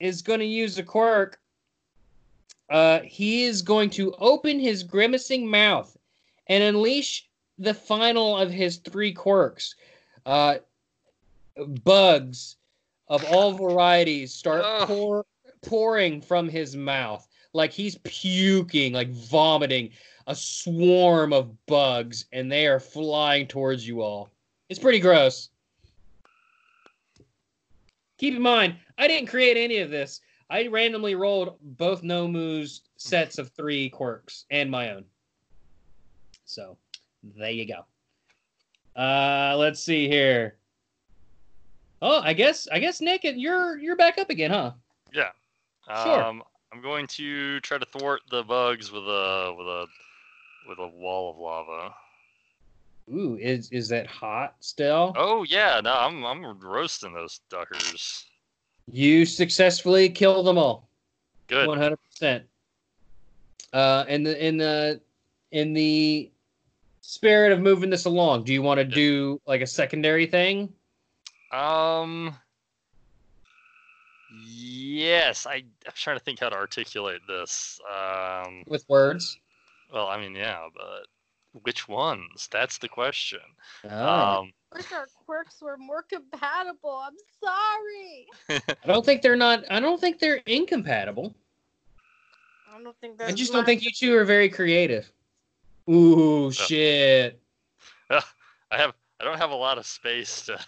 is 0.00 0.22
going 0.22 0.40
to 0.40 0.46
use 0.46 0.78
a 0.78 0.82
quirk. 0.82 1.38
Uh, 2.70 3.00
he 3.00 3.44
is 3.44 3.60
going 3.60 3.90
to 3.90 4.14
open 4.18 4.58
his 4.58 4.82
grimacing 4.82 5.46
mouth 5.46 5.94
and 6.46 6.64
unleash 6.64 7.28
the 7.58 7.74
final 7.74 8.38
of 8.38 8.50
his 8.50 8.78
three 8.78 9.12
quirks. 9.12 9.74
Uh, 10.24 10.56
bugs 11.84 12.56
of 13.08 13.22
all 13.26 13.52
varieties 13.52 14.32
start 14.32 14.62
Ugh. 14.64 14.88
pour, 14.88 15.26
pouring 15.64 16.20
from 16.20 16.48
his 16.48 16.76
mouth 16.76 17.26
like 17.54 17.72
he's 17.72 17.96
puking, 18.04 18.92
like 18.92 19.10
vomiting 19.10 19.90
a 20.26 20.34
swarm 20.34 21.32
of 21.32 21.54
bugs, 21.66 22.26
and 22.32 22.50
they 22.50 22.66
are 22.66 22.80
flying 22.80 23.46
towards 23.46 23.86
you 23.86 24.02
all. 24.02 24.30
It's 24.68 24.80
pretty 24.80 25.00
gross. 25.00 25.50
Keep 28.18 28.36
in 28.36 28.42
mind, 28.42 28.76
I 28.98 29.08
didn't 29.08 29.28
create 29.28 29.56
any 29.56 29.78
of 29.78 29.90
this. 29.90 30.20
I 30.50 30.66
randomly 30.66 31.14
rolled 31.14 31.56
both 31.60 32.02
Nomu's 32.02 32.82
sets 32.96 33.38
of 33.38 33.50
three 33.50 33.88
quirks 33.88 34.44
and 34.50 34.70
my 34.70 34.90
own. 34.90 35.04
So 36.44 36.76
there 37.36 37.50
you 37.50 37.66
go. 37.66 39.00
Uh, 39.00 39.56
let's 39.56 39.80
see 39.80 40.08
here. 40.08 40.56
Oh, 42.02 42.20
I 42.22 42.34
guess 42.34 42.68
I 42.70 42.78
guess 42.78 43.00
Nick, 43.00 43.22
you're 43.24 43.78
you're 43.78 43.96
back 43.96 44.18
up 44.18 44.30
again, 44.30 44.50
huh? 44.50 44.72
Yeah. 45.12 45.30
Sure. 45.88 46.24
Um, 46.24 46.42
I'm 46.72 46.80
going 46.82 47.06
to 47.08 47.60
try 47.60 47.78
to 47.78 47.86
thwart 47.86 48.22
the 48.30 48.42
bugs 48.42 48.90
with 48.90 49.04
a 49.04 49.54
with 49.56 49.66
a 49.66 49.86
with 50.68 50.78
a 50.78 50.88
wall 50.88 51.30
of 51.30 51.38
lava. 51.38 51.94
Ooh, 53.12 53.36
is 53.36 53.70
is 53.70 53.88
that 53.90 54.06
hot 54.06 54.56
still? 54.60 55.12
Oh 55.16 55.44
yeah, 55.44 55.80
no, 55.82 55.92
I'm 55.92 56.24
I'm 56.24 56.58
roasting 56.60 57.12
those 57.12 57.40
duckers. 57.50 58.24
You 58.90 59.24
successfully 59.26 60.08
kill 60.08 60.42
them 60.42 60.58
all. 60.58 60.88
Good. 61.46 61.68
One 61.68 61.78
hundred 61.78 61.98
percent. 62.10 62.44
Uh, 63.72 64.04
in 64.08 64.22
the 64.22 64.46
in 64.46 64.56
the 64.56 65.00
in 65.52 65.74
the 65.74 66.30
spirit 67.02 67.52
of 67.52 67.60
moving 67.60 67.90
this 67.90 68.06
along, 68.06 68.44
do 68.44 68.52
you 68.52 68.62
want 68.62 68.78
to 68.78 68.84
do 68.84 69.40
like 69.46 69.60
a 69.60 69.66
secondary 69.66 70.26
thing? 70.26 70.72
Um. 71.52 72.34
Yes, 74.42 75.46
I 75.46 75.64
I'm 75.86 75.92
trying 75.94 76.18
to 76.18 76.24
think 76.24 76.40
how 76.40 76.48
to 76.48 76.56
articulate 76.56 77.20
this. 77.28 77.80
Um. 77.88 78.64
with 78.66 78.84
words? 78.88 79.38
Well, 79.92 80.08
I 80.08 80.18
mean, 80.18 80.34
yeah, 80.34 80.68
but 80.74 81.62
which 81.62 81.88
ones? 81.88 82.48
That's 82.50 82.78
the 82.78 82.88
question. 82.88 83.40
Oh. 83.88 84.40
Um. 84.40 84.52
Wish 84.74 84.90
our 84.92 85.06
quirks 85.24 85.62
were 85.62 85.76
more 85.76 86.02
compatible. 86.02 87.02
I'm 87.04 87.14
sorry. 87.40 88.26
I 88.82 88.86
don't 88.86 89.04
think 89.04 89.22
they're 89.22 89.36
not. 89.36 89.64
I 89.70 89.78
don't 89.78 90.00
think 90.00 90.18
they're 90.18 90.40
incompatible. 90.46 91.34
I 92.74 92.82
don't 92.82 92.96
think 93.00 93.22
I 93.22 93.30
just 93.30 93.52
don't 93.52 93.64
think 93.64 93.84
you 93.84 93.92
two 93.92 94.16
are 94.16 94.24
very 94.24 94.48
creative. 94.48 95.10
Ooh, 95.88 96.50
shit! 96.50 97.40
I 98.10 98.22
have 98.72 98.94
I 99.20 99.24
don't 99.24 99.38
have 99.38 99.50
a 99.50 99.56
lot 99.56 99.78
of 99.78 99.86
space 99.86 100.42
to. 100.46 100.58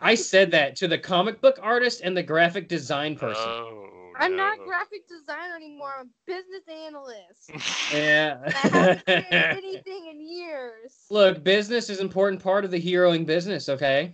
I 0.00 0.14
said 0.14 0.50
that 0.52 0.76
to 0.76 0.88
the 0.88 0.98
comic 0.98 1.40
book 1.40 1.58
artist 1.62 2.00
and 2.02 2.16
the 2.16 2.22
graphic 2.22 2.68
design 2.68 3.16
person. 3.16 3.48
Oh. 3.48 3.88
I'm 4.18 4.36
not 4.36 4.58
no. 4.58 4.64
graphic 4.64 5.08
designer 5.08 5.56
anymore. 5.56 5.94
I'm 5.98 6.06
a 6.06 6.10
business 6.26 6.62
analyst. 6.68 7.50
I 7.92 7.96
yeah. 7.96 8.50
haven't 8.52 9.04
created 9.04 9.32
anything 9.32 10.08
in 10.10 10.20
years. 10.20 11.06
Look, 11.10 11.42
business 11.42 11.90
is 11.90 11.98
an 11.98 12.06
important 12.06 12.42
part 12.42 12.64
of 12.64 12.70
the 12.70 12.80
heroing 12.80 13.26
business, 13.26 13.68
okay? 13.68 14.12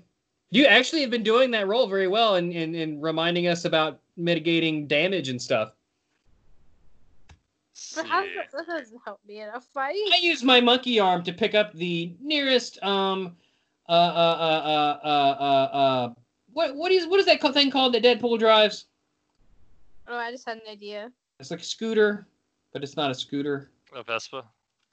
You 0.50 0.66
actually 0.66 1.02
have 1.02 1.10
been 1.10 1.22
doing 1.22 1.50
that 1.50 1.66
role 1.66 1.86
very 1.88 2.08
well 2.08 2.36
in, 2.36 2.52
in, 2.52 2.74
in 2.74 3.00
reminding 3.00 3.48
us 3.48 3.64
about 3.64 4.00
mitigating 4.16 4.86
damage 4.86 5.28
and 5.28 5.40
stuff. 5.40 5.72
But 7.94 8.06
how 8.06 8.22
See. 8.22 8.28
does 8.28 8.52
that, 8.52 8.66
that 8.66 8.78
doesn't 8.78 9.00
help 9.04 9.20
me 9.26 9.40
in 9.40 9.48
a 9.50 9.60
fight. 9.60 9.94
I 10.12 10.18
use 10.20 10.42
my 10.42 10.60
monkey 10.60 10.98
arm 10.98 11.22
to 11.24 11.32
pick 11.32 11.54
up 11.54 11.72
the 11.74 12.14
nearest 12.20 12.82
um 12.82 13.36
uh 13.88 13.92
uh 13.92 13.94
uh 13.94 15.00
uh 15.04 15.06
uh, 15.06 15.36
uh, 15.40 15.76
uh 15.76 16.14
what 16.52 16.76
what 16.76 16.92
is 16.92 17.06
what 17.06 17.20
is 17.20 17.26
that 17.26 17.40
thing 17.54 17.70
called 17.70 17.94
that 17.94 18.02
Deadpool 18.02 18.38
drives? 18.38 18.86
Oh, 20.08 20.16
I 20.16 20.30
just 20.30 20.46
had 20.46 20.58
an 20.58 20.68
idea. 20.70 21.12
It's 21.38 21.50
like 21.50 21.60
a 21.60 21.64
scooter, 21.64 22.26
but 22.72 22.82
it's 22.82 22.96
not 22.96 23.10
a 23.10 23.14
scooter. 23.14 23.70
A 23.94 24.02
Vespa. 24.02 24.44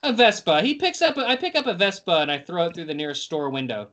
A 0.04 0.14
Vespa. 0.14 0.62
He 0.62 0.76
picks 0.76 1.02
up. 1.02 1.18
A, 1.18 1.26
I 1.26 1.36
pick 1.36 1.56
up 1.56 1.68
a 1.68 1.74
Vespa 1.74 2.20
and 2.20 2.32
I 2.32 2.38
throw 2.38 2.68
it 2.68 2.76
through 2.76 2.86
the 2.86 2.94
nearest 2.94 3.24
store 3.24 3.50
window. 3.50 3.90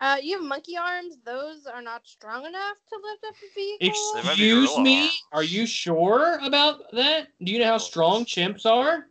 Uh, 0.00 0.16
you 0.22 0.38
have 0.38 0.46
monkey 0.46 0.78
arms. 0.78 1.18
Those 1.24 1.66
are 1.66 1.82
not 1.82 2.06
strong 2.06 2.46
enough 2.46 2.78
to 2.88 2.96
lift 2.96 3.24
up 3.24 3.34
a 3.34 3.54
vehicle. 3.54 4.12
They 4.14 4.20
Excuse 4.20 4.78
me? 4.78 5.02
arms. 5.02 5.22
Are 5.32 5.42
you 5.42 5.66
sure 5.66 6.38
about 6.42 6.90
that? 6.92 7.28
Do 7.44 7.52
you 7.52 7.58
know 7.58 7.66
how 7.66 7.78
strong 7.78 8.24
chimps 8.24 8.64
are? 8.64 9.06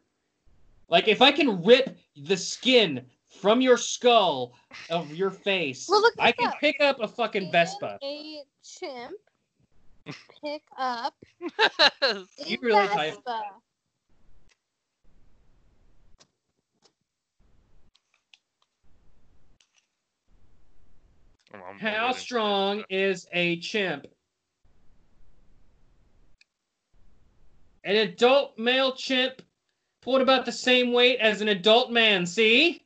Like, 0.89 1.07
if 1.07 1.21
I 1.21 1.31
can 1.31 1.63
rip 1.63 1.95
the 2.17 2.35
skin 2.35 3.05
from 3.39 3.61
your 3.61 3.77
skull 3.77 4.53
of 4.89 5.13
your 5.13 5.31
face, 5.31 5.87
Well, 5.89 6.01
look 6.01 6.13
I 6.19 6.31
can 6.31 6.49
up. 6.49 6.59
pick 6.59 6.79
up 6.81 6.99
a 6.99 7.07
fucking 7.07 7.43
Can 7.43 7.51
Vespa. 7.51 7.97
A 8.03 8.43
chimp 8.63 9.15
pick 10.43 10.63
up 10.77 11.13
a 12.01 12.25
You 12.45 12.57
really 12.61 12.87
Vespa. 12.87 13.41
I'm- 21.53 21.63
I'm 21.67 21.79
How 21.79 22.11
strong 22.11 22.83
is 22.89 23.27
a 23.31 23.59
chimp? 23.59 24.07
An 27.83 27.95
adult 27.95 28.57
male 28.59 28.93
chimp 28.93 29.41
pulled 30.01 30.21
about 30.21 30.45
the 30.45 30.51
same 30.51 30.91
weight 30.91 31.19
as 31.19 31.41
an 31.41 31.47
adult 31.47 31.91
man, 31.91 32.25
see? 32.25 32.83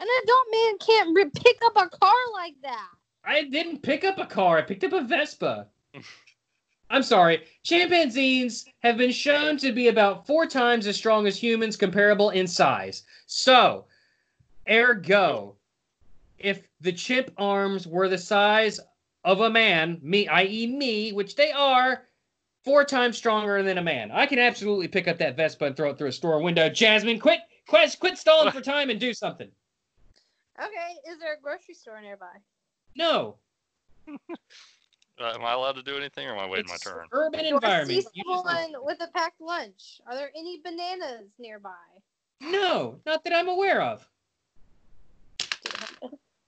An 0.00 0.08
adult 0.22 0.46
man 0.50 0.78
can't 0.78 1.16
ri- 1.16 1.42
pick 1.42 1.58
up 1.64 1.76
a 1.76 1.88
car 1.88 2.14
like 2.34 2.54
that. 2.62 2.88
I 3.24 3.44
didn't 3.44 3.82
pick 3.82 4.04
up 4.04 4.18
a 4.18 4.26
car. 4.26 4.58
I 4.58 4.62
picked 4.62 4.84
up 4.84 4.92
a 4.92 5.02
Vespa. 5.02 5.68
I'm 6.90 7.02
sorry. 7.02 7.44
Chimpanzees 7.62 8.66
have 8.80 8.96
been 8.96 9.10
shown 9.10 9.56
to 9.58 9.72
be 9.72 9.88
about 9.88 10.26
four 10.26 10.46
times 10.46 10.86
as 10.86 10.96
strong 10.96 11.26
as 11.26 11.36
humans, 11.36 11.76
comparable 11.76 12.30
in 12.30 12.46
size. 12.46 13.04
So, 13.26 13.86
ergo, 14.68 15.56
if 16.38 16.68
the 16.80 16.92
chimp 16.92 17.32
arms 17.38 17.86
were 17.86 18.08
the 18.08 18.18
size 18.18 18.80
of 19.24 19.40
a 19.40 19.50
man, 19.50 19.98
me, 20.02 20.28
i.e., 20.28 20.66
me, 20.66 21.12
which 21.12 21.36
they 21.36 21.50
are, 21.52 22.06
four 22.64 22.84
times 22.84 23.16
stronger 23.16 23.62
than 23.62 23.78
a 23.78 23.82
man, 23.82 24.10
I 24.10 24.26
can 24.26 24.38
absolutely 24.38 24.88
pick 24.88 25.08
up 25.08 25.18
that 25.18 25.36
Vespa 25.36 25.64
and 25.64 25.76
throw 25.76 25.90
it 25.90 25.98
through 25.98 26.08
a 26.08 26.12
store 26.12 26.42
window. 26.42 26.68
Jasmine, 26.68 27.18
quit, 27.18 27.40
quit, 27.66 27.96
quit 27.98 28.18
stalling 28.18 28.52
for 28.52 28.60
time 28.60 28.90
and 28.90 29.00
do 29.00 29.14
something. 29.14 29.50
Okay, 30.58 31.10
is 31.10 31.18
there 31.18 31.34
a 31.34 31.40
grocery 31.40 31.74
store 31.74 32.00
nearby? 32.00 32.36
No, 32.96 33.36
Uh, 35.20 35.30
am 35.32 35.44
I 35.44 35.52
allowed 35.52 35.76
to 35.76 35.82
do 35.84 35.96
anything, 35.96 36.26
or 36.26 36.32
am 36.32 36.40
I 36.40 36.46
waiting 36.48 36.66
my 36.68 36.76
turn? 36.76 37.06
urban 37.12 37.38
Do 37.38 37.46
I 37.46 37.50
environment. 37.50 37.88
see 37.88 38.08
You 38.14 38.24
just- 38.24 38.44
someone 38.44 38.84
with 38.84 39.00
a 39.00 39.06
packed 39.14 39.40
lunch? 39.40 40.00
Are 40.08 40.14
there 40.16 40.32
any 40.36 40.60
bananas 40.60 41.30
nearby? 41.38 41.70
No, 42.40 43.00
not 43.06 43.22
that 43.22 43.32
I'm 43.32 43.46
aware 43.48 43.80
of. 43.80 44.04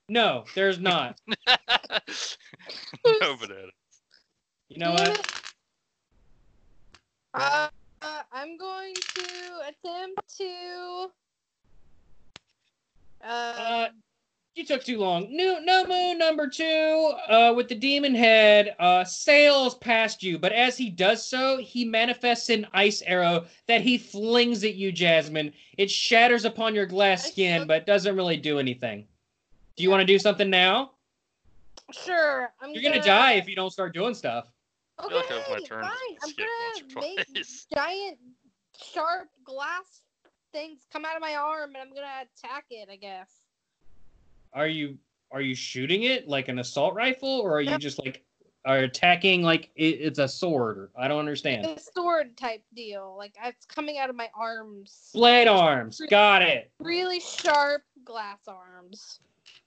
No, 0.09 0.45
there's 0.57 0.81
not. 0.81 1.21
no 1.47 3.37
bananas. 3.37 3.71
You 4.69 4.79
know 4.79 4.97
Damn 4.97 5.11
what? 5.11 5.21
it. 5.21 5.33
Uh, 7.35 7.69
uh, 8.03 8.23
I'm 8.33 8.57
going 8.59 8.95
to 8.95 9.61
attempt 9.69 10.37
to. 10.39 11.07
Uh, 13.23 13.55
Uh, 13.59 13.89
you 14.57 14.65
took 14.65 14.83
too 14.83 14.99
long. 14.99 15.31
New 15.31 15.59
Nomu 15.69 16.17
number 16.17 16.49
two, 16.49 17.13
uh, 17.29 17.53
with 17.55 17.69
the 17.69 17.75
demon 17.75 18.15
head, 18.15 18.75
uh, 18.79 19.05
sails 19.05 19.75
past 19.75 20.23
you, 20.23 20.39
but 20.39 20.51
as 20.53 20.79
he 20.79 20.89
does 20.89 21.29
so, 21.29 21.59
he 21.59 21.85
manifests 21.85 22.49
an 22.49 22.67
ice 22.73 23.03
arrow 23.03 23.45
that 23.67 23.83
he 23.83 23.99
flings 23.99 24.65
at 24.65 24.75
you, 24.75 24.93
Jasmine. 24.93 25.53
It 25.77 25.91
shatters 25.91 26.47
upon 26.47 26.75
your 26.75 26.87
glass 26.87 27.27
skin, 27.27 27.67
but 27.67 27.85
doesn't 27.85 28.17
really 28.17 28.39
do 28.39 28.59
anything. 28.59 29.07
Do 29.77 29.83
you 29.83 29.91
want 29.91 30.01
to 30.01 30.07
do 30.07 30.19
something 30.19 30.49
now? 30.49 30.93
sure. 31.93 32.51
I'm 32.61 32.73
You're 32.73 32.83
gonna 32.83 33.03
die 33.03 33.35
if 33.35 33.47
you 33.47 33.55
don't 33.55 33.71
start 33.71 33.93
doing 33.93 34.15
stuff. 34.15 34.51
Okay, 35.05 35.15
like 35.15 35.51
my 35.51 35.61
turn 35.61 35.83
fine. 35.83 35.93
I'm 36.23 36.31
skip 36.31 36.47
once 36.65 36.81
or 36.81 37.01
gonna 37.01 37.15
make 37.15 37.47
giant, 37.75 38.19
sharp 38.75 39.29
glass 39.45 40.03
things 40.57 40.87
come 40.91 41.05
out 41.05 41.17
of 41.17 41.21
my 41.21 41.35
arm, 41.35 41.75
and 41.75 41.77
I'm 41.77 41.95
gonna 41.95 42.07
attack 42.23 42.65
it. 42.71 42.89
I 42.91 42.97
guess. 42.97 43.31
Are 44.53 44.67
you 44.67 44.97
are 45.31 45.43
you 45.43 45.55
shooting 45.55 46.05
it 46.05 46.29
like 46.29 46.49
an 46.49 46.59
assault 46.59 46.95
rifle, 46.95 47.41
or 47.41 47.59
are 47.59 47.61
you 47.61 47.79
just 47.79 47.99
like 48.05 48.25
are 48.65 48.79
attacking 48.79 49.43
like 49.43 49.71
it, 49.77 50.01
it's 50.01 50.19
a 50.19 50.27
sword? 50.27 50.91
I 50.99 51.09
don't 51.09 51.19
understand. 51.19 51.67
A 51.67 51.79
sword 51.79 52.37
type 52.37 52.63
deal. 52.75 53.15
Like 53.19 53.35
it's 53.45 53.67
coming 53.67 53.99
out 53.99 54.09
of 54.09 54.17
my 54.17 54.31
arms. 54.35 55.11
Blade 55.13 55.49
arms, 55.49 56.01
got 56.09 56.41
it. 56.43 56.71
Really 56.81 57.21
sharp 57.21 57.83
glass 58.05 58.41
arms. 58.49 59.21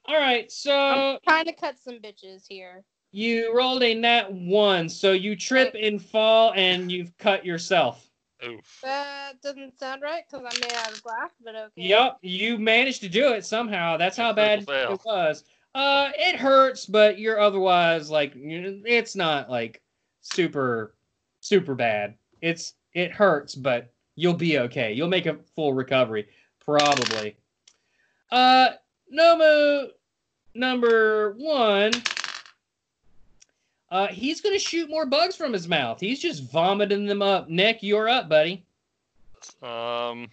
All 0.06 0.18
right, 0.18 0.52
so 0.52 1.20
Trying 1.28 1.46
to 1.46 1.54
cut 1.54 1.78
some 1.78 2.00
bitches 2.00 2.46
here. 2.48 2.84
You 3.12 3.56
rolled 3.56 3.84
a 3.84 3.94
nat 3.94 4.32
one, 4.32 4.90
so 4.90 5.12
you 5.12 5.36
trip 5.36 5.76
and 5.80 6.02
fall 6.02 6.54
and 6.56 6.92
you've 6.92 7.16
cut 7.18 7.46
yourself. 7.46 8.09
Oof. 8.48 8.80
That 8.84 9.42
doesn't 9.42 9.78
sound 9.78 10.02
right 10.02 10.24
because 10.30 10.46
I'm 10.46 10.62
made 10.62 10.74
out 10.78 10.94
of 10.94 11.04
glass, 11.04 11.32
but 11.44 11.56
okay. 11.56 11.72
Yep, 11.76 12.20
you 12.22 12.58
managed 12.58 13.02
to 13.02 13.10
do 13.10 13.34
it 13.34 13.46
somehow. 13.46 13.98
That's 13.98 14.16
how 14.16 14.32
bad 14.32 14.66
Critical 14.66 14.96
it 14.96 15.02
was. 15.06 15.44
Uh, 15.76 16.12
it 16.18 16.36
hurts, 16.36 16.86
but 16.86 17.20
you're 17.20 17.40
otherwise 17.40 18.10
like 18.10 18.34
it's 18.36 19.16
not 19.16 19.50
like 19.50 19.82
super, 20.22 20.96
super 21.42 21.76
bad. 21.76 22.16
It's 22.42 22.74
it 22.94 23.12
hurts, 23.12 23.56
but 23.56 23.92
you'll 24.16 24.34
be 24.34 24.60
okay. 24.60 24.94
You'll 24.94 25.10
make 25.10 25.26
a 25.26 25.38
full 25.56 25.74
recovery, 25.74 26.28
probably. 26.64 27.36
Uh, 28.32 28.70
Nomu 29.14 29.90
number 30.56 31.34
one. 31.38 31.92
Uh, 33.92 34.08
he's 34.08 34.40
gonna 34.42 34.60
shoot 34.60 34.90
more 34.90 35.06
bugs 35.06 35.36
from 35.36 35.52
his 35.52 35.68
mouth. 35.68 36.00
He's 36.00 36.20
just 36.20 36.44
vomiting 36.52 37.06
them 37.06 37.22
up. 37.22 37.50
Nick, 37.50 37.82
you're 37.82 38.08
up, 38.08 38.30
buddy. 38.30 38.64
Um, 39.64 40.30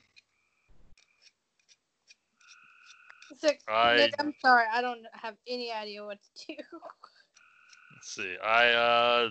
So, 3.39 3.51
I- 3.69 3.97
Nick, 3.97 4.15
I'm 4.19 4.35
sorry. 4.41 4.65
I 4.73 4.81
don't 4.81 5.05
have 5.13 5.37
any 5.47 5.71
idea 5.71 6.03
what 6.05 6.19
to 6.23 6.47
do. 6.57 6.63
let's 7.95 8.15
see. 8.15 8.37
I 8.43 8.69
uh 8.71 9.31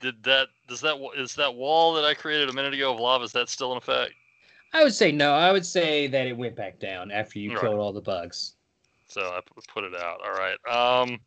did 0.00 0.22
that. 0.24 0.48
Does 0.68 0.80
that 0.80 0.98
wa- 0.98 1.12
is 1.12 1.34
that 1.36 1.54
wall 1.54 1.94
that 1.94 2.04
I 2.04 2.12
created 2.14 2.48
a 2.50 2.52
minute 2.52 2.74
ago 2.74 2.92
of 2.92 2.98
lava? 3.00 3.24
Is 3.24 3.32
that 3.32 3.48
still 3.48 3.70
in 3.72 3.78
effect? 3.78 4.12
I 4.72 4.82
would 4.82 4.94
say 4.94 5.12
no. 5.12 5.32
I 5.32 5.52
would 5.52 5.64
say 5.64 6.06
that 6.08 6.26
it 6.26 6.36
went 6.36 6.56
back 6.56 6.78
down 6.80 7.10
after 7.12 7.38
you 7.38 7.52
Right. 7.52 7.60
killed 7.60 7.78
all 7.78 7.92
the 7.92 8.00
bugs. 8.00 8.54
So 9.08 9.22
I 9.22 9.40
put 9.68 9.84
it 9.84 9.94
out. 9.94 10.20
All 10.24 10.32
right. 10.32 10.58
Um, 10.68 11.08
dang 11.08 11.14
it. 11.14 11.20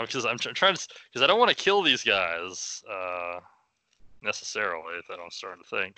Because 0.00 0.26
I'm 0.26 0.38
tr- 0.38 0.50
trying 0.50 0.74
to, 0.74 0.88
because 1.10 1.22
I 1.22 1.26
don't 1.26 1.38
want 1.38 1.50
to 1.50 1.56
kill 1.56 1.82
these 1.82 2.02
guys 2.02 2.82
uh, 2.90 3.40
necessarily. 4.22 5.00
That 5.08 5.18
I'm 5.22 5.30
starting 5.30 5.62
to 5.62 5.76
think. 5.76 5.96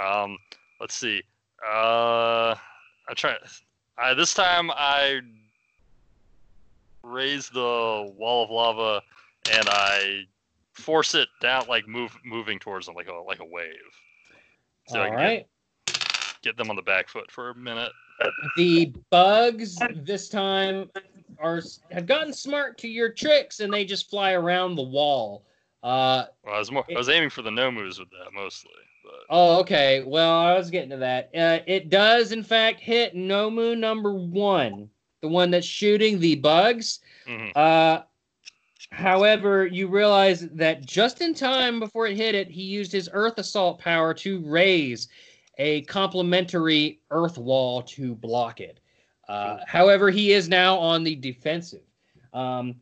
Um, 0.00 0.38
let's 0.80 0.94
see. 0.94 1.22
Uh, 1.64 2.54
I 3.08 3.14
try. 3.14 3.36
I 3.98 4.14
this 4.14 4.34
time 4.34 4.70
I 4.70 5.20
raise 7.02 7.48
the 7.48 8.12
wall 8.16 8.44
of 8.44 8.50
lava 8.50 9.02
and 9.52 9.68
I 9.68 10.22
force 10.72 11.14
it 11.14 11.28
down, 11.40 11.66
like 11.68 11.88
move 11.88 12.16
moving 12.24 12.58
towards 12.58 12.86
them, 12.86 12.94
like 12.94 13.08
a 13.08 13.14
like 13.14 13.40
a 13.40 13.44
wave. 13.44 13.70
So 14.88 15.00
I 15.00 15.08
all 15.08 15.14
right. 15.14 15.46
get, 15.86 16.40
get 16.42 16.56
them 16.56 16.70
on 16.70 16.76
the 16.76 16.82
back 16.82 17.08
foot 17.08 17.30
for 17.30 17.50
a 17.50 17.54
minute. 17.54 17.92
The 18.56 18.92
bugs 19.10 19.78
this 19.94 20.28
time 20.28 20.90
are 21.38 21.60
have 21.90 22.06
gotten 22.06 22.32
smart 22.32 22.78
to 22.78 22.88
your 22.88 23.10
tricks, 23.10 23.60
and 23.60 23.72
they 23.72 23.84
just 23.84 24.10
fly 24.10 24.32
around 24.32 24.74
the 24.76 24.82
wall. 24.82 25.44
Uh, 25.82 26.24
Well, 26.44 26.54
I 26.54 26.58
was 26.58 26.70
more. 26.70 26.84
I 26.90 26.98
was 26.98 27.08
aiming 27.08 27.30
for 27.30 27.42
the 27.42 27.50
nomus 27.50 27.98
with 27.98 28.10
that 28.10 28.32
mostly, 28.34 28.72
but 29.04 29.20
oh, 29.30 29.60
okay. 29.60 30.02
Well, 30.04 30.32
I 30.32 30.54
was 30.54 30.70
getting 30.70 30.90
to 30.90 30.96
that. 30.98 31.30
Uh, 31.34 31.60
it 31.66 31.90
does, 31.90 32.32
in 32.32 32.42
fact, 32.42 32.80
hit 32.80 33.14
Nomu 33.14 33.78
number 33.78 34.12
one, 34.12 34.88
the 35.20 35.28
one 35.28 35.50
that's 35.50 35.66
shooting 35.66 36.18
the 36.18 36.34
bugs. 36.36 37.00
mhm. 37.28 37.52
Uh, 37.56 38.02
however, 38.90 39.66
you 39.66 39.88
realize 39.88 40.48
that 40.50 40.84
just 40.84 41.20
in 41.20 41.34
time 41.34 41.78
before 41.80 42.06
it 42.06 42.16
hit 42.16 42.34
it, 42.34 42.50
he 42.50 42.62
used 42.62 42.92
his 42.92 43.08
Earth 43.12 43.38
Assault 43.38 43.78
power 43.78 44.14
to 44.14 44.40
raise 44.46 45.08
a 45.58 45.82
complementary 45.82 47.00
Earth 47.10 47.38
wall 47.38 47.82
to 47.82 48.14
block 48.14 48.60
it. 48.60 48.80
Uh, 49.28 49.58
however, 49.66 50.10
he 50.10 50.32
is 50.32 50.48
now 50.48 50.76
on 50.76 51.02
the 51.02 51.16
defensive. 51.16 51.82
Um, 52.32 52.76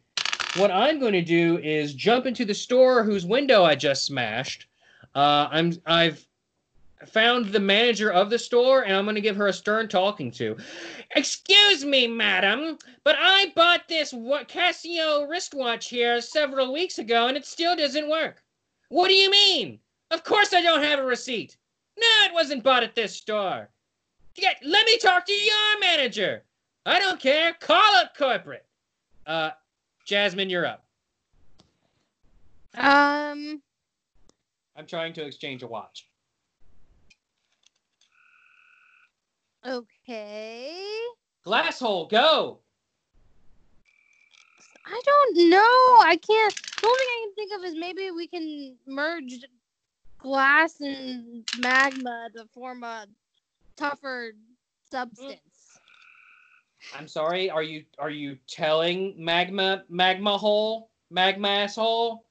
what 0.56 0.70
I'm 0.70 1.00
going 1.00 1.12
to 1.14 1.22
do 1.22 1.58
is 1.58 1.94
jump 1.94 2.26
into 2.26 2.44
the 2.44 2.54
store 2.54 3.02
whose 3.02 3.26
window 3.26 3.64
I 3.64 3.74
just 3.74 4.04
smashed. 4.04 4.66
Uh, 5.14 5.48
I'm 5.50 5.72
I've 5.86 6.26
found 7.06 7.46
the 7.46 7.60
manager 7.60 8.12
of 8.12 8.30
the 8.30 8.38
store, 8.38 8.82
and 8.82 8.94
I'm 8.94 9.04
going 9.04 9.14
to 9.14 9.20
give 9.20 9.36
her 9.36 9.48
a 9.48 9.52
stern 9.52 9.88
talking 9.88 10.30
to. 10.32 10.56
Excuse 11.14 11.84
me, 11.84 12.06
madam, 12.06 12.78
but 13.04 13.16
I 13.18 13.52
bought 13.54 13.88
this 13.88 14.12
Casio 14.12 15.28
wristwatch 15.28 15.88
here 15.88 16.20
several 16.20 16.72
weeks 16.72 16.98
ago, 16.98 17.28
and 17.28 17.36
it 17.36 17.46
still 17.46 17.76
doesn't 17.76 18.08
work. 18.08 18.42
What 18.88 19.08
do 19.08 19.14
you 19.14 19.30
mean? 19.30 19.78
Of 20.10 20.24
course 20.24 20.52
I 20.52 20.62
don't 20.62 20.82
have 20.82 20.98
a 20.98 21.04
receipt. 21.04 21.56
No, 21.98 22.06
it 22.24 22.34
wasn't 22.34 22.64
bought 22.64 22.82
at 22.82 22.94
this 22.94 23.14
store. 23.14 23.68
Get, 24.34 24.56
let 24.64 24.86
me 24.86 24.98
talk 24.98 25.26
to 25.26 25.32
your 25.32 25.80
manager. 25.80 26.42
I 26.86 26.98
don't 26.98 27.20
care. 27.20 27.54
Call 27.60 27.96
up 27.96 28.16
corporate. 28.16 28.66
Uh, 29.26 29.50
Jasmine, 30.04 30.50
you're 30.50 30.66
up. 30.66 30.84
Um, 32.76 33.62
I'm 34.76 34.86
trying 34.86 35.12
to 35.14 35.24
exchange 35.24 35.62
a 35.62 35.66
watch. 35.66 36.08
okay. 39.66 40.74
Glass 41.42 41.78
hole, 41.78 42.06
go. 42.06 42.58
I 44.86 45.00
don't 45.04 45.50
know. 45.50 45.58
I 45.58 46.18
can't. 46.20 46.54
The 46.80 46.86
only 46.86 46.98
thing 46.98 47.08
I 47.08 47.24
can 47.24 47.34
think 47.34 47.52
of 47.58 47.64
is 47.64 47.74
maybe 47.78 48.10
we 48.10 48.26
can 48.26 48.76
merge 48.86 49.40
glass 50.18 50.80
and 50.80 51.48
magma 51.58 52.28
to 52.36 52.46
form 52.52 52.82
a 52.82 53.06
tougher 53.76 54.32
substance. 54.90 55.78
I'm 56.96 57.08
sorry. 57.08 57.50
Are 57.50 57.62
you 57.62 57.84
are 57.98 58.10
you 58.10 58.36
telling 58.46 59.14
magma 59.16 59.84
magma 59.88 60.36
hole 60.36 60.90
magma 61.10 61.48
asshole 61.48 62.24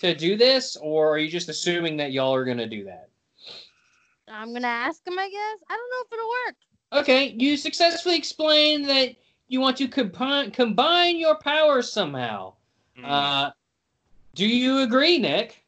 to 0.00 0.14
do 0.14 0.36
this, 0.36 0.76
or 0.76 1.14
are 1.14 1.18
you 1.18 1.28
just 1.28 1.48
assuming 1.48 1.96
that 1.98 2.12
y'all 2.12 2.34
are 2.34 2.44
gonna 2.44 2.66
do 2.66 2.84
that? 2.84 3.08
I'm 4.28 4.52
gonna 4.52 4.66
ask 4.66 5.06
him. 5.06 5.18
I 5.18 5.28
guess. 5.28 5.58
I 5.68 5.76
don't 5.76 5.90
know 5.90 6.04
if 6.04 6.12
it'll 6.12 6.28
work. 6.46 6.56
Okay, 7.04 7.34
you 7.38 7.56
successfully 7.56 8.16
explained 8.16 8.88
that 8.88 9.14
you 9.48 9.60
want 9.60 9.76
to 9.78 9.88
combine 9.88 10.50
combine 10.50 11.16
your 11.18 11.36
powers 11.36 11.92
somehow. 11.92 12.54
Mm. 12.98 13.04
Uh, 13.04 13.50
do 14.34 14.46
you 14.46 14.80
agree, 14.80 15.18
Nick? 15.18 15.61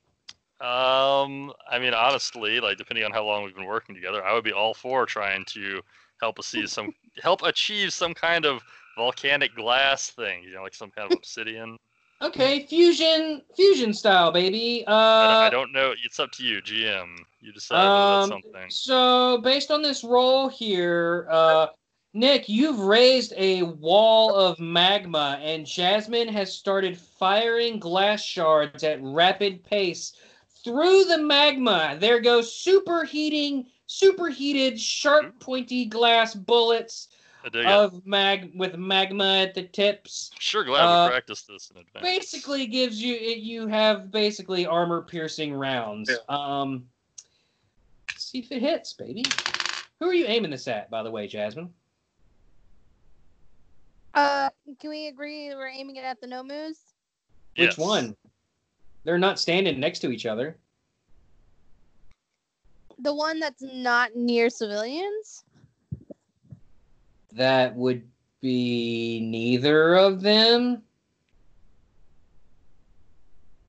Um, 0.60 1.52
I 1.70 1.78
mean, 1.78 1.94
honestly, 1.94 2.60
like 2.60 2.78
depending 2.78 3.04
on 3.04 3.12
how 3.12 3.24
long 3.24 3.44
we've 3.44 3.54
been 3.54 3.66
working 3.66 3.94
together, 3.94 4.24
I 4.24 4.32
would 4.32 4.44
be 4.44 4.52
all 4.52 4.72
for 4.74 5.04
trying 5.04 5.44
to 5.46 5.80
help 6.20 6.38
us 6.38 6.46
see 6.46 6.66
some 6.66 6.94
help 7.22 7.42
achieve 7.42 7.92
some 7.92 8.14
kind 8.14 8.46
of 8.46 8.62
volcanic 8.96 9.54
glass 9.54 10.10
thing. 10.10 10.42
You 10.42 10.54
know, 10.54 10.62
like 10.62 10.74
some 10.74 10.90
kind 10.90 11.10
of 11.10 11.18
obsidian. 11.18 11.78
Okay, 12.22 12.64
fusion 12.66 13.42
fusion 13.56 13.92
style, 13.92 14.30
baby. 14.32 14.84
I, 14.86 14.90
don't, 14.90 15.36
I 15.42 15.46
Uh, 15.46 15.50
don't 15.50 15.72
know. 15.72 15.94
It's 16.04 16.20
up 16.20 16.30
to 16.32 16.44
you, 16.44 16.62
GM. 16.62 17.16
You 17.40 17.52
decide 17.52 18.22
Um, 18.22 18.28
something. 18.30 18.70
so 18.70 19.38
based 19.42 19.70
on 19.70 19.82
this 19.82 20.04
roll 20.04 20.48
here, 20.48 21.26
uh, 21.30 21.66
Nick, 22.14 22.48
you've 22.48 22.78
raised 22.78 23.34
a 23.36 23.64
wall 23.64 24.34
of 24.36 24.58
magma, 24.60 25.38
and 25.42 25.66
Jasmine 25.66 26.28
has 26.28 26.54
started 26.54 26.96
firing 26.96 27.80
glass 27.80 28.22
shards 28.24 28.84
at 28.84 29.02
rapid 29.02 29.64
pace 29.64 30.14
through 30.64 31.04
the 31.04 31.18
magma. 31.18 31.96
There 32.00 32.20
goes 32.20 32.52
superheating, 32.52 33.66
superheated, 33.86 34.80
sharp, 34.80 35.38
pointy 35.38 35.84
glass 35.84 36.34
bullets. 36.34 37.08
I 37.44 37.50
dig 37.50 37.66
it. 37.66 37.70
of 37.70 38.06
mag 38.06 38.52
with 38.54 38.76
magma 38.76 39.42
at 39.42 39.54
the 39.54 39.64
tips. 39.64 40.30
Sure 40.38 40.64
glad 40.64 40.80
uh, 40.80 41.04
we 41.04 41.12
practiced 41.12 41.46
this 41.46 41.70
in 41.70 41.80
advance. 41.80 42.02
Basically 42.02 42.66
gives 42.66 43.02
you 43.02 43.14
you 43.14 43.66
have 43.66 44.10
basically 44.10 44.66
armor 44.66 45.02
piercing 45.02 45.52
rounds. 45.52 46.10
Um 46.28 46.86
let's 48.10 48.24
see 48.30 48.38
if 48.38 48.50
it 48.50 48.62
hits, 48.62 48.94
baby. 48.94 49.24
Who 50.00 50.08
are 50.08 50.14
you 50.14 50.26
aiming 50.26 50.50
this 50.50 50.66
at, 50.68 50.90
by 50.90 51.02
the 51.02 51.10
way, 51.10 51.26
Jasmine? 51.26 51.72
Uh, 54.14 54.48
can 54.80 54.90
we 54.90 55.08
agree 55.08 55.52
we're 55.54 55.68
aiming 55.68 55.96
it 55.96 56.04
at 56.04 56.20
the 56.20 56.26
Nomus? 56.26 56.94
Which 57.56 57.70
Yes. 57.70 57.78
one? 57.78 58.16
They're 59.04 59.18
not 59.18 59.38
standing 59.38 59.78
next 59.78 60.00
to 60.00 60.10
each 60.10 60.26
other. 60.26 60.56
The 62.98 63.14
one 63.14 63.38
that's 63.38 63.62
not 63.62 64.16
near 64.16 64.48
civilians? 64.48 65.44
That 67.32 67.74
would 67.76 68.02
be 68.40 69.20
neither 69.20 69.94
of 69.94 70.22
them. 70.22 70.82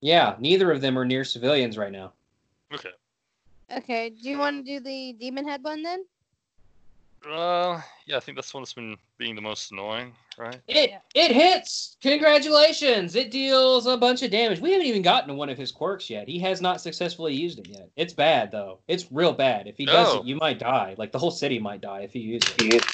Yeah, 0.01 0.35
neither 0.39 0.71
of 0.71 0.81
them 0.81 0.97
are 0.97 1.05
near 1.05 1.23
civilians 1.23 1.77
right 1.77 1.91
now. 1.91 2.13
Okay. 2.73 2.91
Okay, 3.75 4.09
do 4.11 4.29
you 4.29 4.37
want 4.37 4.63
to 4.63 4.79
do 4.79 4.83
the 4.83 5.13
demon 5.13 5.47
head 5.47 5.63
one 5.63 5.81
then? 5.81 6.05
Uh, 7.29 7.81
yeah, 8.05 8.17
I 8.17 8.19
think 8.19 8.37
that's 8.37 8.51
the 8.51 8.57
one 8.57 8.63
that's 8.63 8.73
been 8.73 8.95
being 9.17 9.35
the 9.35 9.41
most 9.41 9.71
annoying, 9.71 10.13
right? 10.37 10.59
It 10.67 10.91
Yeah. 10.91 10.99
it 11.15 11.31
hits. 11.31 11.97
Congratulations. 12.01 13.15
It 13.15 13.31
deals 13.31 13.87
a 13.87 13.97
bunch 13.97 14.21
of 14.21 14.31
damage. 14.31 14.59
We 14.59 14.71
haven't 14.71 14.87
even 14.87 15.01
gotten 15.01 15.29
to 15.29 15.33
one 15.35 15.49
of 15.49 15.57
his 15.57 15.71
quirks 15.71 16.09
yet. 16.09 16.27
He 16.27 16.37
has 16.39 16.61
not 16.61 16.81
successfully 16.81 17.33
used 17.33 17.59
it 17.59 17.67
yet. 17.67 17.89
It's 17.95 18.13
bad 18.13 18.51
though. 18.51 18.79
It's 18.87 19.11
real 19.11 19.33
bad. 19.33 19.67
If 19.67 19.77
he 19.77 19.85
does 19.85 20.07
Oh. 20.15 20.19
it, 20.19 20.25
you 20.25 20.35
might 20.35 20.59
die. 20.59 20.93
Like 20.97 21.11
the 21.11 21.19
whole 21.19 21.31
city 21.31 21.57
might 21.57 21.81
die 21.81 22.01
if 22.01 22.13
he 22.13 22.19
uses 22.19 22.53
it. 22.59 22.85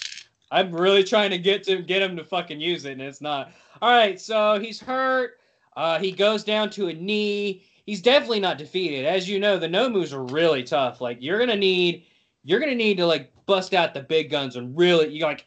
I'm 0.52 0.72
really 0.72 1.04
trying 1.04 1.32
to 1.32 1.38
get 1.38 1.64
to 1.64 1.82
get 1.82 2.02
him 2.02 2.16
to 2.18 2.24
fucking 2.24 2.60
use 2.60 2.86
it, 2.86 2.94
and 2.94 3.02
it's 3.02 3.22
not. 3.22 3.52
All 3.82 3.90
right, 3.90 4.20
so 4.20 4.60
he's 4.60 4.80
hurt. 4.80 5.40
Uh, 5.76 5.98
he 6.00 6.12
goes 6.12 6.44
down 6.44 6.70
to 6.72 6.90
a 6.90 6.94
knee. 6.94 7.64
He's 7.86 8.02
definitely 8.02 8.42
not 8.42 8.58
defeated. 8.58 9.06
As 9.06 9.28
you 9.30 9.40
know, 9.40 9.58
the 9.58 9.68
Nomus 9.68 10.14
are 10.14 10.24
really 10.24 10.64
tough. 10.64 11.00
Like 11.02 11.18
you're 11.22 11.40
gonna 11.40 11.56
need, 11.56 12.06
you're 12.44 12.60
gonna 12.60 12.76
need 12.76 12.98
to 12.98 13.06
like 13.06 13.31
bust 13.46 13.74
out 13.74 13.94
the 13.94 14.02
big 14.02 14.30
guns 14.30 14.56
and 14.56 14.78
really, 14.78 15.10
you 15.10 15.24
like, 15.24 15.46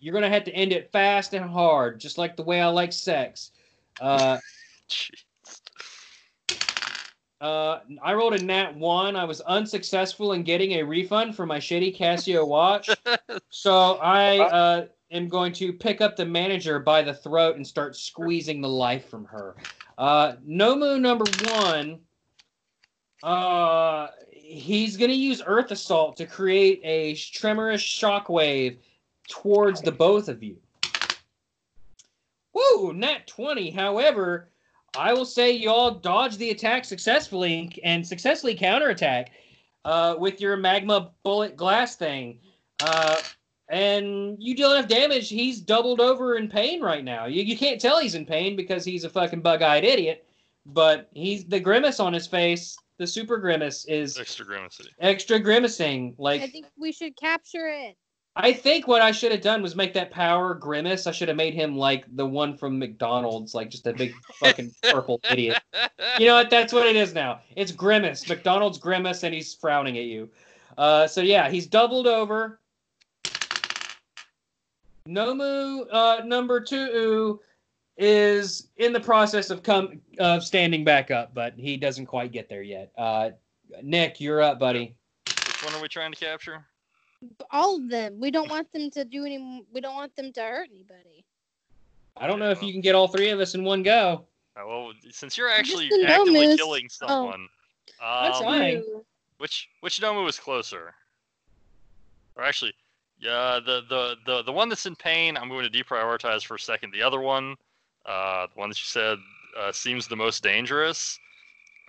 you're 0.00 0.14
gonna 0.14 0.28
have 0.28 0.44
to 0.44 0.52
end 0.52 0.72
it 0.72 0.90
fast 0.92 1.34
and 1.34 1.48
hard, 1.48 2.00
just 2.00 2.18
like 2.18 2.36
the 2.36 2.42
way 2.42 2.60
I 2.60 2.68
like 2.68 2.92
sex. 2.92 3.52
Uh, 4.00 4.38
uh, 7.40 7.80
I 8.02 8.14
rolled 8.14 8.34
a 8.34 8.42
nat 8.42 8.76
one. 8.76 9.16
I 9.16 9.24
was 9.24 9.40
unsuccessful 9.42 10.32
in 10.32 10.42
getting 10.42 10.72
a 10.72 10.82
refund 10.82 11.34
for 11.34 11.46
my 11.46 11.58
shitty 11.58 11.96
Casio 11.96 12.46
watch. 12.46 12.90
so 13.50 13.94
I 13.96 14.38
uh, 14.38 14.86
am 15.10 15.28
going 15.28 15.52
to 15.54 15.72
pick 15.72 16.00
up 16.00 16.16
the 16.16 16.26
manager 16.26 16.78
by 16.78 17.02
the 17.02 17.14
throat 17.14 17.56
and 17.56 17.66
start 17.66 17.96
squeezing 17.96 18.60
the 18.60 18.68
life 18.68 19.08
from 19.08 19.24
her. 19.26 19.56
Uh, 19.96 20.34
Nomu 20.46 21.00
number 21.00 21.24
one. 21.52 22.00
Uh, 23.22 24.08
he's 24.48 24.96
going 24.96 25.10
to 25.10 25.16
use 25.16 25.42
Earth 25.44 25.70
Assault 25.70 26.16
to 26.16 26.26
create 26.26 26.80
a 26.82 27.14
tremorous 27.14 27.82
shockwave 27.82 28.78
towards 29.28 29.82
the 29.82 29.92
both 29.92 30.28
of 30.28 30.42
you. 30.42 30.56
Woo, 32.54 32.94
nat 32.94 33.26
20. 33.26 33.70
However, 33.70 34.48
I 34.96 35.12
will 35.12 35.26
say 35.26 35.52
y'all 35.52 35.90
dodge 35.90 36.38
the 36.38 36.50
attack 36.50 36.86
successfully 36.86 37.78
and 37.84 38.06
successfully 38.06 38.54
counterattack 38.54 39.32
uh, 39.84 40.16
with 40.18 40.40
your 40.40 40.56
magma 40.56 41.10
bullet 41.22 41.54
glass 41.54 41.96
thing. 41.96 42.40
Uh, 42.80 43.16
and 43.68 44.36
you 44.42 44.56
deal 44.56 44.72
enough 44.72 44.88
damage, 44.88 45.28
he's 45.28 45.60
doubled 45.60 46.00
over 46.00 46.36
in 46.36 46.48
pain 46.48 46.80
right 46.80 47.04
now. 47.04 47.26
You, 47.26 47.42
you 47.42 47.56
can't 47.56 47.80
tell 47.80 48.00
he's 48.00 48.14
in 48.14 48.24
pain 48.24 48.56
because 48.56 48.82
he's 48.82 49.04
a 49.04 49.10
fucking 49.10 49.42
bug 49.42 49.60
eyed 49.60 49.84
idiot, 49.84 50.26
but 50.64 51.10
he's 51.12 51.44
the 51.44 51.60
grimace 51.60 52.00
on 52.00 52.14
his 52.14 52.26
face, 52.26 52.78
the 52.98 53.06
super 53.06 53.38
grimace, 53.38 53.84
is 53.86 54.18
Extra 54.18 54.44
grimacy. 54.44 54.84
extra 55.00 55.38
grimacing. 55.38 56.14
Like, 56.18 56.42
I 56.42 56.46
think 56.48 56.66
we 56.78 56.92
should 56.92 57.16
capture 57.16 57.68
it. 57.68 57.96
I 58.36 58.52
think 58.52 58.86
what 58.86 59.02
I 59.02 59.10
should 59.10 59.32
have 59.32 59.40
done 59.40 59.62
was 59.62 59.74
make 59.74 59.92
that 59.94 60.12
power 60.12 60.54
grimace. 60.54 61.08
I 61.08 61.10
should 61.12 61.26
have 61.26 61.36
made 61.36 61.54
him 61.54 61.74
like 61.76 62.04
the 62.14 62.24
one 62.26 62.56
from 62.56 62.78
McDonald's, 62.78 63.52
like 63.54 63.68
just 63.68 63.86
a 63.88 63.92
big 63.92 64.14
fucking 64.34 64.72
purple 64.84 65.20
idiot. 65.28 65.58
You 66.18 66.26
know 66.26 66.34
what? 66.34 66.48
That's 66.50 66.72
what 66.72 66.86
it 66.86 66.94
is 66.94 67.14
now. 67.14 67.40
It's 67.56 67.72
grimace. 67.72 68.28
McDonald's 68.28 68.78
grimace, 68.78 69.24
and 69.24 69.34
he's 69.34 69.54
frowning 69.54 69.98
at 69.98 70.04
you. 70.04 70.28
Uh, 70.76 71.08
so 71.08 71.20
yeah, 71.20 71.48
he's 71.50 71.66
doubled 71.66 72.06
over. 72.06 72.60
Nomu 75.08 75.86
uh, 75.90 76.22
number 76.24 76.60
two 76.60 77.40
is 77.98 78.68
in 78.76 78.92
the 78.92 79.00
process 79.00 79.50
of 79.50 79.62
come 79.62 80.00
of 80.18 80.44
standing 80.44 80.84
back 80.84 81.10
up, 81.10 81.34
but 81.34 81.54
he 81.56 81.76
doesn't 81.76 82.06
quite 82.06 82.32
get 82.32 82.48
there 82.48 82.62
yet. 82.62 82.92
Uh, 82.96 83.30
Nick, 83.82 84.20
you're 84.20 84.40
up, 84.40 84.58
buddy. 84.58 84.94
Which 85.26 85.64
one 85.64 85.74
are 85.74 85.82
we 85.82 85.88
trying 85.88 86.12
to 86.12 86.18
capture? 86.18 86.64
All 87.50 87.76
of 87.76 87.90
them. 87.90 88.20
We 88.20 88.30
don't 88.30 88.48
want 88.48 88.72
them 88.72 88.90
to 88.92 89.04
do 89.04 89.24
any. 89.26 89.64
We 89.72 89.80
don't 89.80 89.96
want 89.96 90.14
them 90.14 90.32
to 90.32 90.40
hurt 90.40 90.68
anybody. 90.72 91.24
I 92.16 92.26
don't 92.26 92.38
know 92.38 92.50
if 92.50 92.62
you 92.62 92.72
can 92.72 92.80
get 92.80 92.94
all 92.94 93.08
three 93.08 93.30
of 93.30 93.40
us 93.40 93.54
in 93.54 93.64
one 93.64 93.82
go. 93.82 94.24
Uh, 94.56 94.62
well, 94.66 94.92
since 95.10 95.36
you're 95.36 95.50
actually 95.50 95.88
the 95.88 96.04
actively 96.08 96.46
Nomus. 96.46 96.56
killing 96.56 96.88
Oh. 97.02 97.06
someone, 97.06 97.48
I'm 98.00 98.32
um, 98.32 98.42
trying. 98.42 98.84
Which 99.38 99.68
which 99.80 100.00
Nomu 100.00 100.24
was 100.24 100.38
closer? 100.38 100.94
Or 102.36 102.44
actually, 102.44 102.72
yeah, 103.20 103.58
the 103.64 103.82
the 103.88 104.16
the 104.24 104.42
the 104.44 104.52
one 104.52 104.68
that's 104.68 104.86
in 104.86 104.94
pain, 104.94 105.36
I'm 105.36 105.48
going 105.48 105.68
to 105.68 105.84
deprioritize 105.84 106.44
for 106.44 106.54
a 106.54 106.58
second. 106.60 106.92
The 106.92 107.02
other 107.02 107.20
one, 107.20 107.56
uh, 108.08 108.46
the 108.46 108.58
one 108.58 108.68
that 108.70 108.78
you 108.78 108.84
said 108.86 109.18
uh, 109.58 109.70
seems 109.72 110.08
the 110.08 110.16
most 110.16 110.42
dangerous. 110.42 111.18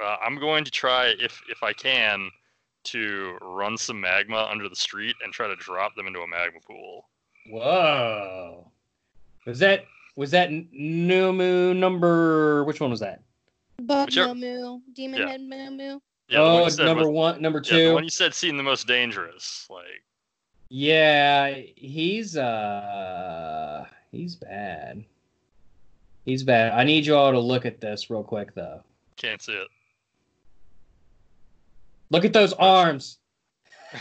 Uh, 0.03 0.17
I'm 0.25 0.39
going 0.39 0.63
to 0.65 0.71
try, 0.71 1.13
if 1.19 1.41
if 1.49 1.63
I 1.63 1.73
can, 1.73 2.29
to 2.85 3.37
run 3.41 3.77
some 3.77 3.99
magma 3.99 4.47
under 4.51 4.69
the 4.69 4.75
street 4.75 5.15
and 5.23 5.31
try 5.33 5.47
to 5.47 5.55
drop 5.57 5.95
them 5.95 6.07
into 6.07 6.19
a 6.21 6.27
magma 6.27 6.59
pool. 6.65 7.05
Whoa. 7.49 8.71
Was 9.45 9.59
that 9.59 9.85
was 10.15 10.31
that 10.31 10.49
N- 10.49 10.67
Nomu 10.73 11.75
number? 11.75 12.63
Which 12.65 12.79
one 12.79 12.89
was 12.91 12.99
that? 12.99 13.21
Bug 13.83 14.07
Whichever- 14.09 14.33
Nomu, 14.33 14.81
Demon 14.93 15.19
Yeah. 15.21 15.27
Head 15.29 15.41
Nomu. 15.41 15.99
Yeah, 16.27 16.37
the 16.39 16.43
one 16.43 16.51
oh, 16.61 16.63
you 16.65 16.69
said 16.69 16.85
number 16.85 17.03
was- 17.09 17.13
one, 17.15 17.41
number 17.41 17.61
yeah, 17.65 17.71
the 17.71 17.77
two. 17.89 17.93
one 17.93 18.03
you 18.03 18.09
said 18.09 18.33
seemed 18.33 18.59
the 18.59 18.63
most 18.63 18.87
dangerous. 18.87 19.65
Like, 19.69 20.03
Yeah, 20.69 21.55
he's 21.75 22.37
uh 22.37 23.85
he's 24.11 24.35
bad. 24.35 25.03
He's 26.25 26.43
bad. 26.43 26.73
I 26.73 26.83
need 26.83 27.05
you 27.05 27.15
all 27.15 27.31
to 27.31 27.39
look 27.39 27.65
at 27.65 27.81
this 27.81 28.09
real 28.09 28.23
quick 28.23 28.53
though. 28.53 28.81
can't 29.15 29.41
see 29.41 29.53
it. 29.53 29.67
Look 32.11 32.25
at 32.25 32.33
those 32.33 32.53
arms. 32.53 33.17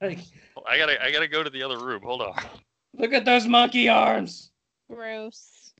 Like, 0.00 0.20
I 0.64 0.78
gotta 0.78 1.04
I 1.04 1.10
gotta 1.10 1.26
go 1.26 1.42
to 1.42 1.50
the 1.50 1.60
other 1.60 1.84
room. 1.84 2.02
Hold 2.02 2.22
on. 2.22 2.36
look 2.96 3.12
at 3.12 3.24
those 3.24 3.48
monkey 3.48 3.88
arms. 3.88 4.52
Gross. 4.88 5.72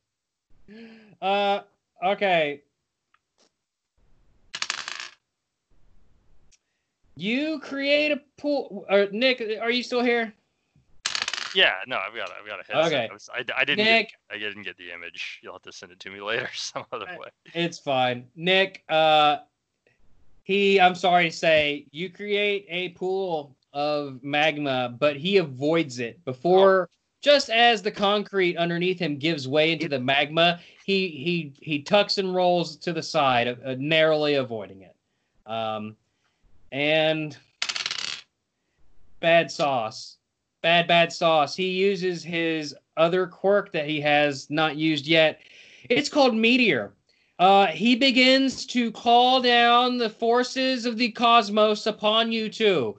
Uh 1.22 1.60
okay. 2.04 2.62
You 7.14 7.60
create 7.60 8.10
a 8.10 8.20
pool. 8.38 8.84
Or 8.90 9.06
Nick, 9.12 9.40
are 9.60 9.70
you 9.70 9.84
still 9.84 10.02
here? 10.02 10.32
Yeah, 11.54 11.74
no, 11.86 11.96
I've 11.96 12.14
got 12.14 12.30
I've 12.30 12.46
got 12.46 12.60
a 12.60 12.72
headset. 12.72 12.92
Okay. 12.92 13.08
I, 13.10 13.12
was, 13.12 13.28
I, 13.32 13.44
I 13.56 13.64
didn't 13.64 13.84
Nick, 13.84 14.10
get, 14.10 14.36
I 14.36 14.38
didn't 14.38 14.62
get 14.62 14.76
the 14.76 14.92
image. 14.92 15.40
You'll 15.42 15.54
have 15.54 15.62
to 15.62 15.72
send 15.72 15.92
it 15.92 16.00
to 16.00 16.10
me 16.10 16.20
later 16.22 16.48
some 16.54 16.84
other 16.92 17.06
way. 17.06 17.28
It's 17.54 17.78
fine. 17.78 18.26
Nick, 18.36 18.84
uh 18.88 19.38
he 20.44 20.80
I'm 20.80 20.94
sorry 20.94 21.30
to 21.30 21.36
say, 21.36 21.86
you 21.90 22.10
create 22.10 22.66
a 22.68 22.90
pool 22.90 23.54
of 23.72 24.18
magma, 24.22 24.96
but 24.98 25.16
he 25.16 25.36
avoids 25.36 25.98
it 25.98 26.24
before 26.24 26.88
just 27.20 27.50
as 27.50 27.82
the 27.82 27.90
concrete 27.90 28.56
underneath 28.56 28.98
him 28.98 29.16
gives 29.16 29.48
way 29.48 29.72
into 29.72 29.88
the 29.88 29.98
magma, 29.98 30.60
he 30.84 31.08
he 31.08 31.52
he 31.60 31.82
tucks 31.82 32.18
and 32.18 32.34
rolls 32.34 32.76
to 32.76 32.92
the 32.92 33.02
side, 33.02 33.48
uh, 33.48 33.74
narrowly 33.78 34.34
avoiding 34.34 34.82
it. 34.82 34.96
Um 35.46 35.96
and 36.70 37.36
bad 39.20 39.50
sauce. 39.50 40.17
Bad 40.62 40.88
bad 40.88 41.12
sauce. 41.12 41.54
He 41.54 41.68
uses 41.68 42.22
his 42.22 42.74
other 42.96 43.26
quirk 43.26 43.72
that 43.72 43.86
he 43.86 44.00
has 44.00 44.50
not 44.50 44.76
used 44.76 45.06
yet. 45.06 45.40
It's 45.88 46.08
called 46.08 46.34
Meteor. 46.34 46.94
Uh, 47.38 47.66
he 47.66 47.94
begins 47.94 48.66
to 48.66 48.90
call 48.90 49.40
down 49.40 49.96
the 49.96 50.10
forces 50.10 50.84
of 50.84 50.98
the 50.98 51.12
cosmos 51.12 51.86
upon 51.86 52.32
you 52.32 52.48
too. 52.48 52.96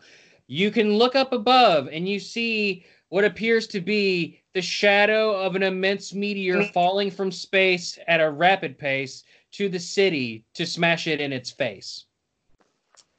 You 0.48 0.72
can 0.72 0.94
look 0.94 1.16
up 1.16 1.34
above 1.34 1.90
and 1.92 2.08
you 2.08 2.20
see 2.20 2.86
what 3.10 3.26
appears 3.26 3.68
to 3.68 3.82
be 3.82 4.40
the 4.54 4.62
shadow 4.62 5.36
of 5.36 5.56
an 5.56 5.64
immense 5.64 6.14
meteor 6.14 6.64
falling 6.74 7.12
from 7.12 7.32
space 7.32 8.00
at 8.08 8.22
a 8.22 8.32
rapid 8.32 8.78
pace 8.78 9.24
to 9.52 9.68
the 9.68 9.80
city 9.80 10.46
to 10.54 10.66
smash 10.66 11.08
it 11.08 11.20
in 11.20 11.34
its 11.34 11.52
face. 11.52 12.06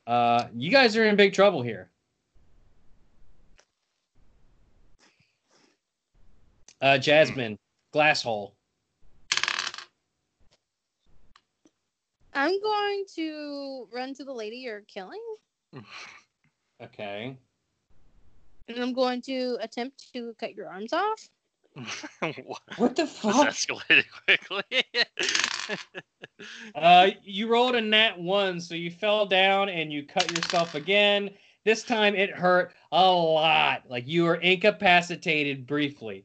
Uh, 0.07 0.47
you 0.55 0.71
guys 0.71 0.97
are 0.97 1.05
in 1.05 1.17
big 1.17 1.35
trouble 1.35 1.61
here. 1.61 1.90
Uh, 6.81 6.97
Jasmine, 6.99 7.59
glass 7.93 8.23
hole. 8.23 8.55
I'm 12.33 12.61
going 12.61 13.05
to 13.17 13.89
run 13.93 14.15
to 14.15 14.25
the 14.25 14.33
lady 14.33 14.57
you're 14.59 14.83
killing, 14.83 15.21
Okay. 16.83 17.37
and 18.69 18.79
I'm 18.79 18.93
going 18.93 19.21
to 19.23 19.59
attempt 19.61 20.13
to 20.15 20.35
cut 20.39 20.55
your 20.55 20.69
arms 20.69 20.93
off. 20.93 21.29
what? 22.21 22.61
What 22.77 22.97
the 22.97 23.03
This 23.03 23.19
fuck? 23.19 23.49
escalated 23.49 24.05
quickly. 24.25 24.85
Uh, 26.75 27.09
you 27.23 27.47
rolled 27.49 27.75
a 27.75 27.81
nat 27.81 28.19
one, 28.19 28.59
so 28.63 28.75
you 28.75 28.91
fell 28.91 29.27
down 29.27 29.69
and 29.69 29.93
you 29.93 30.03
cut 30.07 30.31
yourself 30.31 30.75
again. 30.75 31.29
This 31.67 31.83
time 31.83 32.15
it 32.15 32.31
hurt 32.31 32.73
a 32.93 33.11
lot. 33.13 33.83
Like 33.91 34.09
you 34.09 34.25
were 34.25 34.37
incapacitated 34.37 35.67
briefly. 35.67 36.25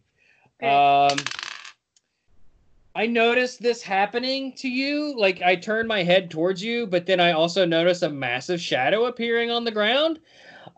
Um, 0.64 1.18
I 2.96 3.08
noticed 3.08 3.62
this 3.62 3.82
happening 3.82 4.54
to 4.54 4.70
you. 4.70 5.14
Like 5.18 5.42
I 5.42 5.56
turned 5.56 5.88
my 5.88 6.04
head 6.04 6.32
towards 6.32 6.64
you, 6.64 6.88
but 6.88 7.06
then 7.06 7.20
I 7.20 7.34
also 7.34 7.66
noticed 7.66 8.04
a 8.04 8.10
massive 8.10 8.62
shadow 8.62 9.06
appearing 9.06 9.52
on 9.52 9.66
the 9.66 9.72
ground. 9.72 10.20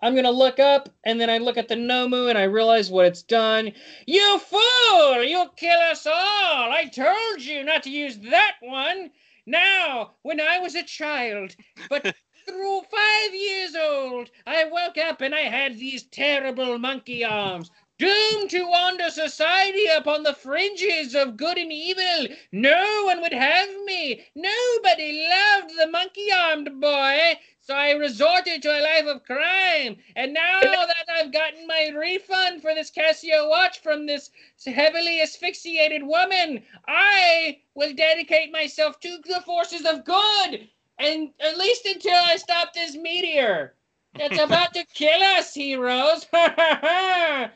I'm 0.01 0.15
gonna 0.15 0.31
look 0.31 0.59
up, 0.59 0.89
and 1.05 1.21
then 1.21 1.29
I 1.29 1.37
look 1.37 1.57
at 1.57 1.67
the 1.67 1.75
Nomu, 1.75 2.29
and 2.29 2.37
I 2.37 2.43
realize 2.43 2.91
what 2.91 3.05
it's 3.05 3.23
done. 3.23 3.71
You 4.05 4.39
fool! 4.39 5.23
You'll 5.23 5.49
kill 5.49 5.79
us 5.79 6.05
all! 6.05 6.71
I 6.71 6.89
told 6.93 7.41
you 7.41 7.63
not 7.63 7.83
to 7.83 7.89
use 7.89 8.17
that 8.17 8.55
one. 8.61 9.11
Now, 9.45 10.11
when 10.23 10.41
I 10.41 10.59
was 10.59 10.75
a 10.75 10.83
child, 10.83 11.55
but 11.89 12.03
through 12.47 12.81
five 12.91 13.33
years 13.33 13.75
old, 13.75 14.29
I 14.45 14.65
woke 14.65 14.97
up 14.97 15.21
and 15.21 15.33
I 15.33 15.41
had 15.41 15.77
these 15.77 16.03
terrible 16.03 16.77
monkey 16.77 17.23
arms. 17.23 17.71
Doomed 17.99 18.51
to 18.51 18.63
wander 18.63 19.09
society 19.09 19.87
upon 19.87 20.21
the 20.21 20.35
fringes 20.35 21.15
of 21.15 21.35
good 21.35 21.57
and 21.57 21.71
evil. 21.71 22.27
No 22.51 23.03
one 23.05 23.21
would 23.21 23.33
have 23.33 23.69
me. 23.85 24.23
Nobody 24.35 25.27
loved 25.27 25.71
the 25.75 25.87
monkey 25.87 26.31
armed 26.31 26.79
boy. 26.79 27.39
So 27.59 27.73
I 27.73 27.91
resorted 27.91 28.61
to 28.61 28.69
a 28.69 28.81
life 28.81 29.07
of 29.07 29.23
crime. 29.23 29.97
And 30.15 30.31
now 30.31 30.61
that 30.61 31.05
I've 31.09 31.33
gotten 31.33 31.65
my 31.65 31.87
refund 31.87 32.61
for 32.61 32.75
this 32.75 32.91
Casio 32.91 33.49
watch 33.49 33.79
from 33.79 34.05
this 34.05 34.29
heavily 34.63 35.19
asphyxiated 35.21 36.03
woman, 36.03 36.63
I 36.87 37.61
will 37.73 37.93
dedicate 37.93 38.51
myself 38.51 38.99
to 38.99 39.17
the 39.23 39.41
forces 39.41 39.85
of 39.85 40.05
good. 40.05 40.69
And 40.99 41.31
at 41.39 41.57
least 41.57 41.87
until 41.87 42.15
I 42.15 42.37
stop 42.37 42.73
this 42.73 42.95
meteor. 42.95 43.73
It's 44.13 44.39
about 44.39 44.73
to 44.75 44.85
kill 44.93 45.21
us, 45.23 45.53
heroes. 45.55 46.27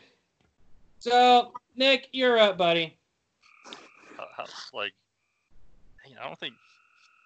so, 1.01 1.51
Nick, 1.75 2.07
you're 2.13 2.37
up, 2.37 2.57
buddy. 2.57 2.97
How- 4.17 4.29
how- 4.37 4.45
like, 4.71 4.93
you 6.07 6.15
know, 6.15 6.21
I 6.21 6.27
don't 6.27 6.39
think 6.39 6.53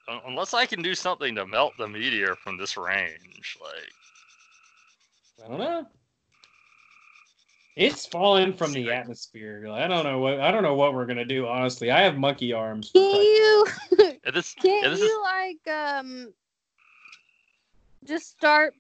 unless 0.08 0.54
I 0.54 0.66
can 0.66 0.82
do 0.82 0.96
something 0.96 1.36
to 1.36 1.46
melt 1.46 1.76
the 1.78 1.88
meteor 1.88 2.36
from 2.36 2.58
this 2.58 2.78
range, 2.78 3.58
like, 3.62 3.94
I 5.44 5.48
don't 5.50 5.60
know. 5.60 5.88
It's 7.76 8.06
falling 8.06 8.54
from 8.54 8.72
the 8.72 8.90
atmosphere. 8.92 9.68
I 9.70 9.88
don't 9.88 10.06
know 10.06 10.20
what 10.20 10.40
I 10.40 10.50
don't 10.50 10.64
know 10.64 10.76
what 10.76 10.94
we're 10.94 11.06
gonna 11.06 11.26
do. 11.26 11.46
Honestly, 11.46 11.92
I 11.92 12.02
have 12.04 12.18
monkey 12.18 12.54
arms. 12.54 12.92
Can 12.92 13.12
Christ's 13.12 13.28
you 13.28 13.68
yeah, 14.24 14.32
this, 14.32 14.54
can't 14.62 14.84
yeah, 14.84 14.90
this 14.90 15.00
you 15.00 15.06
is 15.06 15.18
like 15.22 15.76
um 15.76 16.34
just 18.06 18.30
start 18.30 18.76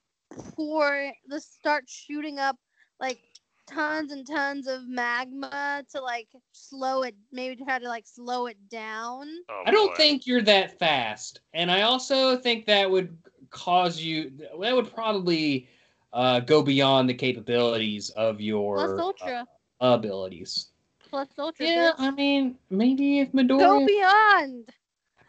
pour 0.56 1.12
just 1.30 1.54
start 1.56 1.84
shooting 1.90 2.40
up 2.40 2.58
like 3.02 3.20
tons 3.68 4.12
and 4.12 4.26
tons 4.28 4.68
of 4.68 4.88
magma 4.88 5.84
to 5.92 6.02
like 6.02 6.28
slow 6.52 7.04
it 7.04 7.16
maybe 7.32 7.56
try 7.64 7.80
to 7.80 7.88
like 7.88 8.06
slow 8.08 8.46
it 8.48 8.58
down. 8.70 9.28
oh, 9.50 9.64
I 9.66 9.72
don't 9.72 9.92
boy. 9.92 9.96
think 9.96 10.28
you're 10.28 10.42
that 10.44 10.78
fast, 10.80 11.42
and 11.54 11.72
I 11.72 11.82
also 11.82 12.38
think 12.38 12.66
that 12.68 12.90
would 12.90 13.18
cause 13.50 14.00
you. 14.00 14.32
That 14.62 14.76
would 14.76 14.94
probably 14.94 15.68
uh, 16.14 16.40
go 16.42 16.62
beyond 16.62 17.10
the 17.10 17.14
capabilities 17.14 18.10
of 18.12 18.40
your 18.42 18.76
Plus 18.76 19.00
ultra. 19.00 19.46
uh, 19.82 19.88
abilities. 19.88 20.70
Plus 21.10 21.28
ultra. 21.38 21.66
Yeah, 21.66 21.92
bitch. 21.92 21.96
I 22.00 22.12
mean, 22.12 22.56
maybe 22.70 23.20
if 23.20 23.32
midori 23.32 23.60
Go 23.60 23.86
beyond. 23.86 24.70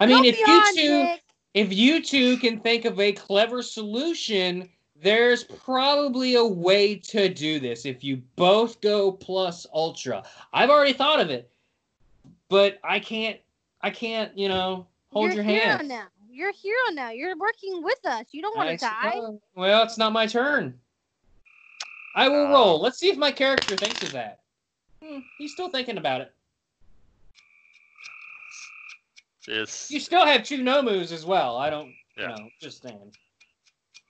I 0.01 0.07
mean, 0.07 0.23
Go 0.25 0.29
if 0.29 0.39
you 0.39 0.63
two, 0.75 1.03
Nick. 1.05 1.23
if 1.55 1.73
you 1.73 2.03
two 2.03 2.37
can 2.39 2.61
think 2.61 2.85
of 2.85 2.99
a 3.01 3.13
clever 3.13 3.63
solution, 3.63 4.69
there's 5.03 5.45
probably 5.45 6.37
a 6.37 6.45
way 6.45 6.97
to 6.97 7.29
do 7.29 7.61
this. 7.61 7.85
If 7.85 8.03
you 8.03 8.23
both 8.37 8.81
go 8.81 9.13
plus 9.13 9.67
ultra, 9.73 10.23
I've 10.53 10.71
already 10.71 10.93
thought 10.93 11.21
of 11.21 11.31
it, 11.31 11.51
but 12.49 12.79
I 12.83 12.99
can't. 13.01 13.39
I 13.83 13.91
can't. 13.91 14.37
You 14.37 14.49
know, 14.49 14.87
hold 15.13 15.27
You're 15.35 15.43
your 15.43 15.45
a 15.45 15.47
hero 15.47 15.77
hand. 15.77 15.89
now. 15.89 16.05
You're 16.31 16.51
a 16.51 16.55
hero 16.55 16.93
now. 16.93 17.11
You're 17.11 17.37
working 17.37 17.83
with 17.83 18.05
us. 18.05 18.27
You 18.33 18.43
don't 18.43 18.57
want 18.57 18.69
to 18.71 18.77
die. 18.85 19.13
suppose. 19.15 19.39
Well, 19.55 19.83
it's 19.85 19.97
not 19.99 20.13
my 20.13 20.27
turn. 20.27 20.79
I 22.15 22.29
will 22.29 22.47
Uh, 22.47 22.51
roll. 22.51 22.81
Let's 22.81 22.99
see 22.99 23.09
if 23.09 23.17
my 23.17 23.31
character 23.33 23.77
thinks 23.77 24.03
of 24.03 24.13
that. 24.13 24.41
Hmm, 25.03 25.19
he's 25.39 25.53
still 25.53 25.69
thinking 25.71 25.99
about 25.99 26.23
it. 26.23 26.33
it's 29.49 29.91
You 29.91 30.01
still 30.01 30.25
have 30.27 30.43
two 30.43 30.59
Nomus 30.63 31.13
as 31.13 31.25
well. 31.25 31.57
I 31.57 31.71
don't. 31.71 31.93
Yeah. 32.17 32.23
You 32.23 32.43
know, 32.45 32.49
just 32.61 32.83
saying. 32.83 33.13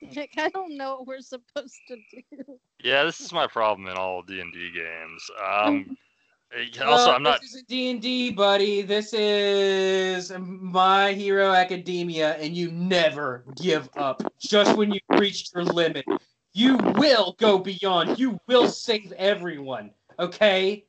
Nick, 0.14 0.32
I 0.36 0.48
don't 0.50 0.76
know 0.76 0.96
what 0.96 1.06
we're 1.06 1.20
supposed 1.20 1.76
to 1.88 1.96
do. 2.12 2.58
yeah, 2.82 3.04
this 3.04 3.20
is 3.20 3.32
my 3.32 3.46
problem 3.46 3.88
in 3.88 3.96
all 3.96 4.22
D 4.22 4.40
and 4.40 4.52
D 4.52 4.70
games. 4.72 5.30
Um, 5.42 5.96
also, 6.84 7.10
Uh, 7.10 7.14
I'm 7.14 7.22
not. 7.22 7.40
This 7.40 7.54
is 7.54 7.62
D&D, 7.64 8.32
buddy. 8.32 8.82
This 8.82 9.12
is 9.12 10.32
My 10.38 11.12
Hero 11.12 11.52
Academia, 11.52 12.36
and 12.36 12.56
you 12.56 12.70
never 12.70 13.44
give 13.56 13.88
up. 13.96 14.22
Just 14.38 14.76
when 14.76 14.92
you've 14.92 15.20
reached 15.20 15.54
your 15.54 15.64
limit, 15.64 16.04
you 16.52 16.76
will 16.96 17.34
go 17.38 17.58
beyond. 17.58 18.18
You 18.18 18.38
will 18.46 18.68
save 18.68 19.12
everyone. 19.12 19.90
Okay? 20.18 20.84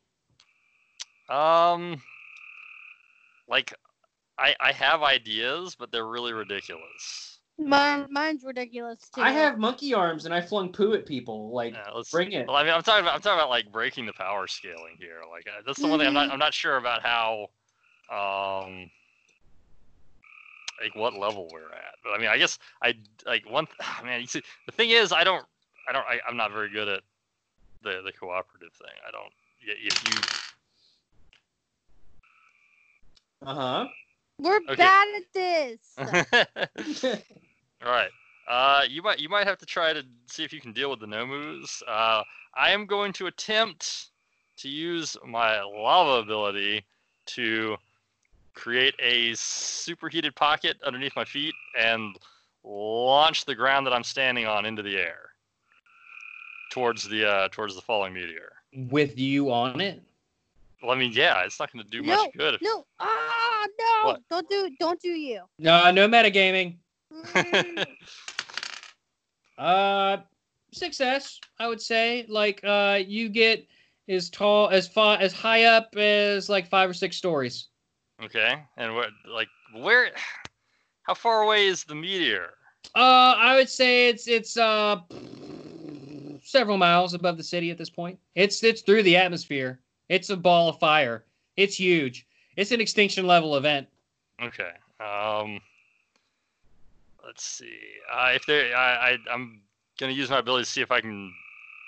Um, 1.30 2.02
like, 3.50 3.74
I 4.38 4.56
I 4.60 4.72
have 4.74 5.02
ideas, 5.04 5.76
but 5.76 5.92
they're 5.92 6.08
really 6.08 6.34
ridiculous. 6.34 7.37
Mine, 7.60 8.08
mine's 8.12 8.44
ridiculous 8.44 9.00
too. 9.14 9.22
I 9.22 9.32
have 9.32 9.58
monkey 9.58 9.94
arms, 9.94 10.26
and 10.26 10.34
I 10.34 10.42
flung 10.42 10.72
poo 10.72 10.94
at 10.94 11.06
people. 11.06 11.50
Like, 11.52 11.74
Yeah, 11.74 11.90
let's 11.96 12.12
bring 12.12 12.32
it. 12.32 12.48
Well, 12.48 12.56
I 12.56 12.64
mean, 12.64 12.74
I'm 12.74 12.84
talking 12.84 13.04
about 13.04 13.16
I'm 13.16 13.22
talking 13.22 13.40
about 13.40 13.50
like 13.50 13.72
breaking 13.72 14.06
the 14.06 14.14
power 14.14 14.48
scaling 14.48 14.96
here. 15.00 15.22
Like 15.30 15.48
uh, 15.48 15.62
that's 15.66 15.80
the 15.80 15.88
one 15.88 16.00
thing 16.00 16.08
I'm 16.08 16.14
not 16.14 16.32
I'm 16.32 16.40
not 16.40 16.54
sure 16.54 16.78
about 16.78 17.02
how, 17.02 17.48
um, 18.12 18.90
like 20.82 20.96
what 20.96 21.18
level 21.18 21.50
we're 21.52 21.72
at. 21.72 21.96
But 22.04 22.12
I 22.12 22.20
mean, 22.20 22.30
I 22.30 22.38
guess 22.38 22.60
I 22.84 22.94
like 23.26 23.50
one. 23.50 23.66
th- 23.66 23.78
Man, 24.04 24.22
you 24.22 24.28
see, 24.28 24.44
the 24.68 24.72
thing 24.72 24.92
is, 24.92 25.12
I 25.12 25.24
don't 25.24 25.46
I 25.90 25.94
don't 25.94 26.06
I, 26.06 26.20
I'm 26.30 26.38
not 26.38 26.52
very 26.52 26.70
good 26.70 26.88
at 26.88 27.02
the 27.82 28.02
the 28.06 28.12
cooperative 28.12 28.74
thing. 28.74 28.96
I 29.08 29.12
don't. 29.12 29.34
If 29.62 30.04
you 30.14 30.22
Uh 33.48 33.56
huh. 33.56 33.88
We're 34.40 34.60
Okay. 34.70 34.76
bad 34.76 35.08
at 35.16 35.34
this. 35.34 37.20
you. 37.82 37.88
All 37.88 37.94
right. 37.94 38.10
Uh, 38.48 38.84
you 38.88 39.02
might 39.02 39.20
you 39.20 39.28
might 39.28 39.46
have 39.46 39.58
to 39.58 39.66
try 39.66 39.92
to 39.92 40.04
see 40.28 40.44
if 40.44 40.54
you 40.54 40.62
can 40.62 40.72
deal 40.72 40.90
with 40.90 41.00
the 41.00 41.06
Nomus. 41.06 41.82
Uh, 41.88 42.24
I 42.56 42.72
am 42.72 42.86
going 42.86 43.12
to 43.14 43.28
attempt 43.28 44.12
to 44.58 44.70
use 44.70 45.18
my 45.26 45.62
lava 45.62 46.22
ability 46.22 46.86
to 47.28 47.76
create 48.54 48.96
a 49.00 49.34
superheated 49.36 50.34
pocket 50.34 50.78
underneath 50.84 51.16
my 51.16 51.26
feet 51.26 51.54
and 51.78 52.16
launch 52.64 53.46
the 53.46 53.54
ground 53.54 53.86
that 53.86 53.94
I'm 53.94 54.04
standing 54.04 54.48
on 54.48 54.66
into 54.66 54.82
the 54.82 54.98
air 54.98 55.30
towards 56.72 57.08
the 57.08 57.30
uh, 57.30 57.50
towards 57.52 57.76
the 57.76 57.82
falling 57.82 58.14
meteor. 58.14 58.54
With 58.74 59.18
you 59.20 59.52
on 59.52 59.80
it? 59.82 60.02
Well, 60.82 60.92
I 60.92 60.96
mean, 60.96 61.12
yeah, 61.12 61.44
it's 61.44 61.60
not 61.60 61.72
going 61.74 61.84
to 61.84 61.90
do 61.90 62.02
No, 62.02 62.16
much 62.16 62.34
good. 62.38 62.54
If, 62.56 62.62
no, 62.62 62.86
ah, 63.00 63.66
no! 63.80 64.08
What? 64.10 64.22
Don't 64.30 64.50
do, 64.50 64.70
don't 64.80 65.02
do 65.02 65.10
you. 65.10 65.42
No, 65.58 65.90
no 65.92 66.08
metagaming. 66.08 66.76
Mm, 67.14 67.86
Uh, 69.58 70.18
success, 70.72 71.40
I 71.60 71.68
would 71.68 71.82
say. 71.82 72.26
Like, 72.30 72.62
uh, 72.64 73.00
you 73.06 73.28
get 73.30 73.68
as 74.08 74.30
tall, 74.30 74.70
as 74.70 74.88
far, 74.88 75.18
as 75.20 75.34
high 75.34 75.64
up 75.64 75.96
as 75.96 76.48
like 76.48 76.68
five 76.68 76.90
or 76.90 76.94
six 76.94 77.18
stories. 77.18 77.70
okay, 78.24 78.64
and 78.78 78.94
what 78.94 79.10
like 79.28 79.48
where? 79.74 80.12
How 81.04 81.14
far 81.16 81.42
away 81.44 81.68
is 81.68 81.84
the 81.86 81.96
meteor? 81.96 82.52
Uh, 82.96 83.34
I 83.38 83.56
would 83.56 83.70
say 83.70 84.10
it's 84.10 84.28
it's 84.28 84.58
uh 84.58 84.98
several 86.44 86.78
miles 86.78 87.14
above 87.14 87.38
the 87.38 87.44
city 87.44 87.72
at 87.72 87.78
this 87.78 87.90
point. 87.90 88.20
It's 88.36 88.64
it's 88.64 88.82
through 88.82 89.04
the 89.04 89.18
atmosphere. 89.18 89.80
It's 90.10 90.30
a 90.30 90.38
ball 90.38 90.70
of 90.70 90.80
fire. 90.80 91.26
It's 91.56 91.80
huge. 91.80 92.28
It's 92.56 92.72
an 92.72 92.80
extinction 92.82 93.26
level 93.26 93.56
event. 93.56 93.88
Okay. 94.42 94.72
Um. 95.04 95.60
Let's 97.28 97.44
see. 97.44 97.78
Uh, 98.12 98.32
if 98.34 98.46
there, 98.46 98.76
I, 98.76 99.10
I, 99.12 99.18
I'm 99.32 99.60
gonna 100.00 100.14
use 100.14 100.30
my 100.30 100.40
ability 100.40 100.64
to 100.64 100.70
see 100.72 100.82
if 100.82 100.92
I 100.92 101.02
can 101.02 101.34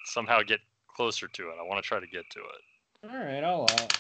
somehow 0.04 0.42
get 0.44 0.60
closer 0.94 1.30
to 1.30 1.44
it. 1.50 1.54
I 1.60 1.64
want 1.64 1.82
to 1.82 1.88
try 1.88 2.00
to 2.02 2.08
get 2.08 2.30
to 2.32 2.40
it. 2.40 3.10
All 3.10 3.18
right, 3.18 3.42
I'll 3.42 3.62
allow. 3.62 3.86
it. 3.86 3.98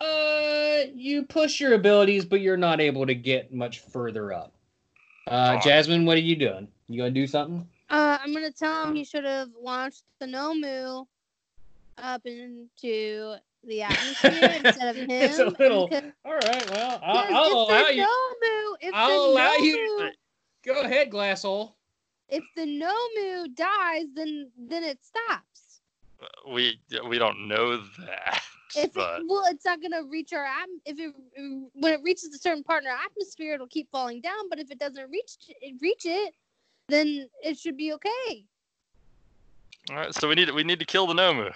Uh, 0.00 0.90
you 0.94 1.24
push 1.24 1.58
your 1.60 1.74
abilities, 1.74 2.24
but 2.24 2.40
you're 2.40 2.56
not 2.56 2.80
able 2.80 3.04
to 3.04 3.14
get 3.16 3.52
much 3.52 3.80
further 3.80 4.32
up. 4.32 4.52
Uh, 5.26 5.52
Darn. 5.54 5.60
Jasmine, 5.62 6.06
what 6.06 6.16
are 6.16 6.20
you 6.20 6.36
doing? 6.36 6.68
You 6.88 6.98
gonna 6.98 7.10
do 7.10 7.26
something? 7.26 7.66
Uh, 7.90 8.18
I'm 8.22 8.32
gonna 8.32 8.52
tell 8.52 8.86
him 8.86 8.94
he 8.94 9.04
should 9.04 9.24
have 9.24 9.48
launched 9.60 10.04
the 10.20 10.26
Nomu 10.26 11.04
up 11.98 12.22
into 12.26 13.34
the 13.64 13.82
atmosphere 13.82 14.60
instead 14.64 14.88
of 14.88 14.96
him. 14.96 15.10
It's 15.10 15.38
a 15.40 15.46
little- 15.58 15.88
because- 15.88 16.12
All 16.24 16.34
right, 16.34 16.70
well, 16.70 17.00
I'll, 17.02 17.34
I'll 17.36 17.46
if 17.46 17.52
allow 17.52 17.84
the 17.88 17.94
you. 17.96 18.02
Nomu, 18.02 18.76
if 18.82 18.94
I'll 18.94 19.08
the 19.08 19.32
allow 19.32 19.50
Nomu, 19.56 19.62
you- 19.64 20.10
Go 20.64 20.82
ahead, 20.82 21.10
Glasshole. 21.10 21.72
if 22.28 22.44
the 22.56 22.62
Nomu 22.62 23.54
dies, 23.54 24.06
then 24.14 24.50
then 24.58 24.84
it 24.84 24.98
stops. 25.04 25.80
We 26.52 26.80
we 27.06 27.18
don't 27.18 27.46
know 27.48 27.76
that, 27.76 28.42
If 28.76 28.92
but 28.92 29.20
it, 29.20 29.26
well, 29.28 29.44
it's 29.48 29.64
not 29.64 29.80
gonna 29.80 30.02
reach 30.04 30.32
our 30.32 30.44
atm- 30.44 30.80
if 30.84 30.98
it 30.98 31.14
when 31.74 31.92
it 31.92 32.00
reaches 32.02 32.34
a 32.34 32.38
certain 32.38 32.64
part 32.64 32.82
in 32.82 32.90
our 32.90 32.96
atmosphere, 32.96 33.54
it'll 33.54 33.68
keep 33.68 33.90
falling 33.90 34.20
down. 34.20 34.48
But 34.50 34.58
if 34.58 34.70
it 34.70 34.78
doesn't 34.78 35.10
reach 35.10 35.36
it, 35.48 35.76
reach 35.80 36.04
it, 36.04 36.34
then 36.88 37.28
it 37.42 37.58
should 37.58 37.76
be 37.76 37.92
okay. 37.94 38.44
all 39.90 39.96
right. 39.96 40.14
So 40.14 40.28
we 40.28 40.34
need 40.34 40.50
we 40.50 40.64
need 40.64 40.80
to 40.80 40.86
kill 40.86 41.06
the 41.06 41.14
Nomu. 41.14 41.54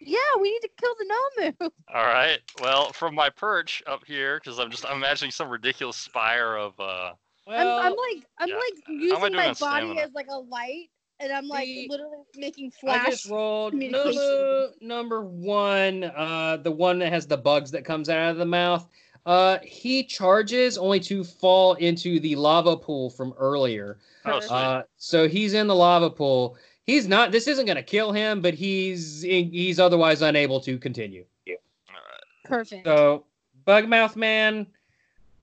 Yeah, 0.00 0.18
we 0.40 0.50
need 0.50 0.60
to 0.60 0.70
kill 0.80 0.94
the 0.98 1.06
Nomu. 1.14 1.70
All 1.94 2.04
right. 2.04 2.38
Well, 2.60 2.92
from 2.92 3.14
my 3.14 3.30
perch 3.30 3.82
up 3.86 4.04
here, 4.04 4.38
because 4.38 4.58
I'm 4.58 4.70
just 4.70 4.84
I'm 4.84 4.96
imagining 4.98 5.30
some 5.30 5.48
ridiculous 5.48 5.96
spire 5.96 6.56
of 6.56 6.78
uh. 6.78 7.12
Well, 7.46 7.78
I'm, 7.78 7.86
I'm 7.86 7.92
like 7.92 8.26
I'm 8.38 8.48
yeah. 8.48 8.54
like 8.56 8.74
How 8.86 8.92
I 8.92 9.26
using 9.26 9.36
my 9.36 9.46
body 9.46 9.54
stamina? 9.54 10.00
as 10.00 10.12
like 10.14 10.26
a 10.30 10.38
light, 10.38 10.88
and 11.20 11.32
I'm 11.32 11.46
like 11.48 11.66
The- 11.66 11.88
literally 11.90 12.18
making 12.36 12.72
I 12.76 12.80
flash. 12.80 13.10
just 13.10 13.28
rolled 13.30 13.72
communication. 13.74 14.14
number 14.14 14.68
number 14.80 15.20
one, 15.24 16.04
uh, 16.04 16.58
the 16.62 16.70
one 16.70 16.98
that 17.00 17.12
has 17.12 17.26
the 17.26 17.36
bugs 17.36 17.70
that 17.72 17.84
comes 17.84 18.08
out 18.08 18.30
of 18.30 18.36
the 18.38 18.46
mouth. 18.46 18.88
Uh, 19.26 19.58
he 19.62 20.04
charges 20.04 20.76
only 20.76 21.00
to 21.00 21.24
fall 21.24 21.74
into 21.74 22.20
the 22.20 22.36
lava 22.36 22.76
pool 22.76 23.08
from 23.08 23.32
earlier. 23.38 23.98
Oh, 24.26 24.38
Sure. 24.40 24.52
Uh, 24.52 24.82
so 24.98 25.26
he's 25.28 25.54
in 25.54 25.66
the 25.66 25.74
lava 25.74 26.10
pool. 26.10 26.58
He's 26.84 27.08
not. 27.08 27.32
This 27.32 27.48
isn't 27.48 27.64
going 27.64 27.76
to 27.76 27.82
kill 27.82 28.12
him, 28.12 28.42
but 28.42 28.52
he's 28.52 29.22
he's 29.22 29.80
otherwise 29.80 30.20
unable 30.20 30.60
to 30.60 30.76
continue. 30.78 31.24
all 31.48 31.54
right. 31.94 32.22
Perfect. 32.44 32.86
So 32.86 33.24
Bugmouth 33.66 34.16
Man. 34.16 34.66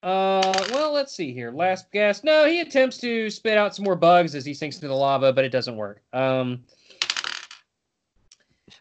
Uh, 0.03 0.65
well, 0.71 0.91
let's 0.91 1.13
see 1.13 1.31
here. 1.31 1.51
Last 1.51 1.91
guess. 1.91 2.23
No, 2.23 2.45
he 2.45 2.61
attempts 2.61 2.97
to 2.99 3.29
spit 3.29 3.57
out 3.57 3.75
some 3.75 3.85
more 3.85 3.95
bugs 3.95 4.33
as 4.33 4.43
he 4.43 4.53
sinks 4.53 4.77
into 4.77 4.87
the 4.87 4.95
lava, 4.95 5.31
but 5.31 5.45
it 5.45 5.49
doesn't 5.51 5.75
work. 5.75 6.01
Um, 6.11 6.63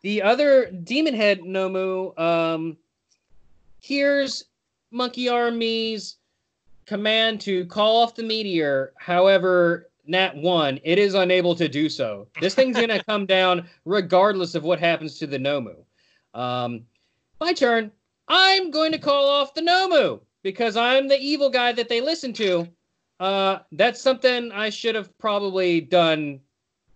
the 0.02 0.22
other 0.22 0.70
demon 0.70 1.14
head 1.14 1.40
Nomu 1.40 2.18
um 2.18 2.76
hears 3.80 4.44
Monkey 4.90 5.28
Army's 5.28 6.16
command 6.86 7.40
to 7.42 7.66
call 7.66 8.02
off 8.02 8.14
the 8.14 8.22
meteor. 8.22 8.92
However, 8.97 9.90
Nat 10.06 10.34
one, 10.36 10.80
it 10.84 10.98
is 10.98 11.14
unable 11.14 11.55
to 11.55 11.68
do 11.68 11.88
so. 11.88 12.28
This 12.40 12.55
thing's 12.55 12.76
gonna 12.76 13.05
come 13.09 13.26
down 13.26 13.68
regardless 13.84 14.55
of 14.55 14.64
what 14.64 14.80
happens 14.80 15.18
to 15.18 15.26
the 15.26 15.38
Nomu. 15.38 15.76
Um, 16.32 16.82
my 17.40 17.52
turn. 17.52 17.92
I'm 18.32 18.70
going 18.70 18.92
to 18.92 18.98
call 18.98 19.28
off 19.28 19.55
the 19.55 19.60
Nomu 19.60 20.20
because 20.42 20.76
I'm 20.76 21.08
the 21.08 21.18
evil 21.18 21.50
guy 21.50 21.72
that 21.72 21.88
they 21.88 22.00
listen 22.00 22.32
to. 22.34 22.68
Uh, 23.18 23.58
that's 23.72 24.00
something 24.00 24.50
I 24.52 24.70
should 24.70 24.94
have 24.94 25.16
probably 25.18 25.80
done 25.80 26.40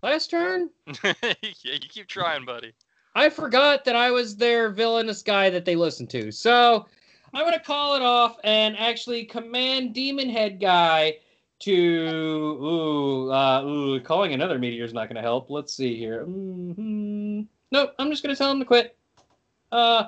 last 0.01 0.31
turn. 0.31 0.69
yeah, 1.03 1.23
you 1.41 1.79
keep 1.89 2.07
trying, 2.07 2.45
buddy. 2.45 2.73
I 3.13 3.29
forgot 3.29 3.85
that 3.85 3.95
I 3.95 4.11
was 4.11 4.35
their 4.35 4.69
villainous 4.69 5.21
guy 5.21 5.49
that 5.49 5.65
they 5.65 5.75
listen 5.75 6.07
to. 6.07 6.31
So 6.31 6.85
I'm 7.33 7.43
going 7.43 7.53
to 7.53 7.63
call 7.63 7.95
it 7.95 8.01
off 8.01 8.37
and 8.43 8.77
actually 8.77 9.25
command 9.25 9.93
Demon 9.93 10.29
Head 10.29 10.59
Guy 10.59 11.17
to. 11.59 11.71
Ooh, 11.73 13.31
uh, 13.31 13.63
ooh, 13.63 13.99
calling 14.01 14.33
another 14.33 14.59
meteor 14.59 14.83
is 14.83 14.93
not 14.93 15.07
going 15.07 15.15
to 15.15 15.21
help. 15.21 15.49
Let's 15.49 15.73
see 15.73 15.97
here. 15.97 16.23
hmm 16.23 17.41
Nope, 17.71 17.93
I'm 17.99 18.09
just 18.09 18.23
going 18.23 18.33
to 18.33 18.37
tell 18.37 18.51
him 18.51 18.59
to 18.59 18.65
quit. 18.65 18.97
Uh, 19.71 20.07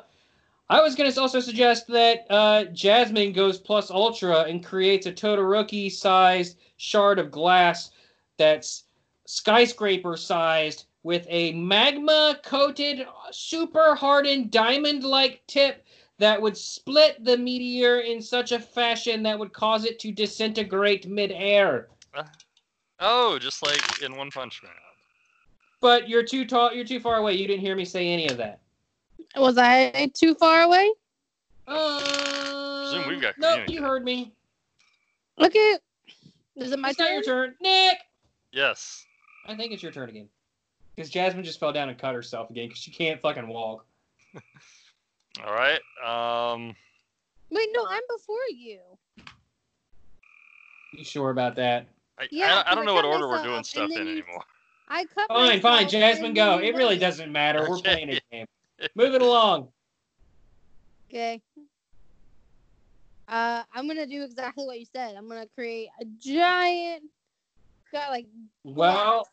I 0.70 0.82
was 0.82 0.96
going 0.96 1.10
to 1.12 1.22
also 1.22 1.40
suggest 1.40 1.88
that 1.88 2.26
uh, 2.30 2.66
Jasmine 2.66 3.32
goes 3.32 3.58
plus 3.58 3.90
ultra 3.90 4.42
and 4.42 4.66
creates 4.66 5.06
a 5.06 5.14
Todoroki 5.14 5.90
sized 5.92 6.58
shard 6.76 7.20
of 7.20 7.32
glass 7.32 7.92
that's 8.38 8.84
skyscraper 9.26 10.18
sized 10.18 10.86
with 11.04 11.26
a 11.30 11.54
magma 11.54 12.38
coated, 12.44 13.08
super 13.32 13.96
hardened 13.96 14.52
diamond 14.52 15.04
like 15.06 15.42
tip 15.48 15.86
that 16.18 16.42
would 16.42 16.58
split 16.58 17.24
the 17.24 17.38
meteor 17.38 18.00
in 18.00 18.22
such 18.22 18.52
a 18.52 18.60
fashion 18.60 19.24
that 19.24 19.40
would 19.40 19.54
cause 19.54 19.86
it 19.86 20.00
to 20.00 20.12
disintegrate 20.12 21.08
midair. 21.08 21.88
Oh, 23.00 23.38
just 23.40 23.64
like 23.64 24.02
in 24.02 24.18
One 24.18 24.32
Punch 24.32 24.62
Man. 24.64 24.72
But 25.80 26.10
you're 26.10 26.24
too 26.24 26.44
tall. 26.46 26.74
You're 26.74 26.84
too 26.84 27.00
far 27.00 27.18
away. 27.18 27.36
You 27.36 27.48
didn't 27.48 27.62
hear 27.62 27.76
me 27.76 27.86
say 27.86 28.10
any 28.10 28.28
of 28.28 28.38
that. 28.38 28.60
Was 29.38 29.58
I 29.58 30.12
too 30.14 30.34
far 30.36 30.62
away? 30.64 30.90
Um, 31.68 33.08
we've 33.08 33.22
got 33.22 33.36
Nope, 33.38 33.70
you 33.70 33.82
heard 33.82 34.04
me. 34.04 34.32
Okay. 35.40 35.78
Is 36.56 36.72
it 36.72 36.80
my 36.80 36.90
it's 36.90 37.00
not 37.00 37.12
your 37.12 37.22
turn? 37.22 37.50
turn, 37.50 37.56
Nick. 37.62 37.98
Yes. 38.52 39.06
I 39.46 39.56
think 39.56 39.72
it's 39.74 39.84
your 39.84 39.92
turn 39.92 40.10
again. 40.10 40.28
Because 40.96 41.12
Jasmine 41.12 41.44
just 41.44 41.60
fell 41.60 41.72
down 41.72 41.90
and 41.90 41.98
cut 41.98 42.16
herself 42.16 42.50
again 42.50 42.68
because 42.70 42.82
she 42.82 42.90
can't 42.92 43.22
fucking 43.22 43.48
walk. 43.48 43.86
All 45.46 45.54
right. 45.54 45.80
Um. 46.04 46.76
Wait, 47.52 47.70
no, 47.74 47.86
I'm 47.88 48.02
before 48.10 48.36
you. 48.50 48.80
You 50.94 51.04
sure 51.04 51.30
about 51.30 51.56
that? 51.58 51.88
I, 52.20 52.28
Yeah, 52.32 52.46
I, 52.46 52.50
don't- 52.50 52.58
I 52.58 52.64
'cause 52.64 52.76
don't 52.76 52.84
I 52.84 52.86
know 52.86 52.94
what 52.96 53.06
order 53.06 53.28
we're 53.28 53.44
doing 53.44 53.64
stuff 53.64 53.92
in 53.92 54.08
anymore. 54.08 54.44
I 54.90 55.06
cut 55.06 55.28
Fine, 55.28 55.62
fine, 55.62 55.88
Jasmine, 55.90 56.34
go. 56.34 56.58
It 56.60 56.74
really 56.76 56.98
doesn't 56.98 57.32
matter. 57.32 57.68
We're 57.70 57.78
playing 57.78 58.10
a 58.10 58.20
game. 58.32 58.48
Move 58.96 59.16
it 59.16 59.22
along. 59.22 59.70
Okay. 61.10 61.42
Uh, 63.28 63.64
I'm 63.74 63.88
gonna 63.88 64.08
do 64.08 64.24
exactly 64.24 64.66
what 64.66 64.80
you 64.80 64.86
said. 64.86 65.16
I'm 65.16 65.28
gonna 65.28 65.48
create 65.56 65.90
a 66.00 66.06
giant, 66.20 67.04
got 67.92 68.10
like 68.10 68.28
Well, 68.64 69.28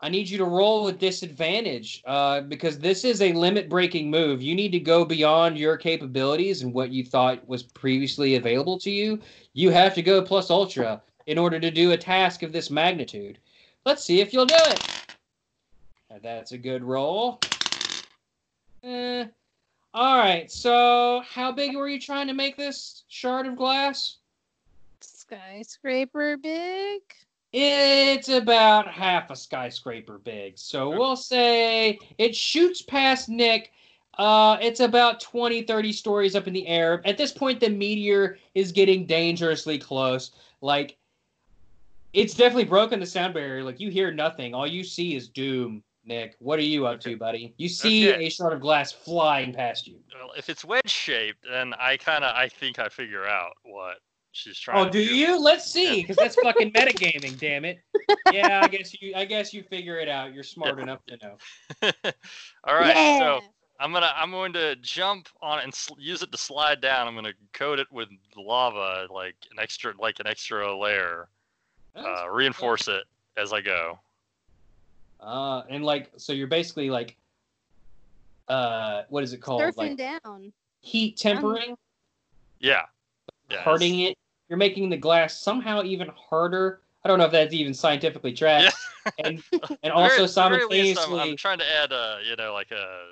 I 0.00 0.08
need 0.08 0.28
you 0.28 0.38
to 0.38 0.44
roll 0.44 0.84
with 0.84 0.98
disadvantage 0.98 2.02
uh, 2.06 2.42
because 2.42 2.78
this 2.78 3.04
is 3.04 3.22
a 3.22 3.32
limit 3.32 3.68
breaking 3.68 4.10
move. 4.10 4.42
You 4.42 4.54
need 4.54 4.70
to 4.72 4.80
go 4.80 5.04
beyond 5.04 5.58
your 5.58 5.76
capabilities 5.76 6.62
and 6.62 6.72
what 6.72 6.90
you 6.90 7.04
thought 7.04 7.46
was 7.48 7.62
previously 7.62 8.36
available 8.36 8.78
to 8.80 8.90
you. 8.90 9.18
You 9.54 9.70
have 9.70 9.94
to 9.94 10.02
go 10.02 10.22
plus 10.22 10.50
ultra 10.50 11.02
in 11.26 11.38
order 11.38 11.58
to 11.58 11.70
do 11.70 11.92
a 11.92 11.96
task 11.96 12.42
of 12.42 12.52
this 12.52 12.70
magnitude. 12.70 13.38
Let's 13.84 14.04
see 14.04 14.20
if 14.20 14.32
you'll 14.32 14.46
do 14.46 14.54
it. 14.56 15.16
That's 16.22 16.52
a 16.52 16.58
good 16.58 16.84
roll. 16.84 17.40
Eh. 18.82 19.24
All 19.94 20.18
right. 20.18 20.50
So, 20.50 21.22
how 21.28 21.52
big 21.52 21.74
were 21.74 21.88
you 21.88 22.00
trying 22.00 22.26
to 22.28 22.34
make 22.34 22.56
this 22.56 23.04
shard 23.08 23.46
of 23.46 23.56
glass? 23.56 24.18
skyscraper 25.00 26.36
big. 26.36 27.02
It's 27.52 28.28
about 28.28 28.88
half 28.88 29.30
a 29.30 29.36
skyscraper 29.36 30.18
big. 30.18 30.58
So 30.58 30.88
Okay. 30.88 30.98
we'll 30.98 31.16
say 31.16 31.98
it 32.18 32.34
shoots 32.34 32.82
past 32.82 33.28
Nick. 33.28 33.72
Uh, 34.18 34.56
it's 34.60 34.80
about 34.80 35.20
20, 35.20 35.62
30 35.62 35.92
stories 35.92 36.34
up 36.34 36.46
in 36.46 36.52
the 36.54 36.66
air. 36.66 37.02
At 37.04 37.18
this 37.18 37.32
point, 37.32 37.60
the 37.60 37.68
meteor 37.68 38.38
is 38.54 38.72
getting 38.72 39.06
dangerously 39.06 39.78
close. 39.78 40.32
Like, 40.60 40.96
it's 42.12 42.34
definitely 42.34 42.64
broken 42.64 42.98
the 43.00 43.06
sound 43.06 43.34
barrier. 43.34 43.62
Like, 43.62 43.80
you 43.80 43.90
hear 43.90 44.12
nothing. 44.12 44.54
All 44.54 44.66
you 44.66 44.84
see 44.84 45.14
is 45.16 45.28
doom, 45.28 45.82
Nick. 46.06 46.36
What 46.38 46.58
are 46.58 46.62
you 46.62 46.86
up 46.86 46.96
Okay. 46.96 47.12
to, 47.12 47.16
buddy? 47.16 47.54
You 47.56 47.68
see 47.68 48.10
Okay. 48.10 48.26
a 48.26 48.30
shard 48.30 48.52
of 48.52 48.60
glass 48.60 48.92
flying 48.92 49.52
past 49.52 49.86
you. 49.86 49.98
Well, 50.14 50.32
if 50.36 50.48
it's 50.48 50.64
wedge 50.64 50.88
shaped, 50.88 51.44
then 51.50 51.74
I 51.74 51.96
kind 51.96 52.24
of 52.24 52.34
I 52.34 52.48
think 52.48 52.78
I 52.78 52.88
figure 52.88 53.26
out 53.26 53.52
what 53.64 53.98
she's 54.32 54.58
trying. 54.58 54.78
Oh, 54.78 54.84
to 54.84 54.90
do 54.90 55.00
you? 55.00 55.38
Let's 55.38 55.70
see, 55.70 56.02
because 56.02 56.16
that's 56.16 56.36
fucking 56.36 56.72
metagaming. 56.72 57.38
Damn 57.40 57.64
it. 57.64 57.78
Yeah, 58.32 58.62
I 58.62 58.68
guess 58.68 58.94
you. 59.00 59.14
I 59.16 59.24
guess 59.24 59.52
you 59.52 59.62
figure 59.64 59.98
it 59.98 60.08
out. 60.08 60.32
You're 60.32 60.44
smart 60.44 60.78
enough 60.78 61.00
to 61.06 61.16
know. 61.22 61.36
All 62.64 62.74
right. 62.74 62.94
yeah. 62.94 63.18
So 63.18 63.40
I'm 63.80 63.92
gonna 63.92 64.12
I'm 64.16 64.30
going 64.30 64.52
to 64.54 64.76
jump 64.76 65.28
on 65.42 65.58
it 65.58 65.64
and 65.64 65.74
sl- 65.74 65.98
use 65.98 66.22
it 66.22 66.30
to 66.32 66.38
slide 66.38 66.80
down. 66.80 67.08
I'm 67.08 67.14
gonna 67.16 67.34
coat 67.52 67.78
it 67.80 67.88
with 67.90 68.08
lava, 68.36 69.06
like 69.12 69.34
an 69.50 69.58
extra 69.58 69.92
like 69.98 70.20
an 70.20 70.26
extra 70.26 70.76
layer. 70.76 71.28
Uh, 71.96 72.28
reinforce 72.30 72.88
it 72.88 73.04
as 73.38 73.54
I 73.54 73.62
go. 73.62 73.98
Uh, 75.20 75.62
and 75.68 75.84
like, 75.84 76.10
so 76.16 76.32
you're 76.32 76.46
basically 76.46 76.90
like, 76.90 77.16
uh, 78.48 79.02
what 79.08 79.24
is 79.24 79.32
it 79.32 79.38
called? 79.38 79.60
surfing 79.62 79.76
Like 79.76 79.96
down. 79.96 80.52
heat 80.80 81.16
tempering, 81.16 81.76
Yeah. 82.60 82.82
Yeah. 83.50 83.62
hardening 83.62 84.00
it. 84.00 84.18
You're 84.48 84.58
making 84.58 84.88
the 84.90 84.96
glass 84.96 85.40
somehow 85.40 85.82
even 85.82 86.08
harder. 86.16 86.80
I 87.04 87.08
don't 87.08 87.18
know 87.18 87.24
if 87.26 87.32
that's 87.32 87.52
even 87.54 87.74
scientifically 87.74 88.32
tracked. 88.32 88.74
And 89.24 89.40
and 89.52 89.62
Very- 89.84 89.92
also 89.92 90.16
very 90.16 90.18
I'm- 90.18 90.26
simultaneously, 90.26 91.20
I'm, 91.20 91.36
trying 91.36 91.58
to 91.58 91.64
add 91.80 91.92
a 91.92 92.18
you 92.28 92.34
know 92.34 92.52
like 92.52 92.72
a 92.72 93.02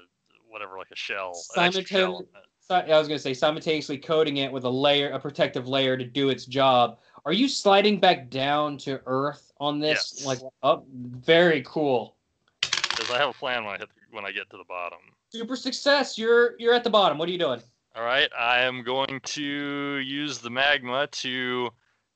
whatever, 0.50 0.76
like 0.76 0.90
a 0.92 0.96
shell. 0.96 1.40
an 1.54 1.66
extra 1.66 1.84
shell 1.86 2.24
Si- 2.58 2.74
I 2.74 2.98
was 2.98 3.06
gonna 3.06 3.16
say 3.20 3.32
simultaneously 3.32 3.98
coating 3.98 4.38
it 4.38 4.50
with 4.50 4.64
a 4.64 4.68
layer, 4.68 5.10
a 5.10 5.20
protective 5.20 5.68
layer 5.68 5.96
to 5.96 6.04
do 6.04 6.30
its 6.30 6.46
job. 6.46 6.98
Are 7.24 7.32
you 7.32 7.46
sliding 7.46 8.00
back 8.00 8.28
down 8.28 8.76
to 8.78 9.00
Earth 9.06 9.52
on 9.64 9.80
this? 9.80 10.14
Yes. 10.16 10.26
Like, 10.26 10.38
up, 10.62 10.86
very 10.92 11.62
cool. 11.66 12.16
Because 12.60 13.10
I 13.10 13.18
have 13.18 13.30
a 13.30 13.32
plan 13.32 13.64
when 13.64 13.74
I 13.74 13.78
hit 13.78 13.88
the, 13.88 13.94
when 14.16 14.24
I 14.24 14.30
get 14.30 14.48
to 14.50 14.56
the 14.56 14.64
bottom. 14.68 14.98
Super 15.32 15.56
success. 15.56 16.16
You're 16.16 16.54
you're 16.58 16.74
at 16.74 16.84
the 16.84 16.90
bottom. 16.90 17.18
What 17.18 17.28
are 17.28 17.32
you 17.32 17.38
doing? 17.38 17.60
All 17.96 18.04
right, 18.04 18.28
I 18.36 18.60
am 18.60 18.82
going 18.82 19.20
to 19.20 19.98
use 19.98 20.38
the 20.38 20.50
magma 20.50 21.06
to 21.08 21.70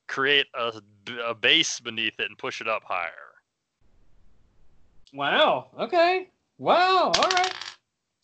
create 0.09 0.47
a, 0.55 0.81
a 1.25 1.35
base 1.35 1.79
beneath 1.79 2.19
it 2.19 2.29
and 2.29 2.37
push 2.37 2.61
it 2.61 2.69
up 2.69 2.83
higher. 2.85 3.29
Wow. 5.13 5.69
Okay. 5.79 6.31
Wow. 6.59 7.13
All 7.15 7.31
right. 7.31 7.55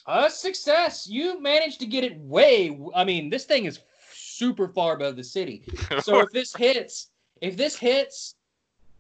A 0.07 0.29
success. 0.29 1.07
You 1.07 1.41
managed 1.41 1.81
to 1.81 1.87
get 1.87 2.05
it 2.05 2.19
way. 2.19 2.79
I 2.95 3.05
mean, 3.05 3.31
this 3.31 3.45
thing 3.45 3.65
is 3.67 3.81
super 4.13 4.69
far 4.69 4.95
above 4.95 5.17
the 5.17 5.25
city. 5.25 5.65
So 6.01 6.19
if 6.21 6.31
this 6.31 6.55
hits, 6.55 7.11
if 7.41 7.57
this 7.57 7.77
hits 7.77 8.35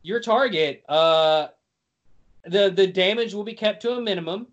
your 0.04 0.20
target, 0.20 0.84
uh, 0.88 1.48
the 2.44 2.70
the 2.70 2.86
damage 2.86 3.34
will 3.34 3.42
be 3.42 3.54
kept 3.54 3.82
to 3.82 3.92
a 3.92 4.00
minimum, 4.00 4.46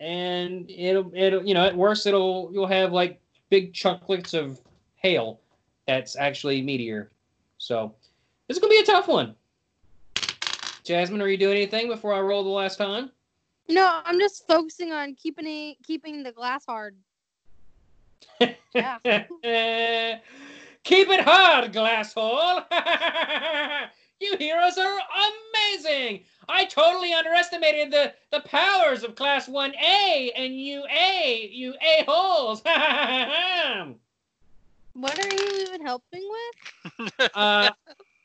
and 0.00 0.68
it'll 0.70 1.12
it'll 1.14 1.46
you 1.46 1.54
know 1.54 1.64
at 1.64 1.76
worst 1.76 2.06
it'll 2.06 2.50
you'll 2.52 2.66
have 2.66 2.92
like 2.92 3.20
big 3.50 3.72
chunklets 3.72 4.34
of 4.34 4.60
hail 4.96 5.38
that's 5.86 6.16
actually 6.16 6.62
meteor. 6.62 7.12
So 7.58 7.94
this 8.48 8.56
is 8.56 8.60
gonna 8.60 8.70
be 8.70 8.78
a 8.80 8.84
tough 8.84 9.06
one. 9.06 9.36
Jasmine, 10.82 11.20
are 11.20 11.28
you 11.28 11.36
doing 11.36 11.56
anything 11.56 11.88
before 11.88 12.14
I 12.14 12.20
roll 12.20 12.42
the 12.42 12.50
last 12.50 12.76
time? 12.76 13.10
No, 13.68 14.00
I'm 14.04 14.18
just 14.18 14.46
focusing 14.46 14.92
on 14.92 15.14
keeping 15.14 15.46
it, 15.46 15.76
keeping 15.84 16.22
the 16.22 16.32
glass 16.32 16.64
hard. 16.66 16.96
Yeah. 18.74 20.18
Keep 20.84 21.08
it 21.08 21.20
hard, 21.20 21.72
glasshole. 21.72 22.64
you 24.20 24.36
heroes 24.36 24.78
are 24.78 24.98
amazing. 25.54 26.24
I 26.48 26.64
totally 26.64 27.12
underestimated 27.12 27.92
the, 27.92 28.12
the 28.30 28.40
powers 28.40 29.02
of 29.02 29.14
Class 29.14 29.48
1A 29.48 30.30
and 30.36 30.58
you 30.58 30.84
A, 30.90 31.48
you 31.52 31.74
A-holes. 31.80 32.62
What 34.96 35.18
are 35.22 35.36
you 35.36 35.66
even 35.66 35.82
helping 35.82 36.26
with? 36.30 37.30
uh, 37.34 37.70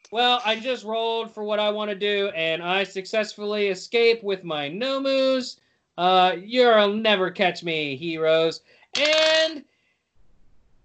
well, 0.09 0.41
I 0.45 0.57
just 0.57 0.85
rolled 0.85 1.33
for 1.33 1.43
what 1.43 1.59
I 1.59 1.69
want 1.69 1.89
to 1.89 1.95
do, 1.95 2.29
and 2.29 2.63
I 2.63 2.85
successfully 2.85 3.67
escape 3.67 4.23
with 4.23 4.45
my 4.45 4.69
Nomus. 4.69 5.59
Uh, 5.97 6.37
you'll 6.41 6.93
never 6.93 7.29
catch 7.29 7.61
me, 7.61 7.97
heroes. 7.97 8.61
And 8.97 9.65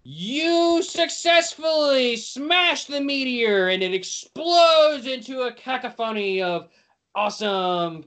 you 0.09 0.85
successfully 0.85 2.15
smash 2.17 2.85
the 2.85 3.01
meteor, 3.01 3.71
and 3.71 3.83
it 3.83 3.93
explodes 3.93 5.05
into 5.05 5.43
a 5.43 5.53
cacophony 5.53 6.41
of 6.41 6.69
awesome 7.17 8.05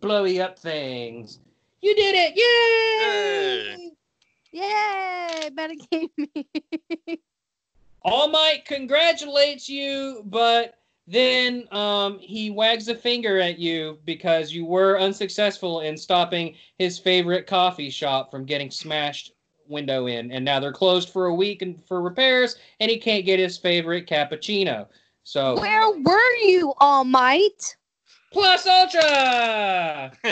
blowy 0.00 0.40
up 0.40 0.56
things. 0.56 1.40
You 1.82 1.96
did 1.96 2.14
it! 2.16 2.36
Yay! 2.36 3.90
Yay! 4.52 5.50
Better 5.50 5.74
game 5.90 6.10
me. 6.16 7.18
All 8.02 8.28
Might 8.28 8.64
congratulates 8.64 9.68
you, 9.68 10.22
but 10.26 10.74
then 11.08 11.66
um, 11.72 12.20
he 12.20 12.50
wags 12.50 12.86
a 12.86 12.94
finger 12.94 13.40
at 13.40 13.58
you 13.58 13.98
because 14.04 14.52
you 14.52 14.64
were 14.64 15.00
unsuccessful 15.00 15.80
in 15.80 15.96
stopping 15.96 16.54
his 16.78 17.00
favorite 17.00 17.48
coffee 17.48 17.90
shop 17.90 18.30
from 18.30 18.44
getting 18.44 18.70
smashed 18.70 19.32
window 19.68 20.06
in, 20.06 20.30
and 20.32 20.44
now 20.44 20.58
they're 20.60 20.72
closed 20.72 21.10
for 21.10 21.26
a 21.26 21.34
week 21.34 21.62
and 21.62 21.82
for 21.86 22.00
repairs, 22.02 22.56
and 22.80 22.90
he 22.90 22.98
can't 22.98 23.24
get 23.24 23.38
his 23.38 23.56
favorite 23.58 24.06
cappuccino. 24.06 24.86
So 25.24 25.58
Where 25.60 25.90
were 25.90 26.34
you, 26.44 26.72
All 26.78 27.04
Might? 27.04 27.76
plus 28.32 28.66
ultra 28.66 30.12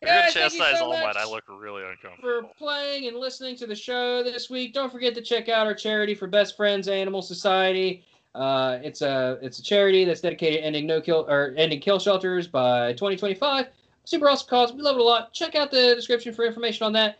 You're 0.00 0.08
gonna 0.08 0.20
Guys, 0.22 0.32
thank 0.34 0.52
you 0.54 0.58
chastise 0.60 0.78
so 0.78 0.84
All 0.86 0.92
Might. 0.92 1.16
I 1.16 1.28
look 1.28 1.44
really 1.48 1.82
uncomfortable. 1.82 2.48
for 2.48 2.54
playing 2.56 3.08
and 3.08 3.16
listening 3.16 3.56
to 3.56 3.66
the 3.66 3.74
show 3.74 4.22
this 4.22 4.48
week. 4.48 4.72
Don't 4.72 4.90
forget 4.90 5.14
to 5.16 5.20
check 5.22 5.48
out 5.48 5.66
our 5.66 5.74
charity 5.74 6.14
for 6.14 6.26
Best 6.26 6.56
Friends 6.56 6.88
Animal 6.88 7.22
Society. 7.22 8.04
Uh, 8.34 8.78
it's 8.82 9.02
a 9.02 9.38
it's 9.42 9.58
a 9.58 9.62
charity 9.62 10.04
that's 10.04 10.20
dedicated 10.20 10.60
to 10.60 10.64
ending 10.64 10.86
no 10.86 11.00
kill 11.00 11.26
or 11.28 11.54
ending 11.56 11.80
kill 11.80 11.98
shelters 11.98 12.46
by 12.46 12.92
2025. 12.92 13.66
Super 14.04 14.28
awesome 14.28 14.48
cause. 14.48 14.72
We 14.72 14.80
love 14.80 14.96
it 14.96 15.00
a 15.00 15.04
lot. 15.04 15.32
Check 15.34 15.54
out 15.54 15.70
the 15.70 15.94
description 15.94 16.32
for 16.32 16.44
information 16.44 16.86
on 16.86 16.92
that. 16.94 17.18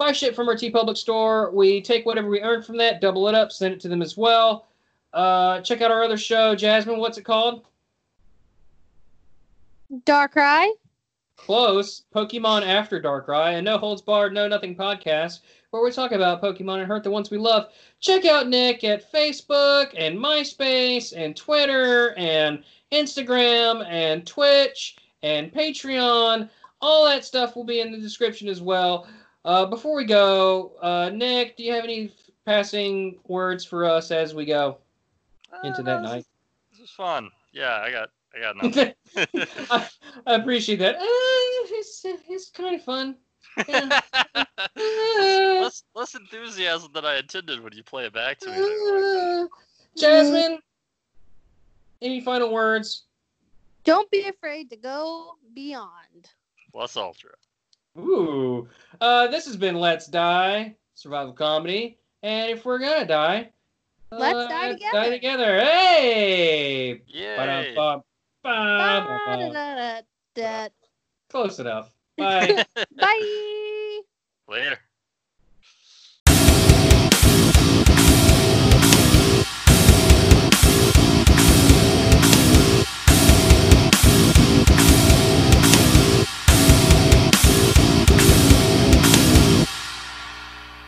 Buy 0.00 0.12
shit 0.12 0.34
from 0.34 0.48
our 0.48 0.54
TeePublic 0.54 0.96
store. 0.96 1.50
We 1.50 1.82
take 1.82 2.06
whatever 2.06 2.30
we 2.30 2.40
earn 2.40 2.62
from 2.62 2.78
that, 2.78 3.02
double 3.02 3.28
it 3.28 3.34
up, 3.34 3.52
send 3.52 3.74
it 3.74 3.80
to 3.80 3.88
them 3.88 4.00
as 4.00 4.16
well. 4.16 4.66
Uh, 5.12 5.60
check 5.60 5.82
out 5.82 5.90
our 5.90 6.02
other 6.02 6.16
show, 6.16 6.54
Jasmine. 6.54 6.98
What's 6.98 7.18
it 7.18 7.24
called? 7.24 7.66
Dark 10.06 10.32
Darkrai? 10.32 10.70
Close. 11.36 12.04
Pokemon 12.14 12.66
After 12.66 12.98
Dark 12.98 13.26
Darkrai, 13.26 13.58
a 13.58 13.62
no 13.62 13.76
holds 13.76 14.00
barred, 14.00 14.32
no 14.32 14.48
nothing 14.48 14.74
podcast 14.74 15.40
where 15.68 15.82
we 15.82 15.90
talk 15.90 16.12
about 16.12 16.40
Pokemon 16.40 16.78
and 16.78 16.86
hurt 16.86 17.04
the 17.04 17.10
ones 17.10 17.30
we 17.30 17.36
love. 17.36 17.70
Check 18.00 18.24
out 18.24 18.48
Nick 18.48 18.82
at 18.84 19.12
Facebook 19.12 19.92
and 19.98 20.16
MySpace 20.16 21.12
and 21.14 21.36
Twitter 21.36 22.14
and 22.16 22.64
Instagram 22.90 23.86
and 23.86 24.26
Twitch 24.26 24.96
and 25.22 25.52
Patreon. 25.52 26.48
All 26.80 27.04
that 27.04 27.26
stuff 27.26 27.54
will 27.54 27.64
be 27.64 27.80
in 27.80 27.92
the 27.92 27.98
description 27.98 28.48
as 28.48 28.62
well. 28.62 29.06
Uh, 29.44 29.66
before 29.66 29.96
we 29.96 30.04
go, 30.04 30.72
uh, 30.82 31.10
Nick, 31.14 31.56
do 31.56 31.62
you 31.64 31.72
have 31.72 31.84
any 31.84 32.12
passing 32.44 33.18
words 33.26 33.64
for 33.64 33.84
us 33.84 34.10
as 34.10 34.34
we 34.34 34.44
go 34.44 34.78
into 35.64 35.80
Uh, 35.80 35.84
that 35.84 36.02
night? 36.02 36.26
This 36.70 36.80
is 36.80 36.90
fun. 36.90 37.30
Yeah, 37.52 37.76
I 37.76 37.90
got 37.90 38.10
I 38.36 38.40
got 38.40 38.56
nothing. 38.62 38.94
I, 39.70 39.88
I 40.26 40.34
appreciate 40.34 40.78
that. 40.80 40.96
Uh, 40.96 41.00
it's, 41.02 42.02
it's 42.04 42.50
kind 42.50 42.76
of 42.76 42.84
fun. 42.84 43.16
Yeah. 43.66 44.00
Less, 44.76 45.82
less 45.94 46.14
enthusiasm 46.14 46.90
than 46.94 47.04
I 47.04 47.18
intended 47.18 47.62
when 47.62 47.72
you 47.72 47.82
play 47.82 48.04
it 48.06 48.12
back 48.12 48.38
to 48.40 48.50
me. 48.50 48.56
uh, 48.56 49.46
Jasmine, 49.96 50.58
any 52.00 52.20
final 52.20 52.52
words? 52.52 53.04
Don't 53.84 54.10
be 54.10 54.28
afraid 54.28 54.70
to 54.70 54.76
go 54.76 55.34
beyond. 55.54 56.30
Plus 56.72 56.96
Ultra. 56.96 57.30
Ooh. 57.98 58.68
Uh, 59.00 59.26
this 59.28 59.46
has 59.46 59.56
been 59.56 59.76
Let's 59.76 60.06
Die, 60.06 60.74
survival 60.94 61.32
comedy. 61.32 61.98
And 62.22 62.50
if 62.50 62.64
we're 62.64 62.78
gonna 62.78 63.06
die, 63.06 63.50
Let's 64.12 64.36
uh, 64.36 64.48
die 64.48 64.72
Die 64.72 64.72
together. 64.72 65.10
together. 65.10 65.60
Hey! 65.60 67.02
Yay! 67.06 67.36
Close 71.30 71.58
enough. 71.60 71.94
Bye. 72.16 72.64
Bye. 72.96 74.00
Later. 74.48 74.78